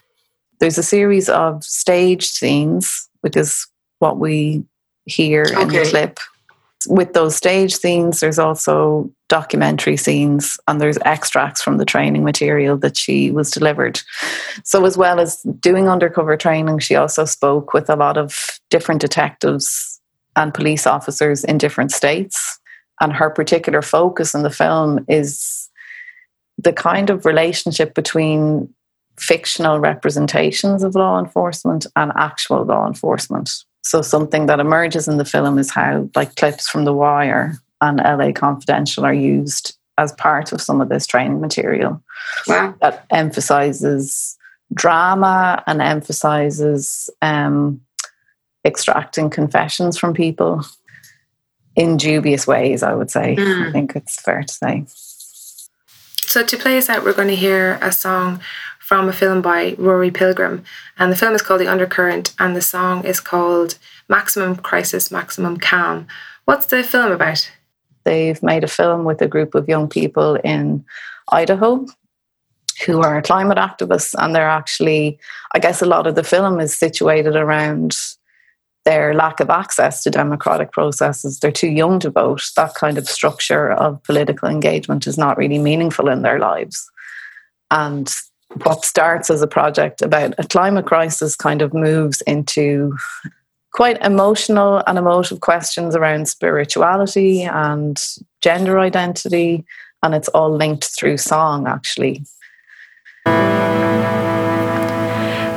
There's 0.61 0.79
a 0.79 0.83
series 0.83 1.29
of 1.29 1.63
stage 1.65 2.27
scenes, 2.31 3.09
which 3.21 3.37
is 3.37 3.67
what 3.99 4.19
we 4.19 4.65
hear 5.07 5.43
in 5.43 5.69
the 5.69 5.87
clip. 5.91 6.19
With 6.87 7.13
those 7.13 7.35
stage 7.35 7.75
scenes, 7.75 8.21
there's 8.21 8.39
also 8.39 9.11
documentary 9.29 9.97
scenes 9.97 10.59
and 10.69 10.81
there's 10.81 10.99
extracts 11.05 11.61
from 11.61 11.79
the 11.79 11.85
training 11.85 12.25
material 12.25 12.77
that 12.79 12.97
she 12.97 13.31
was 13.33 13.51
delivered. 13.51 14.01
So, 14.63 14.85
as 14.85 14.97
well 14.97 15.19
as 15.19 15.43
doing 15.61 15.89
undercover 15.89 16.37
training, 16.37 16.79
she 16.79 16.95
also 16.95 17.25
spoke 17.25 17.75
with 17.75 17.91
a 17.91 17.97
lot 17.97 18.17
of 18.17 18.61
different 18.71 19.01
detectives 19.01 20.01
and 20.37 20.55
police 20.55 20.87
officers 20.87 21.43
in 21.45 21.59
different 21.59 21.91
states. 21.91 22.59
And 23.01 23.13
her 23.13 23.31
particular 23.31 23.83
focus 23.83 24.35
in 24.35 24.43
the 24.43 24.51
film 24.51 25.05
is 25.09 25.69
the 26.59 26.73
kind 26.73 27.11
of 27.11 27.25
relationship 27.25 27.95
between 27.95 28.73
fictional 29.19 29.81
representations 29.81 30.83
of 30.83 30.95
law 30.95 31.19
enforcement 31.19 31.87
and 31.97 32.13
actual 32.17 32.65
law 32.65 32.87
enforcement. 32.87 33.51
So 33.83 34.03
something 34.03 34.47
that 34.47 34.61
emerges 34.61 35.09
in 35.09 35.17
the 35.19 35.25
film 35.25 35.59
is 35.59 35.71
how 35.71 36.09
like 36.15 36.37
clips 36.37 36.69
from 36.69 36.85
The 36.85 36.93
Wire 36.93 37.59
and 37.81 37.99
LA 37.99 38.33
Confidential 38.33 39.05
are 39.05 39.15
used 39.15 39.77
as 39.97 40.13
part 40.13 40.53
of 40.53 40.61
some 40.61 40.81
of 40.81 40.89
this 40.89 41.07
training 41.07 41.41
material. 41.41 42.03
Wow. 42.47 42.75
That 42.81 43.07
emphasizes 43.11 44.37
drama 44.75 45.63
and 45.67 45.81
emphasizes 45.81 47.09
um, 47.23 47.81
extracting 48.65 49.31
confessions 49.31 49.97
from 49.99 50.13
people 50.15 50.63
in 51.75 51.97
dubious 51.97 52.47
ways, 52.47 52.83
I 52.83 52.95
would 52.95 53.11
say. 53.11 53.33
I 53.33 53.37
Mm. 53.37 53.73
think 53.73 53.97
it's 53.97 54.21
fair 54.21 54.43
to 54.43 54.53
say. 54.53 54.85
So 56.27 56.45
to 56.45 56.57
play 56.59 56.77
us 56.77 56.91
out, 56.91 57.05
we're 57.05 57.15
going 57.15 57.29
to 57.29 57.37
hear 57.37 57.79
a 57.81 57.91
song 57.91 58.41
from 58.89 59.07
a 59.07 59.13
film 59.13 59.43
by 59.43 59.75
Rory 59.77 60.11
Pilgrim, 60.11 60.65
and 60.99 61.13
the 61.13 61.17
film 61.17 61.35
is 61.35 61.43
called 61.43 61.61
The 61.61 61.71
Undercurrent, 61.71 62.35
and 62.39 62.57
the 62.57 62.63
song 62.63 63.05
is 63.05 63.21
called 63.21 63.79
Maximum 64.09 64.57
Crisis, 64.57 65.11
Maximum 65.11 65.59
Calm. 65.59 66.07
What's 66.47 66.65
the 66.65 66.83
film 66.83 67.13
about? 67.13 67.53
They've 68.05 68.43
made 68.43 68.65
a 68.65 68.67
film 68.67 69.05
with 69.05 69.21
a 69.21 69.29
group 69.29 69.55
of 69.55 69.69
young 69.69 69.91
people 69.91 70.37
in 70.37 70.87
Idaho 71.31 71.85
who 72.87 73.03
are 73.03 73.21
climate 73.21 73.59
activists, 73.59 74.15
and 74.19 74.35
they're 74.35 74.49
actually, 74.49 75.19
I 75.53 75.59
guess, 75.59 75.83
a 75.83 75.87
lot 75.87 76.07
of 76.07 76.15
the 76.15 76.25
film 76.25 76.59
is 76.59 76.75
situated 76.75 77.37
around 77.37 77.95
their 78.87 79.13
lack 79.13 79.39
of 79.41 79.51
access 79.51 80.03
to 80.05 80.11
democratic 80.11 80.73
processes. 80.73 81.41
They're 81.41 81.53
too 81.53 81.69
young 81.69 82.01
to 82.01 82.09
vote. 82.09 82.43
That 82.57 82.75
kind 82.75 82.97
of 82.97 83.07
structure 83.07 83.71
of 83.71 84.03
political 84.05 84.49
engagement 84.49 85.07
is 85.07 85.19
not 85.19 85.37
really 85.37 85.59
meaningful 85.59 86.09
in 86.09 86.23
their 86.23 86.39
lives. 86.39 86.91
And 87.71 88.11
what 88.65 88.85
starts 88.85 89.31
as 89.31 89.43
a 89.43 89.47
project 89.47 90.03
about 90.03 90.35
a 90.39 90.45
climate 90.45 90.87
crisis 90.87 91.37
kind 91.37 91.63
of 91.63 91.75
moves 91.75 92.21
into 92.23 92.97
quite 93.73 94.01
emotional 94.03 94.83
and 94.87 94.99
emotive 94.99 95.41
questions 95.41 95.95
around 95.95 96.29
spirituality 96.29 97.43
and 97.43 98.03
gender 98.41 98.79
identity. 98.79 99.65
And 100.03 100.15
it's 100.15 100.29
all 100.29 100.51
linked 100.51 100.85
through 100.85 101.19
song, 101.19 101.67
actually. 101.67 102.25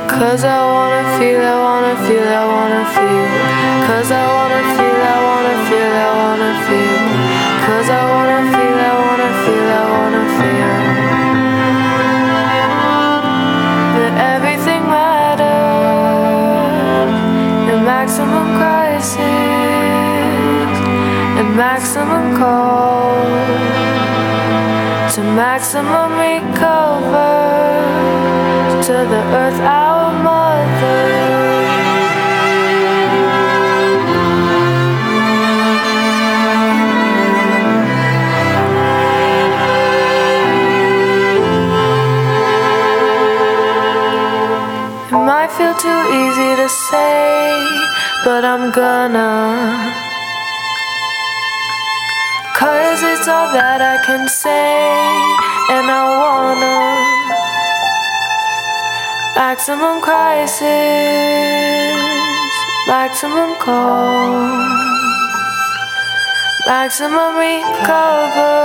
Cause 0.09 0.43
I 0.43 0.59
wanna 0.65 1.03
feel, 1.18 1.41
I 1.41 1.55
wanna 1.65 1.95
feel, 2.07 2.27
I 2.27 2.45
wanna 2.45 2.85
feel. 2.93 3.27
Cause 3.88 4.11
I 4.11 4.26
wanna 4.35 4.61
feel, 4.76 5.01
I 5.01 5.18
wanna 5.27 5.55
feel, 5.68 5.93
I 5.93 6.09
wanna 6.22 6.53
feel. 6.68 7.01
Cause 7.65 7.89
I 7.89 8.01
wanna 8.11 8.41
feel, 8.51 8.70
maximum 21.61 22.35
call 22.39 23.21
to 25.13 25.21
maximum 25.21 26.11
recover 26.17 27.35
to 28.85 28.95
the 29.13 29.21
earth, 29.41 29.59
our 29.59 30.11
mother. 30.25 31.03
It 45.09 45.23
might 45.29 45.51
feel 45.57 45.75
too 45.75 46.01
easy 46.21 46.55
to 46.61 46.67
say, 46.89 47.53
but 48.25 48.43
I'm 48.43 48.71
gonna. 48.71 50.00
Cause 52.61 53.01
it's 53.01 53.27
all 53.27 53.51
that 53.53 53.81
I 53.81 53.97
can 54.05 54.27
say, 54.27 54.77
and 55.73 55.89
I 55.89 56.03
wanna. 56.21 56.77
Maximum 59.35 59.99
crisis, 59.99 60.61
maximum 62.85 63.57
call, 63.57 64.29
maximum 66.67 67.31
recover 67.41 68.61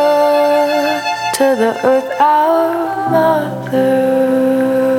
to 1.37 1.47
the 1.57 1.73
earth, 1.83 2.21
our 2.21 3.11
mother. 3.11 4.96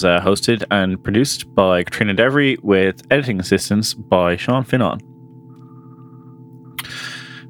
Was 0.00 0.04
uh, 0.04 0.20
hosted 0.20 0.64
and 0.70 1.02
produced 1.02 1.54
by 1.54 1.82
Katrina 1.84 2.14
Devery 2.14 2.56
with 2.62 3.02
editing 3.10 3.38
assistance 3.38 3.92
by 3.92 4.36
Sean 4.36 4.64
Finnon. 4.64 4.98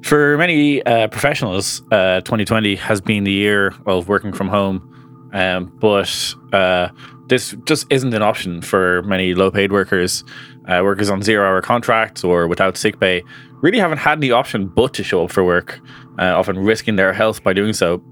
For 0.03 0.37
many 0.37 0.83
uh, 0.83 1.07
professionals, 1.07 1.81
uh, 1.91 2.19
2020 2.21 2.75
has 2.75 2.99
been 2.99 3.23
the 3.23 3.31
year 3.31 3.73
of 3.85 4.09
working 4.09 4.33
from 4.33 4.49
home, 4.49 5.29
um, 5.33 5.71
but 5.79 6.35
uh, 6.51 6.89
this 7.27 7.55
just 7.63 7.85
isn't 7.89 8.13
an 8.13 8.21
option 8.21 8.61
for 8.61 9.01
many 9.03 9.33
low 9.33 9.49
paid 9.49 9.71
workers. 9.71 10.25
Uh, 10.67 10.81
workers 10.83 11.09
on 11.09 11.21
zero 11.21 11.47
hour 11.47 11.61
contracts 11.61 12.23
or 12.23 12.47
without 12.47 12.75
sick 12.75 12.99
pay 12.99 13.23
really 13.61 13.79
haven't 13.79 13.97
had 13.97 14.19
the 14.19 14.31
option 14.31 14.67
but 14.67 14.93
to 14.93 15.03
show 15.03 15.23
up 15.23 15.31
for 15.31 15.43
work, 15.43 15.79
uh, 16.19 16.37
often 16.37 16.59
risking 16.59 16.97
their 16.97 17.13
health 17.13 17.43
by 17.43 17.53
doing 17.53 17.73
so 17.73 18.03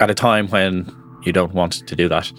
at 0.00 0.10
a 0.10 0.14
time 0.14 0.48
when 0.48 0.88
you 1.24 1.32
don't 1.32 1.54
want 1.54 1.86
to 1.86 1.96
do 1.96 2.08
that. 2.08 2.32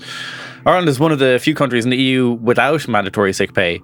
Ireland 0.66 0.90
is 0.90 1.00
one 1.00 1.12
of 1.12 1.20
the 1.20 1.40
few 1.42 1.54
countries 1.54 1.86
in 1.86 1.92
the 1.92 1.98
EU 1.98 2.32
without 2.32 2.88
mandatory 2.88 3.34
sick 3.34 3.54
pay, 3.54 3.82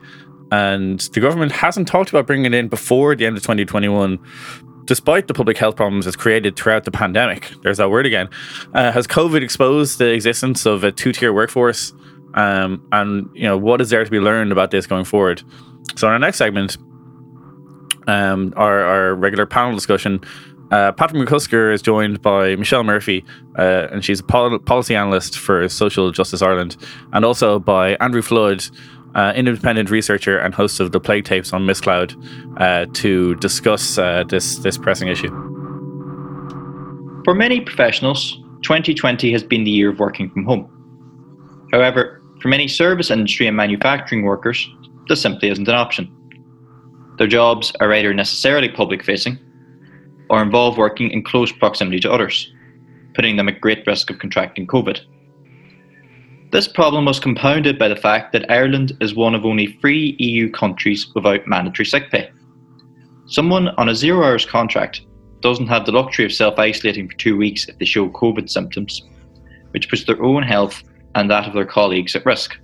and 0.51 0.99
the 0.99 1.19
government 1.19 1.51
hasn't 1.51 1.87
talked 1.87 2.09
about 2.09 2.25
bringing 2.25 2.45
it 2.45 2.53
in 2.53 2.67
before 2.67 3.15
the 3.15 3.25
end 3.25 3.37
of 3.37 3.43
2021. 3.43 4.19
Despite 4.85 5.27
the 5.27 5.33
public 5.33 5.57
health 5.57 5.75
problems 5.75 6.07
it's 6.07 6.15
created 6.15 6.55
throughout 6.55 6.85
the 6.85 6.91
pandemic, 6.91 7.51
there's 7.61 7.77
that 7.77 7.91
word 7.91 8.05
again. 8.05 8.29
Uh, 8.73 8.91
has 8.91 9.05
COVID 9.05 9.43
exposed 9.43 9.99
the 9.99 10.11
existence 10.11 10.65
of 10.65 10.83
a 10.83 10.91
two-tier 10.91 11.31
workforce? 11.31 11.93
Um, 12.33 12.85
and 12.91 13.29
you 13.33 13.43
know 13.43 13.57
what 13.57 13.79
is 13.79 13.89
there 13.89 14.03
to 14.03 14.09
be 14.09 14.19
learned 14.19 14.51
about 14.51 14.71
this 14.71 14.87
going 14.87 15.05
forward? 15.05 15.43
So 15.95 16.07
in 16.07 16.13
our 16.13 16.19
next 16.19 16.37
segment, 16.37 16.77
um, 18.07 18.53
our, 18.57 18.81
our 18.81 19.15
regular 19.15 19.45
panel 19.45 19.75
discussion, 19.75 20.19
uh, 20.71 20.93
Patrick 20.93 21.27
McCusker 21.27 21.73
is 21.73 21.81
joined 21.81 22.21
by 22.21 22.55
Michelle 22.55 22.83
Murphy, 22.83 23.25
uh, 23.59 23.87
and 23.91 24.03
she's 24.03 24.21
a 24.21 24.23
pol- 24.23 24.57
policy 24.59 24.95
analyst 24.95 25.37
for 25.37 25.67
Social 25.67 26.11
Justice 26.11 26.41
Ireland, 26.41 26.77
and 27.11 27.25
also 27.25 27.59
by 27.59 27.95
Andrew 27.95 28.21
Flood, 28.21 28.65
uh, 29.13 29.33
independent 29.35 29.89
researcher 29.89 30.37
and 30.37 30.55
host 30.55 30.79
of 30.79 30.93
the 30.93 30.99
Plague 30.99 31.25
Tapes 31.25 31.51
on 31.51 31.63
Mixcloud, 31.63 32.15
uh, 32.57 32.85
to 32.93 33.35
discuss 33.35 33.97
uh, 33.97 34.23
this 34.29 34.59
this 34.59 34.77
pressing 34.77 35.09
issue. 35.09 35.29
For 37.25 37.35
many 37.35 37.59
professionals, 37.59 38.41
2020 38.63 39.31
has 39.33 39.43
been 39.43 39.65
the 39.65 39.71
year 39.71 39.89
of 39.89 39.99
working 39.99 40.29
from 40.31 40.45
home. 40.45 41.67
However, 41.73 42.23
for 42.41 42.47
many 42.47 42.69
service 42.69 43.11
industry 43.11 43.45
and 43.45 43.57
manufacturing 43.57 44.23
workers, 44.23 44.69
this 45.09 45.21
simply 45.21 45.49
isn't 45.49 45.67
an 45.67 45.75
option. 45.75 46.09
Their 47.17 47.27
jobs 47.27 47.73
are 47.81 47.93
either 47.93 48.13
necessarily 48.13 48.69
public 48.69 49.03
facing 49.03 49.37
or 50.31 50.41
involve 50.41 50.77
working 50.77 51.11
in 51.11 51.21
close 51.21 51.51
proximity 51.51 51.99
to 51.99 52.11
others, 52.11 52.51
putting 53.13 53.35
them 53.35 53.49
at 53.49 53.59
great 53.59 53.85
risk 53.85 54.09
of 54.09 54.17
contracting 54.17 54.65
COVID. 54.65 55.01
This 56.51 56.69
problem 56.69 57.03
was 57.03 57.19
compounded 57.19 57.77
by 57.77 57.89
the 57.89 57.97
fact 57.97 58.31
that 58.31 58.49
Ireland 58.49 58.93
is 59.01 59.13
one 59.13 59.35
of 59.35 59.45
only 59.45 59.77
three 59.81 60.15
EU 60.19 60.49
countries 60.49 61.13
without 61.13 61.47
mandatory 61.47 61.85
sick 61.85 62.09
pay. 62.09 62.31
Someone 63.25 63.67
on 63.77 63.89
a 63.89 63.95
zero 63.95 64.25
hours 64.25 64.45
contract 64.45 65.01
doesn't 65.41 65.67
have 65.67 65.85
the 65.85 65.91
luxury 65.91 66.25
of 66.25 66.31
self 66.31 66.57
isolating 66.57 67.09
for 67.09 67.17
two 67.17 67.35
weeks 67.35 67.67
if 67.67 67.77
they 67.77 67.85
show 67.85 68.09
COVID 68.09 68.49
symptoms, 68.49 69.01
which 69.71 69.89
puts 69.89 70.05
their 70.05 70.23
own 70.23 70.43
health 70.43 70.81
and 71.15 71.29
that 71.29 71.45
of 71.45 71.53
their 71.53 71.65
colleagues 71.65 72.15
at 72.15 72.25
risk. 72.25 72.57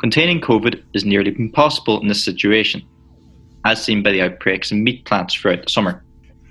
Containing 0.00 0.40
COVID 0.40 0.82
is 0.94 1.04
nearly 1.04 1.34
impossible 1.38 2.00
in 2.00 2.08
this 2.08 2.24
situation, 2.24 2.82
as 3.66 3.84
seen 3.84 4.02
by 4.02 4.12
the 4.12 4.22
outbreaks 4.22 4.72
in 4.72 4.82
meat 4.82 5.04
plants 5.04 5.34
throughout 5.34 5.62
the 5.62 5.68
summer. 5.68 6.02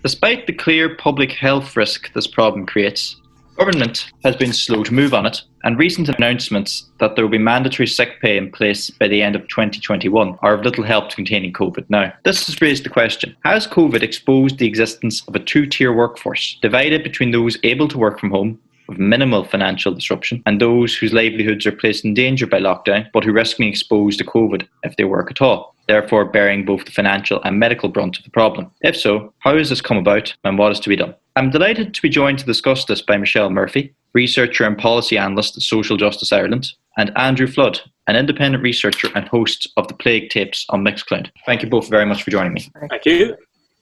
Despite 0.01 0.47
the 0.47 0.53
clear 0.53 0.95
public 0.95 1.33
health 1.33 1.75
risk 1.75 2.13
this 2.13 2.25
problem 2.25 2.65
creates, 2.65 3.17
government 3.57 4.09
has 4.23 4.33
been 4.37 4.53
slow 4.53 4.81
to 4.81 4.93
move 4.93 5.13
on 5.13 5.25
it, 5.25 5.41
and 5.65 5.77
recent 5.77 6.07
announcements 6.07 6.89
that 6.99 7.15
there 7.15 7.25
will 7.25 7.31
be 7.31 7.37
mandatory 7.37 7.85
sick 7.85 8.21
pay 8.21 8.37
in 8.37 8.49
place 8.49 8.89
by 8.89 9.09
the 9.09 9.21
end 9.21 9.35
of 9.35 9.45
2021 9.49 10.37
are 10.41 10.53
of 10.53 10.63
little 10.63 10.85
help 10.85 11.09
to 11.09 11.17
containing 11.17 11.51
COVID 11.51 11.85
now. 11.89 12.13
This 12.23 12.45
has 12.45 12.61
raised 12.61 12.85
the 12.85 12.89
question 12.89 13.35
Has 13.43 13.67
COVID 13.67 14.01
exposed 14.01 14.57
the 14.57 14.67
existence 14.67 15.21
of 15.27 15.35
a 15.35 15.39
two 15.39 15.65
tier 15.65 15.91
workforce, 15.91 16.57
divided 16.61 17.03
between 17.03 17.31
those 17.31 17.57
able 17.63 17.89
to 17.89 17.97
work 17.97 18.21
from 18.21 18.31
home 18.31 18.57
with 18.87 18.97
minimal 18.97 19.43
financial 19.43 19.93
disruption 19.93 20.41
and 20.45 20.61
those 20.61 20.95
whose 20.95 21.13
livelihoods 21.13 21.65
are 21.67 21.73
placed 21.73 22.05
in 22.05 22.13
danger 22.13 22.47
by 22.47 22.59
lockdown 22.59 23.05
but 23.11 23.25
who 23.25 23.33
risk 23.33 23.57
being 23.57 23.69
exposed 23.69 24.17
to 24.17 24.25
COVID 24.25 24.65
if 24.83 24.95
they 24.95 25.03
work 25.03 25.29
at 25.29 25.41
all? 25.41 25.75
Therefore 25.89 26.25
bearing 26.25 26.63
both 26.63 26.85
the 26.85 26.91
financial 26.91 27.41
and 27.43 27.59
medical 27.59 27.89
brunt 27.89 28.17
of 28.17 28.23
the 28.23 28.29
problem? 28.29 28.71
If 28.81 28.95
so, 28.95 29.33
how 29.39 29.57
has 29.57 29.69
this 29.69 29.81
come 29.81 29.97
about 29.97 30.33
and 30.43 30.57
what 30.57 30.71
is 30.71 30.79
to 30.81 30.89
be 30.89 30.95
done? 30.95 31.15
I'm 31.35 31.49
delighted 31.49 31.93
to 31.93 32.01
be 32.01 32.09
joined 32.09 32.39
to 32.39 32.45
discuss 32.45 32.85
this 32.85 33.01
by 33.01 33.17
Michelle 33.17 33.49
Murphy, 33.49 33.93
researcher 34.13 34.65
and 34.65 34.77
policy 34.77 35.17
analyst 35.17 35.57
at 35.57 35.63
Social 35.63 35.97
Justice 35.97 36.31
Ireland, 36.31 36.67
and 36.97 37.11
Andrew 37.17 37.47
Flood, 37.47 37.81
an 38.07 38.15
independent 38.15 38.63
researcher 38.63 39.09
and 39.15 39.27
host 39.27 39.67
of 39.77 39.87
the 39.87 39.93
Plague 39.95 40.29
Tapes 40.29 40.65
on 40.69 40.83
Mixcloud. 40.83 41.31
Thank 41.45 41.63
you 41.63 41.69
both 41.69 41.89
very 41.89 42.05
much 42.05 42.23
for 42.23 42.31
joining 42.31 42.53
me. 42.53 42.69
Thank 42.89 43.05
you. 43.05 43.35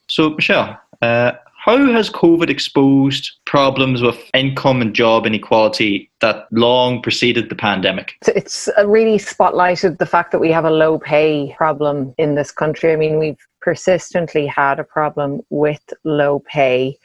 So, 0.07 0.29
Michelle, 0.29 0.79
uh, 1.01 1.34
How 1.68 1.91
has 1.91 2.10
COVID 2.10 2.49
exposed 2.49 3.30
problems 3.45 4.02
with 4.02 4.18
income 4.34 4.81
and 4.81 4.95
job 4.95 5.27
inequality 5.27 6.10
that 6.22 6.48
long 6.52 7.02
preceded 7.02 7.49
the 7.49 7.56
pandemic? 7.56 8.14
It's 8.26 8.69
uh, 8.69 8.88
really 8.88 9.18
spotlighted 9.18 9.98
the 9.98 10.06
fact 10.06 10.31
that 10.31 10.39
we 10.39 10.49
have 10.49 10.64
a 10.64 10.72
low 10.72 10.98
pay 10.98 11.53
problem 11.57 12.15
in 12.18 12.35
this 12.35 12.53
country. 12.53 12.94
I 12.94 12.95
mean, 12.95 13.19
we've 13.19 13.45
persistently 13.60 14.48
had 14.48 14.80
a 14.80 14.85
problem 14.85 15.41
with 15.49 15.81
low 16.06 16.41
pay. 16.48 16.98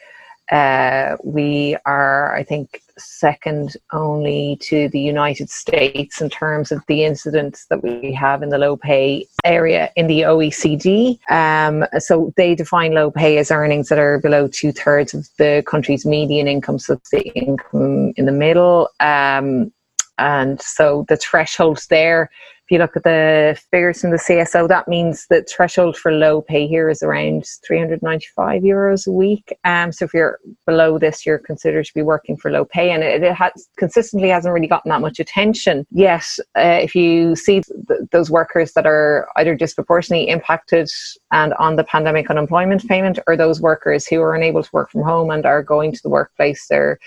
Uh, 0.53 1.17
we 1.25 1.77
are, 1.87 2.35
I 2.37 2.43
think, 2.43 2.83
second 2.99 3.75
only 3.95 4.59
to 4.61 4.91
the 4.91 5.01
United 5.01 5.49
States 5.49 6.21
in 6.21 6.29
terms 6.29 6.71
of 6.71 6.85
the 6.89 7.05
incidents 7.05 7.65
that 7.71 7.83
we 7.83 8.13
have 8.13 8.43
in 8.43 8.51
the 8.51 8.59
low 8.59 8.77
pay 8.77 9.27
area 9.45 9.91
in 9.97 10.09
the 10.09 10.21
OECD. 10.21 11.19
Um, 11.31 11.87
so 11.99 12.35
they 12.37 12.55
define 12.55 12.93
low 12.93 13.11
pay 13.11 13.39
as 13.39 13.51
earnings 13.51 13.89
that 13.89 13.99
are 13.99 14.19
below 14.19 14.47
two 14.47 14.73
thirds 14.73 15.15
of 15.15 15.27
the 15.39 15.65
country's 15.67 16.05
median 16.05 16.47
income, 16.47 16.79
so 16.79 17.01
the 17.11 17.29
income 17.31 18.13
in 18.17 18.27
the 18.27 18.33
middle. 18.33 18.91
Um, 19.01 19.73
and 20.19 20.61
so 20.61 21.07
the 21.09 21.17
thresholds 21.17 21.87
there 21.87 22.31
you 22.71 22.79
look 22.79 22.97
at 22.97 23.03
the 23.03 23.59
figures 23.71 24.01
from 24.01 24.11
the 24.11 24.17
CSO, 24.17 24.69
that 24.69 24.89
means 24.89 25.27
the 25.29 25.43
threshold 25.43 25.97
for 25.97 26.13
low 26.13 26.41
pay 26.43 26.67
here 26.67 26.89
is 26.89 27.03
around 27.03 27.45
395 27.67 28.63
euros 28.63 29.07
a 29.07 29.11
week. 29.11 29.53
Um, 29.65 29.93
so 29.93 30.05
if 30.05 30.15
you're 30.15 30.39
below 30.67 30.99
this, 30.99 31.27
you're 31.27 31.39
considered 31.39 31.85
to 31.87 31.95
be 31.95 32.03
working 32.03 32.37
for 32.37 32.51
low 32.51 32.65
pay, 32.65 32.91
and 32.91 33.03
it, 33.03 33.23
it 33.23 33.35
has 33.35 33.69
consistently 33.77 34.29
hasn't 34.29 34.55
really 34.55 34.67
gotten 34.67 34.91
that 34.91 35.01
much 35.01 35.19
attention 35.19 35.87
yet. 35.91 36.25
Uh, 36.57 36.81
if 36.83 36.95
you 36.95 37.37
see 37.37 37.63
th- 37.63 38.01
those 38.11 38.31
workers 38.31 38.73
that 38.73 38.87
are 38.87 39.29
either 39.37 39.55
disproportionately 39.55 40.29
impacted 40.29 40.89
and 41.31 41.55
on 41.55 41.77
the 41.77 41.85
pandemic 41.85 42.31
unemployment 42.31 42.87
payment, 42.89 43.19
or 43.27 43.37
those 43.37 43.61
workers 43.61 44.07
who 44.07 44.21
are 44.21 44.35
unable 44.35 44.63
to 44.63 44.71
work 44.73 44.91
from 44.91 45.03
home 45.03 45.31
and 45.31 45.45
are 45.47 45.63
going 45.63 45.93
to 45.93 46.01
the 46.03 46.09
workplace, 46.11 46.67
they're 46.69 46.99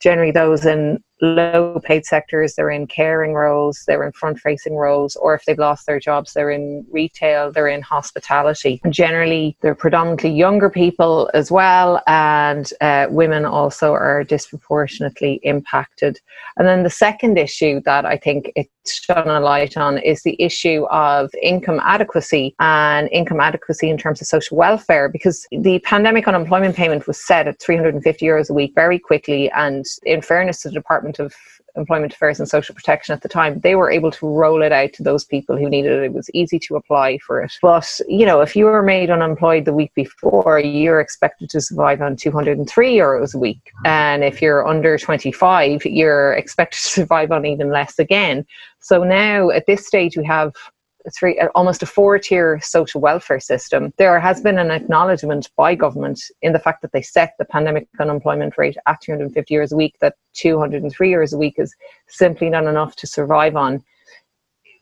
generally 0.00 0.30
those 0.30 0.64
in 0.64 1.02
low 1.20 1.80
paid 1.84 2.04
sectors, 2.04 2.54
they're 2.54 2.70
in 2.70 2.86
caring 2.86 3.34
roles, 3.34 3.84
they're 3.86 4.04
in 4.04 4.12
front 4.12 4.38
facing 4.38 4.76
roles, 4.76 5.16
or 5.16 5.34
if 5.34 5.44
they've 5.44 5.58
lost 5.58 5.86
their 5.86 6.00
jobs, 6.00 6.32
they're 6.32 6.50
in 6.50 6.86
retail, 6.90 7.52
they're 7.52 7.68
in 7.68 7.82
hospitality. 7.82 8.80
Generally, 8.88 9.56
they're 9.60 9.74
predominantly 9.74 10.30
younger 10.30 10.70
people 10.70 11.30
as 11.34 11.50
well, 11.50 12.02
and 12.06 12.72
uh, 12.80 13.06
women 13.10 13.44
also 13.44 13.92
are 13.92 14.24
disproportionately 14.24 15.40
impacted. 15.42 16.20
And 16.56 16.66
then 16.66 16.82
the 16.82 16.90
second 16.90 17.38
issue 17.38 17.80
that 17.84 18.04
I 18.04 18.16
think 18.16 18.52
it's 18.56 18.70
shone 18.88 19.28
a 19.28 19.40
light 19.40 19.76
on 19.76 19.98
is 19.98 20.22
the 20.22 20.40
issue 20.42 20.84
of 20.90 21.30
income 21.42 21.80
adequacy 21.82 22.54
and 22.58 23.08
income 23.12 23.40
adequacy 23.40 23.90
in 23.90 23.98
terms 23.98 24.20
of 24.20 24.26
social 24.26 24.56
welfare, 24.56 25.08
because 25.08 25.46
the 25.50 25.78
pandemic 25.80 26.26
unemployment 26.26 26.76
payment 26.76 27.06
was 27.06 27.24
set 27.24 27.48
at 27.48 27.60
350 27.60 28.24
euros 28.24 28.50
a 28.50 28.54
week 28.54 28.72
very 28.74 28.98
quickly. 28.98 29.50
And 29.50 29.84
in 30.04 30.22
fairness 30.22 30.62
to 30.62 30.68
the 30.68 30.74
Department 30.74 31.07
Department 31.12 31.18
of 31.18 31.34
Employment 31.76 32.12
Affairs 32.12 32.40
and 32.40 32.48
Social 32.48 32.74
Protection 32.74 33.12
at 33.12 33.22
the 33.22 33.28
time, 33.28 33.60
they 33.60 33.74
were 33.74 33.90
able 33.90 34.10
to 34.10 34.26
roll 34.26 34.62
it 34.62 34.72
out 34.72 34.92
to 34.94 35.02
those 35.02 35.24
people 35.24 35.56
who 35.56 35.68
needed 35.68 35.92
it. 35.92 36.04
It 36.04 36.12
was 36.12 36.30
easy 36.34 36.58
to 36.60 36.76
apply 36.76 37.18
for 37.18 37.40
it. 37.42 37.52
But, 37.62 38.00
you 38.08 38.26
know, 38.26 38.40
if 38.40 38.56
you 38.56 38.64
were 38.64 38.82
made 38.82 39.10
unemployed 39.10 39.64
the 39.64 39.72
week 39.72 39.92
before, 39.94 40.58
you're 40.58 41.00
expected 41.00 41.50
to 41.50 41.60
survive 41.60 42.00
on 42.00 42.16
203 42.16 42.96
euros 42.96 43.34
a 43.34 43.38
week. 43.38 43.70
And 43.84 44.24
if 44.24 44.42
you're 44.42 44.66
under 44.66 44.98
25, 44.98 45.84
you're 45.86 46.32
expected 46.32 46.80
to 46.82 46.88
survive 46.98 47.30
on 47.30 47.46
even 47.46 47.70
less 47.70 47.98
again. 47.98 48.44
So 48.80 49.04
now 49.04 49.50
at 49.50 49.66
this 49.66 49.86
stage, 49.86 50.16
we 50.16 50.24
have 50.24 50.52
three, 51.14 51.38
uh, 51.38 51.48
almost 51.54 51.82
a 51.82 51.86
four-tier 51.86 52.60
social 52.62 53.00
welfare 53.00 53.40
system, 53.40 53.92
there 53.98 54.18
has 54.20 54.40
been 54.40 54.58
an 54.58 54.70
acknowledgement 54.70 55.50
by 55.56 55.74
government 55.74 56.20
in 56.42 56.52
the 56.52 56.58
fact 56.58 56.82
that 56.82 56.92
they 56.92 57.02
set 57.02 57.34
the 57.38 57.44
pandemic 57.44 57.88
unemployment 58.00 58.56
rate 58.58 58.76
at 58.86 59.00
250 59.00 59.54
euros 59.54 59.72
a 59.72 59.76
week, 59.76 59.96
that 60.00 60.14
203 60.34 61.10
euros 61.10 61.32
a 61.32 61.36
week 61.36 61.54
is 61.58 61.74
simply 62.08 62.50
not 62.50 62.64
enough 62.64 62.96
to 62.96 63.06
survive 63.06 63.56
on 63.56 63.82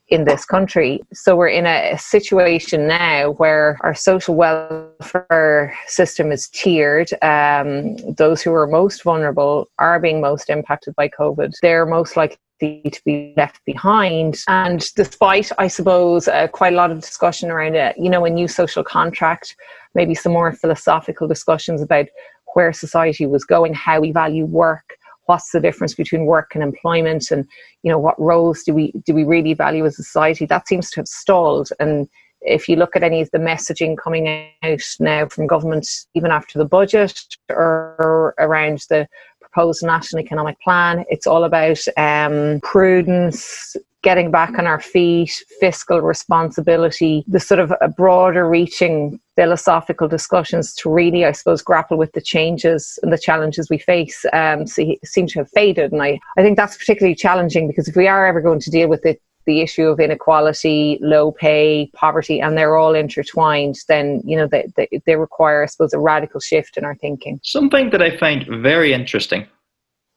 in 0.09 0.25
this 0.25 0.45
country. 0.45 1.01
So 1.13 1.35
we're 1.35 1.49
in 1.49 1.67
a, 1.67 1.93
a, 1.93 1.99
situation 1.99 2.87
now 2.87 3.33
where 3.33 3.77
our 3.81 3.95
social 3.95 4.37
welfare 4.37 5.77
system 5.89 6.31
is 6.31 6.49
tiered. 6.49 7.11
Um, 7.23 7.97
those 8.15 8.41
who 8.41 8.55
are 8.55 8.69
most 8.69 9.03
vulnerable 9.03 9.69
are 9.79 9.99
being 9.99 10.21
most 10.21 10.49
impacted 10.49 10.95
by 10.95 11.09
COVID. 11.09 11.55
They're 11.61 11.87
most 11.87 12.17
likely 12.17 12.39
to 12.61 13.01
be 13.05 13.35
left 13.37 13.65
behind. 13.65 14.43
And 14.49 14.85
despite, 14.95 15.51
I 15.59 15.69
suppose, 15.69 16.29
uh, 16.29 16.49
quite 16.49 16.73
a 16.73 16.77
lot 16.77 16.91
of 16.91 17.01
discussion 17.01 17.51
around 17.51 17.75
it, 17.75 17.97
you 17.99 18.11
know, 18.11 18.25
a 18.25 18.31
new 18.31 18.49
social 18.49 18.85
contract, 18.85 19.57
maybe 19.95 20.15
some 20.15 20.33
more 20.33 20.53
philosophical 20.53 21.29
discussions 21.29 21.83
about 21.83 22.07
where 22.55 22.73
society 22.73 23.27
was 23.27 23.45
going, 23.45 23.75
how 23.75 24.01
we 24.01 24.13
value 24.13 24.47
work, 24.47 24.97
what's 25.27 25.51
the 25.51 25.61
difference 25.61 25.95
between 25.95 26.25
work 26.25 26.53
and 26.55 26.63
employment, 26.63 27.31
and 27.31 27.47
you 27.83 27.91
know, 27.91 27.99
what 27.99 28.19
roles 28.19 28.63
do 28.63 28.73
we 28.73 28.93
do 29.05 29.15
we 29.15 29.25
really 29.25 29.55
value 29.55 29.85
as 29.85 29.99
a 29.99 30.03
society? 30.03 30.47
That 30.47 30.67
seems 30.67 30.91
to 30.91 31.01
have 31.01 31.09
stalled. 31.09 31.69
And 31.79 32.09
if 32.41 32.69
you 32.69 32.77
look 32.77 32.97
at 32.97 33.03
any 33.03 33.21
of 33.21 33.31
the 33.33 33.39
messaging 33.39 33.97
coming 34.03 34.49
out 34.63 34.81
now 35.01 35.27
from 35.27 35.47
government, 35.47 35.87
even 36.15 36.31
after 36.31 36.59
the 36.59 36.65
budget 36.65 37.21
or 37.51 38.35
around 38.39 38.85
the 38.89 39.09
proposed 39.57 39.83
national 39.83 40.21
economic 40.21 40.61
plan. 40.61 41.05
It's 41.09 41.27
all 41.27 41.45
about 41.45 41.79
um, 41.97 42.61
prudence, 42.63 43.75
getting 44.03 44.31
back 44.31 44.59
on 44.59 44.67
our 44.67 44.81
feet, 44.81 45.33
fiscal 45.61 46.01
responsibility, 46.03 47.25
the 47.27 47.41
sort 47.41 47.61
of 47.61 47.73
broader 47.97 48.49
reaching 48.49 49.19
philosophical 49.35 50.09
discussions 50.09 50.75
to 50.75 50.93
really, 50.93 51.25
I 51.25 51.33
suppose, 51.33 51.63
grapple 51.63 51.97
with 51.97 52.13
the 52.13 52.21
changes 52.21 52.99
and 53.03 53.13
the 53.13 53.19
challenges 53.19 53.69
we 53.71 53.79
face 53.79 54.27
um, 54.35 54.67
seem 54.67 55.27
to 55.27 55.39
have 55.39 55.51
faded. 55.51 55.91
And 55.91 56.03
I, 56.03 56.21
I 56.37 56.43
think 56.43 56.57
that's 56.59 56.77
particularly 56.77 57.15
challenging 57.15 57.67
because 57.67 57.89
if 57.89 57.97
we 57.97 58.09
are 58.09 58.27
ever 58.27 58.43
going 58.43 58.61
to 58.61 58.71
deal 58.71 58.89
with 58.89 59.07
it 59.07 59.21
the 59.47 59.61
issue 59.61 59.87
of 59.87 60.01
inequality, 60.01 60.99
low 61.01 61.33
pay, 61.33 61.91
poverty, 61.95 62.41
and 62.41 62.57
they're 62.57 62.77
all 62.77 62.95
intertwined, 62.95 63.77
then 63.89 64.23
you 64.25 64.37
know 64.37 64.47
they, 64.47 64.67
they, 64.77 64.89
they 65.07 65.17
require, 65.17 65.63
I 65.63 65.67
suppose, 65.67 65.93
a 65.93 65.99
radical 65.99 66.41
shift 66.41 66.77
in 66.77 66.85
our 66.85 66.97
thinking. 66.97 67.41
Something 67.43 67.91
that 67.91 68.03
I 68.03 68.17
find 68.17 68.47
very 68.63 68.93
interesting 68.93 69.47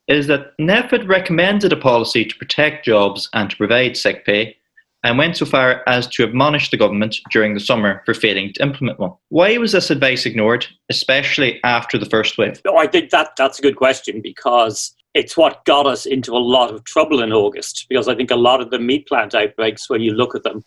is 0.08 0.28
that 0.28 0.58
NPHET 0.60 1.08
recommended 1.08 1.72
a 1.72 1.78
policy 1.78 2.26
to 2.26 2.36
protect 2.38 2.84
jobs 2.84 3.30
and 3.34 3.50
to 3.50 3.56
provide 3.56 3.96
sick 3.96 4.26
pay, 4.26 4.58
and 5.04 5.18
went 5.18 5.38
so 5.38 5.46
far 5.46 5.82
as 5.88 6.08
to 6.08 6.24
admonish 6.24 6.72
the 6.72 6.78
government 6.78 7.18
during 7.32 7.54
the 7.54 7.60
summer 7.60 8.02
for 8.06 8.14
failing 8.14 8.52
to 8.54 8.62
implement 8.64 9.00
one. 9.00 9.14
Why 9.30 9.58
was 9.58 9.72
this 9.72 9.90
advice 9.90 10.26
ignored, 10.26 10.68
especially 10.90 11.60
after 11.64 11.98
the 11.98 12.06
first 12.06 12.38
wave? 12.38 12.62
No, 12.66 12.76
I 12.76 12.88
think 12.88 13.12
that 13.12 13.36
that's 13.38 13.60
a 13.60 13.62
good 13.62 13.78
question 13.78 14.22
because 14.22 14.94
it's 15.14 15.36
what 15.36 15.66
got 15.66 15.88
us 15.88 16.06
into 16.06 16.34
a 16.34 16.38
lot 16.38 16.74
of 16.74 16.84
trouble 16.84 17.22
in 17.22 17.34
August 17.34 17.86
because 17.90 18.08
I 18.08 18.16
think 18.16 18.32
a 18.32 18.36
lot 18.36 18.62
of 18.62 18.70
the 18.70 18.80
meat 18.80 19.08
plant 19.08 19.34
outbreaks, 19.34 19.90
when 19.90 20.02
you 20.02 20.14
look 20.14 20.36
at 20.36 20.44
them, 20.44 20.64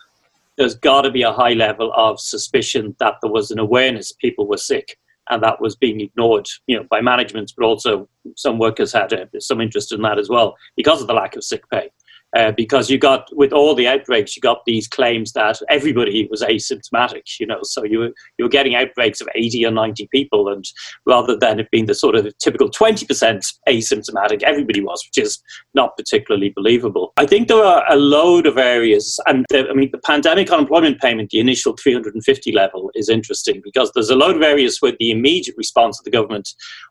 there's 0.59 0.74
got 0.74 1.02
to 1.02 1.10
be 1.10 1.23
a 1.23 1.32
high 1.32 1.52
level 1.52 1.93
of 1.94 2.20
suspicion 2.20 2.94
that 2.98 3.14
there 3.23 3.31
was 3.31 3.51
an 3.51 3.59
awareness 3.59 4.12
people 4.12 4.47
were 4.47 4.56
sick 4.56 4.98
and 5.31 5.43
that 5.43 5.60
was 5.60 5.77
being 5.77 6.01
ignored, 6.01 6.47
you 6.66 6.77
know, 6.77 6.85
by 6.90 7.01
management, 7.01 7.52
but 7.56 7.64
also 7.64 8.09
some 8.36 8.59
workers 8.59 8.93
had 8.93 9.12
uh, 9.12 9.27
some 9.39 9.60
interest 9.60 9.93
in 9.93 10.02
that 10.02 10.19
as 10.19 10.28
well 10.28 10.56
because 10.77 11.01
of 11.01 11.06
the 11.06 11.14
lack 11.14 11.36
of 11.36 11.44
sick 11.44 11.62
pay 11.70 11.90
uh, 12.36 12.52
because 12.56 12.90
you 12.90 12.98
got 12.98 13.28
with 13.36 13.52
all 13.52 13.74
the 13.74 13.88
outbreaks, 13.88 14.36
you 14.36 14.40
got 14.40 14.64
these 14.64 14.88
claims 14.88 15.32
that 15.32 15.59
everybody 15.68 16.26
was 16.30 16.42
asymptomatic. 16.42 17.38
You 17.38 17.46
know, 17.46 17.60
so 17.62 17.84
you 17.84 17.98
were, 17.98 18.12
you 18.38 18.44
were 18.44 18.48
getting 18.48 18.74
outbreaks 18.74 19.20
of 19.20 19.28
eighty 19.34 19.64
or 19.66 19.70
ninety 19.70 20.09
people, 20.12 20.48
and 20.48 20.64
rather 21.06 21.36
than 21.36 21.60
it 21.60 21.70
being 21.70 21.86
the 21.86 21.94
sort 21.94 22.14
of 22.14 22.36
typical 22.38 22.68
twenty 22.68 23.06
percent 23.06 23.46
asymptomatic, 23.68 24.42
everybody 24.42 24.80
was, 24.80 25.04
which 25.06 25.24
is 25.24 25.42
not 25.74 25.96
particularly 25.96 26.52
believable. 26.54 27.12
I 27.16 27.26
think 27.26 27.48
there 27.48 27.64
are 27.64 27.84
a 27.90 27.96
load 27.96 28.46
of 28.46 28.59
areas, 28.59 29.18
and 29.26 29.44
the, 29.50 29.68
I 29.68 29.74
mean, 29.74 29.90
the 29.92 29.98
pandemic 29.98 30.50
unemployment 30.50 31.00
payment, 31.00 31.30
the 31.30 31.40
initial 31.40 31.76
three 31.76 31.92
hundred 31.92 32.14
and 32.14 32.24
fifty 32.24 32.52
level, 32.52 32.90
is 32.94 33.09
interesting 33.09 33.60
because 33.62 33.92
there's 33.92 34.10
a 34.10 34.16
load 34.16 34.36
of 34.36 34.42
areas 34.42 34.78
where 34.80 34.92
the 34.98 35.10
immediate 35.10 35.56
response 35.56 35.98
of 35.98 36.04
the 36.04 36.10
government 36.10 36.48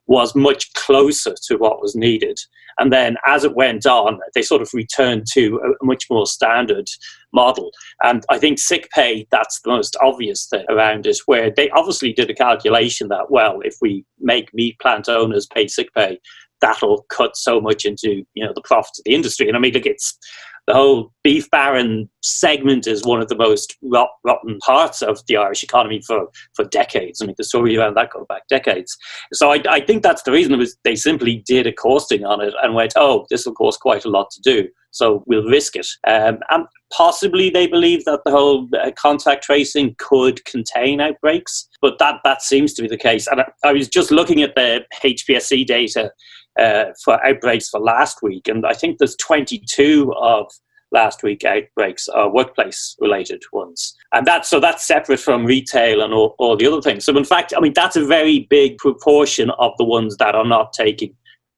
was 0.08 0.36
much 0.36 0.72
closer 0.74 1.34
to 1.48 1.56
what 1.58 1.82
was 1.82 1.96
needed. 1.96 2.38
And 2.80 2.92
then 2.92 3.18
as 3.26 3.44
it 3.44 3.56
went 3.56 3.86
on, 3.86 4.20
they 4.34 4.42
sort 4.42 4.62
of 4.62 4.70
returned 4.74 5.28
to 5.34 5.60
a 5.82 5.86
much 5.86 6.06
more 6.10 6.26
standard 6.26 6.88
model. 7.34 7.72
And 8.04 8.24
I 8.30 8.38
think 8.38 8.60
sick 8.60 8.90
pay, 8.94 9.28
that's 9.32 9.62
the 9.62 9.72
most 9.72 9.96
obvious 10.02 10.48
thing 10.48 10.66
around 10.70 11.06
it, 11.06 11.18
where 11.26 11.52
they 11.52 11.70
obviously 11.72 12.14
did 12.14 12.30
a 12.30 12.36
calculation 12.36 13.08
that, 13.10 13.32
well, 13.32 13.60
if 13.64 13.76
we 13.82 14.06
make 14.20 14.54
meat 14.54 14.80
plant 14.80 15.10
owners 15.10 15.48
pay 15.48 15.68
sick 15.68 15.94
pay, 15.94 16.20
that'll 16.62 17.06
cut 17.10 17.36
so 17.36 17.60
much 17.60 17.86
into 17.86 18.24
you 18.34 18.46
know 18.46 18.54
the 18.54 18.62
profits 18.62 19.00
of 19.00 19.06
the 19.06 19.16
industry. 19.16 19.48
And 19.48 19.58
I 19.58 19.60
mean, 19.60 19.74
look, 19.74 19.86
it's 19.86 20.18
the 20.72 20.78
whole 20.78 21.12
beef 21.22 21.50
baron 21.52 22.10
segment 22.24 22.88
is 22.88 23.04
one 23.04 23.20
of 23.20 23.28
the 23.28 23.36
most 23.36 23.76
rot, 23.82 24.08
rotten 24.24 24.58
parts 24.60 25.02
of 25.02 25.20
the 25.28 25.36
Irish 25.36 25.64
economy 25.64 26.02
for, 26.08 26.30
for 26.54 26.64
decades. 26.64 27.22
I 27.22 27.26
mean, 27.26 27.36
the 27.38 27.44
story 27.44 27.76
around 27.76 27.98
that 27.98 28.12
goes 28.12 28.26
back 28.30 28.48
decades. 28.48 28.98
So 29.34 29.52
I, 29.52 29.62
I 29.70 29.82
think 29.82 30.02
that's 30.02 30.24
the 30.24 30.32
reason 30.32 30.58
was 30.58 30.78
they 30.86 30.96
simply 30.96 31.44
did 31.46 31.68
a 31.68 31.74
costing 31.74 32.24
on 32.24 32.40
it 32.40 32.54
and 32.64 32.74
went, 32.74 32.94
oh, 32.96 33.26
this 33.30 33.46
will 33.46 33.54
cost 33.54 33.82
quite 33.82 34.06
a 34.06 34.10
lot 34.10 34.32
to 34.32 34.42
do. 34.44 34.70
So 34.92 35.26
we'll 35.28 35.44
risk 35.44 35.76
it. 35.76 35.88
Um, 36.08 36.40
and 36.50 36.66
possibly 36.94 37.50
they 37.50 37.68
believe 37.68 38.06
that 38.06 38.22
the 38.24 38.32
whole 38.32 38.70
uh, 38.82 38.92
contact 38.98 39.44
tracing 39.44 39.96
could 40.00 40.44
contain 40.46 41.02
outbreaks, 41.02 41.68
but 41.82 42.00
that, 42.00 42.22
that 42.24 42.42
seems 42.42 42.74
to 42.76 42.82
be 42.82 42.88
the 42.88 42.98
case. 42.98 43.28
And 43.28 43.42
I, 43.42 43.52
I 43.66 43.74
was 43.74 43.90
just 43.90 44.10
looking 44.10 44.42
at 44.42 44.56
the 44.56 44.86
HPSC 45.04 45.66
data 45.66 46.12
uh, 46.60 46.86
for 47.04 47.24
outbreaks 47.26 47.70
for 47.70 47.80
last 47.80 48.22
week, 48.22 48.48
and 48.48 48.66
I 48.66 48.74
think 48.74 48.98
there's 48.98 49.16
22 49.18 50.14
of 50.18 50.52
last 50.92 51.24
week 51.24 51.44
outbreaks 51.46 52.08
are 52.10 52.30
workplace 52.30 52.96
related 53.00 53.42
ones. 53.54 53.96
And 54.14 54.26
that's 54.28 54.50
so 54.50 54.60
that's 54.60 54.86
separate 54.86 55.20
from 55.20 55.46
retail 55.46 56.02
and 56.02 56.14
all, 56.14 56.36
all 56.38 56.58
the 56.58 56.68
other 56.68 56.82
things. 56.82 57.06
So 57.06 57.18
in 57.18 57.24
fact 57.24 57.54
i 57.56 57.60
mean 57.60 57.74
that's 57.74 57.96
a 57.96 58.06
very 58.06 58.48
big 58.50 58.78
proportion 58.78 59.50
of 59.52 59.72
the 59.78 59.86
ones 59.86 60.18
that 60.18 60.36
are 60.36 60.46
not 60.46 60.74
taking 60.74 61.16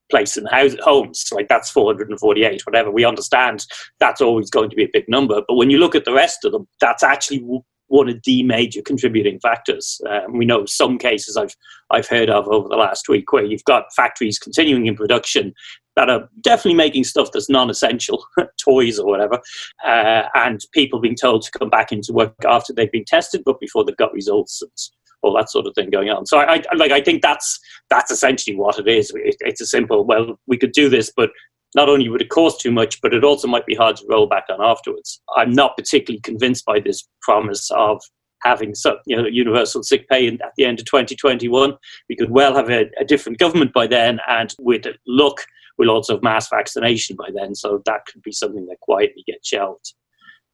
place 0.10 0.38
in 0.38 0.46
house, 0.46 0.76
homes. 0.82 1.26
Like 1.32 1.48
that's 1.48 1.72
448 1.72 2.66
whatever. 2.66 2.92
We 2.92 3.06
understand 3.06 3.66
that's 4.00 4.22
always 4.22 4.50
going 4.50 4.70
to 4.70 4.76
be 4.76 4.84
a 4.84 4.90
big 4.94 5.06
number. 5.08 5.42
But 5.48 5.56
when 5.56 5.70
you 5.70 5.80
look 5.80 5.96
at 5.96 6.06
the 6.06 6.14
rest 6.14 6.46
of 6.46 6.52
them 6.52 6.68
that's 6.80 7.04
actually 7.04 7.44
one 7.94 8.10
of 8.10 8.20
the 8.24 8.42
major 8.42 8.82
contributing 8.82 9.40
factors. 9.40 10.02
Um, 10.10 10.36
we 10.36 10.46
know 10.46 10.66
some 10.66 10.98
cases 10.98 11.38
I've 11.38 11.56
I've 11.92 12.08
heard 12.08 12.28
of 12.28 12.48
over 12.48 12.68
the 12.68 12.76
last 12.76 13.08
week 13.08 13.32
where 13.32 13.46
you've 13.46 13.64
got 13.66 13.94
factories 13.96 14.40
continuing 14.40 14.88
in 14.88 14.96
production 14.96 15.54
that 15.96 16.10
are 16.10 16.28
definitely 16.42 16.74
making 16.74 17.04
stuff 17.04 17.30
that's 17.32 17.52
non-essential, 17.52 18.26
toys 18.60 18.98
or 18.98 19.06
whatever, 19.06 19.40
uh, 19.86 20.24
and 20.34 20.62
people 20.72 21.00
being 21.00 21.16
told 21.16 21.44
to 21.44 21.52
come 21.52 21.70
back 21.70 21.92
into 21.92 22.14
work 22.14 22.34
after 22.48 22.74
they've 22.74 22.92
been 22.92 23.06
tested, 23.06 23.44
but 23.46 23.60
before 23.60 23.86
they've 23.86 23.96
got 23.98 24.12
results 24.12 24.64
and 24.64 24.72
all 25.22 25.38
that 25.38 25.52
sort 25.52 25.68
of 25.68 25.76
thing 25.76 25.92
going 25.92 26.10
on. 26.10 26.26
So 26.26 26.40
I, 26.40 26.64
I 26.72 26.76
like 26.76 26.92
I 26.92 27.00
think 27.00 27.22
that's 27.22 27.60
that's 27.92 28.10
essentially 28.10 28.56
what 28.56 28.80
it 28.80 28.88
is. 28.88 29.12
It, 29.14 29.36
it's 29.42 29.62
a 29.62 29.68
simple. 29.68 30.04
Well, 30.04 30.40
we 30.48 30.58
could 30.58 30.72
do 30.72 30.90
this, 30.90 31.12
but 31.16 31.30
not 31.76 31.90
only 31.90 32.10
would 32.10 32.22
it 32.22 32.30
cost 32.30 32.62
too 32.62 32.72
much, 32.72 33.02
but 33.02 33.14
it 33.14 33.24
also 33.24 33.48
might 33.48 33.66
be 33.66 33.76
hard 33.76 33.96
to 33.98 34.06
roll 34.10 34.28
back 34.28 34.46
on 34.50 34.62
afterwards. 34.62 35.22
I'm 35.36 35.52
not 35.52 35.78
particularly 35.78 36.22
convinced 36.22 36.66
by 36.66 36.80
this 36.80 37.08
promise 37.22 37.70
of 37.72 38.02
having 38.44 38.76
some, 38.76 38.98
you 39.06 39.16
know, 39.16 39.26
universal 39.26 39.84
sick 39.84 40.08
pay 40.10 40.28
at 40.28 40.52
the 40.58 40.66
end 40.66 40.80
of 40.80 40.86
2021. 40.86 41.78
We 42.10 42.16
could 42.16 42.32
well 42.32 42.56
have 42.56 42.70
a, 42.70 42.90
a 43.00 43.06
different 43.06 43.40
government 43.40 43.74
by 43.74 43.88
then, 43.88 44.20
and 44.28 44.54
with 44.60 44.86
luck, 45.08 45.46
we'll 45.78 45.90
also 45.90 46.16
have 46.16 46.24
mass 46.24 46.50
vaccination 46.50 47.16
by 47.16 47.30
then. 47.34 47.56
So 47.56 47.82
that 47.86 48.06
could 48.06 48.22
be 48.22 48.32
something 48.32 48.66
that 48.68 48.80
quietly 48.82 49.24
gets 49.26 49.48
shelved. 49.48 49.94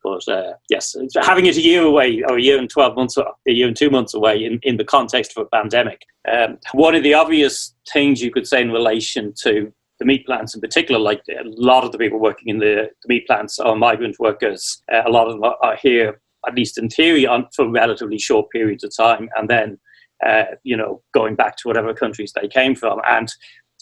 But 0.02 0.26
uh, 0.30 0.54
yes, 0.70 0.96
having 1.22 1.46
it 1.46 1.58
a 1.58 1.62
year 1.62 1.82
away, 1.82 2.24
or 2.30 2.38
a 2.38 2.42
year 2.42 2.58
and 2.58 2.70
12 2.70 2.96
months, 2.96 3.18
or 3.18 3.34
a 3.48 3.52
year 3.52 3.68
and 3.68 3.76
two 3.76 3.90
months 3.90 4.14
away 4.14 4.46
in, 4.46 4.60
in 4.64 4.78
the 4.78 4.86
context 4.86 5.34
of 5.36 5.46
a 5.46 5.50
pandemic. 5.50 6.02
Um, 6.32 6.58
one 6.74 6.96
of 6.96 7.04
the 7.04 7.16
obvious 7.16 7.76
things 7.92 8.22
you 8.22 8.32
could 8.32 8.48
say 8.48 8.62
in 8.62 8.72
relation 8.72 9.34
to 9.42 9.74
the 10.00 10.06
meat 10.06 10.26
plants 10.26 10.56
in 10.56 10.62
particular, 10.62 11.00
like 11.00 11.22
a 11.30 11.44
lot 11.44 11.84
of 11.84 11.92
the 11.92 11.98
people 11.98 12.20
working 12.20 12.48
in 12.48 12.60
the, 12.60 12.90
the 13.04 13.08
meat 13.08 13.28
plants 13.28 13.60
are 13.60 13.76
migrant 13.76 14.16
workers. 14.20 14.82
Uh, 14.92 15.02
a 15.06 15.10
lot 15.10 15.28
of 15.28 15.34
them 15.34 15.44
are 15.44 15.76
here, 15.76 16.22
at 16.48 16.56
least 16.56 16.78
in 16.78 16.90
theory, 16.90 17.28
on, 17.28 17.48
for 17.56 17.70
relatively 17.70 18.18
short 18.18 18.50
periods 18.50 18.84
of 18.84 18.96
time, 18.96 19.30
and 19.36 19.50
then, 19.50 19.78
uh, 20.26 20.44
you 20.64 20.76
know, 20.76 21.02
going 21.14 21.36
back 21.36 21.58
to 21.58 21.68
whatever 21.68 21.94
countries 21.94 22.32
they 22.34 22.48
came 22.48 22.76
from. 22.76 23.00
And 23.08 23.30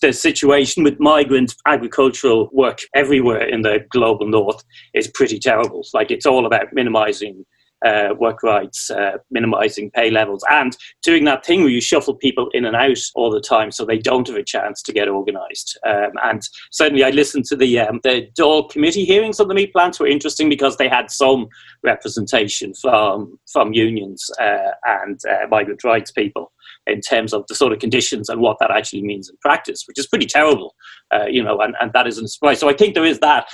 the 0.02 0.14
situation 0.14 0.84
with 0.84 1.00
migrant 1.00 1.56
agricultural 1.66 2.50
work 2.52 2.80
everywhere 2.94 3.48
in 3.48 3.62
the 3.62 3.86
global 3.90 4.28
north 4.28 4.64
is 4.94 5.08
pretty 5.08 5.40
terrible. 5.40 5.84
Like 5.94 6.12
it's 6.12 6.26
all 6.26 6.46
about 6.46 6.74
minimizing 6.74 7.46
uh, 7.86 8.10
work 8.18 8.44
rights, 8.44 8.90
uh, 8.90 9.18
minimizing 9.32 9.92
pay 9.92 10.10
levels, 10.10 10.44
and 10.50 10.78
doing 11.04 11.26
that 11.26 11.46
thing 11.46 11.62
where 11.62 11.70
you 11.70 11.82
shuffle 11.82 12.16
people 12.16 12.50
in 12.54 12.66
and 12.66 12.76
out 12.76 12.98
all 13.16 13.32
the 13.32 13.42
time 13.42 13.72
so 13.72 13.86
they 13.86 13.98
don't 13.98 14.28
have 14.28 14.38
a 14.38 14.44
chance 14.44 14.82
to 14.82 14.94
get 14.94 15.08
organized. 15.08 15.78
Um, 15.86 16.12
and 16.24 16.42
certainly, 16.72 17.04
I 17.04 17.10
listened 17.10 17.46
to 17.46 17.56
the 17.56 17.80
um, 17.80 18.00
the 18.04 18.30
Dáil 18.38 18.70
committee 18.70 19.06
hearings 19.06 19.40
on 19.40 19.48
the 19.48 19.56
meat 19.56 19.74
plants 19.74 20.00
were 20.00 20.08
interesting 20.08 20.50
because 20.50 20.78
they 20.78 20.90
had 20.90 21.12
some 21.12 21.48
representation 21.84 22.74
from 22.74 23.40
from 23.52 23.74
unions 23.74 24.30
uh, 24.40 24.72
and 24.86 25.20
uh, 25.30 25.48
migrant 25.50 25.84
rights 25.84 26.12
people 26.12 26.52
in 26.88 27.02
terms 27.02 27.34
of 27.34 27.46
the 27.48 27.56
sort 27.56 27.74
of 27.74 27.80
conditions 27.80 28.30
and 28.30 28.42
what 28.42 28.58
that 28.60 28.72
actually 28.72 29.02
means 29.02 29.30
in 29.30 29.36
practice, 29.42 29.84
which 29.88 30.00
is 30.00 30.08
pretty 30.08 30.26
terrible, 30.26 30.76
uh, 31.14 31.26
you 31.26 31.44
know, 31.44 31.60
and, 31.60 31.76
and 31.82 31.92
that 31.94 32.08
isn't 32.08 32.26
a 32.26 32.28
surprise. 32.28 32.60
So 32.60 32.70
I 32.70 32.74
think 32.74 32.94
there 32.94 33.06
is 33.06 33.20
that 33.20 33.48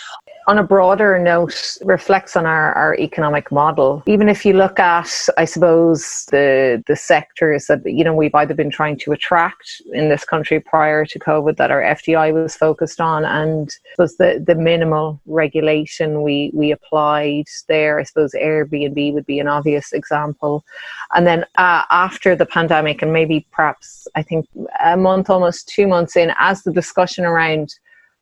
on 0.47 0.57
a 0.57 0.63
broader 0.63 1.17
note, 1.19 1.77
reflects 1.83 2.35
on 2.35 2.45
our, 2.45 2.73
our 2.73 2.95
economic 2.95 3.51
model. 3.51 4.03
Even 4.05 4.27
if 4.27 4.45
you 4.45 4.53
look 4.53 4.79
at, 4.79 5.09
I 5.37 5.45
suppose, 5.45 6.25
the 6.31 6.83
the 6.87 6.95
sectors 6.95 7.67
that 7.67 7.81
you 7.85 8.03
know 8.03 8.13
we've 8.13 8.35
either 8.35 8.53
been 8.53 8.69
trying 8.69 8.97
to 8.99 9.11
attract 9.11 9.81
in 9.93 10.09
this 10.09 10.25
country 10.25 10.59
prior 10.59 11.05
to 11.05 11.19
COVID 11.19 11.57
that 11.57 11.71
our 11.71 11.81
FDI 11.81 12.33
was 12.33 12.55
focused 12.55 12.99
on, 12.99 13.25
and 13.25 13.73
was 13.97 14.17
the, 14.17 14.43
the 14.45 14.55
minimal 14.55 15.21
regulation 15.25 16.23
we 16.23 16.51
we 16.53 16.71
applied 16.71 17.45
there. 17.67 17.99
I 17.99 18.03
suppose 18.03 18.33
Airbnb 18.33 19.13
would 19.13 19.25
be 19.25 19.39
an 19.39 19.47
obvious 19.47 19.93
example, 19.93 20.65
and 21.13 21.25
then 21.25 21.43
uh, 21.57 21.83
after 21.89 22.35
the 22.35 22.45
pandemic, 22.45 23.01
and 23.01 23.13
maybe 23.13 23.22
perhaps 23.51 24.07
I 24.15 24.23
think 24.23 24.47
a 24.83 24.97
month, 24.97 25.29
almost 25.29 25.67
two 25.67 25.87
months 25.87 26.15
in, 26.15 26.33
as 26.37 26.63
the 26.63 26.71
discussion 26.71 27.25
around 27.25 27.73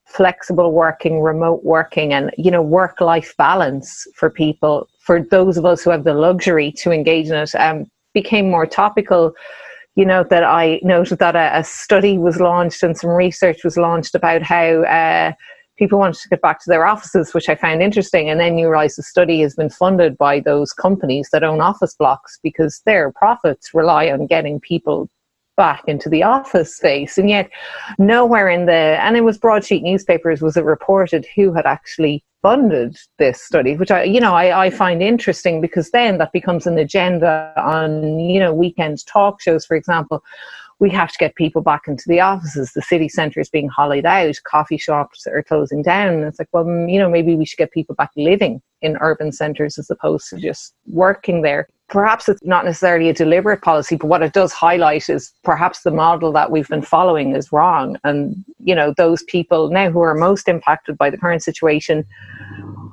flexible 0.05 0.71
working, 0.73 1.21
remote 1.21 1.63
working, 1.63 2.13
and 2.13 2.31
you 2.37 2.51
know 2.51 2.61
work 2.61 3.01
life 3.01 3.33
balance 3.37 4.07
for 4.15 4.29
people. 4.29 4.87
For 4.99 5.21
those 5.21 5.57
of 5.57 5.65
us 5.65 5.83
who 5.83 5.89
have 5.89 6.03
the 6.03 6.13
luxury 6.13 6.71
to 6.73 6.91
engage 6.91 7.27
in 7.27 7.35
it, 7.35 7.55
um, 7.55 7.85
became 8.13 8.49
more 8.49 8.65
topical. 8.65 9.33
You 9.95 10.05
know 10.05 10.23
that 10.29 10.43
I 10.43 10.79
noted 10.83 11.19
that 11.19 11.35
a, 11.35 11.59
a, 11.59 11.63
study 11.63 12.17
was 12.17 12.39
launched 12.39 12.81
and 12.83 12.97
some 12.97 13.09
research 13.09 13.63
was 13.63 13.77
launched 13.77 14.15
about 14.15 14.41
how. 14.41 14.83
Uh, 14.83 15.33
people 15.81 15.97
wanted 15.97 16.21
to 16.21 16.29
get 16.29 16.43
back 16.43 16.59
to 16.59 16.69
their 16.69 16.85
offices, 16.85 17.33
which 17.33 17.49
I 17.49 17.55
found 17.55 17.81
interesting. 17.81 18.29
And 18.29 18.39
then 18.39 18.55
you 18.55 18.69
realize 18.69 18.97
the 18.97 19.01
study 19.01 19.41
has 19.41 19.55
been 19.55 19.71
funded 19.71 20.15
by 20.15 20.39
those 20.39 20.73
companies 20.73 21.29
that 21.33 21.43
own 21.43 21.59
office 21.59 21.95
blocks 21.95 22.37
because 22.43 22.83
their 22.85 23.11
profits 23.11 23.73
rely 23.73 24.11
on 24.11 24.27
getting 24.27 24.59
people 24.59 25.09
back 25.57 25.81
into 25.87 26.07
the 26.07 26.21
office 26.21 26.77
space. 26.77 27.17
And 27.17 27.31
yet, 27.31 27.49
nowhere 27.97 28.47
in 28.47 28.67
the, 28.67 28.73
and 29.01 29.17
it 29.17 29.21
was 29.21 29.39
broadsheet 29.39 29.81
newspapers, 29.81 30.39
was 30.39 30.55
it 30.55 30.65
reported 30.65 31.25
who 31.35 31.51
had 31.51 31.65
actually 31.65 32.23
funded 32.43 32.95
this 33.17 33.41
study, 33.41 33.75
which 33.75 33.89
I, 33.89 34.03
you 34.03 34.19
know, 34.19 34.35
I, 34.35 34.65
I 34.65 34.69
find 34.69 35.01
interesting 35.01 35.61
because 35.61 35.89
then 35.89 36.19
that 36.19 36.31
becomes 36.31 36.67
an 36.67 36.77
agenda 36.77 37.53
on, 37.57 38.19
you 38.19 38.39
know, 38.39 38.53
weekend 38.53 39.03
talk 39.07 39.41
shows, 39.41 39.65
for 39.65 39.75
example 39.75 40.23
we 40.81 40.89
have 40.89 41.11
to 41.11 41.17
get 41.19 41.35
people 41.35 41.61
back 41.61 41.83
into 41.87 42.03
the 42.07 42.19
offices. 42.19 42.71
The 42.73 42.81
city 42.81 43.07
centre 43.07 43.39
is 43.39 43.51
being 43.51 43.69
hollowed 43.69 44.03
out. 44.03 44.35
Coffee 44.45 44.79
shops 44.79 45.27
are 45.27 45.43
closing 45.43 45.83
down. 45.83 46.15
And 46.15 46.23
it's 46.23 46.39
like, 46.39 46.49
well, 46.51 46.65
you 46.65 46.97
know, 46.97 47.07
maybe 47.07 47.35
we 47.35 47.45
should 47.45 47.59
get 47.59 47.71
people 47.71 47.93
back 47.93 48.09
living 48.17 48.63
in 48.81 48.97
urban 48.99 49.31
centres 49.31 49.77
as 49.77 49.91
opposed 49.91 50.27
to 50.29 50.37
just 50.37 50.73
working 50.87 51.43
there. 51.43 51.69
Perhaps 51.91 52.29
it's 52.29 52.41
not 52.43 52.63
necessarily 52.63 53.09
a 53.09 53.13
deliberate 53.13 53.61
policy, 53.61 53.97
but 53.97 54.07
what 54.07 54.23
it 54.23 54.31
does 54.31 54.53
highlight 54.53 55.09
is 55.09 55.33
perhaps 55.43 55.81
the 55.81 55.91
model 55.91 56.31
that 56.31 56.49
we've 56.49 56.69
been 56.69 56.81
following 56.81 57.35
is 57.35 57.51
wrong. 57.51 57.97
And, 58.05 58.45
you 58.59 58.73
know, 58.73 58.93
those 58.95 59.23
people 59.23 59.69
now 59.69 59.91
who 59.91 59.99
are 59.99 60.15
most 60.15 60.47
impacted 60.47 60.97
by 60.97 61.09
the 61.09 61.17
current 61.17 61.43
situation 61.43 62.05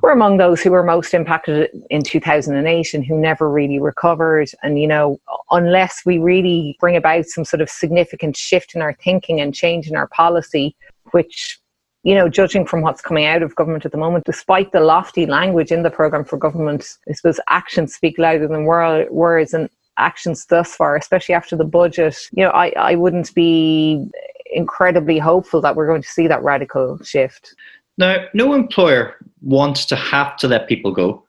were 0.02 0.10
among 0.10 0.38
those 0.38 0.60
who 0.60 0.72
were 0.72 0.82
most 0.82 1.14
impacted 1.14 1.70
in 1.90 2.02
2008 2.02 2.92
and 2.92 3.06
who 3.06 3.16
never 3.16 3.48
really 3.48 3.78
recovered. 3.78 4.50
And, 4.64 4.80
you 4.80 4.88
know, 4.88 5.20
unless 5.52 6.02
we 6.04 6.18
really 6.18 6.76
bring 6.80 6.96
about 6.96 7.26
some 7.26 7.44
sort 7.44 7.60
of 7.60 7.70
significant 7.70 8.36
shift 8.36 8.74
in 8.74 8.82
our 8.82 8.94
thinking 8.94 9.40
and 9.40 9.54
change 9.54 9.88
in 9.88 9.94
our 9.94 10.08
policy, 10.08 10.74
which, 11.12 11.60
you 12.09 12.14
know, 12.14 12.26
judging 12.26 12.64
from 12.64 12.80
what's 12.80 13.02
coming 13.02 13.26
out 13.26 13.43
of 13.43 13.55
government 13.55 13.85
at 13.85 13.93
the 13.93 13.98
moment, 13.98 14.24
despite 14.24 14.72
the 14.72 14.80
lofty 14.80 15.26
language 15.26 15.70
in 15.70 15.82
the 15.82 15.90
programme 15.90 16.24
for 16.24 16.39
government, 16.39 16.97
I 17.06 17.12
suppose 17.12 17.39
actions 17.48 17.94
speak 17.94 18.16
louder 18.16 18.48
than 18.48 18.64
words 18.64 19.52
and 19.52 19.68
actions 19.98 20.47
thus 20.47 20.74
far, 20.74 20.97
especially 20.97 21.35
after 21.35 21.55
the 21.55 21.66
budget, 21.66 22.16
you 22.32 22.44
know, 22.44 22.51
I, 22.51 22.72
I 22.78 22.94
wouldn't 22.94 23.35
be 23.35 24.09
incredibly 24.51 25.18
hopeful 25.18 25.60
that 25.60 25.76
we're 25.76 25.86
going 25.86 26.01
to 26.01 26.09
see 26.09 26.26
that 26.28 26.43
radical 26.43 26.98
shift. 27.05 27.55
Now, 27.98 28.24
no 28.32 28.55
employer 28.55 29.16
wants 29.43 29.85
to 29.86 29.97
have 29.97 30.39
to 30.39 30.48
let 30.48 30.66
people 30.66 30.93
go, 30.93 31.26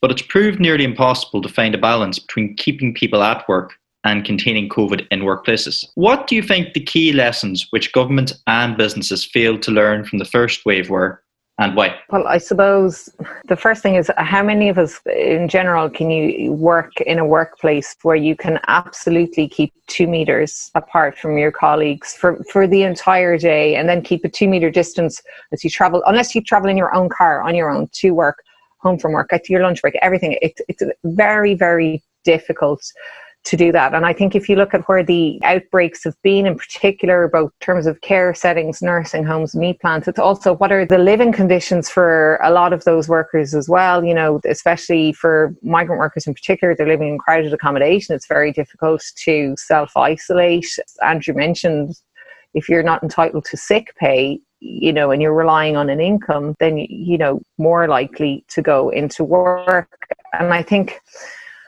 but 0.00 0.10
it's 0.10 0.22
proved 0.22 0.58
nearly 0.58 0.82
impossible 0.82 1.42
to 1.42 1.48
find 1.48 1.76
a 1.76 1.78
balance 1.78 2.18
between 2.18 2.56
keeping 2.56 2.92
people 2.92 3.22
at 3.22 3.48
work 3.48 3.74
and 4.08 4.24
containing 4.24 4.70
COVID 4.70 5.06
in 5.10 5.20
workplaces. 5.20 5.84
What 5.94 6.26
do 6.26 6.34
you 6.34 6.42
think 6.42 6.72
the 6.72 6.80
key 6.80 7.12
lessons 7.12 7.66
which 7.70 7.92
government 7.92 8.32
and 8.46 8.76
businesses 8.76 9.24
failed 9.24 9.60
to 9.62 9.70
learn 9.70 10.04
from 10.04 10.18
the 10.18 10.24
first 10.24 10.64
wave 10.64 10.88
were, 10.88 11.22
and 11.58 11.76
why? 11.76 11.94
Well, 12.08 12.26
I 12.26 12.38
suppose 12.38 13.10
the 13.48 13.56
first 13.56 13.82
thing 13.82 13.96
is 13.96 14.10
how 14.16 14.42
many 14.42 14.70
of 14.70 14.78
us 14.78 14.98
in 15.14 15.48
general 15.48 15.90
can 15.90 16.10
you 16.10 16.52
work 16.52 16.92
in 17.02 17.18
a 17.18 17.26
workplace 17.26 17.94
where 18.02 18.16
you 18.16 18.34
can 18.34 18.58
absolutely 18.68 19.46
keep 19.46 19.74
two 19.88 20.06
meters 20.06 20.70
apart 20.74 21.18
from 21.18 21.36
your 21.36 21.52
colleagues 21.52 22.14
for, 22.14 22.42
for 22.50 22.66
the 22.66 22.84
entire 22.84 23.36
day 23.36 23.76
and 23.76 23.88
then 23.90 24.00
keep 24.00 24.24
a 24.24 24.28
two 24.30 24.48
meter 24.48 24.70
distance 24.70 25.20
as 25.52 25.62
you 25.64 25.68
travel, 25.68 26.02
unless 26.06 26.34
you 26.34 26.40
travel 26.42 26.70
in 26.70 26.78
your 26.78 26.94
own 26.94 27.10
car 27.10 27.42
on 27.42 27.54
your 27.54 27.68
own 27.70 27.88
to 27.92 28.12
work, 28.12 28.42
home 28.78 28.98
from 28.98 29.12
work, 29.12 29.30
at 29.32 29.50
your 29.50 29.62
lunch 29.62 29.82
break, 29.82 29.96
everything. 30.00 30.38
It, 30.40 30.58
it's 30.68 30.82
very, 31.04 31.54
very 31.54 32.02
difficult 32.24 32.82
to 33.48 33.56
do 33.56 33.72
that. 33.72 33.94
And 33.94 34.04
I 34.04 34.12
think 34.12 34.34
if 34.34 34.46
you 34.46 34.56
look 34.56 34.74
at 34.74 34.86
where 34.88 35.02
the 35.02 35.40
outbreaks 35.42 36.04
have 36.04 36.20
been, 36.22 36.46
in 36.46 36.58
particular, 36.58 37.28
both 37.28 37.50
terms 37.60 37.86
of 37.86 38.00
care 38.02 38.34
settings, 38.34 38.82
nursing 38.82 39.24
homes, 39.24 39.56
meat 39.56 39.80
plants, 39.80 40.06
it's 40.06 40.18
also 40.18 40.54
what 40.56 40.70
are 40.70 40.84
the 40.84 40.98
living 40.98 41.32
conditions 41.32 41.88
for 41.88 42.38
a 42.42 42.50
lot 42.50 42.74
of 42.74 42.84
those 42.84 43.08
workers 43.08 43.54
as 43.54 43.66
well. 43.66 44.04
You 44.04 44.12
know, 44.12 44.40
especially 44.44 45.14
for 45.14 45.54
migrant 45.62 45.98
workers 45.98 46.26
in 46.26 46.34
particular, 46.34 46.76
they're 46.76 46.86
living 46.86 47.08
in 47.08 47.18
crowded 47.18 47.54
accommodation. 47.54 48.14
It's 48.14 48.28
very 48.28 48.52
difficult 48.52 49.02
to 49.24 49.54
self 49.56 49.96
isolate. 49.96 50.68
Andrew 51.02 51.34
mentioned 51.34 51.94
if 52.52 52.68
you're 52.68 52.82
not 52.82 53.02
entitled 53.02 53.46
to 53.46 53.56
sick 53.56 53.94
pay, 53.98 54.40
you 54.60 54.92
know, 54.92 55.10
and 55.10 55.22
you're 55.22 55.34
relying 55.34 55.76
on 55.76 55.88
an 55.88 56.00
income, 56.00 56.54
then, 56.60 56.76
you 56.76 57.16
know, 57.16 57.40
more 57.56 57.88
likely 57.88 58.44
to 58.48 58.60
go 58.60 58.90
into 58.90 59.24
work. 59.24 60.06
And 60.38 60.52
I 60.52 60.62
think 60.62 61.00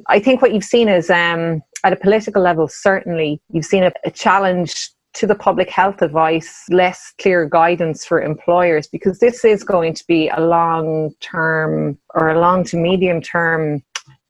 I 0.08 0.18
think 0.18 0.42
what 0.42 0.52
you've 0.52 0.64
seen 0.64 0.88
is 0.88 1.10
um, 1.10 1.62
at 1.84 1.92
a 1.92 1.96
political 1.96 2.42
level, 2.42 2.68
certainly 2.68 3.40
you've 3.50 3.64
seen 3.64 3.84
a, 3.84 3.92
a 4.04 4.10
challenge 4.10 4.90
to 5.12 5.26
the 5.26 5.34
public 5.34 5.70
health 5.70 6.02
advice, 6.02 6.64
less 6.70 7.12
clear 7.20 7.44
guidance 7.44 8.04
for 8.04 8.22
employers, 8.22 8.86
because 8.86 9.18
this 9.18 9.44
is 9.44 9.64
going 9.64 9.94
to 9.94 10.04
be 10.06 10.28
a 10.28 10.40
long 10.40 11.12
term 11.20 11.98
or 12.14 12.30
a 12.30 12.40
long 12.40 12.62
to 12.64 12.76
medium 12.76 13.20
term 13.20 13.82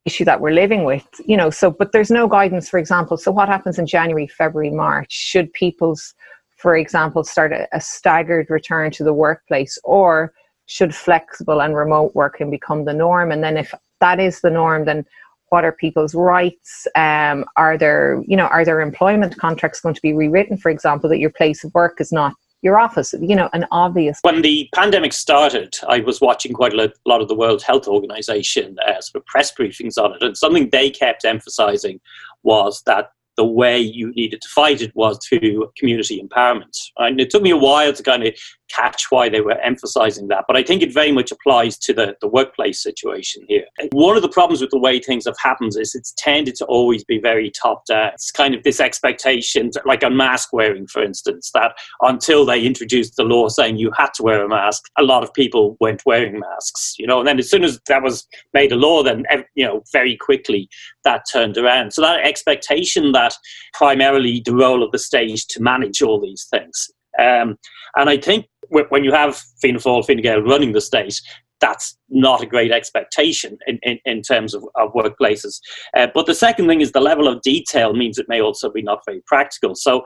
issue 0.06 0.24
that 0.24 0.40
we're 0.40 0.50
living 0.50 0.84
with 0.84 1.06
you 1.26 1.36
know 1.36 1.50
so 1.50 1.70
but 1.70 1.92
there's 1.92 2.10
no 2.10 2.26
guidance 2.26 2.68
for 2.68 2.78
example. 2.78 3.16
So 3.16 3.30
what 3.30 3.48
happens 3.48 3.78
in 3.78 3.86
january 3.86 4.26
february 4.26 4.70
march? 4.70 5.12
Should 5.12 5.52
people's 5.52 6.14
for 6.56 6.74
example 6.76 7.22
start 7.24 7.52
a, 7.52 7.68
a 7.72 7.80
staggered 7.80 8.48
return 8.48 8.90
to 8.92 9.04
the 9.04 9.12
workplace 9.12 9.78
or 9.84 10.32
should 10.66 10.94
flexible 10.94 11.60
and 11.60 11.76
remote 11.76 12.14
working 12.14 12.50
become 12.50 12.84
the 12.84 12.94
norm? 12.94 13.30
And 13.30 13.44
then 13.44 13.56
if 13.56 13.74
that 14.00 14.20
is 14.20 14.40
the 14.40 14.50
norm 14.50 14.86
then 14.86 15.04
what 15.50 15.64
are 15.64 15.72
people's 15.72 16.14
rights 16.14 16.86
um, 16.96 17.44
are 17.56 17.76
there 17.76 18.22
you 18.26 18.36
know 18.36 18.46
are 18.46 18.64
there 18.64 18.80
employment 18.80 19.36
contracts 19.36 19.80
going 19.80 19.94
to 19.94 20.02
be 20.02 20.12
rewritten 20.12 20.56
for 20.56 20.70
example 20.70 21.08
that 21.08 21.18
your 21.18 21.30
place 21.30 21.62
of 21.62 21.72
work 21.74 22.00
is 22.00 22.10
not 22.10 22.34
your 22.62 22.78
office 22.78 23.14
you 23.20 23.36
know 23.36 23.48
an 23.52 23.66
obvious 23.70 24.18
when 24.22 24.42
the 24.42 24.68
pandemic 24.74 25.12
started 25.12 25.76
i 25.88 26.00
was 26.00 26.20
watching 26.20 26.52
quite 26.52 26.72
a 26.72 26.92
lot 27.06 27.20
of 27.20 27.28
the 27.28 27.34
world 27.34 27.62
health 27.62 27.86
organization 27.86 28.76
uh, 28.86 29.00
sort 29.00 29.22
of 29.22 29.26
press 29.26 29.52
briefings 29.52 29.98
on 29.98 30.14
it 30.14 30.22
and 30.22 30.36
something 30.36 30.68
they 30.70 30.90
kept 30.90 31.24
emphasizing 31.24 32.00
was 32.42 32.82
that 32.86 33.12
the 33.40 33.44
way 33.44 33.78
you 33.78 34.12
needed 34.12 34.42
to 34.42 34.48
fight 34.50 34.82
it 34.82 34.94
was 34.94 35.18
through 35.26 35.72
community 35.78 36.22
empowerment. 36.22 36.76
And 36.98 37.18
it 37.18 37.30
took 37.30 37.42
me 37.42 37.50
a 37.50 37.56
while 37.56 37.90
to 37.90 38.02
kind 38.02 38.22
of 38.26 38.34
catch 38.74 39.06
why 39.10 39.28
they 39.28 39.40
were 39.40 39.58
emphasizing 39.60 40.28
that. 40.28 40.44
But 40.46 40.56
I 40.56 40.62
think 40.62 40.82
it 40.82 40.92
very 40.92 41.12
much 41.12 41.30
applies 41.30 41.78
to 41.78 41.92
the, 41.92 42.16
the 42.20 42.28
workplace 42.28 42.82
situation 42.82 43.44
here. 43.48 43.64
One 43.92 44.16
of 44.16 44.22
the 44.22 44.28
problems 44.28 44.60
with 44.60 44.70
the 44.70 44.78
way 44.78 44.98
things 44.98 45.26
have 45.26 45.38
happened 45.38 45.72
is 45.78 45.94
it's 45.94 46.12
tended 46.16 46.56
to 46.56 46.64
always 46.66 47.04
be 47.04 47.18
very 47.18 47.50
top 47.50 47.86
down. 47.86 48.10
It's 48.14 48.30
kind 48.30 48.54
of 48.54 48.62
this 48.64 48.80
expectation, 48.80 49.70
like 49.84 50.02
on 50.04 50.16
mask 50.16 50.52
wearing, 50.52 50.86
for 50.86 51.02
instance, 51.02 51.50
that 51.54 51.72
until 52.00 52.44
they 52.44 52.62
introduced 52.62 53.16
the 53.16 53.24
law 53.24 53.48
saying 53.48 53.78
you 53.78 53.92
had 53.96 54.12
to 54.14 54.22
wear 54.22 54.44
a 54.44 54.48
mask, 54.48 54.82
a 54.98 55.02
lot 55.02 55.22
of 55.22 55.32
people 55.32 55.76
weren't 55.80 56.04
wearing 56.04 56.40
masks, 56.40 56.96
you 56.98 57.06
know, 57.06 57.20
and 57.20 57.28
then 57.28 57.38
as 57.38 57.48
soon 57.48 57.64
as 57.64 57.80
that 57.86 58.02
was 58.02 58.26
made 58.52 58.72
a 58.72 58.76
law, 58.76 59.02
then, 59.02 59.24
you 59.54 59.64
know, 59.64 59.82
very 59.92 60.16
quickly 60.16 60.68
that 61.04 61.22
turned 61.32 61.56
around. 61.56 61.92
So 61.92 62.02
that 62.02 62.24
expectation 62.24 63.12
that 63.12 63.34
primarily 63.74 64.42
the 64.44 64.54
role 64.54 64.82
of 64.82 64.90
the 64.90 64.98
state 64.98 65.20
to 65.50 65.62
manage 65.62 66.02
all 66.02 66.20
these 66.20 66.46
things. 66.50 66.90
Um, 67.18 67.58
and 67.96 68.08
I 68.08 68.16
think 68.16 68.46
when 68.70 69.04
you 69.04 69.12
have 69.12 69.36
Fianna 69.60 69.78
Fáil, 69.78 70.06
Fine 70.06 70.22
Gael 70.22 70.42
running 70.42 70.72
the 70.72 70.80
state, 70.80 71.20
that's 71.60 71.98
not 72.08 72.42
a 72.42 72.46
great 72.46 72.72
expectation 72.72 73.58
in, 73.66 73.78
in, 73.82 73.98
in 74.06 74.22
terms 74.22 74.54
of, 74.54 74.64
of 74.76 74.92
workplaces. 74.94 75.60
Uh, 75.94 76.06
but 76.14 76.26
the 76.26 76.34
second 76.34 76.66
thing 76.68 76.80
is 76.80 76.92
the 76.92 77.00
level 77.00 77.28
of 77.28 77.42
detail 77.42 77.92
means 77.92 78.18
it 78.18 78.28
may 78.28 78.40
also 78.40 78.70
be 78.70 78.82
not 78.82 79.04
very 79.04 79.22
practical. 79.26 79.74
So 79.74 80.02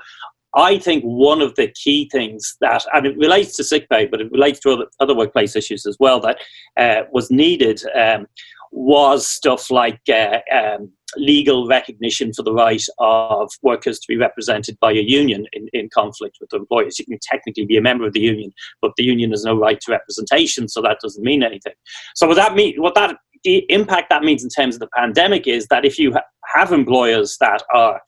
I 0.57 0.79
think 0.79 1.03
one 1.05 1.41
of 1.41 1.55
the 1.55 1.69
key 1.69 2.09
things 2.11 2.57
that, 2.61 2.85
and 2.93 3.07
it 3.07 3.17
relates 3.17 3.57
to 3.57 3.65
sick 3.65 3.89
pay, 3.89 4.07
but 4.07 4.21
it 4.21 4.31
relates 4.33 4.61
to 4.61 4.71
other, 4.71 4.87
other 5.01 5.15
workplace 5.15 5.57
issues 5.57 5.87
as 5.87 5.97
well, 6.01 6.21
that 6.21 6.39
uh, 6.77 7.03
was 7.13 7.31
needed 7.31 7.83
um, 7.95 8.27
was 8.71 9.27
stuff 9.27 9.71
like 9.71 10.01
uh, 10.09 10.39
um, 10.53 10.91
legal 11.17 11.67
recognition 11.67 12.33
for 12.33 12.43
the 12.43 12.53
right 12.53 12.85
of 12.99 13.51
workers 13.63 13.99
to 14.01 14.07
be 14.09 14.17
represented 14.17 14.79
by 14.81 14.93
a 14.93 15.03
union 15.03 15.47
in, 15.53 15.69
in 15.73 15.89
conflict 15.93 16.39
with 16.41 16.51
their 16.51 16.61
employers. 16.61 16.99
You 16.99 17.07
can 17.07 17.19
technically 17.23 17.67
be 17.67 17.77
a 17.77 17.83
member 17.83 18.07
of 18.07 18.13
the 18.13 18.21
union, 18.21 18.53
but 18.81 18.93
the 18.97 19.05
union 19.05 19.31
has 19.31 19.45
no 19.45 19.57
right 19.57 19.81
to 19.81 19.93
representation, 19.93 20.69
so 20.69 20.83
that 20.83 20.99
doesn't 21.03 21.25
mean 21.25 21.43
anything. 21.43 21.75
So 22.15 22.27
what 22.27 22.37
that 22.37 22.55
mean, 22.55 22.81
what 22.81 22.95
that 22.95 23.17
the 23.45 23.67
impact 23.69 24.09
that 24.09 24.23
means 24.23 24.43
in 24.43 24.49
terms 24.49 24.75
of 24.75 24.81
the 24.81 24.89
pandemic 24.97 25.47
is 25.47 25.67
that 25.67 25.85
if 25.85 25.99
you 25.99 26.13
ha- 26.13 26.23
have 26.47 26.73
employers 26.73 27.37
that 27.41 27.63
are 27.75 28.01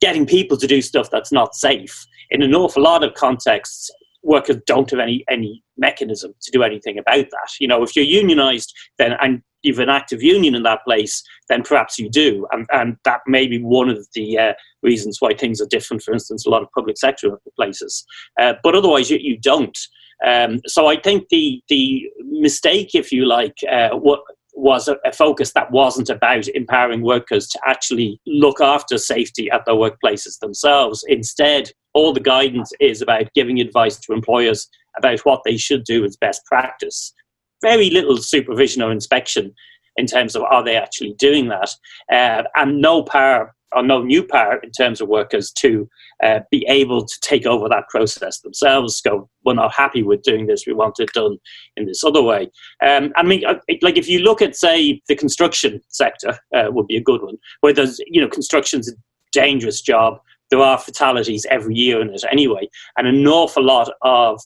getting 0.00 0.24
people 0.24 0.56
to 0.56 0.66
do 0.66 0.80
stuff 0.80 1.10
that's 1.10 1.32
not 1.32 1.54
safe, 1.54 2.06
in 2.30 2.42
an 2.42 2.54
awful 2.54 2.82
lot 2.82 3.02
of 3.02 3.14
contexts, 3.14 3.90
workers 4.22 4.56
don't 4.66 4.90
have 4.90 5.00
any 5.00 5.24
any 5.28 5.62
mechanism 5.76 6.34
to 6.40 6.50
do 6.50 6.62
anything 6.62 6.98
about 6.98 7.26
that. 7.30 7.50
You 7.58 7.68
know, 7.68 7.82
if 7.82 7.96
you're 7.96 8.04
unionized, 8.04 8.72
then 8.98 9.16
and 9.20 9.42
you've 9.62 9.78
an 9.78 9.88
active 9.88 10.22
union 10.22 10.54
in 10.54 10.62
that 10.64 10.84
place, 10.84 11.22
then 11.48 11.62
perhaps 11.62 11.98
you 11.98 12.08
do. 12.08 12.46
And, 12.52 12.66
and 12.72 12.96
that 13.04 13.20
may 13.26 13.46
be 13.46 13.60
one 13.60 13.88
of 13.88 14.06
the 14.14 14.38
uh, 14.38 14.52
reasons 14.82 15.18
why 15.20 15.34
things 15.34 15.60
are 15.60 15.66
different, 15.66 16.02
for 16.02 16.12
instance, 16.12 16.46
a 16.46 16.50
lot 16.50 16.62
of 16.62 16.68
public 16.72 16.98
sector 16.98 17.38
places. 17.56 18.04
Uh, 18.40 18.54
but 18.62 18.74
otherwise, 18.74 19.10
you, 19.10 19.18
you 19.20 19.38
don't. 19.38 19.78
Um, 20.26 20.60
so 20.66 20.86
I 20.86 21.00
think 21.00 21.28
the, 21.30 21.62
the 21.68 22.02
mistake, 22.22 22.94
if 22.94 23.10
you 23.10 23.26
like, 23.26 23.56
uh, 23.70 23.90
what, 23.90 24.20
was 24.52 24.88
a, 24.88 24.96
a, 25.04 25.12
focus 25.12 25.52
that 25.52 25.70
wasn't 25.70 26.10
about 26.10 26.48
empowering 26.48 27.02
workers 27.02 27.46
to 27.48 27.58
actually 27.64 28.20
look 28.26 28.60
after 28.60 28.98
safety 28.98 29.50
at 29.50 29.64
their 29.64 29.76
workplaces 29.76 30.38
themselves. 30.40 31.04
Instead, 31.08 31.70
all 31.94 32.12
the 32.12 32.20
guidance 32.20 32.72
is 32.80 33.00
about 33.00 33.32
giving 33.34 33.60
advice 33.60 33.98
to 33.98 34.12
employers 34.12 34.68
about 34.98 35.20
what 35.20 35.40
they 35.44 35.56
should 35.56 35.84
do 35.84 36.04
as 36.04 36.16
best 36.16 36.44
practice 36.46 37.14
very 37.62 37.90
little 37.90 38.16
supervision 38.16 38.82
or 38.82 38.92
inspection 38.92 39.54
in 39.96 40.06
terms 40.06 40.34
of 40.36 40.42
are 40.42 40.64
they 40.64 40.76
actually 40.76 41.14
doing 41.14 41.48
that, 41.48 41.70
uh, 42.12 42.42
and 42.56 42.80
no 42.80 43.02
power 43.02 43.54
or 43.72 43.82
no 43.82 44.02
new 44.02 44.22
power 44.22 44.56
in 44.56 44.70
terms 44.72 45.00
of 45.00 45.08
workers 45.08 45.52
to 45.52 45.88
uh, 46.22 46.40
be 46.50 46.66
able 46.68 47.04
to 47.04 47.20
take 47.20 47.46
over 47.46 47.68
that 47.68 47.88
process 47.88 48.40
themselves. 48.40 49.00
Go, 49.00 49.28
we're 49.44 49.54
not 49.54 49.72
happy 49.72 50.02
with 50.02 50.22
doing 50.22 50.46
this. 50.46 50.66
We 50.66 50.72
want 50.72 50.98
it 50.98 51.12
done 51.12 51.38
in 51.76 51.86
this 51.86 52.02
other 52.02 52.22
way. 52.22 52.50
Um, 52.84 53.12
I 53.16 53.22
mean, 53.22 53.44
uh, 53.44 53.54
like 53.82 53.96
if 53.96 54.08
you 54.08 54.20
look 54.20 54.42
at 54.42 54.56
say 54.56 55.00
the 55.08 55.16
construction 55.16 55.80
sector, 55.88 56.38
uh, 56.54 56.66
would 56.70 56.86
be 56.86 56.96
a 56.96 57.02
good 57.02 57.22
one, 57.22 57.36
where 57.60 57.72
there's 57.72 58.00
you 58.06 58.20
know 58.20 58.28
construction's 58.28 58.88
a 58.88 58.92
dangerous 59.32 59.80
job. 59.80 60.20
There 60.50 60.60
are 60.60 60.78
fatalities 60.78 61.46
every 61.48 61.76
year 61.76 62.00
in 62.00 62.10
it 62.10 62.24
anyway, 62.30 62.68
and 62.96 63.06
an 63.06 63.26
awful 63.26 63.62
lot 63.62 63.92
of 64.02 64.40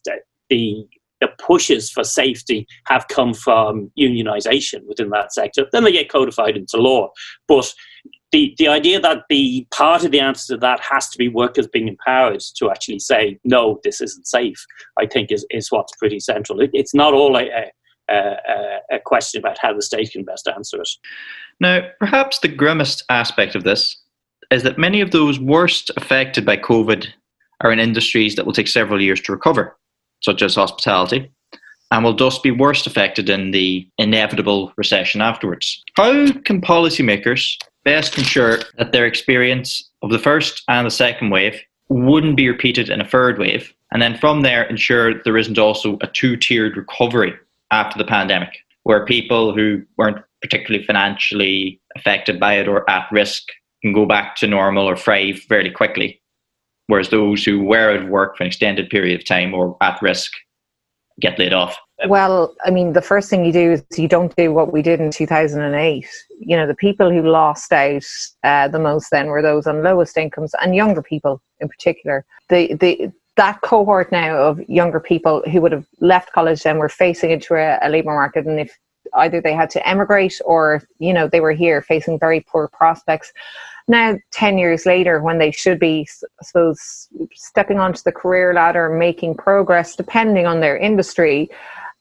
the, 0.50 0.86
the 1.24 1.44
pushes 1.44 1.90
for 1.90 2.04
safety 2.04 2.66
have 2.86 3.08
come 3.08 3.32
from 3.32 3.90
unionization 3.98 4.86
within 4.86 5.10
that 5.10 5.32
sector. 5.32 5.66
Then 5.72 5.84
they 5.84 5.92
get 5.92 6.10
codified 6.10 6.56
into 6.56 6.76
law. 6.76 7.10
But 7.48 7.72
the, 8.32 8.54
the 8.58 8.68
idea 8.68 9.00
that 9.00 9.22
the 9.28 9.66
part 9.70 10.04
of 10.04 10.10
the 10.10 10.20
answer 10.20 10.54
to 10.54 10.60
that 10.60 10.80
has 10.80 11.08
to 11.10 11.18
be 11.18 11.28
workers 11.28 11.68
being 11.68 11.88
empowered 11.88 12.42
to 12.56 12.70
actually 12.70 12.98
say, 12.98 13.38
no, 13.44 13.80
this 13.84 14.00
isn't 14.00 14.26
safe, 14.26 14.64
I 14.98 15.06
think 15.06 15.30
is, 15.30 15.46
is 15.50 15.70
what's 15.70 15.96
pretty 15.96 16.20
central. 16.20 16.60
It, 16.60 16.70
it's 16.72 16.94
not 16.94 17.14
all 17.14 17.36
a, 17.36 17.70
a, 18.10 18.36
a, 18.90 19.00
question 19.04 19.38
about 19.38 19.58
how 19.58 19.72
the 19.72 19.82
state 19.82 20.10
can 20.10 20.24
best 20.24 20.48
answer 20.48 20.80
it. 20.80 20.88
Now, 21.60 21.88
perhaps 22.00 22.40
the 22.40 22.48
grimmest 22.48 23.04
aspect 23.08 23.54
of 23.54 23.64
this 23.64 23.96
is 24.50 24.62
that 24.64 24.78
many 24.78 25.00
of 25.00 25.12
those 25.12 25.38
worst 25.38 25.90
affected 25.96 26.44
by 26.44 26.56
COVID 26.56 27.06
are 27.60 27.72
in 27.72 27.78
industries 27.78 28.34
that 28.34 28.44
will 28.44 28.52
take 28.52 28.68
several 28.68 29.00
years 29.00 29.20
to 29.22 29.32
recover 29.32 29.76
such 30.24 30.42
as 30.42 30.54
hospitality, 30.54 31.30
and 31.90 32.02
will 32.02 32.16
thus 32.16 32.38
be 32.38 32.50
worst 32.50 32.86
affected 32.86 33.28
in 33.28 33.50
the 33.50 33.86
inevitable 33.98 34.72
recession 34.76 35.20
afterwards. 35.20 35.82
How 35.96 36.32
can 36.42 36.60
policymakers 36.60 37.56
best 37.84 38.16
ensure 38.18 38.60
that 38.78 38.92
their 38.92 39.06
experience 39.06 39.88
of 40.02 40.10
the 40.10 40.18
first 40.18 40.62
and 40.68 40.86
the 40.86 40.90
second 40.90 41.30
wave 41.30 41.60
wouldn't 41.88 42.36
be 42.36 42.48
repeated 42.48 42.88
in 42.88 43.00
a 43.00 43.08
third 43.08 43.38
wave, 43.38 43.72
and 43.92 44.00
then 44.00 44.16
from 44.16 44.40
there 44.40 44.64
ensure 44.64 45.22
there 45.22 45.36
isn't 45.36 45.58
also 45.58 45.98
a 46.00 46.06
two 46.06 46.36
tiered 46.36 46.76
recovery 46.76 47.34
after 47.70 47.98
the 47.98 48.04
pandemic, 48.04 48.56
where 48.84 49.04
people 49.04 49.54
who 49.54 49.82
weren't 49.98 50.24
particularly 50.40 50.84
financially 50.84 51.80
affected 51.96 52.40
by 52.40 52.54
it 52.54 52.68
or 52.68 52.88
at 52.88 53.06
risk 53.12 53.44
can 53.82 53.92
go 53.92 54.06
back 54.06 54.36
to 54.36 54.46
normal 54.46 54.88
or 54.88 54.96
thrive 54.96 55.38
fairly 55.40 55.70
quickly, 55.70 56.20
whereas 56.86 57.08
those 57.08 57.44
who 57.44 57.62
were 57.62 57.90
at 57.90 58.08
work 58.08 58.36
for 58.36 58.44
an 58.44 58.48
extended 58.48 58.90
period 58.90 59.18
of 59.20 59.26
time 59.26 59.54
or 59.54 59.76
at 59.80 60.00
risk 60.02 60.32
get 61.20 61.38
laid 61.38 61.52
off? 61.52 61.78
Well, 62.08 62.54
I 62.64 62.70
mean, 62.70 62.92
the 62.92 63.02
first 63.02 63.30
thing 63.30 63.44
you 63.44 63.52
do 63.52 63.72
is 63.72 63.84
you 63.96 64.08
don't 64.08 64.34
do 64.36 64.52
what 64.52 64.72
we 64.72 64.82
did 64.82 65.00
in 65.00 65.10
2008. 65.10 66.06
You 66.40 66.56
know, 66.56 66.66
the 66.66 66.74
people 66.74 67.10
who 67.10 67.22
lost 67.22 67.72
out 67.72 68.04
uh, 68.42 68.68
the 68.68 68.80
most 68.80 69.10
then 69.10 69.28
were 69.28 69.42
those 69.42 69.66
on 69.66 69.82
lowest 69.82 70.16
incomes 70.16 70.54
and 70.60 70.74
younger 70.74 71.02
people 71.02 71.40
in 71.60 71.68
particular. 71.68 72.24
The 72.48 72.74
the 72.74 73.12
that 73.36 73.60
cohort 73.62 74.12
now 74.12 74.36
of 74.36 74.60
younger 74.68 75.00
people 75.00 75.42
who 75.50 75.60
would 75.60 75.72
have 75.72 75.86
left 76.00 76.32
college 76.32 76.62
then 76.62 76.78
were 76.78 76.88
facing 76.88 77.30
into 77.30 77.54
a, 77.54 77.78
a 77.82 77.88
labour 77.88 78.14
market, 78.14 78.46
and 78.46 78.58
if 78.58 78.76
either 79.14 79.40
they 79.40 79.54
had 79.54 79.70
to 79.70 79.88
emigrate 79.88 80.40
or 80.44 80.82
you 80.98 81.12
know 81.12 81.28
they 81.28 81.40
were 81.40 81.52
here 81.52 81.80
facing 81.80 82.18
very 82.18 82.40
poor 82.40 82.68
prospects 82.68 83.32
now 83.88 84.16
10 84.30 84.58
years 84.58 84.86
later 84.86 85.20
when 85.20 85.38
they 85.38 85.50
should 85.50 85.78
be 85.78 86.06
i 86.22 86.44
suppose 86.44 87.08
stepping 87.34 87.78
onto 87.78 88.00
the 88.04 88.12
career 88.12 88.54
ladder 88.54 88.88
making 88.88 89.34
progress 89.34 89.96
depending 89.96 90.46
on 90.46 90.60
their 90.60 90.76
industry 90.76 91.48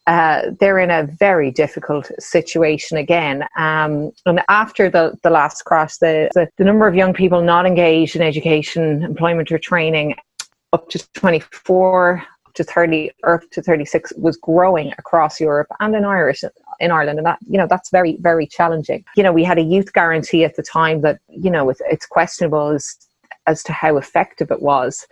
uh, 0.05 0.51
they're 0.59 0.79
in 0.79 0.91
a 0.91 1.03
very 1.17 1.49
difficult 1.49 2.11
situation 2.19 2.97
again. 2.97 3.43
Um, 3.57 4.11
and 4.25 4.41
after 4.49 4.89
the, 4.89 5.17
the 5.23 5.29
last 5.29 5.63
crash, 5.63 5.97
the, 5.97 6.29
the, 6.33 6.49
the 6.57 6.65
number 6.65 6.87
of 6.87 6.95
young 6.95 7.13
people 7.13 7.41
not 7.41 7.65
engaged 7.65 8.15
in 8.17 8.21
education, 8.21 9.01
employment, 9.03 9.49
or 9.49 9.57
training 9.57 10.15
up 10.73 10.89
to 10.89 10.99
24 11.13 12.23
to 12.55 12.63
30 12.63 13.11
or 13.23 13.43
to 13.51 13.61
36 13.61 14.13
was 14.17 14.37
growing 14.37 14.91
across 14.97 15.39
Europe 15.39 15.67
and 15.79 15.95
in 15.95 16.05
Irish 16.05 16.43
in 16.79 16.91
Ireland 16.91 17.19
and 17.19 17.25
that 17.25 17.39
you 17.47 17.57
know 17.57 17.67
that's 17.67 17.89
very 17.89 18.17
very 18.19 18.47
challenging. 18.47 19.03
You 19.15 19.23
know 19.23 19.33
we 19.33 19.43
had 19.43 19.57
a 19.57 19.63
youth 19.63 19.93
guarantee 19.93 20.43
at 20.43 20.55
the 20.55 20.63
time 20.63 21.01
that 21.01 21.19
you 21.29 21.51
know 21.51 21.69
it's, 21.69 21.81
it's 21.89 22.05
questionable 22.05 22.69
as 22.69 22.95
as 23.47 23.63
to 23.63 23.73
how 23.73 23.97
effective 23.97 24.51
it 24.51 24.61
was. 24.61 25.05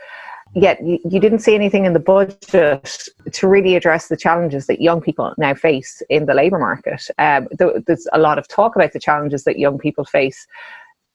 Yet 0.54 0.80
you, 0.86 1.20
didn't 1.22 1.40
see 1.40 1.56
anything 1.56 1.86
in 1.86 1.94
the 1.94 2.00
budget 2.00 3.08
to 3.32 3.48
really 3.48 3.78
address 3.78 4.10
the 4.10 4.18
challenges 4.18 4.68
that 4.68 4.82
young 4.82 5.00
people 5.00 5.34
now 5.38 5.54
face 5.54 6.02
in 6.10 6.26
the 6.26 6.34
labour 6.34 6.60
market. 6.60 7.08
Um, 7.20 7.48
there's 7.58 8.06
a 8.12 8.20
lot 8.20 8.38
of 8.38 8.50
talk 8.50 8.76
about 8.76 8.92
the 8.92 9.00
challenges 9.00 9.46
that 9.46 9.60
young 9.60 9.80
people 9.80 10.04
face 10.04 10.46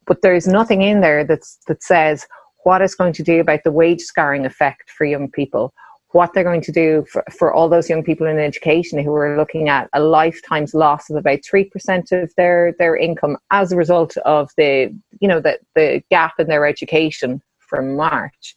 but 0.07 0.23
there's 0.23 0.47
nothing 0.47 0.83
in 0.83 1.01
there 1.01 1.25
that's 1.25 1.59
that 1.67 1.83
says 1.83 2.27
what 2.65 2.81
it's 2.81 2.95
going 2.95 3.13
to 3.13 3.23
do 3.23 3.41
about 3.41 3.61
the 3.65 3.73
wage 3.73 4.01
scarring 4.01 4.47
effect 4.47 4.91
for 4.91 5.05
young 5.05 5.31
people 5.31 5.73
what 6.13 6.33
they're 6.33 6.45
going 6.45 6.63
to 6.63 6.73
do 6.73 7.05
for, 7.11 7.25
for 7.37 7.53
all 7.53 7.69
those 7.69 7.91
young 7.91 8.03
people 8.03 8.27
in 8.27 8.39
education 8.39 9.03
who 9.03 9.15
are 9.15 9.37
looking 9.37 9.69
at 9.69 9.89
a 9.93 10.01
lifetime's 10.01 10.75
loss 10.75 11.11
of 11.11 11.17
about 11.17 11.41
3% 11.41 12.13
of 12.13 12.33
their, 12.37 12.75
their 12.79 12.97
income 12.97 13.37
as 13.51 13.73
a 13.73 13.77
result 13.77 14.17
of 14.19 14.51
the, 14.57 14.95
you 15.21 15.29
know, 15.29 15.41
the, 15.41 15.59
the 15.75 16.03
gap 16.11 16.35
in 16.39 16.47
their 16.47 16.67
education 16.67 17.43
from 17.59 17.97
March. 17.97 18.57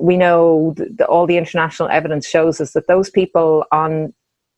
We 0.00 0.16
know 0.16 0.74
that 0.76 1.08
all 1.08 1.26
the 1.26 1.38
international 1.38 1.88
evidence 1.88 2.28
shows 2.28 2.60
us 2.60 2.72
that 2.72 2.86
those 2.86 3.08
people 3.10 3.64
on 3.72 4.12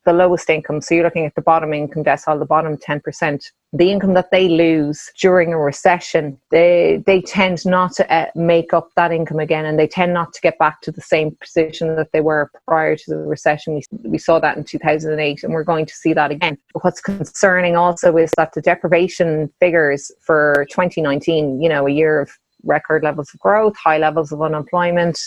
the 0.08 0.14
lowest 0.14 0.48
income, 0.48 0.80
so 0.80 0.94
you're 0.94 1.04
looking 1.04 1.26
at 1.26 1.34
the 1.34 1.42
bottom 1.42 1.74
income 1.74 2.02
decile, 2.02 2.38
the 2.38 2.46
bottom 2.46 2.78
10%, 2.78 3.52
the 3.74 3.90
income 3.90 4.14
that 4.14 4.30
they 4.30 4.48
lose 4.48 5.10
during 5.20 5.52
a 5.52 5.58
recession, 5.58 6.40
they, 6.50 7.02
they 7.04 7.20
tend 7.20 7.66
not 7.66 7.92
to 7.92 8.10
uh, 8.10 8.30
make 8.34 8.72
up 8.72 8.88
that 8.96 9.12
income 9.12 9.38
again 9.38 9.66
and 9.66 9.78
they 9.78 9.86
tend 9.86 10.14
not 10.14 10.32
to 10.32 10.40
get 10.40 10.58
back 10.58 10.80
to 10.80 10.90
the 10.90 11.02
same 11.02 11.36
position 11.42 11.94
that 11.96 12.10
they 12.12 12.22
were 12.22 12.50
prior 12.66 12.96
to 12.96 13.04
the 13.10 13.18
recession. 13.18 13.74
We, 13.74 13.82
we 14.08 14.16
saw 14.18 14.38
that 14.40 14.56
in 14.56 14.64
2008 14.64 15.44
and 15.44 15.52
we're 15.52 15.62
going 15.62 15.84
to 15.84 15.94
see 15.94 16.14
that 16.14 16.30
again. 16.30 16.56
What's 16.80 17.02
concerning 17.02 17.76
also 17.76 18.16
is 18.16 18.30
that 18.38 18.54
the 18.54 18.62
deprivation 18.62 19.52
figures 19.60 20.10
for 20.22 20.66
2019, 20.70 21.60
you 21.60 21.68
know, 21.68 21.86
a 21.86 21.90
year 21.90 22.22
of 22.22 22.30
record 22.64 23.02
levels 23.02 23.30
of 23.32 23.40
growth, 23.40 23.76
high 23.76 23.98
levels 23.98 24.32
of 24.32 24.42
unemployment, 24.42 25.18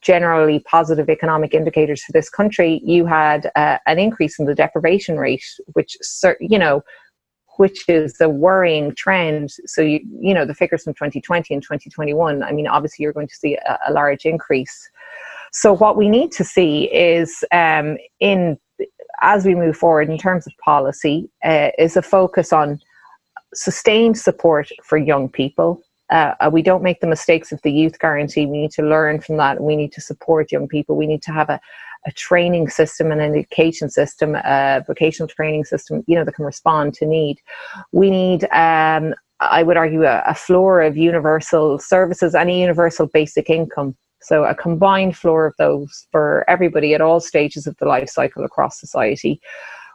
generally 0.00 0.60
positive 0.60 1.08
economic 1.08 1.54
indicators 1.54 2.02
for 2.02 2.12
this 2.12 2.28
country, 2.28 2.80
you 2.84 3.06
had 3.06 3.50
uh, 3.56 3.78
an 3.86 3.98
increase 3.98 4.38
in 4.38 4.46
the 4.46 4.54
deprivation 4.54 5.18
rate, 5.18 5.44
which, 5.72 5.96
you 6.40 6.58
know, 6.58 6.82
which 7.56 7.88
is 7.88 8.20
a 8.20 8.28
worrying 8.28 8.94
trend. 8.94 9.50
So, 9.66 9.80
you, 9.80 10.00
you 10.20 10.34
know, 10.34 10.44
the 10.44 10.54
figures 10.54 10.82
from 10.82 10.94
2020 10.94 11.54
and 11.54 11.62
2021, 11.62 12.42
I 12.42 12.52
mean, 12.52 12.66
obviously 12.66 13.04
you're 13.04 13.12
going 13.12 13.28
to 13.28 13.34
see 13.34 13.56
a, 13.56 13.78
a 13.88 13.92
large 13.92 14.24
increase. 14.24 14.90
So, 15.52 15.72
what 15.72 15.96
we 15.96 16.08
need 16.08 16.32
to 16.32 16.44
see 16.44 16.92
is 16.92 17.44
um, 17.52 17.96
in 18.18 18.58
as 19.22 19.44
we 19.46 19.54
move 19.54 19.76
forward 19.76 20.10
in 20.10 20.18
terms 20.18 20.46
of 20.46 20.52
policy, 20.58 21.30
uh, 21.44 21.70
is 21.78 21.96
a 21.96 22.02
focus 22.02 22.52
on 22.52 22.80
sustained 23.54 24.18
support 24.18 24.68
for 24.82 24.98
young 24.98 25.28
people, 25.28 25.80
uh, 26.10 26.34
uh, 26.40 26.50
we 26.52 26.62
don't 26.62 26.82
make 26.82 27.00
the 27.00 27.06
mistakes 27.06 27.52
of 27.52 27.60
the 27.62 27.72
youth 27.72 27.98
guarantee. 27.98 28.46
We 28.46 28.58
need 28.58 28.70
to 28.72 28.82
learn 28.82 29.20
from 29.20 29.36
that. 29.38 29.60
We 29.60 29.76
need 29.76 29.92
to 29.92 30.00
support 30.00 30.52
young 30.52 30.68
people. 30.68 30.96
We 30.96 31.06
need 31.06 31.22
to 31.22 31.32
have 31.32 31.48
a, 31.48 31.60
a 32.06 32.12
training 32.12 32.68
system 32.68 33.10
an 33.10 33.20
education 33.20 33.88
system, 33.88 34.34
a 34.34 34.84
vocational 34.86 35.28
training 35.28 35.64
system, 35.64 36.04
you 36.06 36.14
know, 36.14 36.24
that 36.24 36.34
can 36.34 36.44
respond 36.44 36.94
to 36.94 37.06
need. 37.06 37.38
We 37.92 38.10
need, 38.10 38.44
um, 38.52 39.14
I 39.40 39.62
would 39.62 39.76
argue, 39.76 40.04
a, 40.04 40.22
a 40.26 40.34
floor 40.34 40.82
of 40.82 40.96
universal 40.96 41.78
services 41.78 42.34
and 42.34 42.50
a 42.50 42.52
universal 42.52 43.06
basic 43.06 43.48
income. 43.48 43.96
So 44.20 44.44
a 44.44 44.54
combined 44.54 45.16
floor 45.16 45.46
of 45.46 45.54
those 45.58 46.06
for 46.10 46.44
everybody 46.48 46.94
at 46.94 47.00
all 47.00 47.20
stages 47.20 47.66
of 47.66 47.76
the 47.78 47.86
life 47.86 48.08
cycle 48.08 48.44
across 48.44 48.80
society 48.80 49.40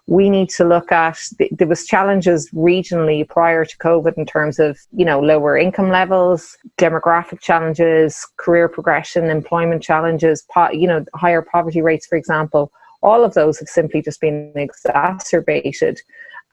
we 0.10 0.28
need 0.28 0.50
to 0.50 0.64
look 0.64 0.92
at 0.92 1.20
there 1.52 1.68
was 1.68 1.86
challenges 1.86 2.50
regionally 2.52 3.28
prior 3.28 3.64
to 3.64 3.78
covid 3.78 4.18
in 4.18 4.26
terms 4.26 4.58
of 4.58 4.80
you 4.92 5.06
know 5.06 5.20
lower 5.20 5.56
income 5.56 5.90
levels 5.90 6.58
demographic 6.78 7.40
challenges 7.40 8.26
career 8.38 8.68
progression 8.68 9.30
employment 9.30 9.84
challenges 9.84 10.44
po- 10.52 10.72
you 10.72 10.88
know 10.88 11.06
higher 11.14 11.42
poverty 11.42 11.82
rates 11.82 12.08
for 12.08 12.18
example. 12.18 12.72
All 13.02 13.24
of 13.24 13.34
those 13.34 13.60
have 13.60 13.70
simply 13.70 14.02
just 14.02 14.20
been 14.20 14.52
exacerbated. 14.56 16.02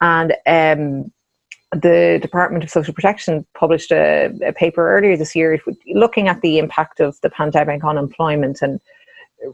And 0.00 0.32
um, 0.46 1.10
the 1.72 2.20
Department 2.22 2.62
of 2.62 2.70
Social 2.70 2.94
Protection 2.94 3.44
published 3.54 3.90
a, 3.90 4.30
a, 4.44 4.52
paper 4.52 4.96
earlier 4.96 5.16
this 5.16 5.34
year 5.34 5.60
looking 5.88 6.28
at 6.28 6.40
the 6.42 6.58
impact 6.58 7.00
of 7.00 7.20
the 7.22 7.30
pandemic 7.30 7.82
on 7.82 7.98
employment 7.98 8.62
and 8.62 8.80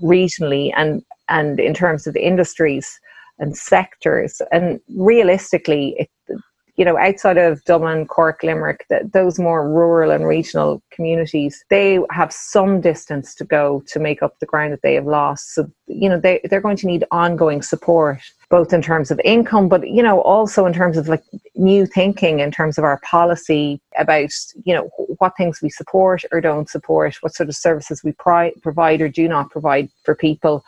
regionally 0.02 0.70
and 0.76 1.02
and 1.28 1.58
in 1.58 1.72
terms 1.72 2.06
of 2.06 2.12
the 2.12 2.24
industries 2.24 3.00
and 3.42 3.56
sectors. 3.56 4.40
And 4.50 4.80
realistically, 4.96 5.96
it, 5.98 6.10
you 6.76 6.86
know, 6.86 6.96
outside 6.96 7.36
of 7.36 7.62
Dublin, 7.64 8.06
Cork, 8.06 8.42
Limerick, 8.42 8.86
that 8.88 9.12
those 9.12 9.38
more 9.38 9.68
rural 9.68 10.10
and 10.10 10.26
regional 10.26 10.82
communities, 10.90 11.62
they 11.68 12.00
have 12.10 12.32
some 12.32 12.80
distance 12.80 13.34
to 13.34 13.44
go 13.44 13.82
to 13.88 14.00
make 14.00 14.22
up 14.22 14.38
the 14.38 14.46
ground 14.46 14.72
that 14.72 14.80
they 14.80 14.94
have 14.94 15.04
lost. 15.04 15.54
So, 15.54 15.70
you 15.86 16.08
know, 16.08 16.18
they, 16.18 16.40
they're 16.44 16.62
going 16.62 16.78
to 16.78 16.86
need 16.86 17.04
ongoing 17.10 17.60
support, 17.60 18.20
both 18.48 18.72
in 18.72 18.80
terms 18.80 19.10
of 19.10 19.20
income, 19.22 19.68
but, 19.68 19.86
you 19.86 20.02
know, 20.02 20.22
also 20.22 20.64
in 20.64 20.72
terms 20.72 20.96
of 20.96 21.08
like 21.08 21.22
new 21.54 21.84
thinking 21.84 22.40
in 22.40 22.50
terms 22.50 22.78
of 22.78 22.84
our 22.84 22.98
policy 23.00 23.78
about, 23.98 24.30
you 24.64 24.74
know, 24.74 24.88
what 25.18 25.36
things 25.36 25.60
we 25.60 25.68
support 25.68 26.24
or 26.32 26.40
don't 26.40 26.70
support, 26.70 27.16
what 27.20 27.34
sort 27.34 27.50
of 27.50 27.54
services 27.54 28.02
we 28.02 28.12
pri- 28.12 28.54
provide 28.62 29.02
or 29.02 29.08
do 29.10 29.28
not 29.28 29.50
provide 29.50 29.90
for 30.04 30.14
people. 30.14 30.64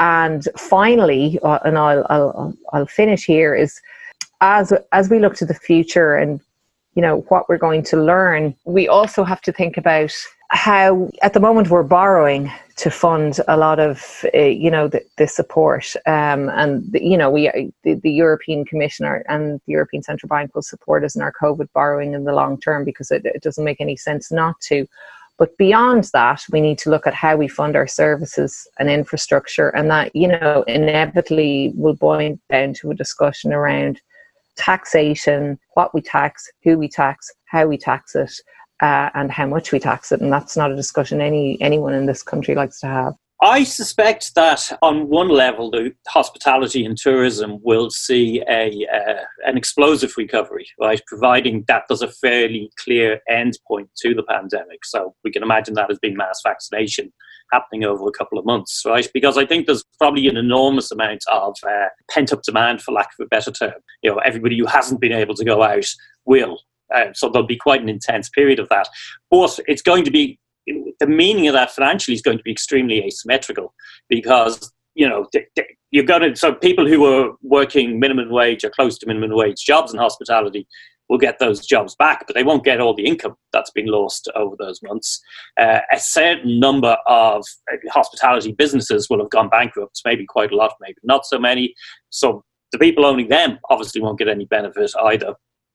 And 0.00 0.48
finally, 0.56 1.38
uh, 1.42 1.58
and 1.64 1.76
I'll, 1.76 2.06
I'll, 2.08 2.54
I'll 2.72 2.86
finish 2.86 3.24
here 3.24 3.54
is 3.54 3.80
as, 4.40 4.72
as 4.92 5.10
we 5.10 5.18
look 5.18 5.36
to 5.36 5.44
the 5.44 5.54
future 5.54 6.16
and, 6.16 6.40
you 6.94 7.02
know, 7.02 7.18
what 7.28 7.50
we're 7.50 7.58
going 7.58 7.82
to 7.84 8.02
learn, 8.02 8.54
we 8.64 8.88
also 8.88 9.24
have 9.24 9.42
to 9.42 9.52
think 9.52 9.76
about 9.76 10.10
how 10.48 11.08
at 11.22 11.34
the 11.34 11.38
moment 11.38 11.68
we're 11.68 11.82
borrowing 11.82 12.50
to 12.76 12.90
fund 12.90 13.38
a 13.46 13.56
lot 13.56 13.78
of 13.78 14.24
uh, 14.34 14.38
you 14.38 14.70
know 14.70 14.88
the, 14.88 15.00
the 15.16 15.28
support 15.28 15.94
um, 16.06 16.48
and 16.48 16.90
the, 16.90 17.04
you 17.04 17.16
know 17.16 17.30
we 17.30 17.48
the, 17.84 17.94
the, 17.94 18.10
European 18.10 18.64
Commissioner 18.64 19.24
and 19.28 19.60
the 19.66 19.72
European 19.72 20.02
Central 20.02 20.28
Bank 20.28 20.52
will 20.52 20.62
support 20.62 21.04
us 21.04 21.14
in 21.14 21.22
our 21.22 21.32
COVID 21.40 21.68
borrowing 21.72 22.14
in 22.14 22.24
the 22.24 22.32
long 22.32 22.58
term 22.58 22.84
because 22.84 23.12
it, 23.12 23.24
it 23.24 23.42
doesn't 23.42 23.64
make 23.64 23.80
any 23.80 23.96
sense 23.96 24.32
not 24.32 24.60
to. 24.62 24.88
But 25.40 25.56
beyond 25.56 26.04
that, 26.12 26.44
we 26.52 26.60
need 26.60 26.76
to 26.80 26.90
look 26.90 27.06
at 27.06 27.14
how 27.14 27.34
we 27.34 27.48
fund 27.48 27.74
our 27.74 27.86
services 27.86 28.68
and 28.78 28.90
infrastructure, 28.90 29.70
and 29.70 29.90
that, 29.90 30.14
you 30.14 30.28
know, 30.28 30.64
inevitably 30.68 31.72
will 31.74 31.94
boil 31.94 32.38
down 32.50 32.74
to 32.74 32.90
a 32.90 32.94
discussion 32.94 33.50
around 33.50 34.02
taxation, 34.56 35.58
what 35.72 35.94
we 35.94 36.02
tax, 36.02 36.46
who 36.62 36.76
we 36.76 36.88
tax, 36.88 37.32
how 37.46 37.66
we 37.66 37.78
tax 37.78 38.14
it, 38.14 38.34
uh, 38.82 39.08
and 39.14 39.32
how 39.32 39.46
much 39.46 39.72
we 39.72 39.78
tax 39.78 40.12
it. 40.12 40.20
And 40.20 40.30
that's 40.30 40.58
not 40.58 40.72
a 40.72 40.76
discussion 40.76 41.22
any 41.22 41.58
anyone 41.62 41.94
in 41.94 42.04
this 42.04 42.22
country 42.22 42.54
likes 42.54 42.78
to 42.80 42.86
have. 42.88 43.14
I 43.42 43.64
suspect 43.64 44.34
that 44.34 44.70
on 44.82 45.08
one 45.08 45.28
level, 45.28 45.70
the 45.70 45.92
hospitality 46.06 46.84
and 46.84 46.94
tourism 46.94 47.58
will 47.62 47.88
see 47.88 48.42
a 48.46 48.86
uh, 48.94 49.22
an 49.46 49.56
explosive 49.56 50.12
recovery, 50.18 50.66
right? 50.78 51.00
Providing 51.06 51.64
that 51.66 51.84
there's 51.88 52.02
a 52.02 52.08
fairly 52.08 52.70
clear 52.84 53.20
end 53.30 53.58
point 53.66 53.88
to 54.02 54.14
the 54.14 54.24
pandemic. 54.24 54.84
So 54.84 55.14
we 55.24 55.30
can 55.30 55.42
imagine 55.42 55.72
that 55.74 55.90
as 55.90 55.98
being 55.98 56.18
mass 56.18 56.40
vaccination 56.44 57.10
happening 57.50 57.82
over 57.82 58.06
a 58.06 58.12
couple 58.12 58.38
of 58.38 58.44
months, 58.44 58.82
right? 58.84 59.08
Because 59.14 59.38
I 59.38 59.46
think 59.46 59.66
there's 59.66 59.84
probably 59.98 60.28
an 60.28 60.36
enormous 60.36 60.90
amount 60.90 61.24
of 61.28 61.56
uh, 61.66 61.88
pent 62.10 62.34
up 62.34 62.42
demand, 62.42 62.82
for 62.82 62.92
lack 62.92 63.08
of 63.18 63.24
a 63.24 63.28
better 63.28 63.50
term. 63.50 63.72
You 64.02 64.10
know, 64.10 64.18
everybody 64.18 64.58
who 64.58 64.66
hasn't 64.66 65.00
been 65.00 65.12
able 65.12 65.34
to 65.36 65.44
go 65.46 65.62
out 65.62 65.86
will. 66.26 66.60
Uh, 66.94 67.06
so 67.14 67.30
there'll 67.30 67.46
be 67.46 67.56
quite 67.56 67.80
an 67.80 67.88
intense 67.88 68.28
period 68.28 68.58
of 68.58 68.68
that. 68.68 68.88
But 69.30 69.58
it's 69.66 69.82
going 69.82 70.04
to 70.04 70.10
be 70.10 70.38
the 70.66 71.06
meaning 71.06 71.48
of 71.48 71.54
that 71.54 71.70
financially 71.70 72.14
is 72.14 72.22
going 72.22 72.38
to 72.38 72.44
be 72.44 72.52
extremely 72.52 73.04
asymmetrical 73.04 73.74
because 74.08 74.72
you 74.94 75.08
know, 75.08 75.26
you're 75.90 76.04
going 76.04 76.22
to, 76.22 76.36
so 76.36 76.52
people 76.52 76.86
who 76.86 77.04
are 77.06 77.32
working 77.42 77.98
minimum 77.98 78.30
wage 78.30 78.64
or 78.64 78.70
close 78.70 78.98
to 78.98 79.06
minimum 79.06 79.30
wage 79.32 79.64
jobs 79.64 79.92
in 79.92 79.98
hospitality 79.98 80.66
will 81.08 81.18
get 81.18 81.38
those 81.38 81.66
jobs 81.66 81.96
back, 81.96 82.24
but 82.26 82.36
they 82.36 82.44
won't 82.44 82.64
get 82.64 82.80
all 82.80 82.94
the 82.94 83.04
income 83.04 83.34
that's 83.52 83.70
been 83.70 83.86
lost 83.86 84.28
over 84.36 84.54
those 84.58 84.80
months. 84.82 85.20
Uh, 85.56 85.80
a 85.92 85.98
certain 85.98 86.60
number 86.60 86.96
of 87.06 87.44
uh, 87.72 87.76
hospitality 87.90 88.52
businesses 88.52 89.08
will 89.10 89.18
have 89.18 89.30
gone 89.30 89.48
bankrupt, 89.48 90.00
maybe 90.04 90.24
quite 90.24 90.52
a 90.52 90.56
lot, 90.56 90.74
maybe 90.80 90.98
not 91.02 91.26
so 91.26 91.38
many. 91.38 91.74
So 92.10 92.44
the 92.70 92.78
people 92.78 93.04
owning 93.04 93.28
them 93.28 93.58
obviously 93.70 94.00
won't 94.00 94.18
get 94.18 94.28
any 94.28 94.44
benefit 94.44 94.92
either. 95.04 95.34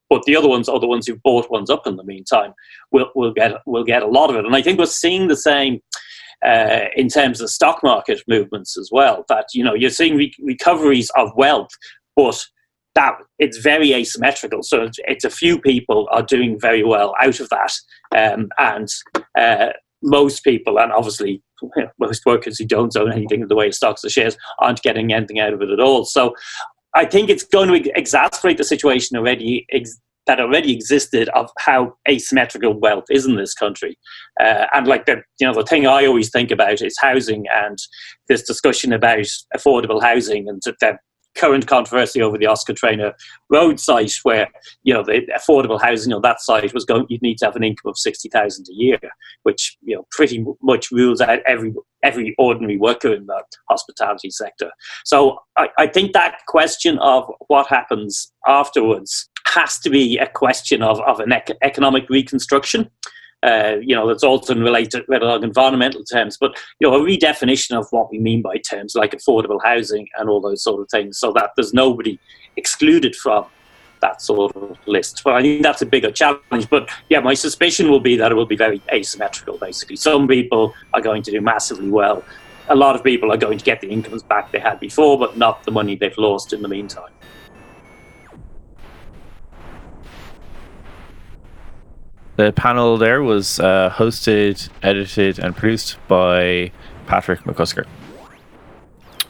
But 0.09 0.23
the 0.23 0.35
other 0.35 0.47
ones, 0.47 0.69
are 0.69 0.79
the 0.79 0.87
ones 0.87 1.07
who 1.07 1.15
bought 1.23 1.49
ones 1.49 1.69
up 1.69 1.87
in 1.87 1.95
the 1.95 2.03
meantime, 2.03 2.53
will 2.91 3.09
will 3.15 3.33
get 3.33 3.53
will 3.65 3.83
get 3.83 4.03
a 4.03 4.07
lot 4.07 4.29
of 4.29 4.35
it. 4.35 4.45
And 4.45 4.55
I 4.55 4.61
think 4.61 4.79
we're 4.79 4.85
seeing 4.85 5.27
the 5.27 5.37
same 5.37 5.81
uh, 6.45 6.85
in 6.95 7.07
terms 7.07 7.41
of 7.41 7.49
stock 7.49 7.81
market 7.83 8.21
movements 8.27 8.77
as 8.77 8.89
well. 8.91 9.25
That 9.29 9.47
you 9.53 9.63
know 9.63 9.73
you're 9.73 9.89
seeing 9.89 10.17
re- 10.17 10.33
recoveries 10.39 11.09
of 11.15 11.31
wealth, 11.35 11.71
but 12.15 12.43
that 12.95 13.15
it's 13.39 13.57
very 13.57 13.93
asymmetrical. 13.93 14.63
So 14.63 14.83
it's, 14.83 14.99
it's, 15.05 15.25
a 15.25 15.29
few 15.29 15.59
people 15.59 16.07
are 16.11 16.23
doing 16.23 16.57
very 16.57 16.81
well 16.83 17.13
out 17.21 17.41
of 17.41 17.49
that, 17.49 17.73
um, 18.15 18.49
and 18.57 18.87
uh, 19.37 19.73
most 20.01 20.43
people, 20.43 20.79
and 20.79 20.91
obviously 20.91 21.41
most 21.99 22.25
workers 22.25 22.57
who 22.57 22.65
don't 22.65 22.95
own 22.95 23.11
anything 23.11 23.41
in 23.41 23.47
the 23.47 23.55
way 23.55 23.67
of 23.67 23.75
stocks 23.75 24.03
or 24.05 24.09
shares, 24.09 24.37
aren't 24.59 24.81
getting 24.81 25.13
anything 25.13 25.39
out 25.39 25.53
of 25.53 25.61
it 25.61 25.69
at 25.69 25.79
all. 25.79 26.05
So 26.05 26.33
I 26.95 27.05
think 27.05 27.29
it's 27.29 27.43
going 27.43 27.83
to 27.83 27.91
exacerbate 27.91 28.57
the 28.57 28.63
situation 28.63 29.17
already 29.17 29.65
ex- 29.71 29.99
that 30.27 30.39
already 30.39 30.73
existed 30.73 31.29
of 31.29 31.49
how 31.59 31.95
asymmetrical 32.09 32.79
wealth 32.79 33.05
is 33.09 33.25
in 33.25 33.35
this 33.35 33.53
country. 33.53 33.97
Uh, 34.39 34.65
and 34.73 34.87
like 34.87 35.05
the 35.05 35.21
you 35.39 35.47
know 35.47 35.53
the 35.53 35.65
thing 35.65 35.85
I 35.85 36.05
always 36.05 36.29
think 36.29 36.51
about 36.51 36.81
is 36.81 36.95
housing 36.99 37.45
and 37.53 37.77
this 38.27 38.43
discussion 38.43 38.93
about 38.93 39.27
affordable 39.55 40.01
housing 40.01 40.49
and 40.49 40.61
the 40.65 40.97
current 41.35 41.67
controversy 41.67 42.21
over 42.21 42.37
the 42.37 42.45
Oscar 42.45 42.73
Traynor 42.73 43.13
road 43.49 43.79
site 43.79 44.13
where 44.23 44.47
you 44.83 44.93
know 44.93 45.03
the 45.03 45.21
affordable 45.37 45.81
housing 45.81 46.13
on 46.13 46.21
that 46.21 46.41
site 46.41 46.73
was 46.73 46.85
going 46.85 47.05
you'd 47.09 47.21
need 47.21 47.37
to 47.39 47.45
have 47.45 47.57
an 47.57 47.63
income 47.63 47.89
of 47.89 47.97
60,000 47.97 48.65
a 48.69 48.73
year 48.73 48.99
which 49.43 49.77
you 49.81 49.95
know 49.95 50.07
pretty 50.11 50.43
much 50.63 50.91
rules 50.91 51.21
out 51.21 51.39
every 51.45 51.73
every 52.05 52.35
ordinary 52.37 52.77
worker 52.77 53.13
in 53.13 53.25
the 53.25 53.43
hospitality 53.69 54.29
sector 54.29 54.71
so 55.03 55.39
I, 55.57 55.69
I 55.77 55.87
think 55.87 56.13
that 56.13 56.39
question 56.47 56.97
of 56.99 57.29
what 57.47 57.67
happens 57.67 58.31
afterwards 58.47 59.29
has 59.47 59.79
to 59.79 59.89
be 59.89 60.17
a 60.17 60.27
question 60.27 60.81
of, 60.81 60.99
of 61.01 61.19
an 61.19 61.31
ec- 61.31 61.57
economic 61.61 62.09
reconstruction. 62.09 62.89
Uh, 63.43 63.75
you 63.81 63.95
know, 63.95 64.07
that's 64.07 64.23
also 64.23 64.55
related 64.55 65.03
to 65.05 65.43
environmental 65.43 66.03
terms, 66.03 66.35
but 66.39 66.57
you 66.79 66.89
know, 66.89 66.95
a 66.95 66.99
redefinition 66.99 67.77
of 67.77 67.85
what 67.91 68.09
we 68.11 68.17
mean 68.17 68.41
by 68.41 68.57
terms 68.57 68.95
like 68.95 69.11
affordable 69.11 69.59
housing 69.63 70.07
and 70.17 70.29
all 70.29 70.41
those 70.41 70.63
sort 70.63 70.81
of 70.81 70.87
things, 70.89 71.19
so 71.19 71.31
that 71.31 71.51
there's 71.55 71.73
nobody 71.73 72.17
excluded 72.57 73.15
from 73.15 73.45
that 74.05 74.21
sort 74.21 74.55
of 74.55 74.77
list. 74.85 75.21
But 75.23 75.33
I 75.33 75.41
think 75.41 75.63
that's 75.63 75.81
a 75.81 75.85
bigger 75.85 76.11
challenge. 76.11 76.69
But 76.69 76.89
yeah, 77.09 77.19
my 77.19 77.33
suspicion 77.33 77.89
will 77.89 77.99
be 77.99 78.15
that 78.17 78.31
it 78.31 78.35
will 78.35 78.45
be 78.45 78.55
very 78.55 78.81
asymmetrical. 78.91 79.57
Basically, 79.57 79.95
some 79.95 80.27
people 80.27 80.73
are 80.93 81.01
going 81.01 81.23
to 81.23 81.31
do 81.31 81.41
massively 81.41 81.89
well. 81.89 82.23
A 82.69 82.75
lot 82.75 82.95
of 82.95 83.03
people 83.03 83.31
are 83.31 83.37
going 83.37 83.57
to 83.57 83.65
get 83.65 83.81
the 83.81 83.89
incomes 83.89 84.23
back 84.23 84.51
they 84.51 84.59
had 84.59 84.79
before, 84.79 85.17
but 85.19 85.37
not 85.37 85.63
the 85.63 85.71
money 85.71 85.95
they've 85.95 86.17
lost 86.17 86.53
in 86.53 86.61
the 86.61 86.67
meantime. 86.67 87.11
The 92.37 92.51
panel 92.51 92.97
there 92.97 93.23
was 93.23 93.59
uh, 93.59 93.89
hosted, 93.95 94.69
edited, 94.83 95.39
and 95.39 95.55
produced 95.55 95.97
by 96.07 96.71
Patrick 97.07 97.41
McCusker. 97.41 97.85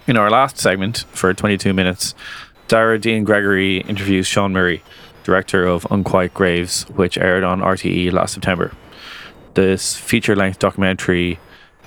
In 0.07 0.18
our 0.18 0.30
last 0.30 0.57
segment 0.57 1.06
for 1.11 1.34
22 1.34 1.73
minutes, 1.73 2.15
Dara 2.68 2.98
Deegan 2.98 3.26
Gregory 3.26 3.82
interviews 3.82 4.26
Sean 4.26 4.52
Murray, 4.52 4.82
director 5.24 5.68
of 5.68 5.86
Unquiet 5.92 6.34
Graves, 6.34 6.84
which 6.90 7.16
aired 7.16 7.44
on 7.44 7.60
RTE 7.60 8.12
last 8.12 8.34
September. 8.34 8.72
This 9.54 9.96
feature 9.96 10.36
length 10.36 10.58
documentary 10.58 11.40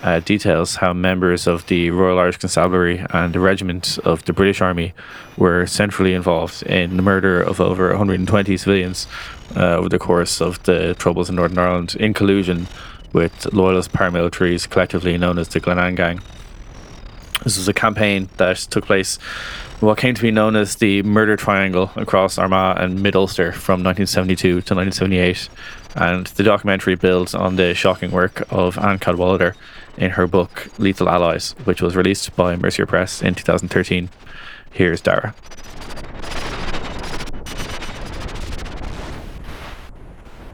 uh, 0.03 0.21
details 0.21 0.77
how 0.77 0.93
members 0.93 1.49
of 1.49 1.67
the 1.67 1.91
Royal 1.91 2.21
Irish 2.21 2.37
Constabulary 2.37 3.05
and 3.11 3.33
the 3.33 3.41
Regiment 3.41 3.99
of 4.05 4.25
the 4.27 4.33
British 4.33 4.61
Army 4.61 4.95
were 5.37 5.67
centrally 5.67 6.15
involved 6.15 6.63
in 6.63 6.97
the 6.97 7.03
murder 7.03 7.43
of 7.43 7.61
over 7.61 7.89
120 7.89 8.57
civilians 8.57 9.09
uh, 9.57 9.79
over 9.79 9.89
the 9.89 9.99
course 9.99 10.41
of 10.41 10.63
the 10.63 10.95
Troubles 10.95 11.29
in 11.29 11.35
Northern 11.35 11.59
Ireland 11.59 11.97
in 11.97 12.15
collusion 12.15 12.69
with 13.13 13.53
loyalist 13.53 13.93
paramilitaries 13.93 14.71
collectively 14.71 15.19
known 15.19 15.41
as 15.41 15.49
the 15.49 15.59
Glenanne 15.59 15.97
Gang. 15.97 16.21
This 17.45 17.57
was 17.57 17.69
a 17.69 17.73
campaign 17.73 18.29
that 18.37 18.57
took 18.57 18.87
place 18.87 19.19
what 19.81 19.97
came 19.97 20.15
to 20.15 20.23
be 20.23 20.33
known 20.33 20.57
as 20.57 20.77
the 20.77 21.03
Murder 21.05 21.37
Triangle 21.37 21.93
across 21.95 22.37
Armagh 22.37 22.79
and 22.81 23.01
Mid 23.01 23.15
Ulster 23.15 23.53
from 23.53 23.85
1972 23.85 24.63
to 24.63 24.75
1978. 24.75 25.49
And 25.95 26.27
the 26.27 26.43
documentary 26.43 26.97
builds 26.97 27.35
on 27.35 27.57
the 27.57 27.75
shocking 27.75 28.11
work 28.11 28.43
of 28.51 28.77
Anne 28.79 28.99
Cadwallader 28.99 29.55
in 29.97 30.11
her 30.11 30.27
book 30.27 30.69
Lethal 30.79 31.09
Allies, 31.09 31.53
which 31.65 31.81
was 31.81 31.95
released 31.95 32.35
by 32.35 32.57
Mercier 32.57 32.87
Press 32.87 33.23
in 33.23 33.35
2013. 33.35 34.09
Here's 34.73 35.01
Dara. 35.01 35.35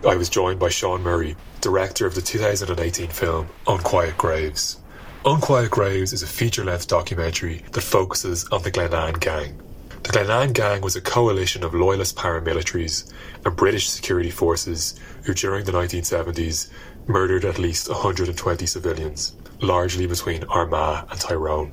I 0.06 0.16
was 0.16 0.28
joined 0.28 0.60
by 0.60 0.68
Sean 0.68 1.02
Murray, 1.02 1.34
director 1.62 2.06
of 2.06 2.14
the 2.14 2.20
2018 2.20 3.08
film 3.08 3.48
Unquiet 3.66 4.18
Graves. 4.18 4.83
Unquiet 5.26 5.70
Graves 5.70 6.12
is 6.12 6.22
a 6.22 6.26
feature 6.26 6.64
length 6.64 6.86
documentary 6.86 7.64
that 7.72 7.80
focuses 7.80 8.46
on 8.48 8.62
the 8.62 8.70
Glenanne 8.70 9.18
Gang. 9.18 9.58
The 10.02 10.12
Glenanne 10.12 10.52
Gang 10.52 10.82
was 10.82 10.96
a 10.96 11.00
coalition 11.00 11.64
of 11.64 11.72
loyalist 11.72 12.14
paramilitaries 12.14 13.10
and 13.42 13.56
British 13.56 13.88
security 13.88 14.28
forces 14.28 15.00
who, 15.22 15.32
during 15.32 15.64
the 15.64 15.72
1970s, 15.72 16.68
murdered 17.06 17.46
at 17.46 17.58
least 17.58 17.88
120 17.88 18.66
civilians, 18.66 19.34
largely 19.62 20.06
between 20.06 20.44
Armagh 20.44 21.10
and 21.10 21.18
Tyrone. 21.18 21.72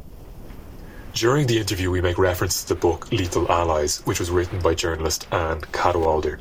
During 1.14 1.46
the 1.48 1.60
interview, 1.60 1.92
we 1.92 2.00
make 2.00 2.18
reference 2.18 2.62
to 2.62 2.70
the 2.70 2.80
book 2.80 3.12
Lethal 3.12 3.52
Allies, 3.52 4.00
which 4.06 4.22
was 4.22 4.32
written 4.32 4.62
by 4.62 4.76
journalist 4.76 5.28
Anne 5.34 5.60
Cadwallader. 5.74 6.40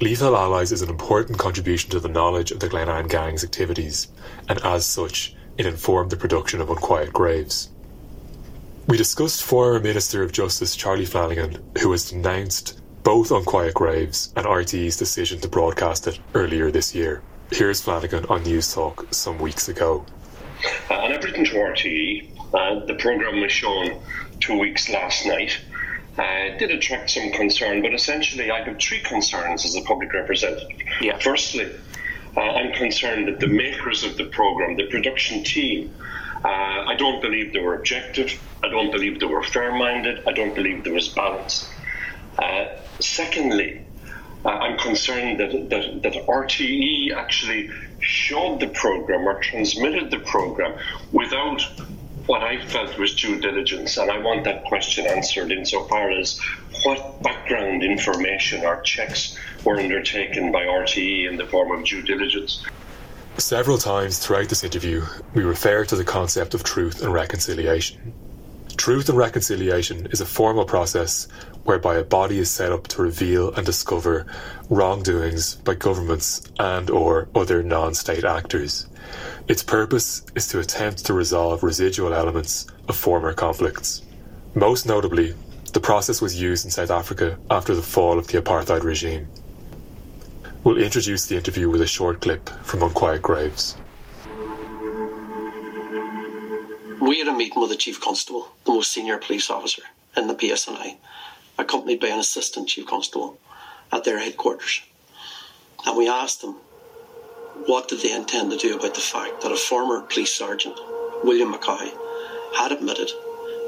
Lethal 0.00 0.36
Allies 0.36 0.70
is 0.70 0.82
an 0.82 0.90
important 0.90 1.38
contribution 1.38 1.90
to 1.90 1.98
the 1.98 2.08
knowledge 2.08 2.52
of 2.52 2.60
the 2.60 2.68
Glenanne 2.68 3.08
Gang's 3.08 3.42
activities, 3.42 4.06
and 4.48 4.60
as 4.62 4.86
such, 4.86 5.34
it 5.62 5.66
informed 5.66 6.10
the 6.10 6.16
production 6.16 6.60
of 6.60 6.70
Unquiet 6.70 7.12
Graves. 7.12 7.68
We 8.88 8.96
discussed 8.96 9.44
former 9.44 9.78
Minister 9.78 10.24
of 10.24 10.32
Justice 10.32 10.74
Charlie 10.74 11.04
Flanagan, 11.04 11.62
who 11.80 11.92
has 11.92 12.10
denounced 12.10 12.80
both 13.04 13.30
Unquiet 13.30 13.72
Graves 13.72 14.32
and 14.34 14.44
RTE's 14.44 14.96
decision 14.96 15.38
to 15.40 15.48
broadcast 15.48 16.08
it 16.08 16.18
earlier 16.34 16.72
this 16.72 16.96
year. 16.96 17.22
Here's 17.52 17.80
Flanagan 17.80 18.26
on 18.26 18.42
Newstalk 18.42 19.14
some 19.14 19.38
weeks 19.38 19.68
ago. 19.68 20.04
Uh, 20.90 20.94
and 20.94 21.14
I've 21.14 21.22
written 21.22 21.44
to 21.44 21.52
RTE. 21.52 22.28
Uh, 22.52 22.84
the 22.86 22.94
programme 22.94 23.40
was 23.40 23.52
shown 23.52 24.00
two 24.40 24.58
weeks 24.58 24.90
last 24.90 25.26
night. 25.26 25.56
Uh, 26.18 26.58
did 26.58 26.72
attract 26.72 27.10
some 27.10 27.30
concern, 27.30 27.82
but 27.82 27.94
essentially 27.94 28.50
I 28.50 28.64
have 28.64 28.78
three 28.80 29.00
concerns 29.00 29.64
as 29.64 29.76
a 29.76 29.82
public 29.82 30.12
representative. 30.12 30.76
Yeah. 31.00 31.18
Firstly, 31.18 31.70
uh, 32.36 32.40
I'm 32.40 32.72
concerned 32.72 33.28
that 33.28 33.40
the 33.40 33.46
makers 33.46 34.04
of 34.04 34.16
the 34.16 34.24
programme, 34.24 34.76
the 34.76 34.86
production 34.86 35.44
team, 35.44 35.94
uh, 36.44 36.48
I 36.48 36.94
don't 36.96 37.20
believe 37.20 37.52
they 37.52 37.60
were 37.60 37.74
objective. 37.74 38.32
I 38.62 38.68
don't 38.68 38.90
believe 38.90 39.20
they 39.20 39.26
were 39.26 39.42
fair 39.42 39.72
minded. 39.72 40.20
I 40.26 40.32
don't 40.32 40.54
believe 40.54 40.84
there 40.84 40.94
was 40.94 41.08
balance. 41.08 41.68
Uh, 42.38 42.66
secondly, 43.00 43.82
uh, 44.44 44.48
I'm 44.48 44.78
concerned 44.78 45.40
that, 45.40 45.70
that, 45.70 46.02
that 46.02 46.26
RTE 46.26 47.14
actually 47.14 47.70
showed 48.00 48.60
the 48.60 48.68
program 48.68 49.28
or 49.28 49.40
transmitted 49.40 50.10
the 50.10 50.18
program 50.18 50.76
without 51.12 51.62
what 52.26 52.42
I 52.42 52.64
felt 52.66 52.98
was 52.98 53.14
due 53.14 53.40
diligence, 53.40 53.96
and 53.96 54.10
I 54.10 54.18
want 54.18 54.44
that 54.44 54.64
question 54.64 55.06
answered 55.06 55.50
insofar 55.50 56.10
as 56.10 56.38
what 56.84 57.22
background 57.22 57.82
information 57.82 58.64
or 58.64 58.80
checks 58.82 59.36
were 59.64 59.78
undertaken 59.78 60.52
by 60.52 60.64
RTE 60.64 61.28
in 61.28 61.36
the 61.36 61.46
form 61.46 61.70
of 61.72 61.84
due 61.86 62.02
diligence. 62.02 62.64
Several 63.38 63.78
times 63.78 64.18
throughout 64.18 64.48
this 64.48 64.62
interview, 64.62 65.04
we 65.34 65.42
refer 65.42 65.84
to 65.84 65.96
the 65.96 66.04
concept 66.04 66.54
of 66.54 66.64
truth 66.64 67.02
and 67.02 67.12
reconciliation. 67.12 68.12
Truth 68.76 69.08
and 69.08 69.18
reconciliation 69.18 70.06
is 70.06 70.20
a 70.20 70.26
formal 70.26 70.64
process 70.64 71.28
whereby 71.64 71.96
a 71.96 72.04
body 72.04 72.38
is 72.38 72.50
set 72.50 72.72
up 72.72 72.88
to 72.88 73.02
reveal 73.02 73.52
and 73.54 73.64
discover 73.64 74.26
wrongdoings 74.68 75.56
by 75.56 75.74
governments 75.74 76.42
and 76.58 76.90
or 76.90 77.28
other 77.34 77.62
non-state 77.62 78.24
actors. 78.24 78.86
Its 79.48 79.62
purpose 79.62 80.24
is 80.34 80.46
to 80.48 80.60
attempt 80.60 81.04
to 81.04 81.12
resolve 81.12 81.62
residual 81.62 82.14
elements 82.14 82.66
of 82.88 82.96
former 82.96 83.32
conflicts. 83.32 84.02
Most 84.54 84.86
notably, 84.86 85.34
the 85.72 85.80
process 85.80 86.20
was 86.20 86.40
used 86.40 86.64
in 86.64 86.70
South 86.70 86.90
Africa 86.90 87.38
after 87.50 87.74
the 87.74 87.82
fall 87.82 88.18
of 88.18 88.28
the 88.28 88.40
apartheid 88.40 88.84
regime. 88.84 89.26
We'll 90.64 90.78
introduce 90.78 91.26
the 91.26 91.36
interview 91.36 91.68
with 91.68 91.82
a 91.82 91.86
short 91.86 92.20
clip 92.20 92.48
from 92.62 92.82
Unquiet 92.82 93.22
Graves. 93.22 93.76
we 97.12 97.18
had 97.18 97.28
a 97.28 97.32
meeting 97.32 97.60
with 97.60 97.68
the 97.68 97.76
chief 97.76 98.00
constable, 98.00 98.48
the 98.64 98.72
most 98.72 98.92
senior 98.92 99.18
police 99.18 99.50
officer 99.50 99.82
in 100.16 100.28
the 100.28 100.34
PSNI, 100.34 100.96
accompanied 101.58 102.00
by 102.00 102.06
an 102.06 102.20
assistant 102.20 102.68
chief 102.68 102.86
constable 102.86 103.38
at 103.90 104.04
their 104.04 104.18
headquarters. 104.18 104.80
And 105.84 105.98
we 105.98 106.08
asked 106.08 106.40
them 106.40 106.56
what 107.66 107.88
did 107.88 108.00
they 108.00 108.12
intend 108.12 108.50
to 108.50 108.56
do 108.56 108.76
about 108.76 108.94
the 108.94 109.00
fact 109.00 109.40
that 109.42 109.52
a 109.52 109.56
former 109.56 110.00
police 110.00 110.34
sergeant, 110.34 110.78
William 111.22 111.52
McCaughey, 111.52 111.92
had 112.56 112.72
admitted 112.72 113.10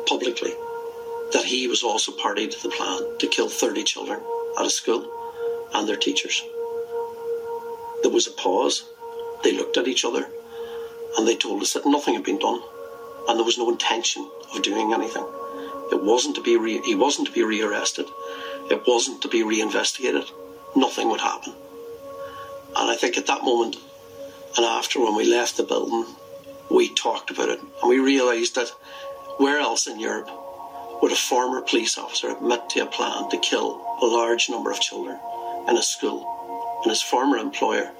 publicly 0.07 0.53
that 1.33 1.45
he 1.45 1.67
was 1.69 1.83
also 1.83 2.13
party 2.13 2.47
to 2.49 2.63
the 2.63 2.69
plan 2.69 3.19
to 3.19 3.27
kill 3.27 3.49
30 3.49 3.83
children 3.85 4.21
at 4.59 4.67
a 4.67 4.71
school 4.71 5.11
and 5.75 5.89
their 5.89 5.97
teachers. 5.97 6.43
There 8.03 8.11
was 8.11 8.27
a 8.27 8.33
pause. 8.33 8.85
They 9.43 9.53
looked 9.53 9.77
at 9.77 9.89
each 9.89 10.05
other 10.05 10.27
and 11.17 11.27
they 11.27 11.37
told 11.37 11.63
us 11.63 11.73
that 11.73 11.87
nothing 11.87 12.15
had 12.15 12.25
been 12.25 12.39
done 12.39 12.61
and 13.29 13.39
there 13.39 13.45
was 13.45 13.59
no 13.59 13.71
intention 13.71 14.29
of 14.55 14.63
doing 14.63 14.93
anything. 14.93 15.27
It 15.93 16.03
wasn't 16.03 16.37
to 16.37 16.43
be 16.43 16.57
re- 16.57 16.83
he 16.85 16.95
wasn't 16.95 17.29
to 17.29 17.33
be 17.33 17.43
rearrested. 17.43 18.07
It 18.71 18.83
wasn't 18.87 19.23
to 19.23 19.29
be 19.29 19.43
reinvestigated. 19.43 20.31
Nothing 20.75 21.09
would 21.11 21.21
happen. 21.21 21.55
And 22.77 22.91
I 22.91 22.97
think 22.97 23.17
at 23.17 23.27
that 23.27 23.45
moment 23.45 23.77
and 24.57 24.65
after 24.65 25.01
when 25.01 25.17
we 25.17 25.25
left 25.25 25.57
the 25.57 25.63
building, 25.65 26.07
we 26.71 26.95
talked 26.95 27.31
about 27.31 27.49
it 27.49 27.61
and 27.61 27.89
we 27.89 27.99
realised 27.99 28.55
that 28.55 28.69
where 29.39 29.59
else 29.59 29.87
in 29.87 29.99
Europe 29.99 30.31
would 31.03 31.13
a 31.13 31.17
former 31.17 31.61
police 31.61 31.99
officer 31.99 32.31
admit 32.31 32.69
to 32.71 32.81
a 32.81 32.87
plan 32.87 33.29
to 33.31 33.39
kill 33.39 33.81
a 34.01 34.07
large 34.07 34.49
number 34.49 34.71
of 34.71 34.81
children 34.81 35.19
in 35.69 35.77
a 35.77 35.83
school 35.83 36.81
and 36.83 36.91
his 36.91 37.03
former 37.03 37.37
employer 37.37 37.91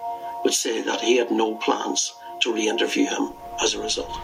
would 0.45 0.55
say 0.55 0.83
that 0.83 1.01
he 1.01 1.17
had 1.17 1.31
no 1.31 1.57
plans 1.57 2.15
to 2.41 2.53
re 2.53 2.69
interview 2.69 3.07
him 3.07 3.33
as 3.63 3.75
a 3.75 3.83
result. 3.83 4.19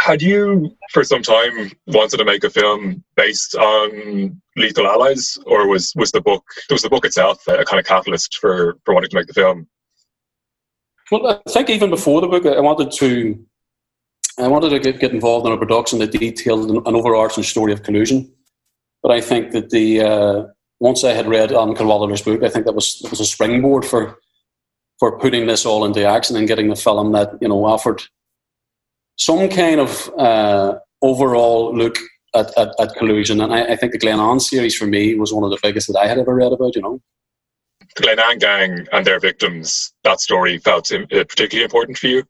Had 0.00 0.22
you, 0.22 0.74
for 0.92 1.04
some 1.04 1.22
time, 1.22 1.70
wanted 1.86 2.16
to 2.16 2.24
make 2.24 2.42
a 2.42 2.50
film 2.50 3.04
based 3.16 3.54
on 3.54 4.40
Lethal 4.56 4.86
Allies, 4.86 5.36
or 5.44 5.68
was, 5.68 5.92
was 5.94 6.10
the 6.10 6.22
book 6.22 6.44
was 6.70 6.82
the 6.82 6.88
book 6.88 7.04
itself 7.04 7.46
a 7.46 7.64
kind 7.64 7.78
of 7.78 7.86
catalyst 7.86 8.38
for, 8.38 8.78
for 8.84 8.94
wanting 8.94 9.10
to 9.10 9.16
make 9.16 9.26
the 9.26 9.34
film? 9.34 9.68
Well, 11.10 11.42
I 11.46 11.50
think 11.50 11.68
even 11.68 11.90
before 11.90 12.20
the 12.22 12.28
book, 12.28 12.46
I 12.46 12.60
wanted 12.60 12.92
to 12.92 13.46
I 14.38 14.48
wanted 14.48 14.70
to 14.70 14.78
get, 14.78 15.00
get 15.00 15.12
involved 15.12 15.46
in 15.46 15.52
a 15.52 15.58
production 15.58 15.98
that 15.98 16.12
detailed 16.12 16.70
an, 16.70 16.76
an 16.86 16.94
overarching 16.94 17.44
story 17.44 17.72
of 17.72 17.82
collusion. 17.82 18.32
But 19.02 19.12
I 19.12 19.20
think 19.20 19.52
that 19.52 19.70
the 19.70 20.00
uh, 20.00 20.44
once 20.78 21.04
I 21.04 21.12
had 21.12 21.28
read 21.28 21.52
Alan 21.52 21.74
Cadwallader's 21.74 22.22
book, 22.22 22.42
I 22.42 22.48
think 22.48 22.64
that 22.64 22.74
was 22.74 23.00
that 23.00 23.10
was 23.10 23.20
a 23.20 23.26
springboard 23.26 23.84
for 23.84 24.18
for 24.98 25.18
putting 25.18 25.46
this 25.46 25.66
all 25.66 25.84
into 25.84 26.04
action 26.04 26.36
and 26.36 26.48
getting 26.48 26.68
the 26.68 26.76
film 26.76 27.12
that 27.12 27.32
you 27.40 27.48
know 27.48 27.64
offered 27.64 28.02
some 29.20 29.48
kind 29.48 29.80
of 29.80 30.10
uh, 30.18 30.78
overall 31.02 31.76
look 31.76 31.96
at, 32.34 32.56
at, 32.58 32.68
at 32.80 32.94
collusion. 32.96 33.40
And 33.40 33.52
I, 33.52 33.72
I, 33.72 33.76
think 33.76 33.92
the 33.92 33.98
Glenanne 33.98 34.40
series 34.40 34.76
for 34.76 34.86
me 34.86 35.14
was 35.14 35.32
one 35.32 35.44
of 35.44 35.50
the 35.50 35.58
biggest 35.62 35.88
that 35.88 35.98
I 35.98 36.06
had 36.06 36.18
ever 36.18 36.34
read 36.34 36.52
about. 36.52 36.74
You 36.74 36.82
know, 36.82 37.00
the 37.96 38.02
Glenanne 38.02 38.40
gang 38.40 38.86
and 38.92 39.06
their 39.06 39.20
victims. 39.20 39.92
That 40.04 40.20
story 40.20 40.58
felt 40.58 40.90
uh, 40.90 41.04
particularly 41.10 41.64
important 41.64 41.98
for 41.98 42.06
you. 42.06 42.24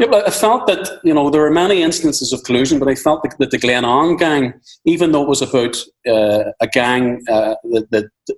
Yeah, 0.00 0.08
but 0.10 0.26
I 0.26 0.30
felt 0.30 0.66
that 0.66 1.00
you 1.04 1.14
know 1.14 1.30
there 1.30 1.42
were 1.42 1.50
many 1.50 1.82
instances 1.82 2.32
of 2.32 2.42
collusion, 2.42 2.80
but 2.80 2.88
I 2.88 2.96
felt 2.96 3.22
that, 3.22 3.38
that 3.38 3.52
the 3.52 3.58
Glenanne 3.58 4.18
gang, 4.18 4.54
even 4.84 5.12
though 5.12 5.22
it 5.22 5.28
was 5.28 5.42
about 5.42 5.76
uh, 6.08 6.50
a 6.60 6.66
gang 6.66 7.22
uh, 7.28 7.54
that, 7.70 7.86
that, 7.90 8.36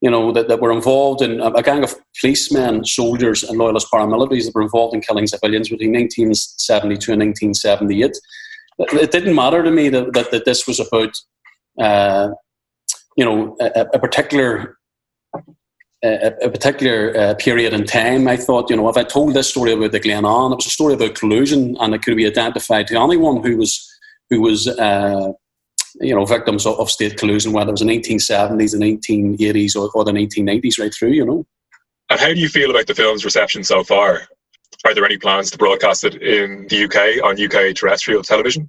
you 0.00 0.10
know 0.10 0.32
that, 0.32 0.48
that 0.48 0.60
were 0.60 0.72
involved 0.72 1.22
in 1.22 1.40
a 1.40 1.62
gang 1.62 1.82
of 1.82 1.94
policemen, 2.20 2.84
soldiers, 2.84 3.42
and 3.42 3.58
loyalist 3.58 3.90
paramilitaries 3.90 4.44
that 4.44 4.54
were 4.54 4.62
involved 4.62 4.94
in 4.94 5.00
killing 5.00 5.26
civilians 5.26 5.68
between 5.68 5.92
1972 5.92 7.12
and 7.12 7.20
1978. 7.20 8.16
It 8.78 9.10
didn't 9.10 9.34
matter 9.34 9.62
to 9.62 9.70
me 9.70 9.88
that, 9.88 10.12
that, 10.12 10.30
that 10.30 10.44
this 10.44 10.66
was 10.66 10.80
about 10.80 11.16
uh, 11.80 12.28
you 13.16 13.24
know 13.24 13.56
a, 13.60 13.86
a 13.94 13.98
particular 13.98 14.76
a, 16.04 16.32
a 16.42 16.50
particular 16.50 17.16
uh, 17.16 17.34
period 17.34 17.72
in 17.72 17.84
time, 17.84 18.28
I 18.28 18.36
thought, 18.36 18.70
you 18.70 18.76
know, 18.76 18.88
if 18.88 18.96
I 18.96 19.02
told 19.02 19.34
this 19.34 19.48
story 19.48 19.72
about 19.72 19.92
the 19.92 20.00
Glenanne, 20.00 20.52
it 20.52 20.56
was 20.56 20.66
a 20.66 20.70
story 20.70 20.94
about 20.94 21.14
collusion, 21.14 21.76
and 21.80 21.94
it 21.94 22.02
could 22.02 22.16
be 22.16 22.26
identified 22.26 22.86
to 22.88 23.00
anyone 23.00 23.42
who 23.42 23.56
was 23.56 23.88
who 24.28 24.40
was 24.40 24.66
uh, 24.66 25.32
you 26.00 26.14
know 26.14 26.24
victims 26.24 26.66
of, 26.66 26.78
of, 26.78 26.90
state 26.90 27.16
collusion, 27.16 27.52
whether 27.52 27.68
it 27.68 27.72
was 27.72 27.82
in 27.82 27.88
the 27.88 27.98
1870s, 27.98 28.72
the 28.72 29.38
1880s, 29.38 29.76
or, 29.76 29.90
or 29.94 30.04
the 30.04 30.12
1990s, 30.12 30.78
right 30.78 30.94
through, 30.94 31.10
you 31.10 31.24
know. 31.24 31.46
And 32.10 32.20
how 32.20 32.28
do 32.28 32.40
you 32.40 32.48
feel 32.48 32.70
about 32.70 32.86
the 32.86 32.94
film's 32.94 33.24
reception 33.24 33.64
so 33.64 33.82
far? 33.82 34.22
Are 34.84 34.94
there 34.94 35.04
any 35.04 35.18
plans 35.18 35.50
to 35.50 35.58
broadcast 35.58 36.04
it 36.04 36.22
in 36.22 36.66
the 36.68 36.84
UK 36.84 37.24
on 37.24 37.42
UK 37.42 37.74
terrestrial 37.74 38.22
television? 38.22 38.68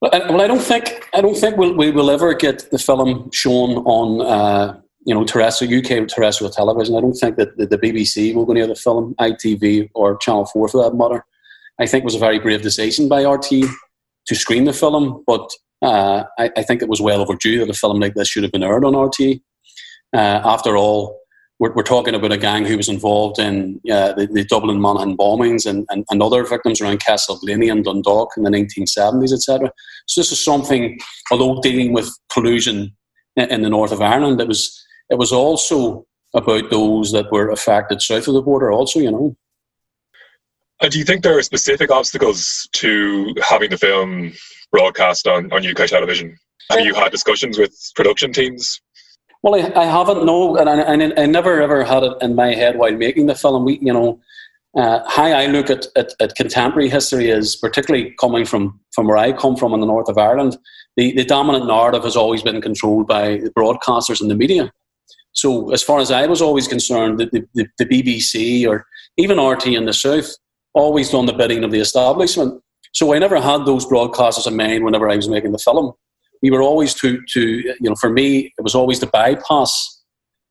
Well, 0.00 0.40
I 0.40 0.46
don't 0.46 0.62
think 0.62 1.08
I 1.14 1.20
don't 1.20 1.36
think 1.36 1.56
we'll, 1.56 1.74
we 1.74 1.90
will 1.90 2.10
ever 2.10 2.34
get 2.34 2.70
the 2.70 2.78
film 2.78 3.30
shown 3.30 3.78
on 3.78 4.20
uh, 4.20 4.80
you 5.04 5.14
know, 5.14 5.24
terrestrial 5.24 5.78
UK 5.78 6.08
terrestrial 6.08 6.50
television. 6.50 6.96
I 6.96 7.00
don't 7.00 7.14
think 7.14 7.36
that 7.36 7.56
the, 7.56 7.66
the 7.66 7.78
BBC 7.78 8.34
will 8.34 8.46
go 8.46 8.54
near 8.54 8.66
the 8.66 8.74
film, 8.74 9.14
ITV 9.20 9.90
or 9.94 10.16
Channel 10.16 10.46
Four 10.46 10.68
for 10.68 10.82
that 10.82 10.96
matter. 10.96 11.24
I 11.78 11.86
think 11.86 12.02
it 12.02 12.06
was 12.06 12.14
a 12.14 12.20
very 12.20 12.38
brave 12.38 12.62
decision 12.62 13.08
by 13.08 13.24
RTE 13.24 13.68
to 14.26 14.34
screen 14.34 14.64
the 14.64 14.72
film, 14.72 15.22
but 15.26 15.50
uh, 15.82 16.24
I, 16.38 16.50
I, 16.56 16.62
think 16.62 16.82
it 16.82 16.88
was 16.88 17.00
well 17.00 17.20
overdue 17.20 17.58
that 17.58 17.70
a 17.70 17.74
film 17.74 18.00
like 18.00 18.14
this 18.14 18.28
should 18.28 18.42
have 18.42 18.52
been 18.52 18.62
aired 18.62 18.84
on 18.84 18.94
RTE. 18.94 19.42
Uh, 20.14 20.40
after 20.44 20.76
all, 20.76 21.20
we're, 21.58 21.72
we're, 21.72 21.82
talking 21.82 22.14
about 22.14 22.32
a 22.32 22.38
gang 22.38 22.64
who 22.64 22.76
was 22.76 22.88
involved 22.88 23.38
in 23.38 23.80
uh, 23.90 24.12
the, 24.12 24.26
the, 24.26 24.44
Dublin 24.44 24.80
Monaghan 24.80 25.16
bombings 25.16 25.66
and, 25.66 25.86
and, 25.90 26.04
and, 26.10 26.22
other 26.22 26.44
victims 26.44 26.80
around 26.80 27.00
Castleblayney 27.00 27.70
and 27.70 27.84
Dundalk 27.84 28.30
in 28.36 28.42
the 28.44 28.50
1970s, 28.50 29.32
etc. 29.32 29.70
So 30.06 30.20
this 30.20 30.32
is 30.32 30.44
something, 30.44 30.98
although 31.30 31.60
dealing 31.60 31.92
with 31.92 32.10
collusion 32.32 32.96
in, 33.36 33.50
in 33.50 33.62
the 33.62 33.70
north 33.70 33.92
of 33.92 34.00
Ireland, 34.00 34.40
it 34.40 34.48
was 34.48 34.84
it 35.10 35.18
was 35.18 35.32
also 35.32 36.06
about 36.34 36.70
those 36.70 37.12
that 37.12 37.30
were 37.30 37.50
affected 37.50 38.02
south 38.02 38.26
of 38.26 38.34
the 38.34 38.42
border, 38.42 38.72
also, 38.72 38.98
you 38.98 39.10
know. 39.10 39.36
And 40.80 40.90
do 40.90 40.98
you 40.98 41.04
think 41.04 41.22
there 41.22 41.38
are 41.38 41.42
specific 41.42 41.90
obstacles 41.90 42.68
to 42.72 43.34
having 43.48 43.70
the 43.70 43.78
film 43.78 44.32
broadcast 44.74 45.28
on, 45.28 45.52
on 45.52 45.64
UK 45.64 45.86
television? 45.86 46.36
Have 46.70 46.80
you 46.80 46.94
had 46.94 47.12
discussions 47.12 47.58
with 47.58 47.72
production 47.94 48.32
teams? 48.32 48.80
Well, 49.44 49.54
I, 49.54 49.80
I 49.80 49.84
haven't, 49.84 50.24
no, 50.24 50.56
and 50.56 50.68
I, 50.68 51.22
I, 51.22 51.26
never 51.26 51.62
ever 51.62 51.84
had 51.84 52.02
it 52.02 52.14
in 52.20 52.34
my 52.34 52.54
head 52.54 52.76
while 52.76 52.92
making 52.92 53.26
the 53.26 53.36
film. 53.36 53.64
We, 53.64 53.78
you 53.80 53.92
know, 53.92 54.20
uh, 54.76 54.98
how 55.08 55.26
I 55.26 55.46
look 55.46 55.70
at, 55.70 55.86
at, 55.94 56.14
at, 56.18 56.34
contemporary 56.34 56.88
history 56.88 57.30
is 57.30 57.54
particularly 57.54 58.14
coming 58.18 58.44
from, 58.44 58.80
from 58.92 59.06
where 59.06 59.18
I 59.18 59.32
come 59.32 59.54
from 59.54 59.74
in 59.74 59.80
the 59.80 59.86
north 59.86 60.08
of 60.08 60.18
Ireland. 60.18 60.58
The, 60.96 61.14
the 61.14 61.24
dominant 61.24 61.66
narrative 61.66 62.02
has 62.02 62.16
always 62.16 62.42
been 62.42 62.60
controlled 62.60 63.06
by 63.06 63.36
the 63.36 63.52
broadcasters 63.56 64.20
and 64.20 64.30
the 64.30 64.34
media. 64.34 64.72
So, 65.34 65.72
as 65.72 65.82
far 65.82 66.00
as 66.00 66.10
I 66.10 66.26
was 66.26 66.42
always 66.42 66.66
concerned, 66.66 67.20
the, 67.20 67.46
the, 67.54 67.66
the 67.78 67.86
BBC 67.86 68.66
or 68.66 68.86
even 69.18 69.38
RTE 69.38 69.76
in 69.76 69.84
the 69.84 69.92
South 69.92 70.30
always 70.72 71.10
done 71.10 71.26
the 71.26 71.32
bidding 71.32 71.62
of 71.62 71.70
the 71.70 71.80
establishment. 71.80 72.60
So, 72.94 73.14
I 73.14 73.18
never 73.18 73.40
had 73.40 73.66
those 73.66 73.86
broadcasters 73.86 74.46
in 74.46 74.56
mind 74.56 74.84
whenever 74.84 75.08
I 75.08 75.16
was 75.16 75.28
making 75.28 75.52
the 75.52 75.58
film. 75.58 75.92
We 76.42 76.50
were 76.50 76.62
always 76.62 76.94
to, 76.94 77.22
to 77.30 77.40
you 77.40 77.76
know, 77.80 77.94
for 77.96 78.10
me, 78.10 78.52
it 78.58 78.62
was 78.62 78.74
always 78.74 78.98
to 79.00 79.06
bypass 79.06 80.02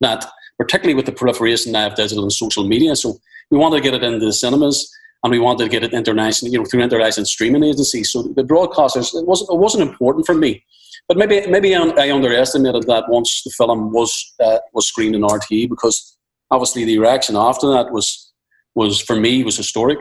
that, 0.02 0.26
particularly 0.58 0.96
with 0.96 1.06
the 1.06 1.12
proliferation 1.12 1.72
now 1.72 1.88
of 1.88 1.96
digital 1.96 2.24
and 2.24 2.34
social 2.34 2.68
media. 2.68 2.96
So, 2.96 3.18
we 3.50 3.58
wanted 3.58 3.78
to 3.78 3.84
get 3.84 3.94
it 3.94 4.04
into 4.04 4.26
the 4.26 4.34
cinemas 4.34 4.92
and 5.24 5.32
we 5.32 5.40
wanted 5.40 5.64
to 5.64 5.70
get 5.70 5.84
it 5.84 5.94
international, 5.94 6.52
you 6.52 6.60
know, 6.60 6.66
through 6.66 6.82
international 6.82 7.26
streaming 7.26 7.64
agencies. 7.64 8.12
So, 8.12 8.24
the 8.24 8.44
broadcasters, 8.44 9.14
it 9.16 9.26
wasn't, 9.26 9.52
it 9.52 9.58
wasn't 9.58 9.90
important 9.90 10.26
for 10.26 10.36
me 10.36 10.64
but 11.08 11.18
maybe 11.18 11.46
maybe 11.48 11.76
I 11.76 12.12
underestimated 12.12 12.84
that 12.84 13.06
once 13.10 13.42
the 13.44 13.52
film 13.52 13.92
was 13.92 14.34
uh, 14.40 14.60
was 14.74 14.88
screened 14.88 15.16
in 15.16 15.22
RTE 15.22 15.70
because 15.70 16.18
obviously 16.52 16.86
the 16.86 17.00
reaction 17.00 17.36
after 17.36 17.68
that 17.72 17.92
was 17.92 18.32
was 18.76 19.02
for 19.02 19.16
me 19.16 19.44
was 19.44 19.58
historic. 19.58 20.00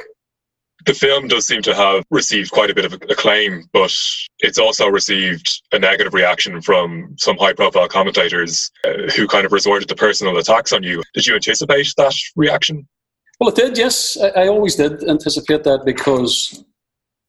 The 0.85 0.95
film 0.95 1.29
does 1.29 1.47
seem 1.47 1.63
to 1.63 1.75
have 1.75 2.05
received 2.11 2.51
quite 2.51 2.71
a 2.71 2.75
bit 2.75 2.85
of 2.85 2.95
acclaim, 2.95 3.65
but 3.73 3.95
it's 4.41 4.59
also 4.59 4.89
received 4.89 5.63
a 5.73 5.79
negative 5.79 6.15
reaction 6.15 6.61
from 6.61 7.15
some 7.19 7.37
high 7.37 7.53
profile 7.53 7.89
commentators 7.89 8.71
uh, 8.85 9.11
who 9.15 9.27
kind 9.27 9.47
of 9.47 9.53
resorted 9.53 9.89
to 9.89 9.95
personal 9.95 10.37
attacks 10.39 10.73
on 10.73 10.83
you. 10.83 11.03
Did 11.15 11.27
you 11.27 11.35
anticipate 11.35 11.93
that 11.97 12.15
reaction? 12.37 12.89
Well, 13.39 13.51
it 13.51 13.57
did, 13.57 13.79
yes. 13.79 14.17
I, 14.21 14.43
I 14.43 14.49
always 14.49 14.77
did 14.77 15.09
anticipate 15.09 15.65
that 15.65 15.85
because 15.85 16.65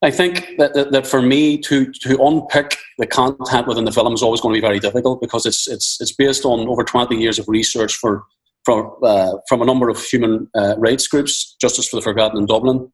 I 0.04 0.12
think 0.12 0.58
that, 0.58 0.74
that, 0.74 0.92
that, 0.92 1.08
for 1.08 1.22
me 1.22 1.58
to 1.60 1.92
to 1.92 2.22
unpick 2.22 2.78
the 2.98 3.08
content 3.08 3.68
within 3.68 3.86
the 3.86 3.92
film 3.92 4.14
is 4.14 4.22
always 4.22 4.42
going 4.42 4.54
to 4.54 4.62
be 4.62 4.68
very 4.68 4.80
difficult 4.80 5.22
because 5.22 5.46
it's 5.46 5.66
it's 5.68 6.00
it's 6.02 6.12
based 6.12 6.44
on 6.44 6.68
over 6.68 6.84
20 6.84 7.16
years 7.16 7.40
of 7.40 7.48
research 7.48 7.96
for 7.96 8.24
from 8.66 8.92
uh, 9.02 9.34
from 9.48 9.62
a 9.62 9.66
number 9.66 9.88
of 9.88 10.04
human 10.04 10.50
uh, 10.56 10.76
rights 10.78 11.08
groups, 11.08 11.56
Justice 11.62 11.88
for 11.88 11.96
the 11.96 12.02
Forgotten 12.02 12.38
in 12.38 12.46
Dublin, 12.46 12.92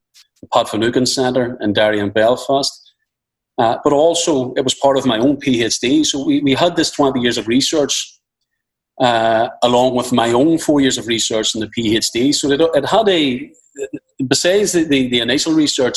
Pat 0.52 0.68
Finucane 0.68 1.06
Centre 1.06 1.56
in 1.60 1.72
Derry 1.72 2.00
and 2.00 2.12
Belfast. 2.12 2.92
Uh, 3.58 3.76
but 3.84 3.92
also, 3.92 4.54
it 4.54 4.64
was 4.64 4.74
part 4.74 4.96
of 4.96 5.04
my 5.04 5.18
own 5.18 5.36
PhD. 5.36 6.04
So 6.04 6.24
we, 6.24 6.40
we 6.40 6.54
had 6.54 6.76
this 6.76 6.90
20 6.90 7.20
years 7.20 7.36
of 7.36 7.46
research 7.46 8.20
uh, 9.00 9.48
along 9.62 9.96
with 9.96 10.12
my 10.12 10.32
own 10.32 10.58
four 10.58 10.80
years 10.80 10.98
of 10.98 11.06
research 11.06 11.54
in 11.54 11.60
the 11.60 11.66
PhD. 11.68 12.34
So 12.34 12.50
it, 12.50 12.60
it 12.60 12.86
had 12.86 13.08
a 13.08 13.50
besides 14.26 14.72
the, 14.72 14.84
the, 14.84 15.08
the, 15.08 15.20
initial 15.20 15.54
research, 15.54 15.96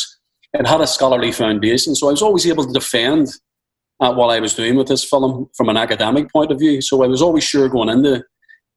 it 0.54 0.68
had 0.68 0.82
a 0.82 0.88
scholarly 0.88 1.32
foundation. 1.32 1.96
So 1.96 2.08
I 2.08 2.12
was 2.12 2.22
always 2.22 2.48
able 2.48 2.66
to 2.66 2.72
defend 2.72 3.28
uh, 4.00 4.14
what 4.14 4.30
I 4.30 4.40
was 4.40 4.54
doing 4.54 4.76
with 4.76 4.88
this 4.88 5.04
film 5.04 5.50
from 5.56 5.70
an 5.70 5.78
academic 5.78 6.32
point 6.32 6.52
of 6.52 6.60
view. 6.60 6.82
So 6.82 7.04
I 7.04 7.08
was 7.08 7.22
always 7.22 7.44
sure 7.44 7.68
going 7.68 7.90
into 7.90 8.24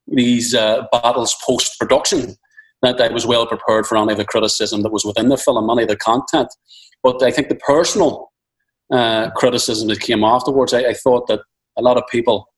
these 0.07 0.55
uh, 0.55 0.87
battles 0.93 1.37
post 1.45 1.79
production 1.79 2.37
that 2.83 3.01
I 3.01 3.09
was 3.09 3.27
well 3.27 3.47
prepared 3.47 3.87
for 3.87 3.97
any 3.97 4.13
of 4.13 4.19
the 4.19 4.25
criticism 4.25 4.83
that 4.83 4.93
was 4.93 5.05
within 5.05 5.29
the 5.29 5.37
film, 5.37 5.71
any 5.71 5.83
of 5.83 5.89
the 5.89 5.97
content. 5.97 6.49
But 7.03 7.23
I 7.23 7.31
think 7.31 7.49
the 7.49 7.57
personal 7.57 8.33
uh, 8.93 9.31
criticism 9.31 9.89
that 9.89 10.01
came 10.01 10.25
afterwards, 10.25 10.73
I, 10.73 10.81
I, 10.81 10.93
thought 10.95 11.27
that 11.27 11.41
a 11.77 11.83
lot 11.83 11.97
of 11.97 12.05
people 12.11 12.49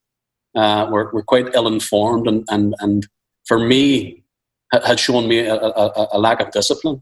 uh, 0.55 0.87
were, 0.91 1.09
were 1.11 1.23
quite 1.23 1.55
ill 1.55 1.67
informed, 1.67 2.27
and, 2.27 2.43
and, 2.49 2.75
and 2.79 3.07
for 3.47 3.59
me, 3.59 4.23
had 4.71 4.99
shown 4.99 5.27
me 5.27 5.39
a, 5.39 5.55
a, 5.55 6.07
a 6.13 6.19
lack 6.19 6.39
of 6.39 6.51
discipline. 6.51 7.01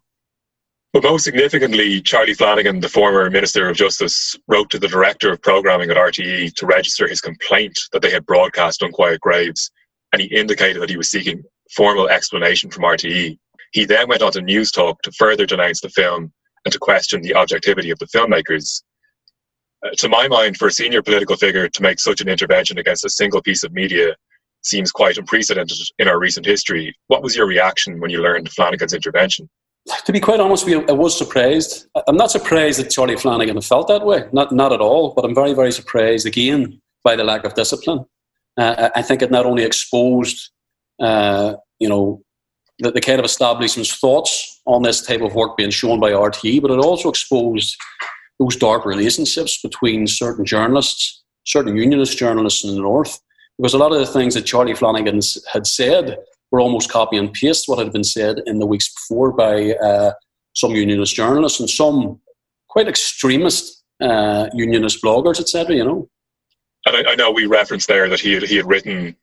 But 0.93 1.03
most 1.03 1.25
significantly, 1.25 2.01
Charlie 2.01 2.33
Flanagan, 2.33 2.79
the 2.79 2.89
former 2.89 3.29
Minister 3.29 3.69
of 3.69 3.75
Justice, 3.75 4.35
wrote 4.47 4.69
to 4.69 4.79
the 4.79 4.87
Director 4.87 5.31
of 5.31 5.41
Programming 5.41 5.91
at 5.91 5.97
RTE 5.97 6.55
to 6.55 6.65
register 6.65 7.07
his 7.07 7.19
complaint 7.19 7.77
that 7.91 8.01
they 8.01 8.09
had 8.09 8.25
broadcast 8.25 8.81
Unquiet 8.81 9.19
Graves, 9.19 9.69
and 10.13 10.21
he 10.21 10.27
indicated 10.29 10.81
that 10.81 10.89
he 10.89 10.97
was 10.97 11.11
seeking 11.11 11.43
formal 11.75 12.09
explanation 12.09 12.69
from 12.69 12.83
RTE. 12.83 13.37
He 13.71 13.85
then 13.85 14.07
went 14.07 14.21
on 14.21 14.31
to 14.33 14.39
Newstalk 14.39 15.01
to 15.03 15.11
further 15.11 15.45
denounce 15.45 15.81
the 15.81 15.89
film 15.89 16.31
and 16.65 16.71
to 16.71 16.79
question 16.79 17.21
the 17.21 17.35
objectivity 17.35 17.91
of 17.91 17.99
the 17.99 18.07
filmmakers. 18.07 18.83
Uh, 19.85 19.89
to 19.97 20.09
my 20.09 20.27
mind, 20.27 20.57
for 20.57 20.67
a 20.67 20.71
senior 20.71 21.01
political 21.01 21.35
figure 21.35 21.69
to 21.69 21.81
make 21.81 21.99
such 21.99 22.21
an 22.21 22.29
intervention 22.29 22.77
against 22.77 23.05
a 23.05 23.09
single 23.09 23.41
piece 23.41 23.63
of 23.63 23.71
media 23.73 24.15
seems 24.63 24.91
quite 24.91 25.17
unprecedented 25.17 25.77
in 25.99 26.07
our 26.07 26.19
recent 26.19 26.45
history. 26.45 26.95
What 27.07 27.23
was 27.23 27.35
your 27.35 27.45
reaction 27.45 27.99
when 27.99 28.09
you 28.09 28.21
learned 28.21 28.49
Flanagan's 28.51 28.93
intervention? 28.93 29.49
To 30.05 30.11
be 30.11 30.19
quite 30.19 30.39
honest 30.39 30.67
I 30.67 30.91
was 30.91 31.17
surprised. 31.17 31.87
I'm 32.07 32.17
not 32.17 32.31
surprised 32.31 32.79
that 32.79 32.89
Charlie 32.89 33.15
Flanagan 33.15 33.61
felt 33.61 33.87
that 33.87 34.05
way, 34.05 34.25
not, 34.33 34.51
not 34.51 34.73
at 34.73 34.81
all, 34.81 35.13
but 35.13 35.23
I'm 35.23 35.35
very, 35.35 35.53
very 35.53 35.71
surprised 35.71 36.25
again 36.25 36.81
by 37.03 37.15
the 37.15 37.23
lack 37.23 37.45
of 37.45 37.53
discipline. 37.53 38.05
Uh, 38.57 38.89
I 38.95 39.01
think 39.01 39.21
it 39.21 39.31
not 39.31 39.45
only 39.45 39.63
exposed, 39.63 40.49
uh, 40.99 41.55
you 41.79 41.89
know, 41.89 42.21
the, 42.79 42.91
the 42.91 43.01
kind 43.01 43.19
of 43.19 43.25
establishment's 43.25 43.97
thoughts 43.97 44.61
on 44.65 44.83
this 44.83 45.01
type 45.01 45.21
of 45.21 45.33
work 45.33 45.57
being 45.57 45.69
shown 45.69 45.99
by 45.99 46.11
RTE, 46.11 46.61
but 46.61 46.71
it 46.71 46.79
also 46.79 47.09
exposed 47.09 47.75
those 48.39 48.55
dark 48.55 48.85
relationships 48.85 49.59
between 49.61 50.05
certain 50.07 50.45
journalists, 50.45 51.23
certain 51.45 51.75
unionist 51.75 52.17
journalists 52.17 52.63
in 52.63 52.75
the 52.75 52.81
North, 52.81 53.19
because 53.57 53.73
a 53.73 53.77
lot 53.77 53.91
of 53.91 53.99
the 53.99 54.05
things 54.05 54.35
that 54.35 54.45
Charlie 54.45 54.75
Flanagan 54.75 55.21
had 55.51 55.65
said 55.65 56.17
were 56.51 56.59
almost 56.59 56.91
copy 56.91 57.17
and 57.17 57.33
paste 57.33 57.67
what 57.67 57.79
had 57.79 57.91
been 57.91 58.03
said 58.03 58.41
in 58.45 58.59
the 58.59 58.65
weeks 58.65 58.93
before 58.93 59.31
by 59.31 59.73
uh, 59.73 60.11
some 60.53 60.71
unionist 60.71 61.15
journalists 61.15 61.59
and 61.59 61.69
some 61.69 62.21
quite 62.69 62.87
extremist 62.87 63.83
uh, 64.01 64.47
unionist 64.53 65.03
bloggers, 65.03 65.39
etc. 65.39 65.75
You 65.75 65.83
know. 65.83 66.09
And 66.85 67.07
I, 67.07 67.11
I, 67.11 67.15
know 67.15 67.31
we 67.31 67.47
referenced 67.47 67.87
there 67.87 68.07
that 68.07 68.19
he 68.19 68.33
had, 68.33 68.43
he 68.43 68.55
had 68.55 68.67
written 68.67 69.15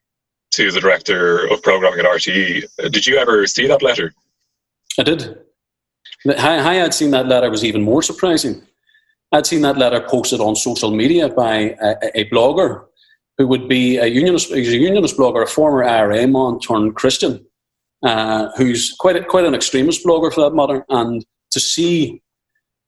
to 0.55 0.71
the 0.71 0.79
director 0.79 1.45
of 1.51 1.61
programming 1.61 1.99
at 1.99 2.05
RTE. 2.05 2.91
Did 2.91 3.05
you 3.05 3.17
ever 3.17 3.45
see 3.45 3.67
that 3.67 3.81
letter? 3.81 4.13
I 4.99 5.03
did. 5.03 5.37
How 6.37 6.51
I 6.51 6.75
had 6.75 6.93
seen 6.93 7.11
that 7.11 7.27
letter 7.27 7.49
was 7.49 7.63
even 7.63 7.83
more 7.83 8.01
surprising. 8.01 8.63
I'd 9.31 9.45
seen 9.45 9.61
that 9.61 9.77
letter 9.77 9.99
posted 10.01 10.39
on 10.39 10.55
social 10.55 10.91
media 10.91 11.29
by 11.29 11.75
a, 11.81 12.21
a 12.21 12.29
blogger 12.29 12.85
who 13.37 13.47
would 13.47 13.67
be 13.67 13.97
a 13.97 14.05
unionist, 14.05 14.47
he's 14.53 14.73
a 14.73 14.77
unionist 14.77 15.17
blogger, 15.17 15.43
a 15.43 15.47
former 15.47 15.83
IRA 15.83 16.25
man 16.25 16.59
turned 16.59 16.95
Christian, 16.95 17.45
uh, 18.03 18.49
who's 18.55 18.95
quite 18.97 19.17
a, 19.17 19.23
quite 19.23 19.45
an 19.45 19.53
extremist 19.53 20.05
blogger 20.05 20.33
for 20.33 20.41
that 20.41 20.55
matter. 20.55 20.85
And 20.89 21.25
to 21.51 21.59
see 21.59 22.21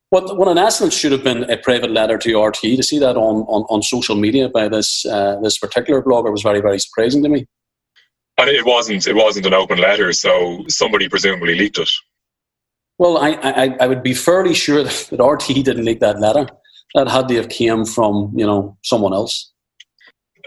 what, 0.09 0.37
what 0.37 0.47
in 0.47 0.57
essence 0.57 0.93
should 0.93 1.11
have 1.11 1.23
been 1.23 1.49
a 1.49 1.57
private 1.57 1.91
letter 1.91 2.17
to 2.17 2.29
RTE, 2.29 2.77
to 2.77 2.83
see 2.83 2.99
that 2.99 3.17
on, 3.17 3.41
on, 3.47 3.63
on 3.69 3.83
social 3.83 4.15
media 4.15 4.47
by 4.47 4.69
this 4.69 5.05
uh, 5.05 5.37
this 5.41 5.57
particular 5.57 6.01
blogger 6.01 6.31
was 6.31 6.43
very 6.43 6.61
very 6.61 6.79
surprising 6.79 7.21
to 7.23 7.29
me. 7.29 7.45
And 8.37 8.49
it 8.49 8.65
wasn't 8.65 9.07
it 9.07 9.15
wasn't 9.15 9.47
an 9.47 9.53
open 9.53 9.79
letter, 9.79 10.13
so 10.13 10.63
somebody 10.67 11.09
presumably 11.09 11.55
leaked 11.55 11.79
it. 11.79 11.89
Well, 12.99 13.17
I, 13.17 13.31
I, 13.31 13.77
I 13.81 13.87
would 13.87 14.03
be 14.03 14.13
fairly 14.13 14.53
sure 14.53 14.83
that, 14.83 15.07
that 15.11 15.19
RTE 15.19 15.63
didn't 15.63 15.85
leak 15.85 15.99
that 15.99 16.19
letter. 16.19 16.47
That 16.95 17.07
had 17.07 17.27
to 17.27 17.35
have 17.35 17.49
came 17.49 17.85
from 17.85 18.31
you 18.35 18.45
know 18.45 18.77
someone 18.83 19.13
else. 19.13 19.51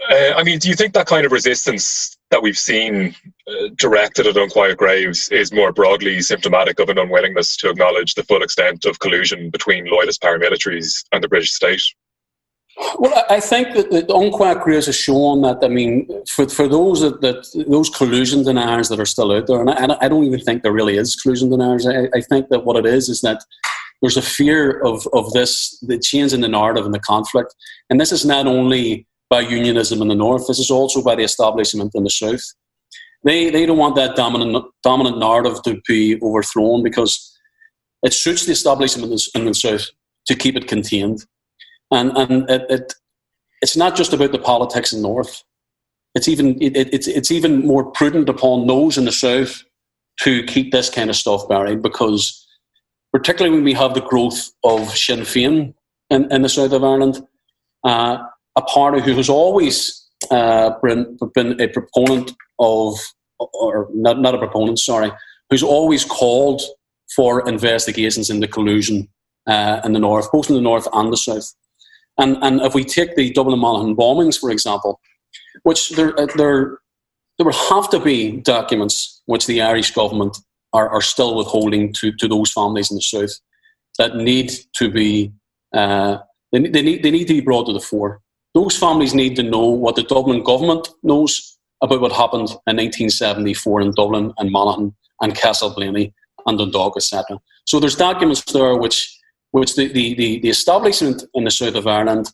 Uh, 0.09 0.33
I 0.35 0.43
mean, 0.43 0.57
do 0.57 0.67
you 0.67 0.75
think 0.75 0.93
that 0.93 1.05
kind 1.05 1.25
of 1.25 1.31
resistance 1.31 2.17
that 2.31 2.41
we've 2.41 2.57
seen 2.57 3.13
uh, 3.47 3.69
directed 3.75 4.25
at 4.25 4.37
Unquiet 4.37 4.77
Graves 4.77 5.29
is 5.29 5.53
more 5.53 5.71
broadly 5.71 6.21
symptomatic 6.21 6.79
of 6.79 6.89
an 6.89 6.97
unwillingness 6.97 7.55
to 7.57 7.69
acknowledge 7.69 8.15
the 8.15 8.23
full 8.23 8.41
extent 8.41 8.85
of 8.85 8.99
collusion 8.99 9.49
between 9.51 9.85
loyalist 9.85 10.21
paramilitaries 10.21 11.03
and 11.11 11.23
the 11.23 11.27
British 11.27 11.51
state? 11.51 11.81
Well, 12.97 13.25
I 13.29 13.39
think 13.39 13.75
that 13.75 13.91
the 13.91 14.15
Unquiet 14.15 14.61
Graves 14.61 14.87
has 14.87 14.95
shown 14.95 15.41
that, 15.41 15.59
I 15.63 15.67
mean, 15.67 16.07
for, 16.27 16.47
for 16.49 16.67
those 16.67 17.01
that, 17.01 17.21
that 17.21 17.65
those 17.67 17.89
collusion 17.89 18.43
deniers 18.43 18.89
that 18.89 18.99
are 18.99 19.05
still 19.05 19.31
out 19.31 19.47
there, 19.47 19.61
and 19.61 19.69
I, 19.69 19.97
I 20.01 20.07
don't 20.07 20.23
even 20.23 20.39
think 20.39 20.63
there 20.63 20.71
really 20.71 20.97
is 20.97 21.15
collusion 21.15 21.49
deniers. 21.49 21.85
I, 21.85 22.09
I 22.15 22.21
think 22.21 22.49
that 22.49 22.65
what 22.65 22.77
it 22.77 22.85
is 22.85 23.07
is 23.07 23.21
that 23.21 23.43
there's 24.01 24.17
a 24.17 24.21
fear 24.21 24.79
of, 24.81 25.07
of 25.13 25.31
this, 25.33 25.79
the 25.81 25.99
change 25.99 26.33
in 26.33 26.41
the 26.41 26.47
narrative 26.47 26.85
and 26.85 26.93
the 26.93 26.99
conflict. 26.99 27.53
And 27.89 27.99
this 27.99 28.11
is 28.11 28.25
not 28.25 28.47
only 28.47 29.05
by 29.29 29.41
unionism 29.41 30.01
in 30.01 30.07
the 30.07 30.15
north. 30.15 30.47
This 30.47 30.59
is 30.59 30.71
also 30.71 31.01
by 31.03 31.15
the 31.15 31.23
establishment 31.23 31.93
in 31.95 32.03
the 32.03 32.09
south. 32.09 32.43
They, 33.23 33.51
they 33.51 33.65
don't 33.65 33.77
want 33.77 33.95
that 33.95 34.15
dominant, 34.15 34.65
dominant 34.83 35.19
narrative 35.19 35.61
to 35.63 35.79
be 35.87 36.19
overthrown 36.21 36.83
because 36.83 37.37
it 38.03 38.13
suits 38.13 38.45
the 38.45 38.51
establishment 38.51 39.13
in 39.35 39.45
the 39.45 39.53
south 39.53 39.85
to 40.25 40.35
keep 40.35 40.55
it 40.55 40.67
contained. 40.67 41.25
And, 41.91 42.15
and 42.17 42.49
it, 42.49 42.65
it, 42.69 42.93
it's 43.61 43.77
not 43.77 43.95
just 43.95 44.13
about 44.13 44.31
the 44.31 44.39
politics 44.39 44.93
in 44.93 45.01
the 45.01 45.07
north. 45.07 45.43
It's 46.15 46.27
even, 46.27 46.61
it, 46.61 46.75
it's, 46.75 47.07
it's 47.07 47.31
even 47.31 47.65
more 47.65 47.91
prudent 47.91 48.29
upon 48.29 48.67
those 48.67 48.97
in 48.97 49.05
the 49.05 49.11
south 49.11 49.63
to 50.21 50.43
keep 50.43 50.71
this 50.71 50.89
kind 50.89 51.09
of 51.09 51.15
stuff 51.15 51.47
buried 51.47 51.81
because 51.81 52.45
particularly 53.11 53.55
when 53.55 53.63
we 53.63 53.73
have 53.73 53.93
the 53.93 54.01
growth 54.01 54.51
of 54.63 54.89
Sinn 54.97 55.21
Féin 55.21 55.73
in, 56.09 56.31
in 56.31 56.41
the 56.41 56.49
south 56.49 56.71
of 56.71 56.83
Ireland, 56.83 57.25
uh, 57.83 58.17
a 58.55 58.61
party 58.61 59.01
who 59.01 59.15
has 59.15 59.29
always 59.29 60.07
uh, 60.29 60.71
been, 60.83 61.17
been 61.33 61.59
a 61.59 61.67
proponent 61.67 62.31
of, 62.59 62.97
or 63.39 63.89
not, 63.93 64.19
not 64.19 64.35
a 64.35 64.37
proponent, 64.37 64.79
sorry, 64.79 65.11
who's 65.49 65.63
always 65.63 66.05
called 66.05 66.61
for 67.15 67.47
investigations 67.47 68.29
into 68.29 68.47
collusion 68.47 69.09
uh, 69.47 69.81
in 69.83 69.93
the 69.93 69.99
north, 69.99 70.31
both 70.31 70.49
in 70.49 70.55
the 70.55 70.61
north 70.61 70.87
and 70.93 71.11
the 71.11 71.17
south. 71.17 71.53
And, 72.17 72.37
and 72.41 72.61
if 72.61 72.73
we 72.73 72.83
take 72.83 73.15
the 73.15 73.31
Dublin 73.31 73.53
and 73.53 73.61
Monaghan 73.61 73.95
bombings, 73.95 74.39
for 74.39 74.51
example, 74.51 74.99
which 75.63 75.91
there, 75.91 76.19
uh, 76.19 76.27
there, 76.35 76.79
there 77.37 77.45
will 77.45 77.53
have 77.53 77.89
to 77.89 77.99
be 77.99 78.37
documents 78.37 79.21
which 79.25 79.47
the 79.47 79.61
Irish 79.61 79.91
government 79.91 80.37
are, 80.73 80.89
are 80.89 81.01
still 81.01 81.35
withholding 81.35 81.93
to, 81.93 82.11
to 82.13 82.27
those 82.27 82.51
families 82.51 82.91
in 82.91 82.95
the 82.95 83.01
south 83.01 83.39
that 83.97 84.15
need 84.15 84.51
to 84.75 84.89
be 84.89 85.31
uh, 85.73 86.17
they, 86.51 86.59
they, 86.59 86.81
need, 86.81 87.03
they 87.03 87.11
need 87.11 87.27
to 87.27 87.33
be 87.33 87.41
brought 87.41 87.65
to 87.67 87.73
the 87.73 87.79
fore. 87.79 88.21
Those 88.53 88.77
families 88.77 89.13
need 89.13 89.35
to 89.37 89.43
know 89.43 89.67
what 89.67 89.95
the 89.95 90.03
Dublin 90.03 90.43
government 90.43 90.89
knows 91.03 91.57
about 91.81 92.01
what 92.01 92.11
happened 92.11 92.49
in 92.67 92.77
1974 92.77 93.81
in 93.81 93.91
Dublin 93.91 94.33
and 94.37 94.51
Monaghan 94.51 94.93
and 95.21 95.35
Castleblayney 95.35 96.13
and 96.45 96.57
Dundalk, 96.57 96.97
etc. 96.97 97.39
So 97.65 97.79
there's 97.79 97.95
documents 97.95 98.43
there 98.51 98.75
which 98.75 99.17
which 99.51 99.75
the, 99.75 99.87
the, 99.87 100.15
the, 100.15 100.39
the, 100.39 100.49
establishment 100.49 101.23
in 101.33 101.43
the 101.43 101.51
south 101.51 101.75
of 101.75 101.87
Ireland 101.87 102.31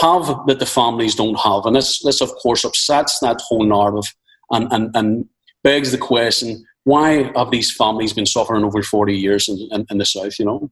have 0.00 0.26
that 0.46 0.58
the 0.58 0.66
families 0.66 1.14
don't 1.14 1.38
have. 1.38 1.66
And 1.66 1.76
this, 1.76 2.02
this 2.02 2.20
of 2.20 2.30
course, 2.36 2.64
upsets 2.64 3.18
that 3.20 3.40
whole 3.40 3.64
narrative 3.64 4.12
and, 4.50 4.70
and, 4.72 4.94
and 4.94 5.28
begs 5.64 5.92
the 5.92 5.98
question, 5.98 6.64
why 6.84 7.30
have 7.36 7.50
these 7.50 7.74
families 7.74 8.12
been 8.12 8.26
suffering 8.26 8.64
over 8.64 8.82
40 8.82 9.16
years 9.16 9.48
in, 9.48 9.68
in, 9.70 9.86
in 9.90 9.98
the 9.98 10.04
south, 10.04 10.38
you 10.38 10.44
know? 10.44 10.70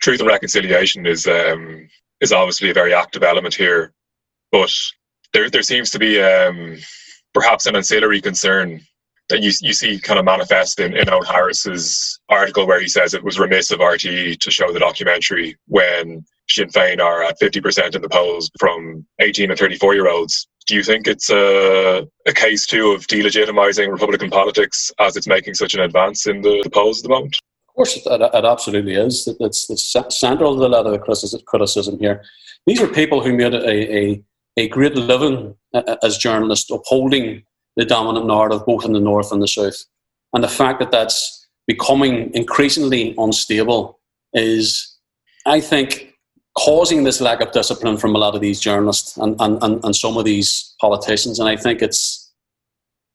Truth 0.00 0.20
and 0.20 0.28
reconciliation 0.28 1.06
is 1.06 1.26
um, 1.26 1.88
is 2.20 2.32
obviously 2.32 2.70
a 2.70 2.74
very 2.74 2.92
active 2.92 3.22
element 3.22 3.54
here, 3.54 3.94
but 4.52 4.70
there 5.32 5.48
there 5.48 5.62
seems 5.62 5.90
to 5.90 5.98
be 5.98 6.20
um, 6.20 6.76
perhaps 7.32 7.64
an 7.64 7.76
ancillary 7.76 8.20
concern 8.20 8.82
that 9.28 9.42
you 9.42 9.50
you 9.60 9.72
see 9.72 9.98
kind 9.98 10.18
of 10.18 10.24
manifest 10.24 10.80
in, 10.80 10.96
in 10.96 11.06
Eoghan 11.06 11.26
Harris's 11.26 12.20
article 12.28 12.66
where 12.66 12.80
he 12.80 12.88
says 12.88 13.14
it 13.14 13.24
was 13.24 13.38
remiss 13.38 13.70
of 13.70 13.80
RTE 13.80 14.38
to 14.38 14.50
show 14.50 14.72
the 14.72 14.78
documentary 14.78 15.56
when 15.66 16.24
Sinn 16.48 16.68
Féin 16.68 17.00
are 17.00 17.22
at 17.22 17.40
50% 17.40 17.94
in 17.94 18.02
the 18.02 18.08
polls 18.08 18.50
from 18.58 19.04
18 19.20 19.50
and 19.50 19.58
34 19.58 19.94
year 19.94 20.08
olds. 20.08 20.46
Do 20.66 20.74
you 20.74 20.82
think 20.82 21.06
it's 21.06 21.30
a, 21.30 22.06
a 22.26 22.32
case 22.32 22.66
too 22.66 22.90
of 22.90 23.06
delegitimizing 23.06 23.90
Republican 23.90 24.30
politics 24.30 24.90
as 24.98 25.16
it's 25.16 25.28
making 25.28 25.54
such 25.54 25.74
an 25.74 25.80
advance 25.80 26.26
in 26.26 26.42
the, 26.42 26.60
the 26.62 26.70
polls 26.70 27.00
at 27.00 27.04
the 27.04 27.08
moment? 27.08 27.36
Of 27.68 27.74
course, 27.74 27.96
it, 27.96 28.02
it, 28.06 28.44
absolutely 28.44 28.94
is. 28.94 29.28
It's, 29.38 29.66
the 29.66 29.76
central 29.76 30.56
to 30.56 30.66
a 30.66 30.68
lot 30.68 30.86
of 30.86 30.92
the 30.92 30.98
criticism 30.98 31.98
here. 31.98 32.24
These 32.66 32.80
are 32.80 32.88
people 32.88 33.22
who 33.22 33.32
made 33.32 33.54
a, 33.54 33.96
a, 33.96 34.22
a 34.56 34.68
great 34.68 34.94
living 34.96 35.54
uh, 35.74 35.82
uh, 35.86 35.96
as 36.02 36.16
journalists, 36.16 36.70
upholding 36.70 37.44
the 37.76 37.84
dominant 37.84 38.26
narrative 38.26 38.64
both 38.66 38.84
in 38.84 38.92
the 38.92 39.00
north 39.00 39.32
and 39.32 39.42
the 39.42 39.48
south. 39.48 39.84
And 40.32 40.42
the 40.42 40.48
fact 40.48 40.80
that 40.80 40.90
that's 40.90 41.46
becoming 41.66 42.32
increasingly 42.34 43.14
unstable 43.18 43.98
is, 44.32 44.96
I 45.46 45.60
think, 45.60 46.14
causing 46.56 47.04
this 47.04 47.20
lack 47.20 47.40
of 47.40 47.52
discipline 47.52 47.98
from 47.98 48.14
a 48.14 48.18
lot 48.18 48.34
of 48.34 48.40
these 48.40 48.60
journalists 48.60 49.16
and, 49.18 49.36
and, 49.40 49.62
and, 49.62 49.84
and 49.84 49.94
some 49.94 50.16
of 50.16 50.24
these 50.24 50.74
politicians. 50.80 51.38
And 51.38 51.48
I 51.48 51.56
think 51.56 51.82
it's, 51.82 52.32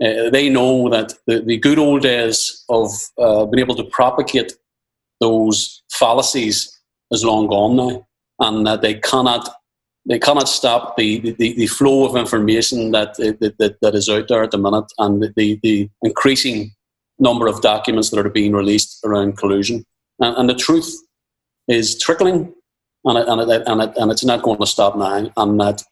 uh, 0.04 0.30
they 0.30 0.50
know 0.50 0.90
that 0.90 1.14
the, 1.28 1.42
the 1.42 1.58
good 1.58 1.80
old 1.80 2.04
days 2.04 2.64
of 2.70 2.92
uh, 3.18 3.46
being 3.46 3.60
able 3.60 3.76
to 3.76 3.84
propagate 3.84 4.54
those 5.20 5.82
fallacies 5.92 6.80
is 7.12 7.24
long 7.26 7.48
gone 7.48 7.76
now, 7.76 8.08
and 8.40 8.66
that 8.66 8.82
they 8.82 8.96
cannot 8.96 9.50
they 10.08 10.20
cannot 10.20 10.50
stop 10.50 10.98
the, 10.98 11.20
the, 11.20 11.54
the 11.54 11.68
flow 11.68 12.06
of 12.06 12.16
information 12.16 12.92
that, 12.92 13.16
that, 13.18 13.78
that 13.82 13.96
is 13.96 14.10
out 14.10 14.28
there 14.28 14.44
at 14.44 14.52
the 14.52 14.58
minute 14.58 14.92
and 14.98 15.22
the, 15.36 15.60
the 15.62 15.90
increasing 16.02 16.72
number 17.20 17.48
of 17.48 17.62
documents 17.62 18.10
that 18.10 18.26
are 18.26 18.30
being 18.30 18.54
released 18.54 19.00
around 19.06 19.38
collusion. 19.38 19.86
And, 20.20 20.38
and 20.38 20.50
the 20.50 20.56
truth 20.56 20.94
is 21.68 22.00
trickling, 22.00 22.54
and, 23.06 23.18
it, 23.18 23.28
and, 23.28 23.42
it, 23.42 23.64
and, 23.68 23.82
it, 23.82 23.94
and 23.98 24.12
it's 24.12 24.26
not 24.26 24.42
going 24.42 24.60
to 24.60 24.66
stop 24.66 24.98
now. 24.98 25.32
And 25.38 25.60
that 25.60 25.84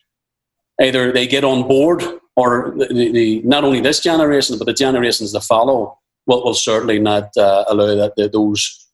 either 0.81 1.11
they 1.11 1.27
get 1.27 1.43
on 1.43 1.67
board, 1.67 2.03
or 2.35 2.73
the, 2.77 3.11
the, 3.11 3.41
not 3.43 3.63
only 3.63 3.81
this 3.81 3.99
generation, 3.99 4.57
but 4.57 4.65
the 4.65 4.73
generations 4.73 5.33
that 5.33 5.41
follow 5.41 5.99
will, 6.25 6.43
will 6.43 6.53
certainly 6.53 6.97
not 6.97 7.29
uh, 7.37 7.65
allow 7.67 7.95
that 7.95 8.13
the, 8.15 8.29
those 8.29 8.87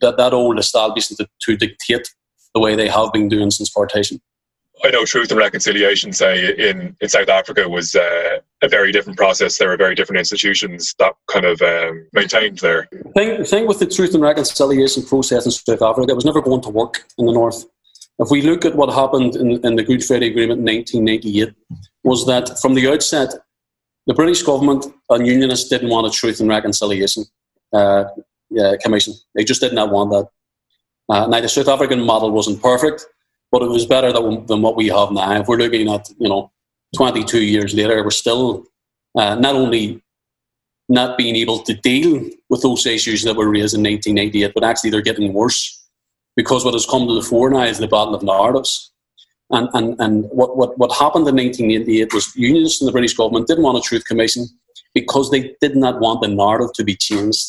that, 0.00 0.16
that 0.16 0.34
old 0.34 0.58
establishment 0.58 1.18
to, 1.18 1.28
to 1.40 1.56
dictate 1.56 2.12
the 2.54 2.60
way 2.60 2.74
they 2.74 2.88
have 2.88 3.12
been 3.12 3.28
doing 3.28 3.50
since 3.50 3.70
partition. 3.70 4.20
I 4.84 4.90
know 4.90 5.04
Truth 5.04 5.30
and 5.30 5.38
Reconciliation, 5.38 6.12
say 6.12 6.54
in, 6.70 6.96
in 7.00 7.08
South 7.08 7.28
Africa, 7.28 7.68
was 7.68 7.94
uh, 7.94 8.38
a 8.62 8.68
very 8.68 8.92
different 8.92 9.18
process. 9.18 9.58
There 9.58 9.68
were 9.68 9.76
very 9.76 9.94
different 9.94 10.18
institutions 10.18 10.94
that 10.98 11.14
kind 11.26 11.44
of 11.44 11.60
um, 11.62 12.06
maintained 12.12 12.58
there. 12.58 12.88
The 12.92 13.10
thing, 13.12 13.44
thing 13.44 13.66
with 13.66 13.78
the 13.78 13.86
Truth 13.86 14.14
and 14.14 14.22
Reconciliation 14.22 15.02
process 15.04 15.44
in 15.46 15.52
South 15.52 15.82
Africa, 15.82 16.12
it 16.12 16.14
was 16.14 16.24
never 16.24 16.40
going 16.40 16.62
to 16.62 16.68
work 16.70 17.04
in 17.18 17.26
the 17.26 17.32
North. 17.32 17.64
If 18.18 18.30
we 18.30 18.42
look 18.42 18.64
at 18.64 18.74
what 18.74 18.92
happened 18.92 19.36
in, 19.36 19.64
in 19.64 19.76
the 19.76 19.82
Good 19.82 20.04
Friday 20.04 20.28
Agreement 20.28 20.60
in 20.60 20.76
1998, 20.76 21.54
was 22.04 22.26
that 22.26 22.58
from 22.60 22.74
the 22.74 22.88
outset, 22.88 23.34
the 24.06 24.14
British 24.14 24.42
government 24.42 24.86
and 25.10 25.26
unionists 25.26 25.68
didn't 25.68 25.90
want 25.90 26.06
a 26.06 26.10
Truth 26.10 26.40
and 26.40 26.48
Reconciliation 26.48 27.24
uh, 27.72 28.04
uh, 28.58 28.76
Commission. 28.82 29.14
They 29.34 29.44
just 29.44 29.60
did 29.60 29.72
not 29.72 29.90
want 29.90 30.10
that. 30.10 30.28
Uh, 31.08 31.26
now, 31.26 31.40
the 31.40 31.48
South 31.48 31.68
African 31.68 32.00
model 32.00 32.30
wasn't 32.30 32.62
perfect 32.62 33.06
but 33.50 33.62
it 33.62 33.68
was 33.68 33.86
better 33.86 34.12
than, 34.12 34.46
than 34.46 34.62
what 34.62 34.76
we 34.76 34.88
have 34.88 35.10
now. 35.10 35.40
If 35.40 35.48
we're 35.48 35.56
looking 35.56 35.88
at, 35.90 36.08
you 36.18 36.28
know, 36.28 36.50
22 36.96 37.42
years 37.42 37.74
later, 37.74 38.02
we're 38.02 38.10
still 38.10 38.64
uh, 39.16 39.34
not 39.34 39.54
only 39.54 40.02
not 40.88 41.18
being 41.18 41.36
able 41.36 41.60
to 41.60 41.74
deal 41.74 42.24
with 42.48 42.62
those 42.62 42.86
issues 42.86 43.22
that 43.22 43.36
were 43.36 43.50
raised 43.50 43.74
in 43.74 43.82
1988, 43.82 44.52
but 44.54 44.64
actually 44.64 44.90
they're 44.90 45.02
getting 45.02 45.32
worse 45.32 45.86
because 46.36 46.64
what 46.64 46.74
has 46.74 46.86
come 46.86 47.06
to 47.06 47.14
the 47.14 47.22
fore 47.22 47.50
now 47.50 47.64
is 47.64 47.78
the 47.78 47.88
battle 47.88 48.14
of 48.14 48.22
narratives. 48.22 48.90
And, 49.50 49.68
and, 49.74 49.96
and 49.98 50.24
what, 50.30 50.56
what, 50.56 50.78
what 50.78 50.92
happened 50.92 51.26
in 51.26 51.36
1988 51.36 52.14
was 52.14 52.34
unions 52.36 52.80
and 52.80 52.88
the 52.88 52.92
British 52.92 53.14
government 53.14 53.46
didn't 53.46 53.64
want 53.64 53.78
a 53.78 53.80
truth 53.80 54.04
commission 54.04 54.46
because 54.94 55.30
they 55.30 55.54
did 55.60 55.76
not 55.76 56.00
want 56.00 56.22
the 56.22 56.28
narrative 56.28 56.72
to 56.74 56.84
be 56.84 56.96
changed. 56.96 57.46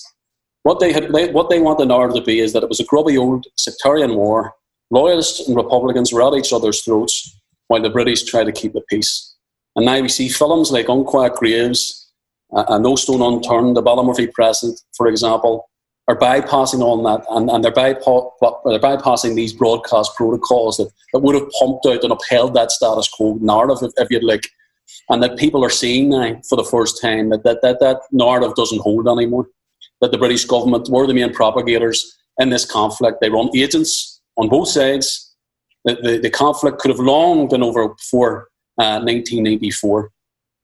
What 0.63 0.79
they, 0.79 0.91
had, 0.91 1.11
what 1.11 1.49
they 1.49 1.59
want 1.59 1.79
the 1.79 1.85
narrative 1.85 2.15
to 2.15 2.25
be 2.25 2.39
is 2.39 2.53
that 2.53 2.63
it 2.63 2.69
was 2.69 2.79
a 2.79 2.85
grubby 2.85 3.17
old 3.17 3.45
sectarian 3.57 4.15
war 4.15 4.53
Loyalists 4.91 5.47
and 5.47 5.55
Republicans 5.55 6.11
were 6.11 6.25
at 6.25 6.37
each 6.37 6.51
other's 6.51 6.81
throats 6.81 7.37
while 7.67 7.81
the 7.81 7.89
British 7.89 8.23
tried 8.23 8.45
to 8.45 8.51
keep 8.51 8.73
the 8.73 8.81
peace. 8.89 9.35
And 9.75 9.85
now 9.85 10.01
we 10.01 10.09
see 10.09 10.29
films 10.29 10.71
like 10.71 10.89
Unquiet 10.89 11.35
Graves, 11.35 12.11
uh, 12.51 12.77
No 12.79 12.95
Stone 12.95 13.21
Unturned, 13.21 13.77
The 13.77 13.83
Ballymurphy 13.83 14.31
Precedent, 14.33 14.81
for 14.97 15.07
example, 15.07 15.69
are 16.07 16.17
bypassing 16.17 16.81
all 16.81 17.03
that 17.03 17.23
and, 17.29 17.51
and 17.51 17.63
they're, 17.63 17.71
bypa- 17.71 18.31
they're 18.65 18.79
bypassing 18.79 19.35
these 19.35 19.53
broadcast 19.53 20.15
protocols 20.15 20.77
that, 20.77 20.89
that 21.13 21.19
would 21.19 21.35
have 21.35 21.47
pumped 21.59 21.85
out 21.85 22.03
and 22.03 22.11
upheld 22.11 22.55
that 22.55 22.71
status 22.71 23.07
quo 23.07 23.37
narrative, 23.39 23.77
if, 23.83 23.91
if 23.95 24.09
you'd 24.09 24.23
like. 24.23 24.49
And 25.09 25.21
that 25.21 25.37
people 25.37 25.63
are 25.63 25.69
seeing 25.69 26.09
now 26.09 26.41
for 26.49 26.55
the 26.55 26.63
first 26.63 26.99
time 26.99 27.29
that 27.29 27.43
that, 27.43 27.61
that 27.61 27.79
that 27.79 28.01
narrative 28.11 28.55
doesn't 28.55 28.81
hold 28.81 29.07
anymore. 29.07 29.47
That 30.01 30.11
the 30.11 30.17
British 30.17 30.45
government 30.45 30.89
were 30.89 31.05
the 31.05 31.13
main 31.13 31.31
propagators 31.31 32.17
in 32.39 32.49
this 32.49 32.65
conflict. 32.65 33.21
They 33.21 33.29
run 33.29 33.55
agents 33.55 34.08
on 34.39 34.47
both 34.49 34.69
sides. 34.69 35.35
The, 35.85 35.95
the, 35.95 36.17
the 36.17 36.29
conflict 36.29 36.79
could 36.79 36.89
have 36.89 36.99
long 36.99 37.47
been 37.47 37.63
over 37.63 37.89
before 37.89 38.47
uh, 38.77 38.99
1994. 38.99 40.11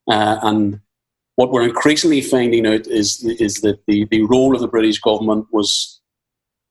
Uh, 0.09 0.37
and 0.41 0.79
what 1.35 1.51
we're 1.51 1.67
increasingly 1.67 2.21
finding 2.21 2.65
out 2.65 2.87
is, 2.87 3.23
is 3.23 3.55
that 3.61 3.79
the, 3.87 4.05
the 4.09 4.23
role 4.23 4.55
of 4.55 4.61
the 4.61 4.67
British 4.67 4.99
government 4.99 5.47
was 5.51 5.99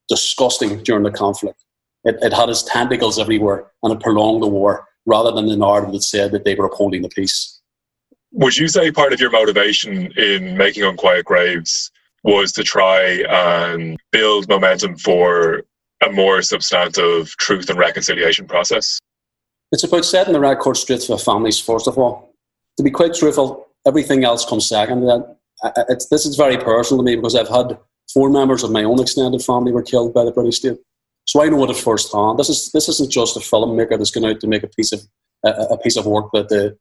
disgusting 0.08 0.82
during 0.82 1.02
the 1.02 1.10
conflict. 1.10 1.62
It, 2.04 2.16
it 2.22 2.32
had 2.32 2.48
its 2.48 2.62
tentacles 2.62 3.18
everywhere 3.18 3.66
and 3.82 3.92
it 3.92 4.00
prolonged 4.00 4.42
the 4.42 4.48
war 4.48 4.86
rather 5.06 5.32
than 5.32 5.46
the 5.46 5.56
narrative 5.56 5.92
that 5.92 6.02
said 6.02 6.32
that 6.32 6.44
they 6.44 6.54
were 6.54 6.66
upholding 6.66 7.02
the 7.02 7.08
peace. 7.10 7.60
Would 8.32 8.56
you 8.56 8.68
say 8.68 8.90
part 8.90 9.12
of 9.12 9.20
your 9.20 9.30
motivation 9.30 10.12
in 10.18 10.56
making 10.56 10.82
Unquiet 10.82 11.24
Graves 11.24 11.90
was 12.24 12.52
to 12.52 12.64
try 12.64 13.22
and 13.28 13.98
build 14.10 14.48
momentum 14.48 14.96
for 14.96 15.62
a 16.06 16.12
more 16.12 16.42
substantive 16.42 17.30
truth 17.38 17.68
and 17.70 17.78
reconciliation 17.78 18.46
process? 18.46 18.98
It's 19.72 19.84
about 19.84 20.04
setting 20.04 20.32
the 20.32 20.40
record 20.40 20.76
straight 20.76 21.02
for 21.02 21.18
families, 21.18 21.58
first 21.58 21.88
of 21.88 21.98
all. 21.98 22.34
To 22.76 22.82
be 22.82 22.90
quite 22.90 23.14
truthful, 23.14 23.68
everything 23.86 24.24
else 24.24 24.44
comes 24.44 24.68
second 24.68 25.02
to. 25.02 25.36
It's, 25.88 26.06
this 26.06 26.26
is 26.26 26.36
very 26.36 26.56
personal 26.56 27.02
to 27.02 27.04
me 27.04 27.16
because 27.16 27.34
I've 27.34 27.48
had 27.48 27.78
four 28.12 28.30
members 28.30 28.62
of 28.62 28.70
my 28.70 28.84
own 28.84 29.00
extended 29.00 29.42
family 29.42 29.72
were 29.72 29.82
killed 29.82 30.12
by 30.14 30.24
the 30.24 30.32
British 30.32 30.58
state. 30.58 30.78
So 31.26 31.42
I 31.42 31.48
know 31.48 31.64
it 31.64 31.76
firsthand. 31.76 32.38
This 32.38 32.50
is 32.50 32.70
this 32.72 32.88
isn't 32.88 33.10
just 33.10 33.36
a 33.36 33.40
filmmaker 33.40 33.96
that's 33.96 34.10
going 34.10 34.26
out 34.26 34.40
to 34.40 34.46
make 34.46 34.62
a 34.62 34.68
piece 34.68 34.92
of 34.92 35.00
a, 35.44 35.48
a 35.48 35.78
piece 35.78 35.96
of 35.96 36.06
work 36.06 36.30
that 36.34 36.48
the 36.48 36.76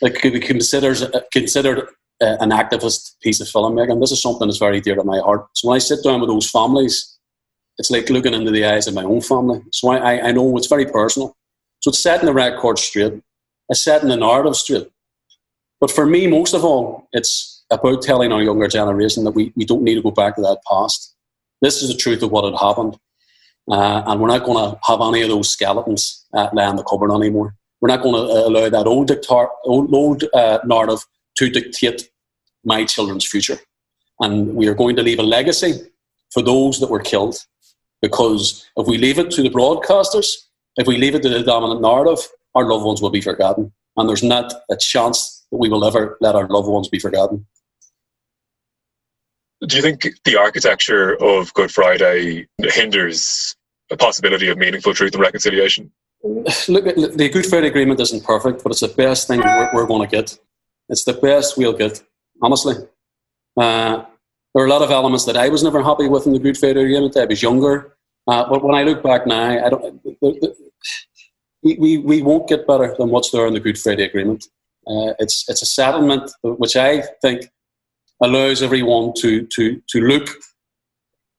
that 0.00 0.14
could 0.14 0.32
be 0.32 0.40
considered 0.40 0.98
considered 1.32 1.86
an 2.20 2.50
activist 2.50 3.18
piece 3.20 3.40
of 3.40 3.48
filmmaking. 3.48 4.00
This 4.00 4.12
is 4.12 4.22
something 4.22 4.48
that's 4.48 4.58
very 4.58 4.80
dear 4.80 4.94
to 4.94 5.04
my 5.04 5.18
heart. 5.18 5.46
So 5.54 5.68
when 5.68 5.76
I 5.76 5.78
sit 5.78 6.02
down 6.02 6.20
with 6.20 6.30
those 6.30 6.50
families 6.50 7.18
it's 7.80 7.90
like 7.90 8.10
looking 8.10 8.34
into 8.34 8.50
the 8.50 8.66
eyes 8.66 8.86
of 8.86 8.92
my 8.92 9.04
own 9.04 9.22
family. 9.22 9.62
So 9.72 9.88
I, 9.88 10.28
I 10.28 10.32
know 10.32 10.54
it's 10.58 10.66
very 10.66 10.84
personal. 10.84 11.34
So 11.80 11.88
it's 11.88 11.98
setting 11.98 12.26
the 12.26 12.34
record 12.34 12.78
straight. 12.78 13.22
It's 13.70 13.82
setting 13.82 14.10
the 14.10 14.18
narrative 14.18 14.54
straight. 14.54 14.90
But 15.80 15.90
for 15.90 16.04
me, 16.04 16.26
most 16.26 16.52
of 16.52 16.62
all, 16.62 17.08
it's 17.14 17.64
about 17.70 18.02
telling 18.02 18.32
our 18.32 18.42
younger 18.42 18.68
generation 18.68 19.24
that 19.24 19.30
we, 19.30 19.54
we 19.56 19.64
don't 19.64 19.82
need 19.82 19.94
to 19.94 20.02
go 20.02 20.10
back 20.10 20.36
to 20.36 20.42
that 20.42 20.60
past. 20.70 21.16
This 21.62 21.82
is 21.82 21.88
the 21.88 21.96
truth 21.96 22.22
of 22.22 22.30
what 22.30 22.44
had 22.44 22.60
happened. 22.60 22.98
Uh, 23.70 24.02
and 24.06 24.20
we're 24.20 24.28
not 24.28 24.44
going 24.44 24.72
to 24.72 24.78
have 24.84 25.00
any 25.00 25.22
of 25.22 25.30
those 25.30 25.48
skeletons 25.48 26.26
uh, 26.34 26.50
laying 26.52 26.70
in 26.70 26.76
the 26.76 26.82
cupboard 26.82 27.12
anymore. 27.12 27.54
We're 27.80 27.88
not 27.88 28.02
going 28.02 28.14
to 28.14 28.46
allow 28.46 28.68
that 28.68 28.86
old, 28.86 29.08
dictar- 29.08 29.48
old, 29.64 29.94
old 29.94 30.24
uh, 30.34 30.58
narrative 30.66 31.06
to 31.36 31.48
dictate 31.48 32.10
my 32.62 32.84
children's 32.84 33.26
future. 33.26 33.58
And 34.18 34.54
we 34.54 34.68
are 34.68 34.74
going 34.74 34.96
to 34.96 35.02
leave 35.02 35.18
a 35.18 35.22
legacy 35.22 35.80
for 36.30 36.42
those 36.42 36.78
that 36.80 36.90
were 36.90 37.00
killed 37.00 37.38
because 38.02 38.68
if 38.76 38.86
we 38.86 38.98
leave 38.98 39.18
it 39.18 39.30
to 39.32 39.42
the 39.42 39.50
broadcasters, 39.50 40.34
if 40.76 40.86
we 40.86 40.96
leave 40.96 41.14
it 41.14 41.22
to 41.22 41.28
the 41.28 41.42
dominant 41.42 41.80
narrative, 41.80 42.18
our 42.54 42.64
loved 42.64 42.84
ones 42.84 43.02
will 43.02 43.10
be 43.10 43.20
forgotten. 43.20 43.72
And 43.96 44.08
there's 44.08 44.22
not 44.22 44.52
a 44.70 44.76
chance 44.76 45.46
that 45.50 45.58
we 45.58 45.68
will 45.68 45.84
ever 45.84 46.16
let 46.20 46.34
our 46.34 46.48
loved 46.48 46.68
ones 46.68 46.88
be 46.88 46.98
forgotten. 46.98 47.46
Do 49.66 49.76
you 49.76 49.82
think 49.82 50.06
the 50.24 50.36
architecture 50.36 51.22
of 51.22 51.52
Good 51.52 51.70
Friday 51.70 52.46
hinders 52.58 53.56
a 53.90 53.96
possibility 53.96 54.48
of 54.48 54.56
meaningful 54.56 54.94
truth 54.94 55.12
and 55.14 55.20
reconciliation? 55.20 55.92
Look, 56.22 56.84
the 56.84 57.30
Good 57.32 57.46
Friday 57.46 57.66
Agreement 57.66 58.00
isn't 58.00 58.24
perfect, 58.24 58.62
but 58.62 58.72
it's 58.72 58.80
the 58.80 58.88
best 58.88 59.28
thing 59.28 59.40
we're, 59.40 59.70
we're 59.74 59.86
going 59.86 60.08
to 60.08 60.16
get. 60.16 60.38
It's 60.88 61.04
the 61.04 61.12
best 61.12 61.58
we'll 61.58 61.74
get, 61.74 62.02
honestly. 62.40 62.74
Uh, 63.56 64.04
there 64.54 64.64
are 64.64 64.66
a 64.66 64.70
lot 64.70 64.82
of 64.82 64.90
elements 64.90 65.24
that 65.26 65.36
I 65.36 65.48
was 65.48 65.62
never 65.62 65.82
happy 65.82 66.08
with 66.08 66.26
in 66.26 66.32
the 66.32 66.38
Good 66.38 66.58
Friday 66.58 66.82
Agreement. 66.82 67.16
I 67.16 67.24
was 67.24 67.42
younger, 67.42 67.96
uh, 68.26 68.48
but 68.48 68.64
when 68.64 68.74
I 68.74 68.82
look 68.82 69.02
back 69.02 69.26
now, 69.26 69.64
I 69.64 69.70
don't. 69.70 70.02
The, 70.02 70.16
the, 70.20 70.56
we, 71.62 71.98
we 71.98 72.22
won't 72.22 72.48
get 72.48 72.66
better 72.66 72.94
than 72.98 73.10
what's 73.10 73.30
there 73.30 73.46
in 73.46 73.54
the 73.54 73.60
Good 73.60 73.78
Friday 73.78 74.04
Agreement. 74.04 74.46
Uh, 74.86 75.12
it's 75.18 75.48
it's 75.48 75.62
a 75.62 75.66
settlement 75.66 76.30
which 76.42 76.74
I 76.74 77.02
think 77.22 77.50
allows 78.22 78.62
everyone 78.62 79.12
to 79.18 79.46
to 79.46 79.82
to 79.88 80.00
look 80.00 80.28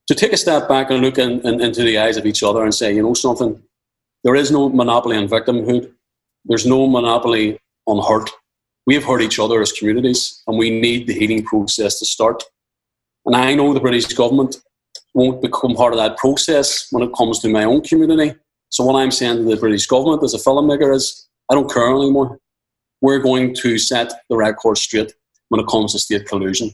to 0.07 0.15
take 0.15 0.33
a 0.33 0.37
step 0.37 0.67
back 0.67 0.89
and 0.89 1.01
look 1.01 1.17
in, 1.17 1.39
in, 1.47 1.61
into 1.61 1.83
the 1.83 1.97
eyes 1.97 2.17
of 2.17 2.25
each 2.25 2.43
other 2.43 2.63
and 2.63 2.75
say, 2.75 2.93
you 2.93 3.01
know 3.01 3.13
something, 3.13 3.61
there 4.23 4.35
is 4.35 4.51
no 4.51 4.67
monopoly 4.67 5.15
on 5.15 5.27
victimhood. 5.27 5.91
There's 6.45 6.65
no 6.65 6.87
monopoly 6.87 7.59
on 7.85 8.03
hurt. 8.05 8.29
We 8.85 8.95
have 8.95 9.03
hurt 9.03 9.21
each 9.21 9.39
other 9.39 9.61
as 9.61 9.71
communities, 9.71 10.41
and 10.47 10.57
we 10.57 10.69
need 10.69 11.07
the 11.07 11.13
healing 11.13 11.43
process 11.43 11.99
to 11.99 12.05
start. 12.05 12.43
And 13.25 13.35
I 13.35 13.53
know 13.53 13.73
the 13.73 13.79
British 13.79 14.07
government 14.07 14.57
won't 15.13 15.41
become 15.41 15.75
part 15.75 15.93
of 15.93 15.99
that 15.99 16.17
process 16.17 16.87
when 16.91 17.03
it 17.03 17.13
comes 17.15 17.39
to 17.39 17.49
my 17.49 17.63
own 17.63 17.81
community. 17.81 18.35
So 18.69 18.85
what 18.85 18.95
I'm 18.95 19.11
saying 19.11 19.37
to 19.37 19.43
the 19.43 19.57
British 19.57 19.85
government 19.85 20.23
as 20.23 20.33
a 20.33 20.37
filmmaker 20.37 20.95
is, 20.95 21.27
I 21.49 21.55
don't 21.55 21.71
care 21.71 21.89
anymore. 21.89 22.39
We're 23.01 23.19
going 23.19 23.53
to 23.55 23.77
set 23.77 24.13
the 24.29 24.37
record 24.37 24.77
straight 24.77 25.13
when 25.49 25.59
it 25.59 25.67
comes 25.67 25.93
to 25.93 25.99
state 25.99 26.27
collusion. 26.27 26.71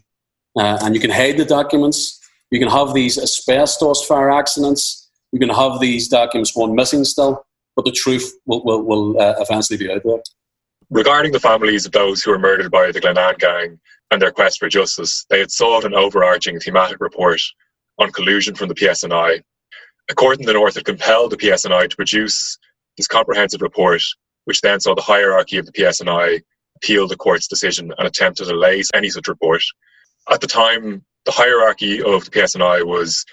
Uh, 0.58 0.78
and 0.82 0.94
you 0.94 1.02
can 1.02 1.10
hide 1.10 1.38
the 1.38 1.46
documents, 1.46 2.20
You 2.52 2.60
can 2.60 2.70
have 2.70 2.94
these 2.94 3.18
asbestos 3.18 4.06
fire 4.06 4.32
accidents. 4.32 5.10
You 5.32 5.40
can 5.40 5.50
have 5.50 5.80
these 5.80 6.08
documents 6.08 6.52
going 6.52 6.76
missing 6.76 7.04
still, 7.04 7.46
but 7.76 7.86
the 7.86 7.92
truth 7.92 8.34
will, 8.46 8.64
will, 8.64 8.84
will 8.84 9.22
uh, 9.22 9.36
eventually 9.40 9.78
be 9.78 9.92
out 9.92 10.02
there. 10.06 10.20
Regarding 10.90 11.34
the 11.34 11.40
families 11.40 11.86
of 11.86 11.92
those 11.92 12.24
who 12.24 12.32
were 12.32 12.40
murdered 12.40 12.72
by 12.72 12.92
the 12.92 13.02
Glenanne 13.02 13.38
gang 13.38 13.80
and 14.12 14.22
their 14.22 14.32
quest 14.32 14.60
for 14.60 14.70
justice, 14.70 15.26
they 15.30 15.40
had 15.40 15.52
sought 15.52 15.86
an 15.86 15.94
overarching 15.94 16.60
thematic 16.60 17.00
report 17.00 17.42
on 18.00 18.12
collusion 18.12 18.56
from 18.56 18.70
the 18.70 18.76
PSNI. 18.76 19.42
A 20.10 20.16
court 20.16 20.40
in 20.40 20.46
the 20.46 20.54
North 20.54 20.76
had 20.76 20.86
compelled 20.86 21.32
the 21.32 21.38
PSNI 21.38 21.90
to 21.90 21.96
produce 21.96 22.58
this 22.96 23.08
comprehensive 23.08 23.62
report, 23.62 24.02
which 24.46 24.62
then 24.62 24.80
saw 24.80 24.96
the 24.96 25.02
hierarchy 25.02 25.58
of 25.58 25.66
the 25.66 25.72
PSNI 25.72 26.42
appeal 26.78 27.08
the 27.08 27.18
court's 27.18 27.48
decision 27.48 27.94
and 27.98 28.08
attempt 28.08 28.38
to 28.38 28.46
delay 28.46 28.82
any 28.94 29.10
such 29.10 29.28
report. 29.28 29.62
At 30.30 30.42
the 30.42 30.48
time, 30.48 31.04
the 31.26 31.32
hierarchy 31.32 32.02
of 32.02 32.26
the 32.26 32.32
PSNI 32.32 32.86
was 32.86 33.26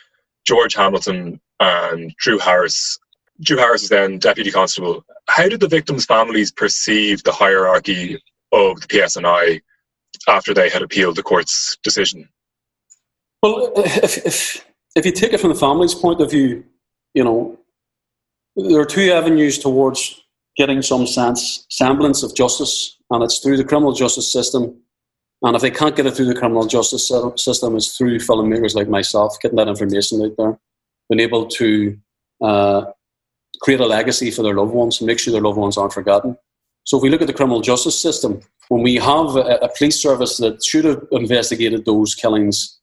George 0.45 0.75
Hamilton 0.75 1.41
and 1.61 2.13
Drew 2.19 2.39
Harris. 2.39 2.99
Drew 3.41 3.57
Harris 3.57 3.83
was 3.83 3.91
then 3.91 4.19
deputy 4.19 4.51
constable. 4.51 5.05
How 5.29 5.49
did 5.49 5.61
the 5.61 5.69
victims' 5.69 6.07
families 6.07 6.51
perceive 6.51 7.23
the 7.23 7.33
hierarchy 7.33 8.21
of 8.53 8.81
the 8.81 8.87
PSNI 8.87 9.61
after 10.29 10.55
they 10.55 10.69
had 10.69 10.83
appealed 10.83 11.17
the 11.17 11.23
court's 11.23 11.77
decision? 11.83 12.29
Well, 13.43 13.73
if, 13.77 14.27
if, 14.27 14.67
if 14.97 15.07
you 15.07 15.13
take 15.13 15.33
it 15.33 15.41
from 15.41 15.51
the 15.51 15.59
family's 15.59 15.95
point 15.95 16.21
of 16.21 16.31
view, 16.31 16.65
you 17.15 17.25
know, 17.25 17.59
there 18.57 18.81
are 18.81 18.87
two 18.87 19.13
avenues 19.13 19.59
towards 19.59 20.23
getting 20.57 20.83
some 20.83 21.07
sense, 21.07 21.67
semblance 21.69 22.23
of 22.23 22.35
justice, 22.35 22.97
and 23.11 23.23
it's 23.23 23.41
through 23.41 23.57
the 23.57 23.65
criminal 23.65 23.93
justice 23.93 24.33
system. 24.33 24.81
And 25.43 25.57
if 25.57 25.63
they 25.63 25.71
can't 25.71 25.97
get 25.97 26.07
it 26.07 26.13
through 26.13 26.27
the 26.27 26.35
criminal 26.35 26.67
justice 26.67 27.09
system, 27.37 27.77
it's 27.77 27.97
through 27.97 28.19
filmmakers 28.19 28.75
like 28.75 28.89
myself 28.89 29.37
getting 29.41 29.57
that 29.57 29.69
information 29.69 30.23
out 30.23 30.37
there, 30.39 30.59
being 31.11 31.21
able 31.21 31.47
to 31.47 31.99
uh, 32.41 32.85
create 33.61 33.81
a 33.81 33.87
legacy 33.87 34.31
for 34.31 34.43
their 34.43 34.55
loved 34.55 34.73
ones 34.73 35.01
and 35.01 35.07
make 35.07 35.19
sure 35.19 35.33
their 35.33 35.43
loved 35.43 35.59
ones 35.59 35.77
aren't 35.77 35.93
forgotten. 35.93 36.37
So 36.85 36.99
if 36.99 37.03
we 37.03 37.11
look 37.11 37.23
at 37.23 37.27
the 37.27 37.33
criminal 37.33 37.61
justice 37.61 38.01
system, 38.01 38.41
when 38.69 38.83
we 38.83 38.97
have 38.97 39.37
a, 39.37 39.59
a 39.63 39.69
police 39.77 40.01
service 40.01 40.37
that 40.39 40.65
should 40.65 40.85
have 40.85 41.03
investigated 41.13 41.85
those 41.85 42.15
killings 42.15 42.79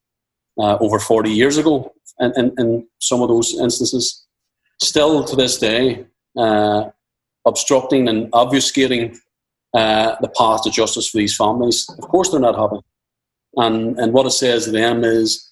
uh, 0.59 0.77
over 0.79 0.99
40 0.99 1.31
years 1.31 1.57
ago, 1.57 1.93
and 2.19 2.53
in 2.59 2.87
some 2.99 3.21
of 3.21 3.29
those 3.29 3.59
instances, 3.59 4.25
still 4.81 5.23
to 5.23 5.35
this 5.35 5.57
day, 5.57 6.05
uh, 6.37 6.89
obstructing 7.45 8.07
and 8.07 8.31
obfuscating 8.31 9.17
uh, 9.73 10.15
the 10.21 10.29
path 10.29 10.63
to 10.63 10.69
justice 10.69 11.09
for 11.09 11.17
these 11.17 11.35
families. 11.35 11.89
Of 11.89 12.07
course, 12.09 12.29
they're 12.29 12.39
not 12.39 12.57
happy. 12.57 12.83
And, 13.55 13.97
and 13.99 14.13
what 14.13 14.25
it 14.25 14.31
says 14.31 14.65
to 14.65 14.71
them 14.71 15.03
is, 15.03 15.49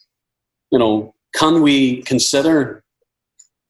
you 0.72 0.80
know, 0.80 1.16
can 1.36 1.62
we 1.62 2.02
consider, 2.04 2.84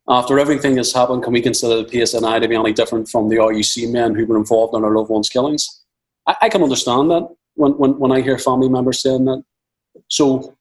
after 0.10 0.40
everything 0.40 0.76
that's 0.76 0.94
happened, 0.94 1.24
can 1.24 1.34
we 1.34 1.42
consider 1.42 1.84
the 1.84 1.90
PSNI 1.90 2.42
to 2.42 2.48
be 2.48 2.56
any 2.56 2.74
different 2.74 3.08
from 3.10 3.30
the 3.30 3.36
RUC 3.38 3.92
men 3.92 4.16
who 4.16 4.26
were 4.26 4.38
involved 4.38 4.76
in 4.76 4.84
our 4.84 4.96
loved 4.96 5.10
ones' 5.10 5.30
killings? 5.30 5.84
I, 6.28 6.36
I 6.44 6.50
can 6.50 6.64
understand 6.64 7.12
that 7.12 7.30
when, 7.56 7.74
when, 7.74 7.98
when 8.00 8.12
I 8.12 8.22
hear 8.22 8.38
family 8.38 8.70
members 8.70 9.02
saying 9.02 9.26
that. 9.26 9.44
So, 10.08 10.56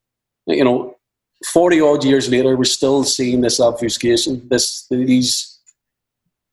you 0.47 0.65
know, 0.65 0.97
40 1.53 1.81
odd 1.81 2.05
years 2.05 2.29
later, 2.29 2.57
we're 2.57 2.65
still 2.65 3.05
seeing 3.05 3.41
this 3.41 3.61
obfuscation, 3.61 4.47
this, 4.49 4.87
these 4.91 5.59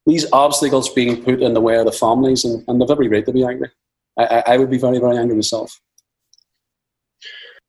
these 0.06 0.24
obstacles 0.32 0.88
being 0.88 1.22
put 1.22 1.42
in 1.42 1.52
the 1.52 1.60
way 1.60 1.76
of 1.76 1.84
the 1.84 1.92
families, 1.92 2.44
and, 2.44 2.64
and 2.68 2.80
they've 2.80 2.90
every 2.90 3.08
right 3.08 3.26
to 3.26 3.32
be 3.32 3.44
angry. 3.44 3.70
I, 4.16 4.44
I 4.46 4.56
would 4.56 4.70
be 4.70 4.78
very, 4.78 4.98
very 4.98 5.18
angry 5.18 5.34
myself. 5.34 5.80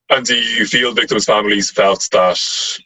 And 0.10 0.26
do 0.26 0.36
you 0.36 0.66
feel 0.66 0.94
victims' 0.94 1.26
families 1.26 1.70
felt 1.70 2.08
that 2.12 2.40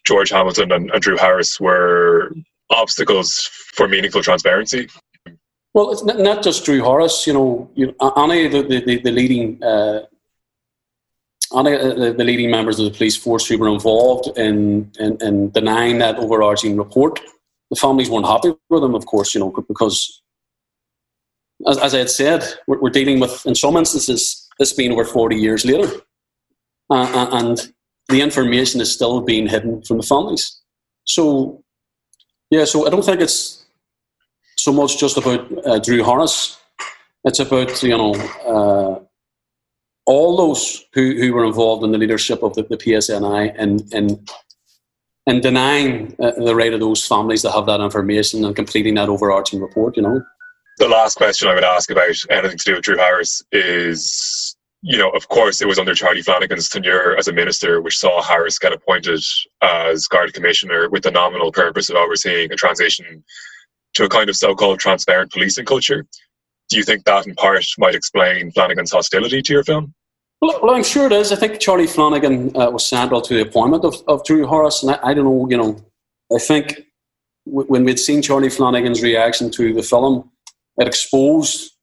George 0.06 0.32
Hamilton 0.32 0.72
and, 0.72 0.90
Drew 1.02 1.18
Harris 1.18 1.60
were 1.60 2.34
obstacles 2.72 3.50
for 3.74 3.88
meaningful 3.88 4.24
transparency? 4.24 4.90
Well, 5.74 5.92
it's 5.92 6.04
not 6.04 6.44
just 6.44 6.66
Drew 6.66 6.84
Harris. 6.84 7.26
You 7.28 7.34
know, 7.34 7.72
you 7.76 7.88
know 7.88 8.12
Annie, 8.18 8.48
the, 8.48 8.64
the, 8.64 9.00
the 9.00 9.12
leading 9.12 9.64
uh, 9.64 10.02
uh, 11.54 11.64
the, 11.64 12.16
the, 12.18 12.24
leading 12.24 12.50
members 12.50 12.80
of 12.80 12.86
the 12.86 12.98
police 12.98 13.18
force 13.18 13.46
who 13.46 13.58
were 13.58 13.68
involved 13.68 14.38
in, 14.38 14.90
in, 15.00 15.18
in 15.22 15.50
denying 15.52 15.98
that 15.98 16.16
overarching 16.16 16.78
report 16.78 17.20
the 17.72 17.78
families 17.78 18.10
weren't 18.10 18.28
happy 18.28 18.54
with 18.70 18.82
them, 18.82 18.94
of 18.94 19.06
course, 19.06 19.34
you 19.34 19.40
know, 19.40 19.50
because 19.68 20.22
as, 21.66 21.78
as 21.80 21.96
I 21.96 22.00
had 22.00 22.10
said, 22.10 22.44
we're, 22.68 22.80
we're, 22.80 22.90
dealing 22.90 23.20
with, 23.20 23.46
in 23.46 23.56
some 23.56 23.78
instances, 23.78 24.50
this 24.60 24.74
being 24.74 24.92
over 24.92 25.06
40 25.06 25.38
years 25.38 25.66
later, 25.66 25.90
uh, 26.92 27.30
and 27.32 27.74
the 28.10 28.22
information 28.22 28.82
is 28.82 28.92
still 28.92 29.22
being 29.22 29.48
hidden 29.48 29.82
from 29.84 29.98
the 29.98 30.04
families. 30.04 30.60
So, 31.06 31.64
yeah, 32.50 32.66
so 32.66 32.86
I 32.86 32.90
don't 32.90 33.04
think 33.04 33.22
it's 33.22 33.66
so 34.58 34.72
much 34.72 35.00
just 35.00 35.18
about 35.18 35.50
uh, 35.66 35.80
Drew 35.80 36.04
Harris. 36.04 36.60
It's 37.24 37.40
about, 37.40 37.82
you 37.82 37.98
know, 37.98 38.14
uh, 38.46 39.00
all 40.06 40.36
those 40.36 40.84
who, 40.94 41.14
who 41.14 41.34
were 41.34 41.46
involved 41.46 41.84
in 41.84 41.92
the 41.92 41.98
leadership 41.98 42.44
of 42.44 42.54
the, 42.56 42.64
the 42.64 42.78
PSNI 42.78 43.56
and, 43.58 43.82
and 43.94 44.30
and 45.28 45.42
denying 45.42 46.16
uh, 46.20 46.32
the 46.32 46.56
right 46.56 46.74
of 46.74 46.80
those 46.80 47.06
families 47.06 47.44
to 47.44 47.52
have 47.52 47.66
that 47.68 47.80
information 47.80 48.44
and 48.44 48.56
completing 48.56 48.96
that 48.96 49.08
overarching 49.10 49.62
report, 49.62 49.96
you 49.96 50.04
know. 50.04 50.22
The 50.78 50.88
last 50.88 51.16
question 51.16 51.48
I 51.48 51.54
would 51.54 51.64
ask 51.64 51.92
about 51.92 52.10
anything 52.30 52.58
to 52.58 52.66
do 52.66 52.74
with 52.74 52.84
Drew 52.84 52.98
Harris 52.98 53.44
is, 53.52 54.51
you 54.82 54.98
know, 54.98 55.10
of 55.12 55.28
course, 55.28 55.62
it 55.62 55.68
was 55.68 55.78
under 55.78 55.94
Charlie 55.94 56.24
Flanagan's 56.24 56.68
tenure 56.68 57.16
as 57.16 57.28
a 57.28 57.34
minister, 57.34 57.82
which 57.82 58.00
saw 58.00 58.22
Harris 58.22 58.58
get 58.58 58.74
appointed 58.74 59.22
as 59.62 60.08
Garda 60.08 60.32
Commissioner 60.32 60.90
with 60.90 61.04
the 61.04 61.12
nominal 61.12 61.52
purpose 61.52 61.90
of 61.90 61.98
overseeing 61.98 62.52
a 62.52 62.56
transition 62.56 63.24
to 63.94 64.06
a 64.06 64.10
kind 64.10 64.30
of 64.30 64.36
so 64.36 64.56
called 64.56 64.80
transparent 64.80 65.32
policing 65.32 65.66
culture. 65.66 66.06
Do 66.70 66.78
you 66.78 66.84
think 66.84 67.04
that 67.04 67.28
in 67.28 67.36
part 67.36 67.66
might 67.78 67.96
explain 67.96 68.52
Flanagan's 68.52 68.92
hostility 68.92 69.42
to 69.42 69.54
your 69.54 69.64
film? 69.64 69.94
Well, 70.42 70.60
well, 70.64 70.74
I'm 70.74 70.84
sure 70.84 71.06
it 71.06 71.12
is. 71.12 71.32
I 71.32 71.36
think 71.36 71.60
Charlie 71.60 71.86
Flanagan 71.86 72.56
uh, 72.56 72.72
was 72.72 72.86
central 72.86 73.22
to 73.22 73.36
the 73.36 73.42
appointment 73.42 73.86
of, 73.86 74.02
of 74.08 74.24
Drew 74.24 74.48
Harris, 74.48 74.82
and 74.82 74.94
I, 74.94 75.00
I 75.04 75.14
don't 75.14 75.26
know, 75.26 75.48
you 75.48 75.58
know, 75.58 75.86
I 76.34 76.40
think 76.40 76.88
w- 77.46 77.68
when 77.68 77.84
we'd 77.84 78.00
seen 78.00 78.24
Charlie 78.24 78.50
Flanagan's 78.50 79.04
reaction 79.04 79.52
to 79.52 79.74
the 79.74 79.84
film, 79.84 80.32
it 80.78 80.88
exposed 80.88 81.74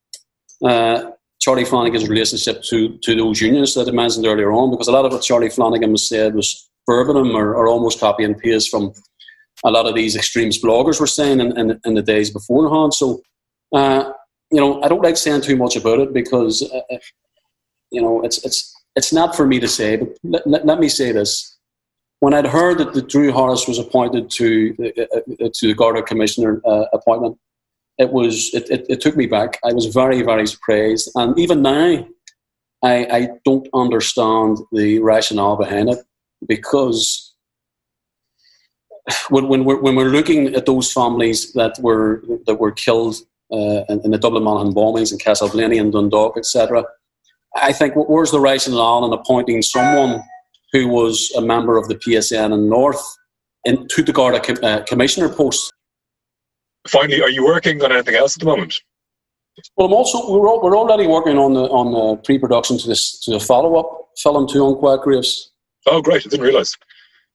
uh, 0.64 1.12
Charlie 1.48 1.64
Flanagan's 1.64 2.06
relationship 2.06 2.62
to, 2.64 2.98
to 2.98 3.16
those 3.16 3.40
unions 3.40 3.72
that 3.72 3.88
I 3.88 3.90
mentioned 3.90 4.26
earlier 4.26 4.52
on, 4.52 4.70
because 4.70 4.86
a 4.86 4.92
lot 4.92 5.06
of 5.06 5.12
what 5.12 5.22
Charlie 5.22 5.48
Flanagan 5.48 5.92
was 5.92 6.06
said 6.06 6.34
was 6.34 6.68
verbatim 6.86 7.34
or, 7.34 7.54
or 7.54 7.68
almost 7.68 8.00
copy 8.00 8.22
and 8.22 8.36
paste 8.36 8.68
from 8.70 8.92
a 9.64 9.70
lot 9.70 9.86
of 9.86 9.94
these 9.94 10.14
extremist 10.14 10.62
bloggers 10.62 11.00
were 11.00 11.06
saying 11.06 11.40
in, 11.40 11.58
in, 11.58 11.80
in 11.86 11.94
the 11.94 12.02
days 12.02 12.30
beforehand. 12.30 12.92
So, 12.92 13.22
uh, 13.72 14.12
you 14.50 14.60
know, 14.60 14.82
I 14.82 14.88
don't 14.88 15.00
like 15.02 15.16
saying 15.16 15.40
too 15.40 15.56
much 15.56 15.74
about 15.74 16.00
it 16.00 16.12
because 16.12 16.62
uh, 16.70 16.98
you 17.90 18.02
know, 18.02 18.20
it's 18.22 18.44
it's 18.44 18.74
it's 18.94 19.10
not 19.10 19.34
for 19.34 19.46
me 19.46 19.58
to 19.58 19.68
say, 19.68 19.96
but 19.96 20.18
let, 20.24 20.46
let, 20.46 20.66
let 20.66 20.78
me 20.78 20.90
say 20.90 21.12
this. 21.12 21.56
When 22.20 22.34
I'd 22.34 22.46
heard 22.46 22.76
that 22.76 22.92
the 22.92 23.00
Drew 23.00 23.32
Harris 23.32 23.66
was 23.66 23.78
appointed 23.78 24.30
to 24.32 24.74
uh, 24.82 25.16
uh, 25.16 25.48
to 25.54 25.66
the 25.66 25.74
Garda 25.74 26.02
Commissioner 26.02 26.60
uh, 26.66 26.84
appointment, 26.92 27.38
it 27.98 28.12
was 28.12 28.50
it, 28.54 28.70
it, 28.70 28.86
it, 28.88 29.00
took 29.00 29.16
me 29.16 29.26
back. 29.26 29.58
I 29.64 29.72
was 29.72 29.86
very 29.86 30.22
very 30.22 30.46
surprised, 30.46 31.10
and 31.14 31.38
even 31.38 31.62
now, 31.62 32.06
I, 32.82 33.06
I 33.10 33.28
don't 33.44 33.68
understand 33.74 34.58
the 34.72 35.00
rationale 35.00 35.56
behind 35.56 35.90
it 35.90 35.98
because 36.46 37.34
when, 39.30 39.48
when 39.48 39.64
we're 39.64 39.80
when 39.80 39.96
we're 39.96 40.10
looking 40.10 40.54
at 40.54 40.66
those 40.66 40.92
families 40.92 41.52
that 41.54 41.76
were 41.80 42.22
that 42.46 42.56
were 42.56 42.72
killed 42.72 43.16
uh, 43.52 43.84
in, 43.88 44.10
the 44.10 44.18
Dublin 44.18 44.44
Monaghan 44.44 44.74
bombings 44.74 45.12
in 45.12 45.18
Castleblayney 45.18 45.80
and 45.80 45.92
Dundalk, 45.92 46.36
etc. 46.36 46.84
I 47.56 47.72
think 47.72 47.94
where's 47.96 48.30
the 48.30 48.40
rationale 48.40 49.04
in 49.06 49.12
appointing 49.12 49.62
someone 49.62 50.22
who 50.72 50.88
was 50.88 51.32
a 51.36 51.40
member 51.40 51.76
of 51.76 51.88
the 51.88 51.94
PSN 51.94 52.52
in 52.52 52.68
North 52.68 53.02
into 53.64 54.02
the 54.02 54.12
Garda 54.12 54.40
uh, 54.62 54.84
Commissioner 54.84 55.28
post? 55.28 55.72
Finally, 56.86 57.22
are 57.22 57.30
you 57.30 57.44
working 57.44 57.82
on 57.82 57.92
anything 57.92 58.14
else 58.14 58.36
at 58.36 58.40
the 58.40 58.46
moment? 58.46 58.80
Well, 59.76 59.88
I'm 59.88 59.92
also 59.92 60.30
we're, 60.30 60.62
we're 60.62 60.78
already 60.78 61.06
working 61.06 61.36
on 61.36 61.54
the 61.54 61.64
on 61.64 61.92
the 61.92 62.22
pre-production 62.22 62.78
to 62.78 62.86
this 62.86 63.18
to 63.20 63.32
the 63.32 63.40
follow-up 63.40 64.10
film 64.16 64.46
to 64.48 64.68
Unquiet 64.68 65.02
Graves. 65.02 65.52
Oh, 65.86 66.00
great! 66.00 66.26
I 66.26 66.30
didn't 66.30 66.46
realise. 66.46 66.76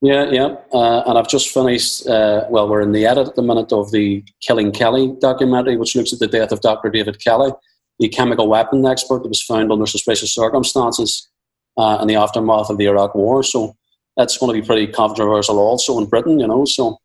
Yeah, 0.01 0.29
yeah, 0.31 0.55
uh, 0.73 1.03
and 1.05 1.17
I've 1.17 1.27
just 1.27 1.49
finished. 1.49 2.07
Uh, 2.07 2.45
well, 2.49 2.69
we're 2.69 2.81
in 2.81 2.93
the 2.93 3.05
edit 3.05 3.27
at 3.27 3.35
the 3.35 3.41
minute 3.41 3.73
of 3.73 3.91
the 3.91 4.23
Killing 4.41 4.71
Kelly 4.71 5.13
documentary, 5.19 5.75
which 5.75 5.95
looks 5.95 6.13
at 6.13 6.19
the 6.19 6.27
death 6.27 6.51
of 6.51 6.61
Dr. 6.61 6.89
David 6.89 7.21
Kelly 7.21 7.51
the 7.99 8.09
chemical 8.09 8.47
weapon 8.47 8.85
expert 8.85 9.23
that 9.23 9.29
was 9.29 9.41
found 9.41 9.71
under 9.71 9.85
suspicious 9.85 10.33
circumstances 10.33 11.29
uh, 11.77 11.99
in 12.01 12.07
the 12.07 12.15
aftermath 12.15 12.69
of 12.69 12.77
the 12.77 12.85
Iraq 12.85 13.15
War. 13.15 13.43
So 13.43 13.75
that's 14.17 14.37
going 14.37 14.53
to 14.53 14.61
be 14.61 14.65
pretty 14.65 14.87
controversial 14.91 15.59
also 15.59 15.97
in 15.99 16.05
Britain, 16.05 16.39
you 16.39 16.47
know. 16.47 16.65
So 16.65 16.97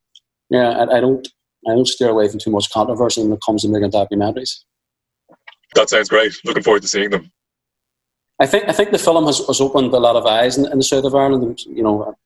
yeah, 0.50 0.70
I, 0.70 0.96
I 0.96 1.00
don't 1.00 1.26
I 1.68 1.74
don't 1.74 1.86
steer 1.86 2.10
away 2.10 2.28
from 2.28 2.38
too 2.38 2.50
much 2.50 2.70
controversy 2.70 3.22
when 3.22 3.32
it 3.32 3.40
comes 3.44 3.62
to 3.62 3.68
making 3.68 3.90
documentaries. 3.90 4.64
That 5.74 5.90
sounds 5.90 6.08
great. 6.08 6.32
Looking 6.44 6.62
forward 6.62 6.82
to 6.82 6.88
seeing 6.88 7.10
them. 7.10 7.30
I 8.40 8.46
think 8.46 8.68
I 8.68 8.72
think 8.72 8.90
the 8.90 8.98
film 8.98 9.26
has, 9.26 9.44
has 9.46 9.60
opened 9.60 9.92
a 9.92 9.98
lot 9.98 10.16
of 10.16 10.24
eyes 10.24 10.56
in, 10.56 10.70
in 10.70 10.78
the 10.78 10.84
south 10.84 11.04
of 11.04 11.14
Ireland. 11.14 11.60
You 11.66 11.82
know, 11.82 12.16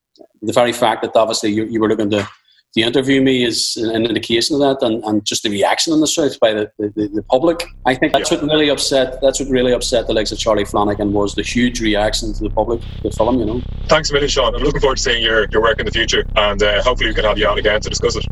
the 0.43 0.53
very 0.53 0.73
fact 0.73 1.03
that 1.03 1.17
obviously 1.17 1.51
you, 1.53 1.65
you 1.65 1.81
were 1.81 1.89
looking 1.89 2.11
to 2.11 2.29
the 2.75 2.83
interview 2.83 3.21
me 3.21 3.45
is 3.45 3.77
an 3.77 4.07
indication 4.07 4.55
of 4.55 4.61
that, 4.61 4.87
and, 4.87 5.05
and 5.05 5.25
just 5.27 5.43
the 5.43 5.51
reaction 5.51 5.93
in 5.93 6.01
the 6.01 6.07
south 6.07 6.41
by 6.41 6.55
the, 6.55 6.71
the, 6.79 6.89
the 7.13 7.23
public. 7.25 7.65
I 7.85 7.95
think 7.95 8.15
that's 8.15 8.31
yeah. 8.31 8.39
what 8.39 8.51
really 8.51 8.71
upset. 8.71 9.21
That's 9.21 9.41
what 9.41 9.51
really 9.51 9.73
upset 9.73 10.07
the 10.07 10.15
likes 10.15 10.33
of 10.33 10.39
Charlie 10.39 10.65
Flanagan 10.65 11.13
was 11.13 11.35
the 11.35 11.43
huge 11.43 11.83
reaction 11.83 12.33
to 12.33 12.45
the 12.45 12.51
public, 12.51 12.81
the 13.03 13.11
film. 13.11 13.39
You 13.39 13.45
know. 13.45 13.63
Thanks 13.89 14.09
a 14.09 14.15
million, 14.15 14.31
Sean. 14.31 14.55
I'm 14.55 14.63
looking 14.63 14.81
forward 14.81 14.97
to 14.97 15.03
seeing 15.03 15.23
your, 15.23 15.47
your 15.51 15.61
work 15.61 15.81
in 15.81 15.87
the 15.87 15.93
future, 15.93 16.25
and 16.37 16.63
uh, 16.63 16.83
hopefully 16.83 17.11
we 17.11 17.15
can 17.15 17.25
have 17.25 17.37
you 17.37 17.47
on 17.47 17.59
again 17.59 17.81
to 17.83 17.91
discuss 17.91 18.17
it. 18.17 18.25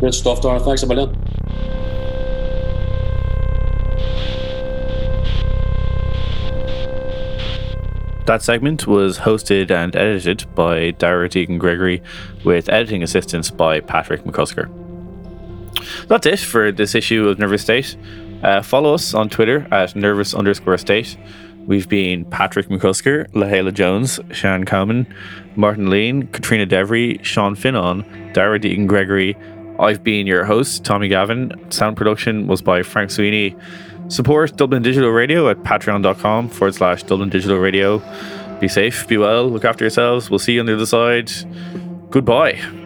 Great 0.00 0.14
stuff, 0.14 0.40
Darren. 0.40 0.64
Thanks 0.64 0.82
a 0.82 0.86
million. 0.86 1.14
That 8.26 8.42
segment 8.42 8.86
was 8.86 9.18
hosted 9.18 9.70
and 9.70 9.94
edited 9.94 10.46
by 10.54 10.92
Dara 10.92 11.28
Deegan 11.28 11.58
Gregory, 11.58 12.02
with 12.44 12.68
editing 12.68 13.02
assistance 13.02 13.50
by 13.50 13.80
Patrick 13.80 14.22
McCusker. 14.24 14.70
That's 16.06 16.26
it 16.26 16.38
for 16.38 16.72
this 16.72 16.94
issue 16.94 17.28
of 17.28 17.38
Nervous 17.38 17.62
State. 17.62 17.96
Uh, 18.42 18.62
follow 18.62 18.94
us 18.94 19.14
on 19.14 19.28
Twitter 19.28 19.66
at 19.70 19.94
nervous 19.96 20.32
underscore 20.32 20.78
state. 20.78 21.18
We've 21.66 21.88
been 21.88 22.24
Patrick 22.24 22.68
McCusker, 22.68 23.28
Lahela 23.32 23.74
Jones, 23.74 24.18
Shan 24.32 24.64
Coman, 24.64 25.12
Martin 25.56 25.90
Lean, 25.90 26.26
Katrina 26.28 26.66
Devery, 26.66 27.22
Sean 27.22 27.54
Finnon, 27.54 28.32
Dara 28.32 28.58
Deegan 28.58 28.86
Gregory. 28.86 29.36
I've 29.80 30.04
been 30.04 30.26
your 30.26 30.44
host, 30.44 30.84
Tommy 30.84 31.08
Gavin. 31.08 31.52
Sound 31.70 31.96
production 31.96 32.46
was 32.46 32.62
by 32.62 32.82
Frank 32.82 33.10
Sweeney. 33.10 33.56
Support 34.08 34.56
Dublin 34.56 34.82
Digital 34.82 35.10
Radio 35.10 35.48
at 35.48 35.58
patreon.com 35.58 36.48
forward 36.48 36.74
slash 36.74 37.02
Dublin 37.04 37.30
Digital 37.30 37.58
Radio. 37.58 38.02
Be 38.60 38.68
safe, 38.68 39.08
be 39.08 39.16
well, 39.16 39.48
look 39.48 39.64
after 39.64 39.84
yourselves. 39.84 40.28
We'll 40.28 40.38
see 40.38 40.54
you 40.54 40.60
on 40.60 40.66
the 40.66 40.74
other 40.74 40.86
side. 40.86 41.30
Goodbye. 42.10 42.79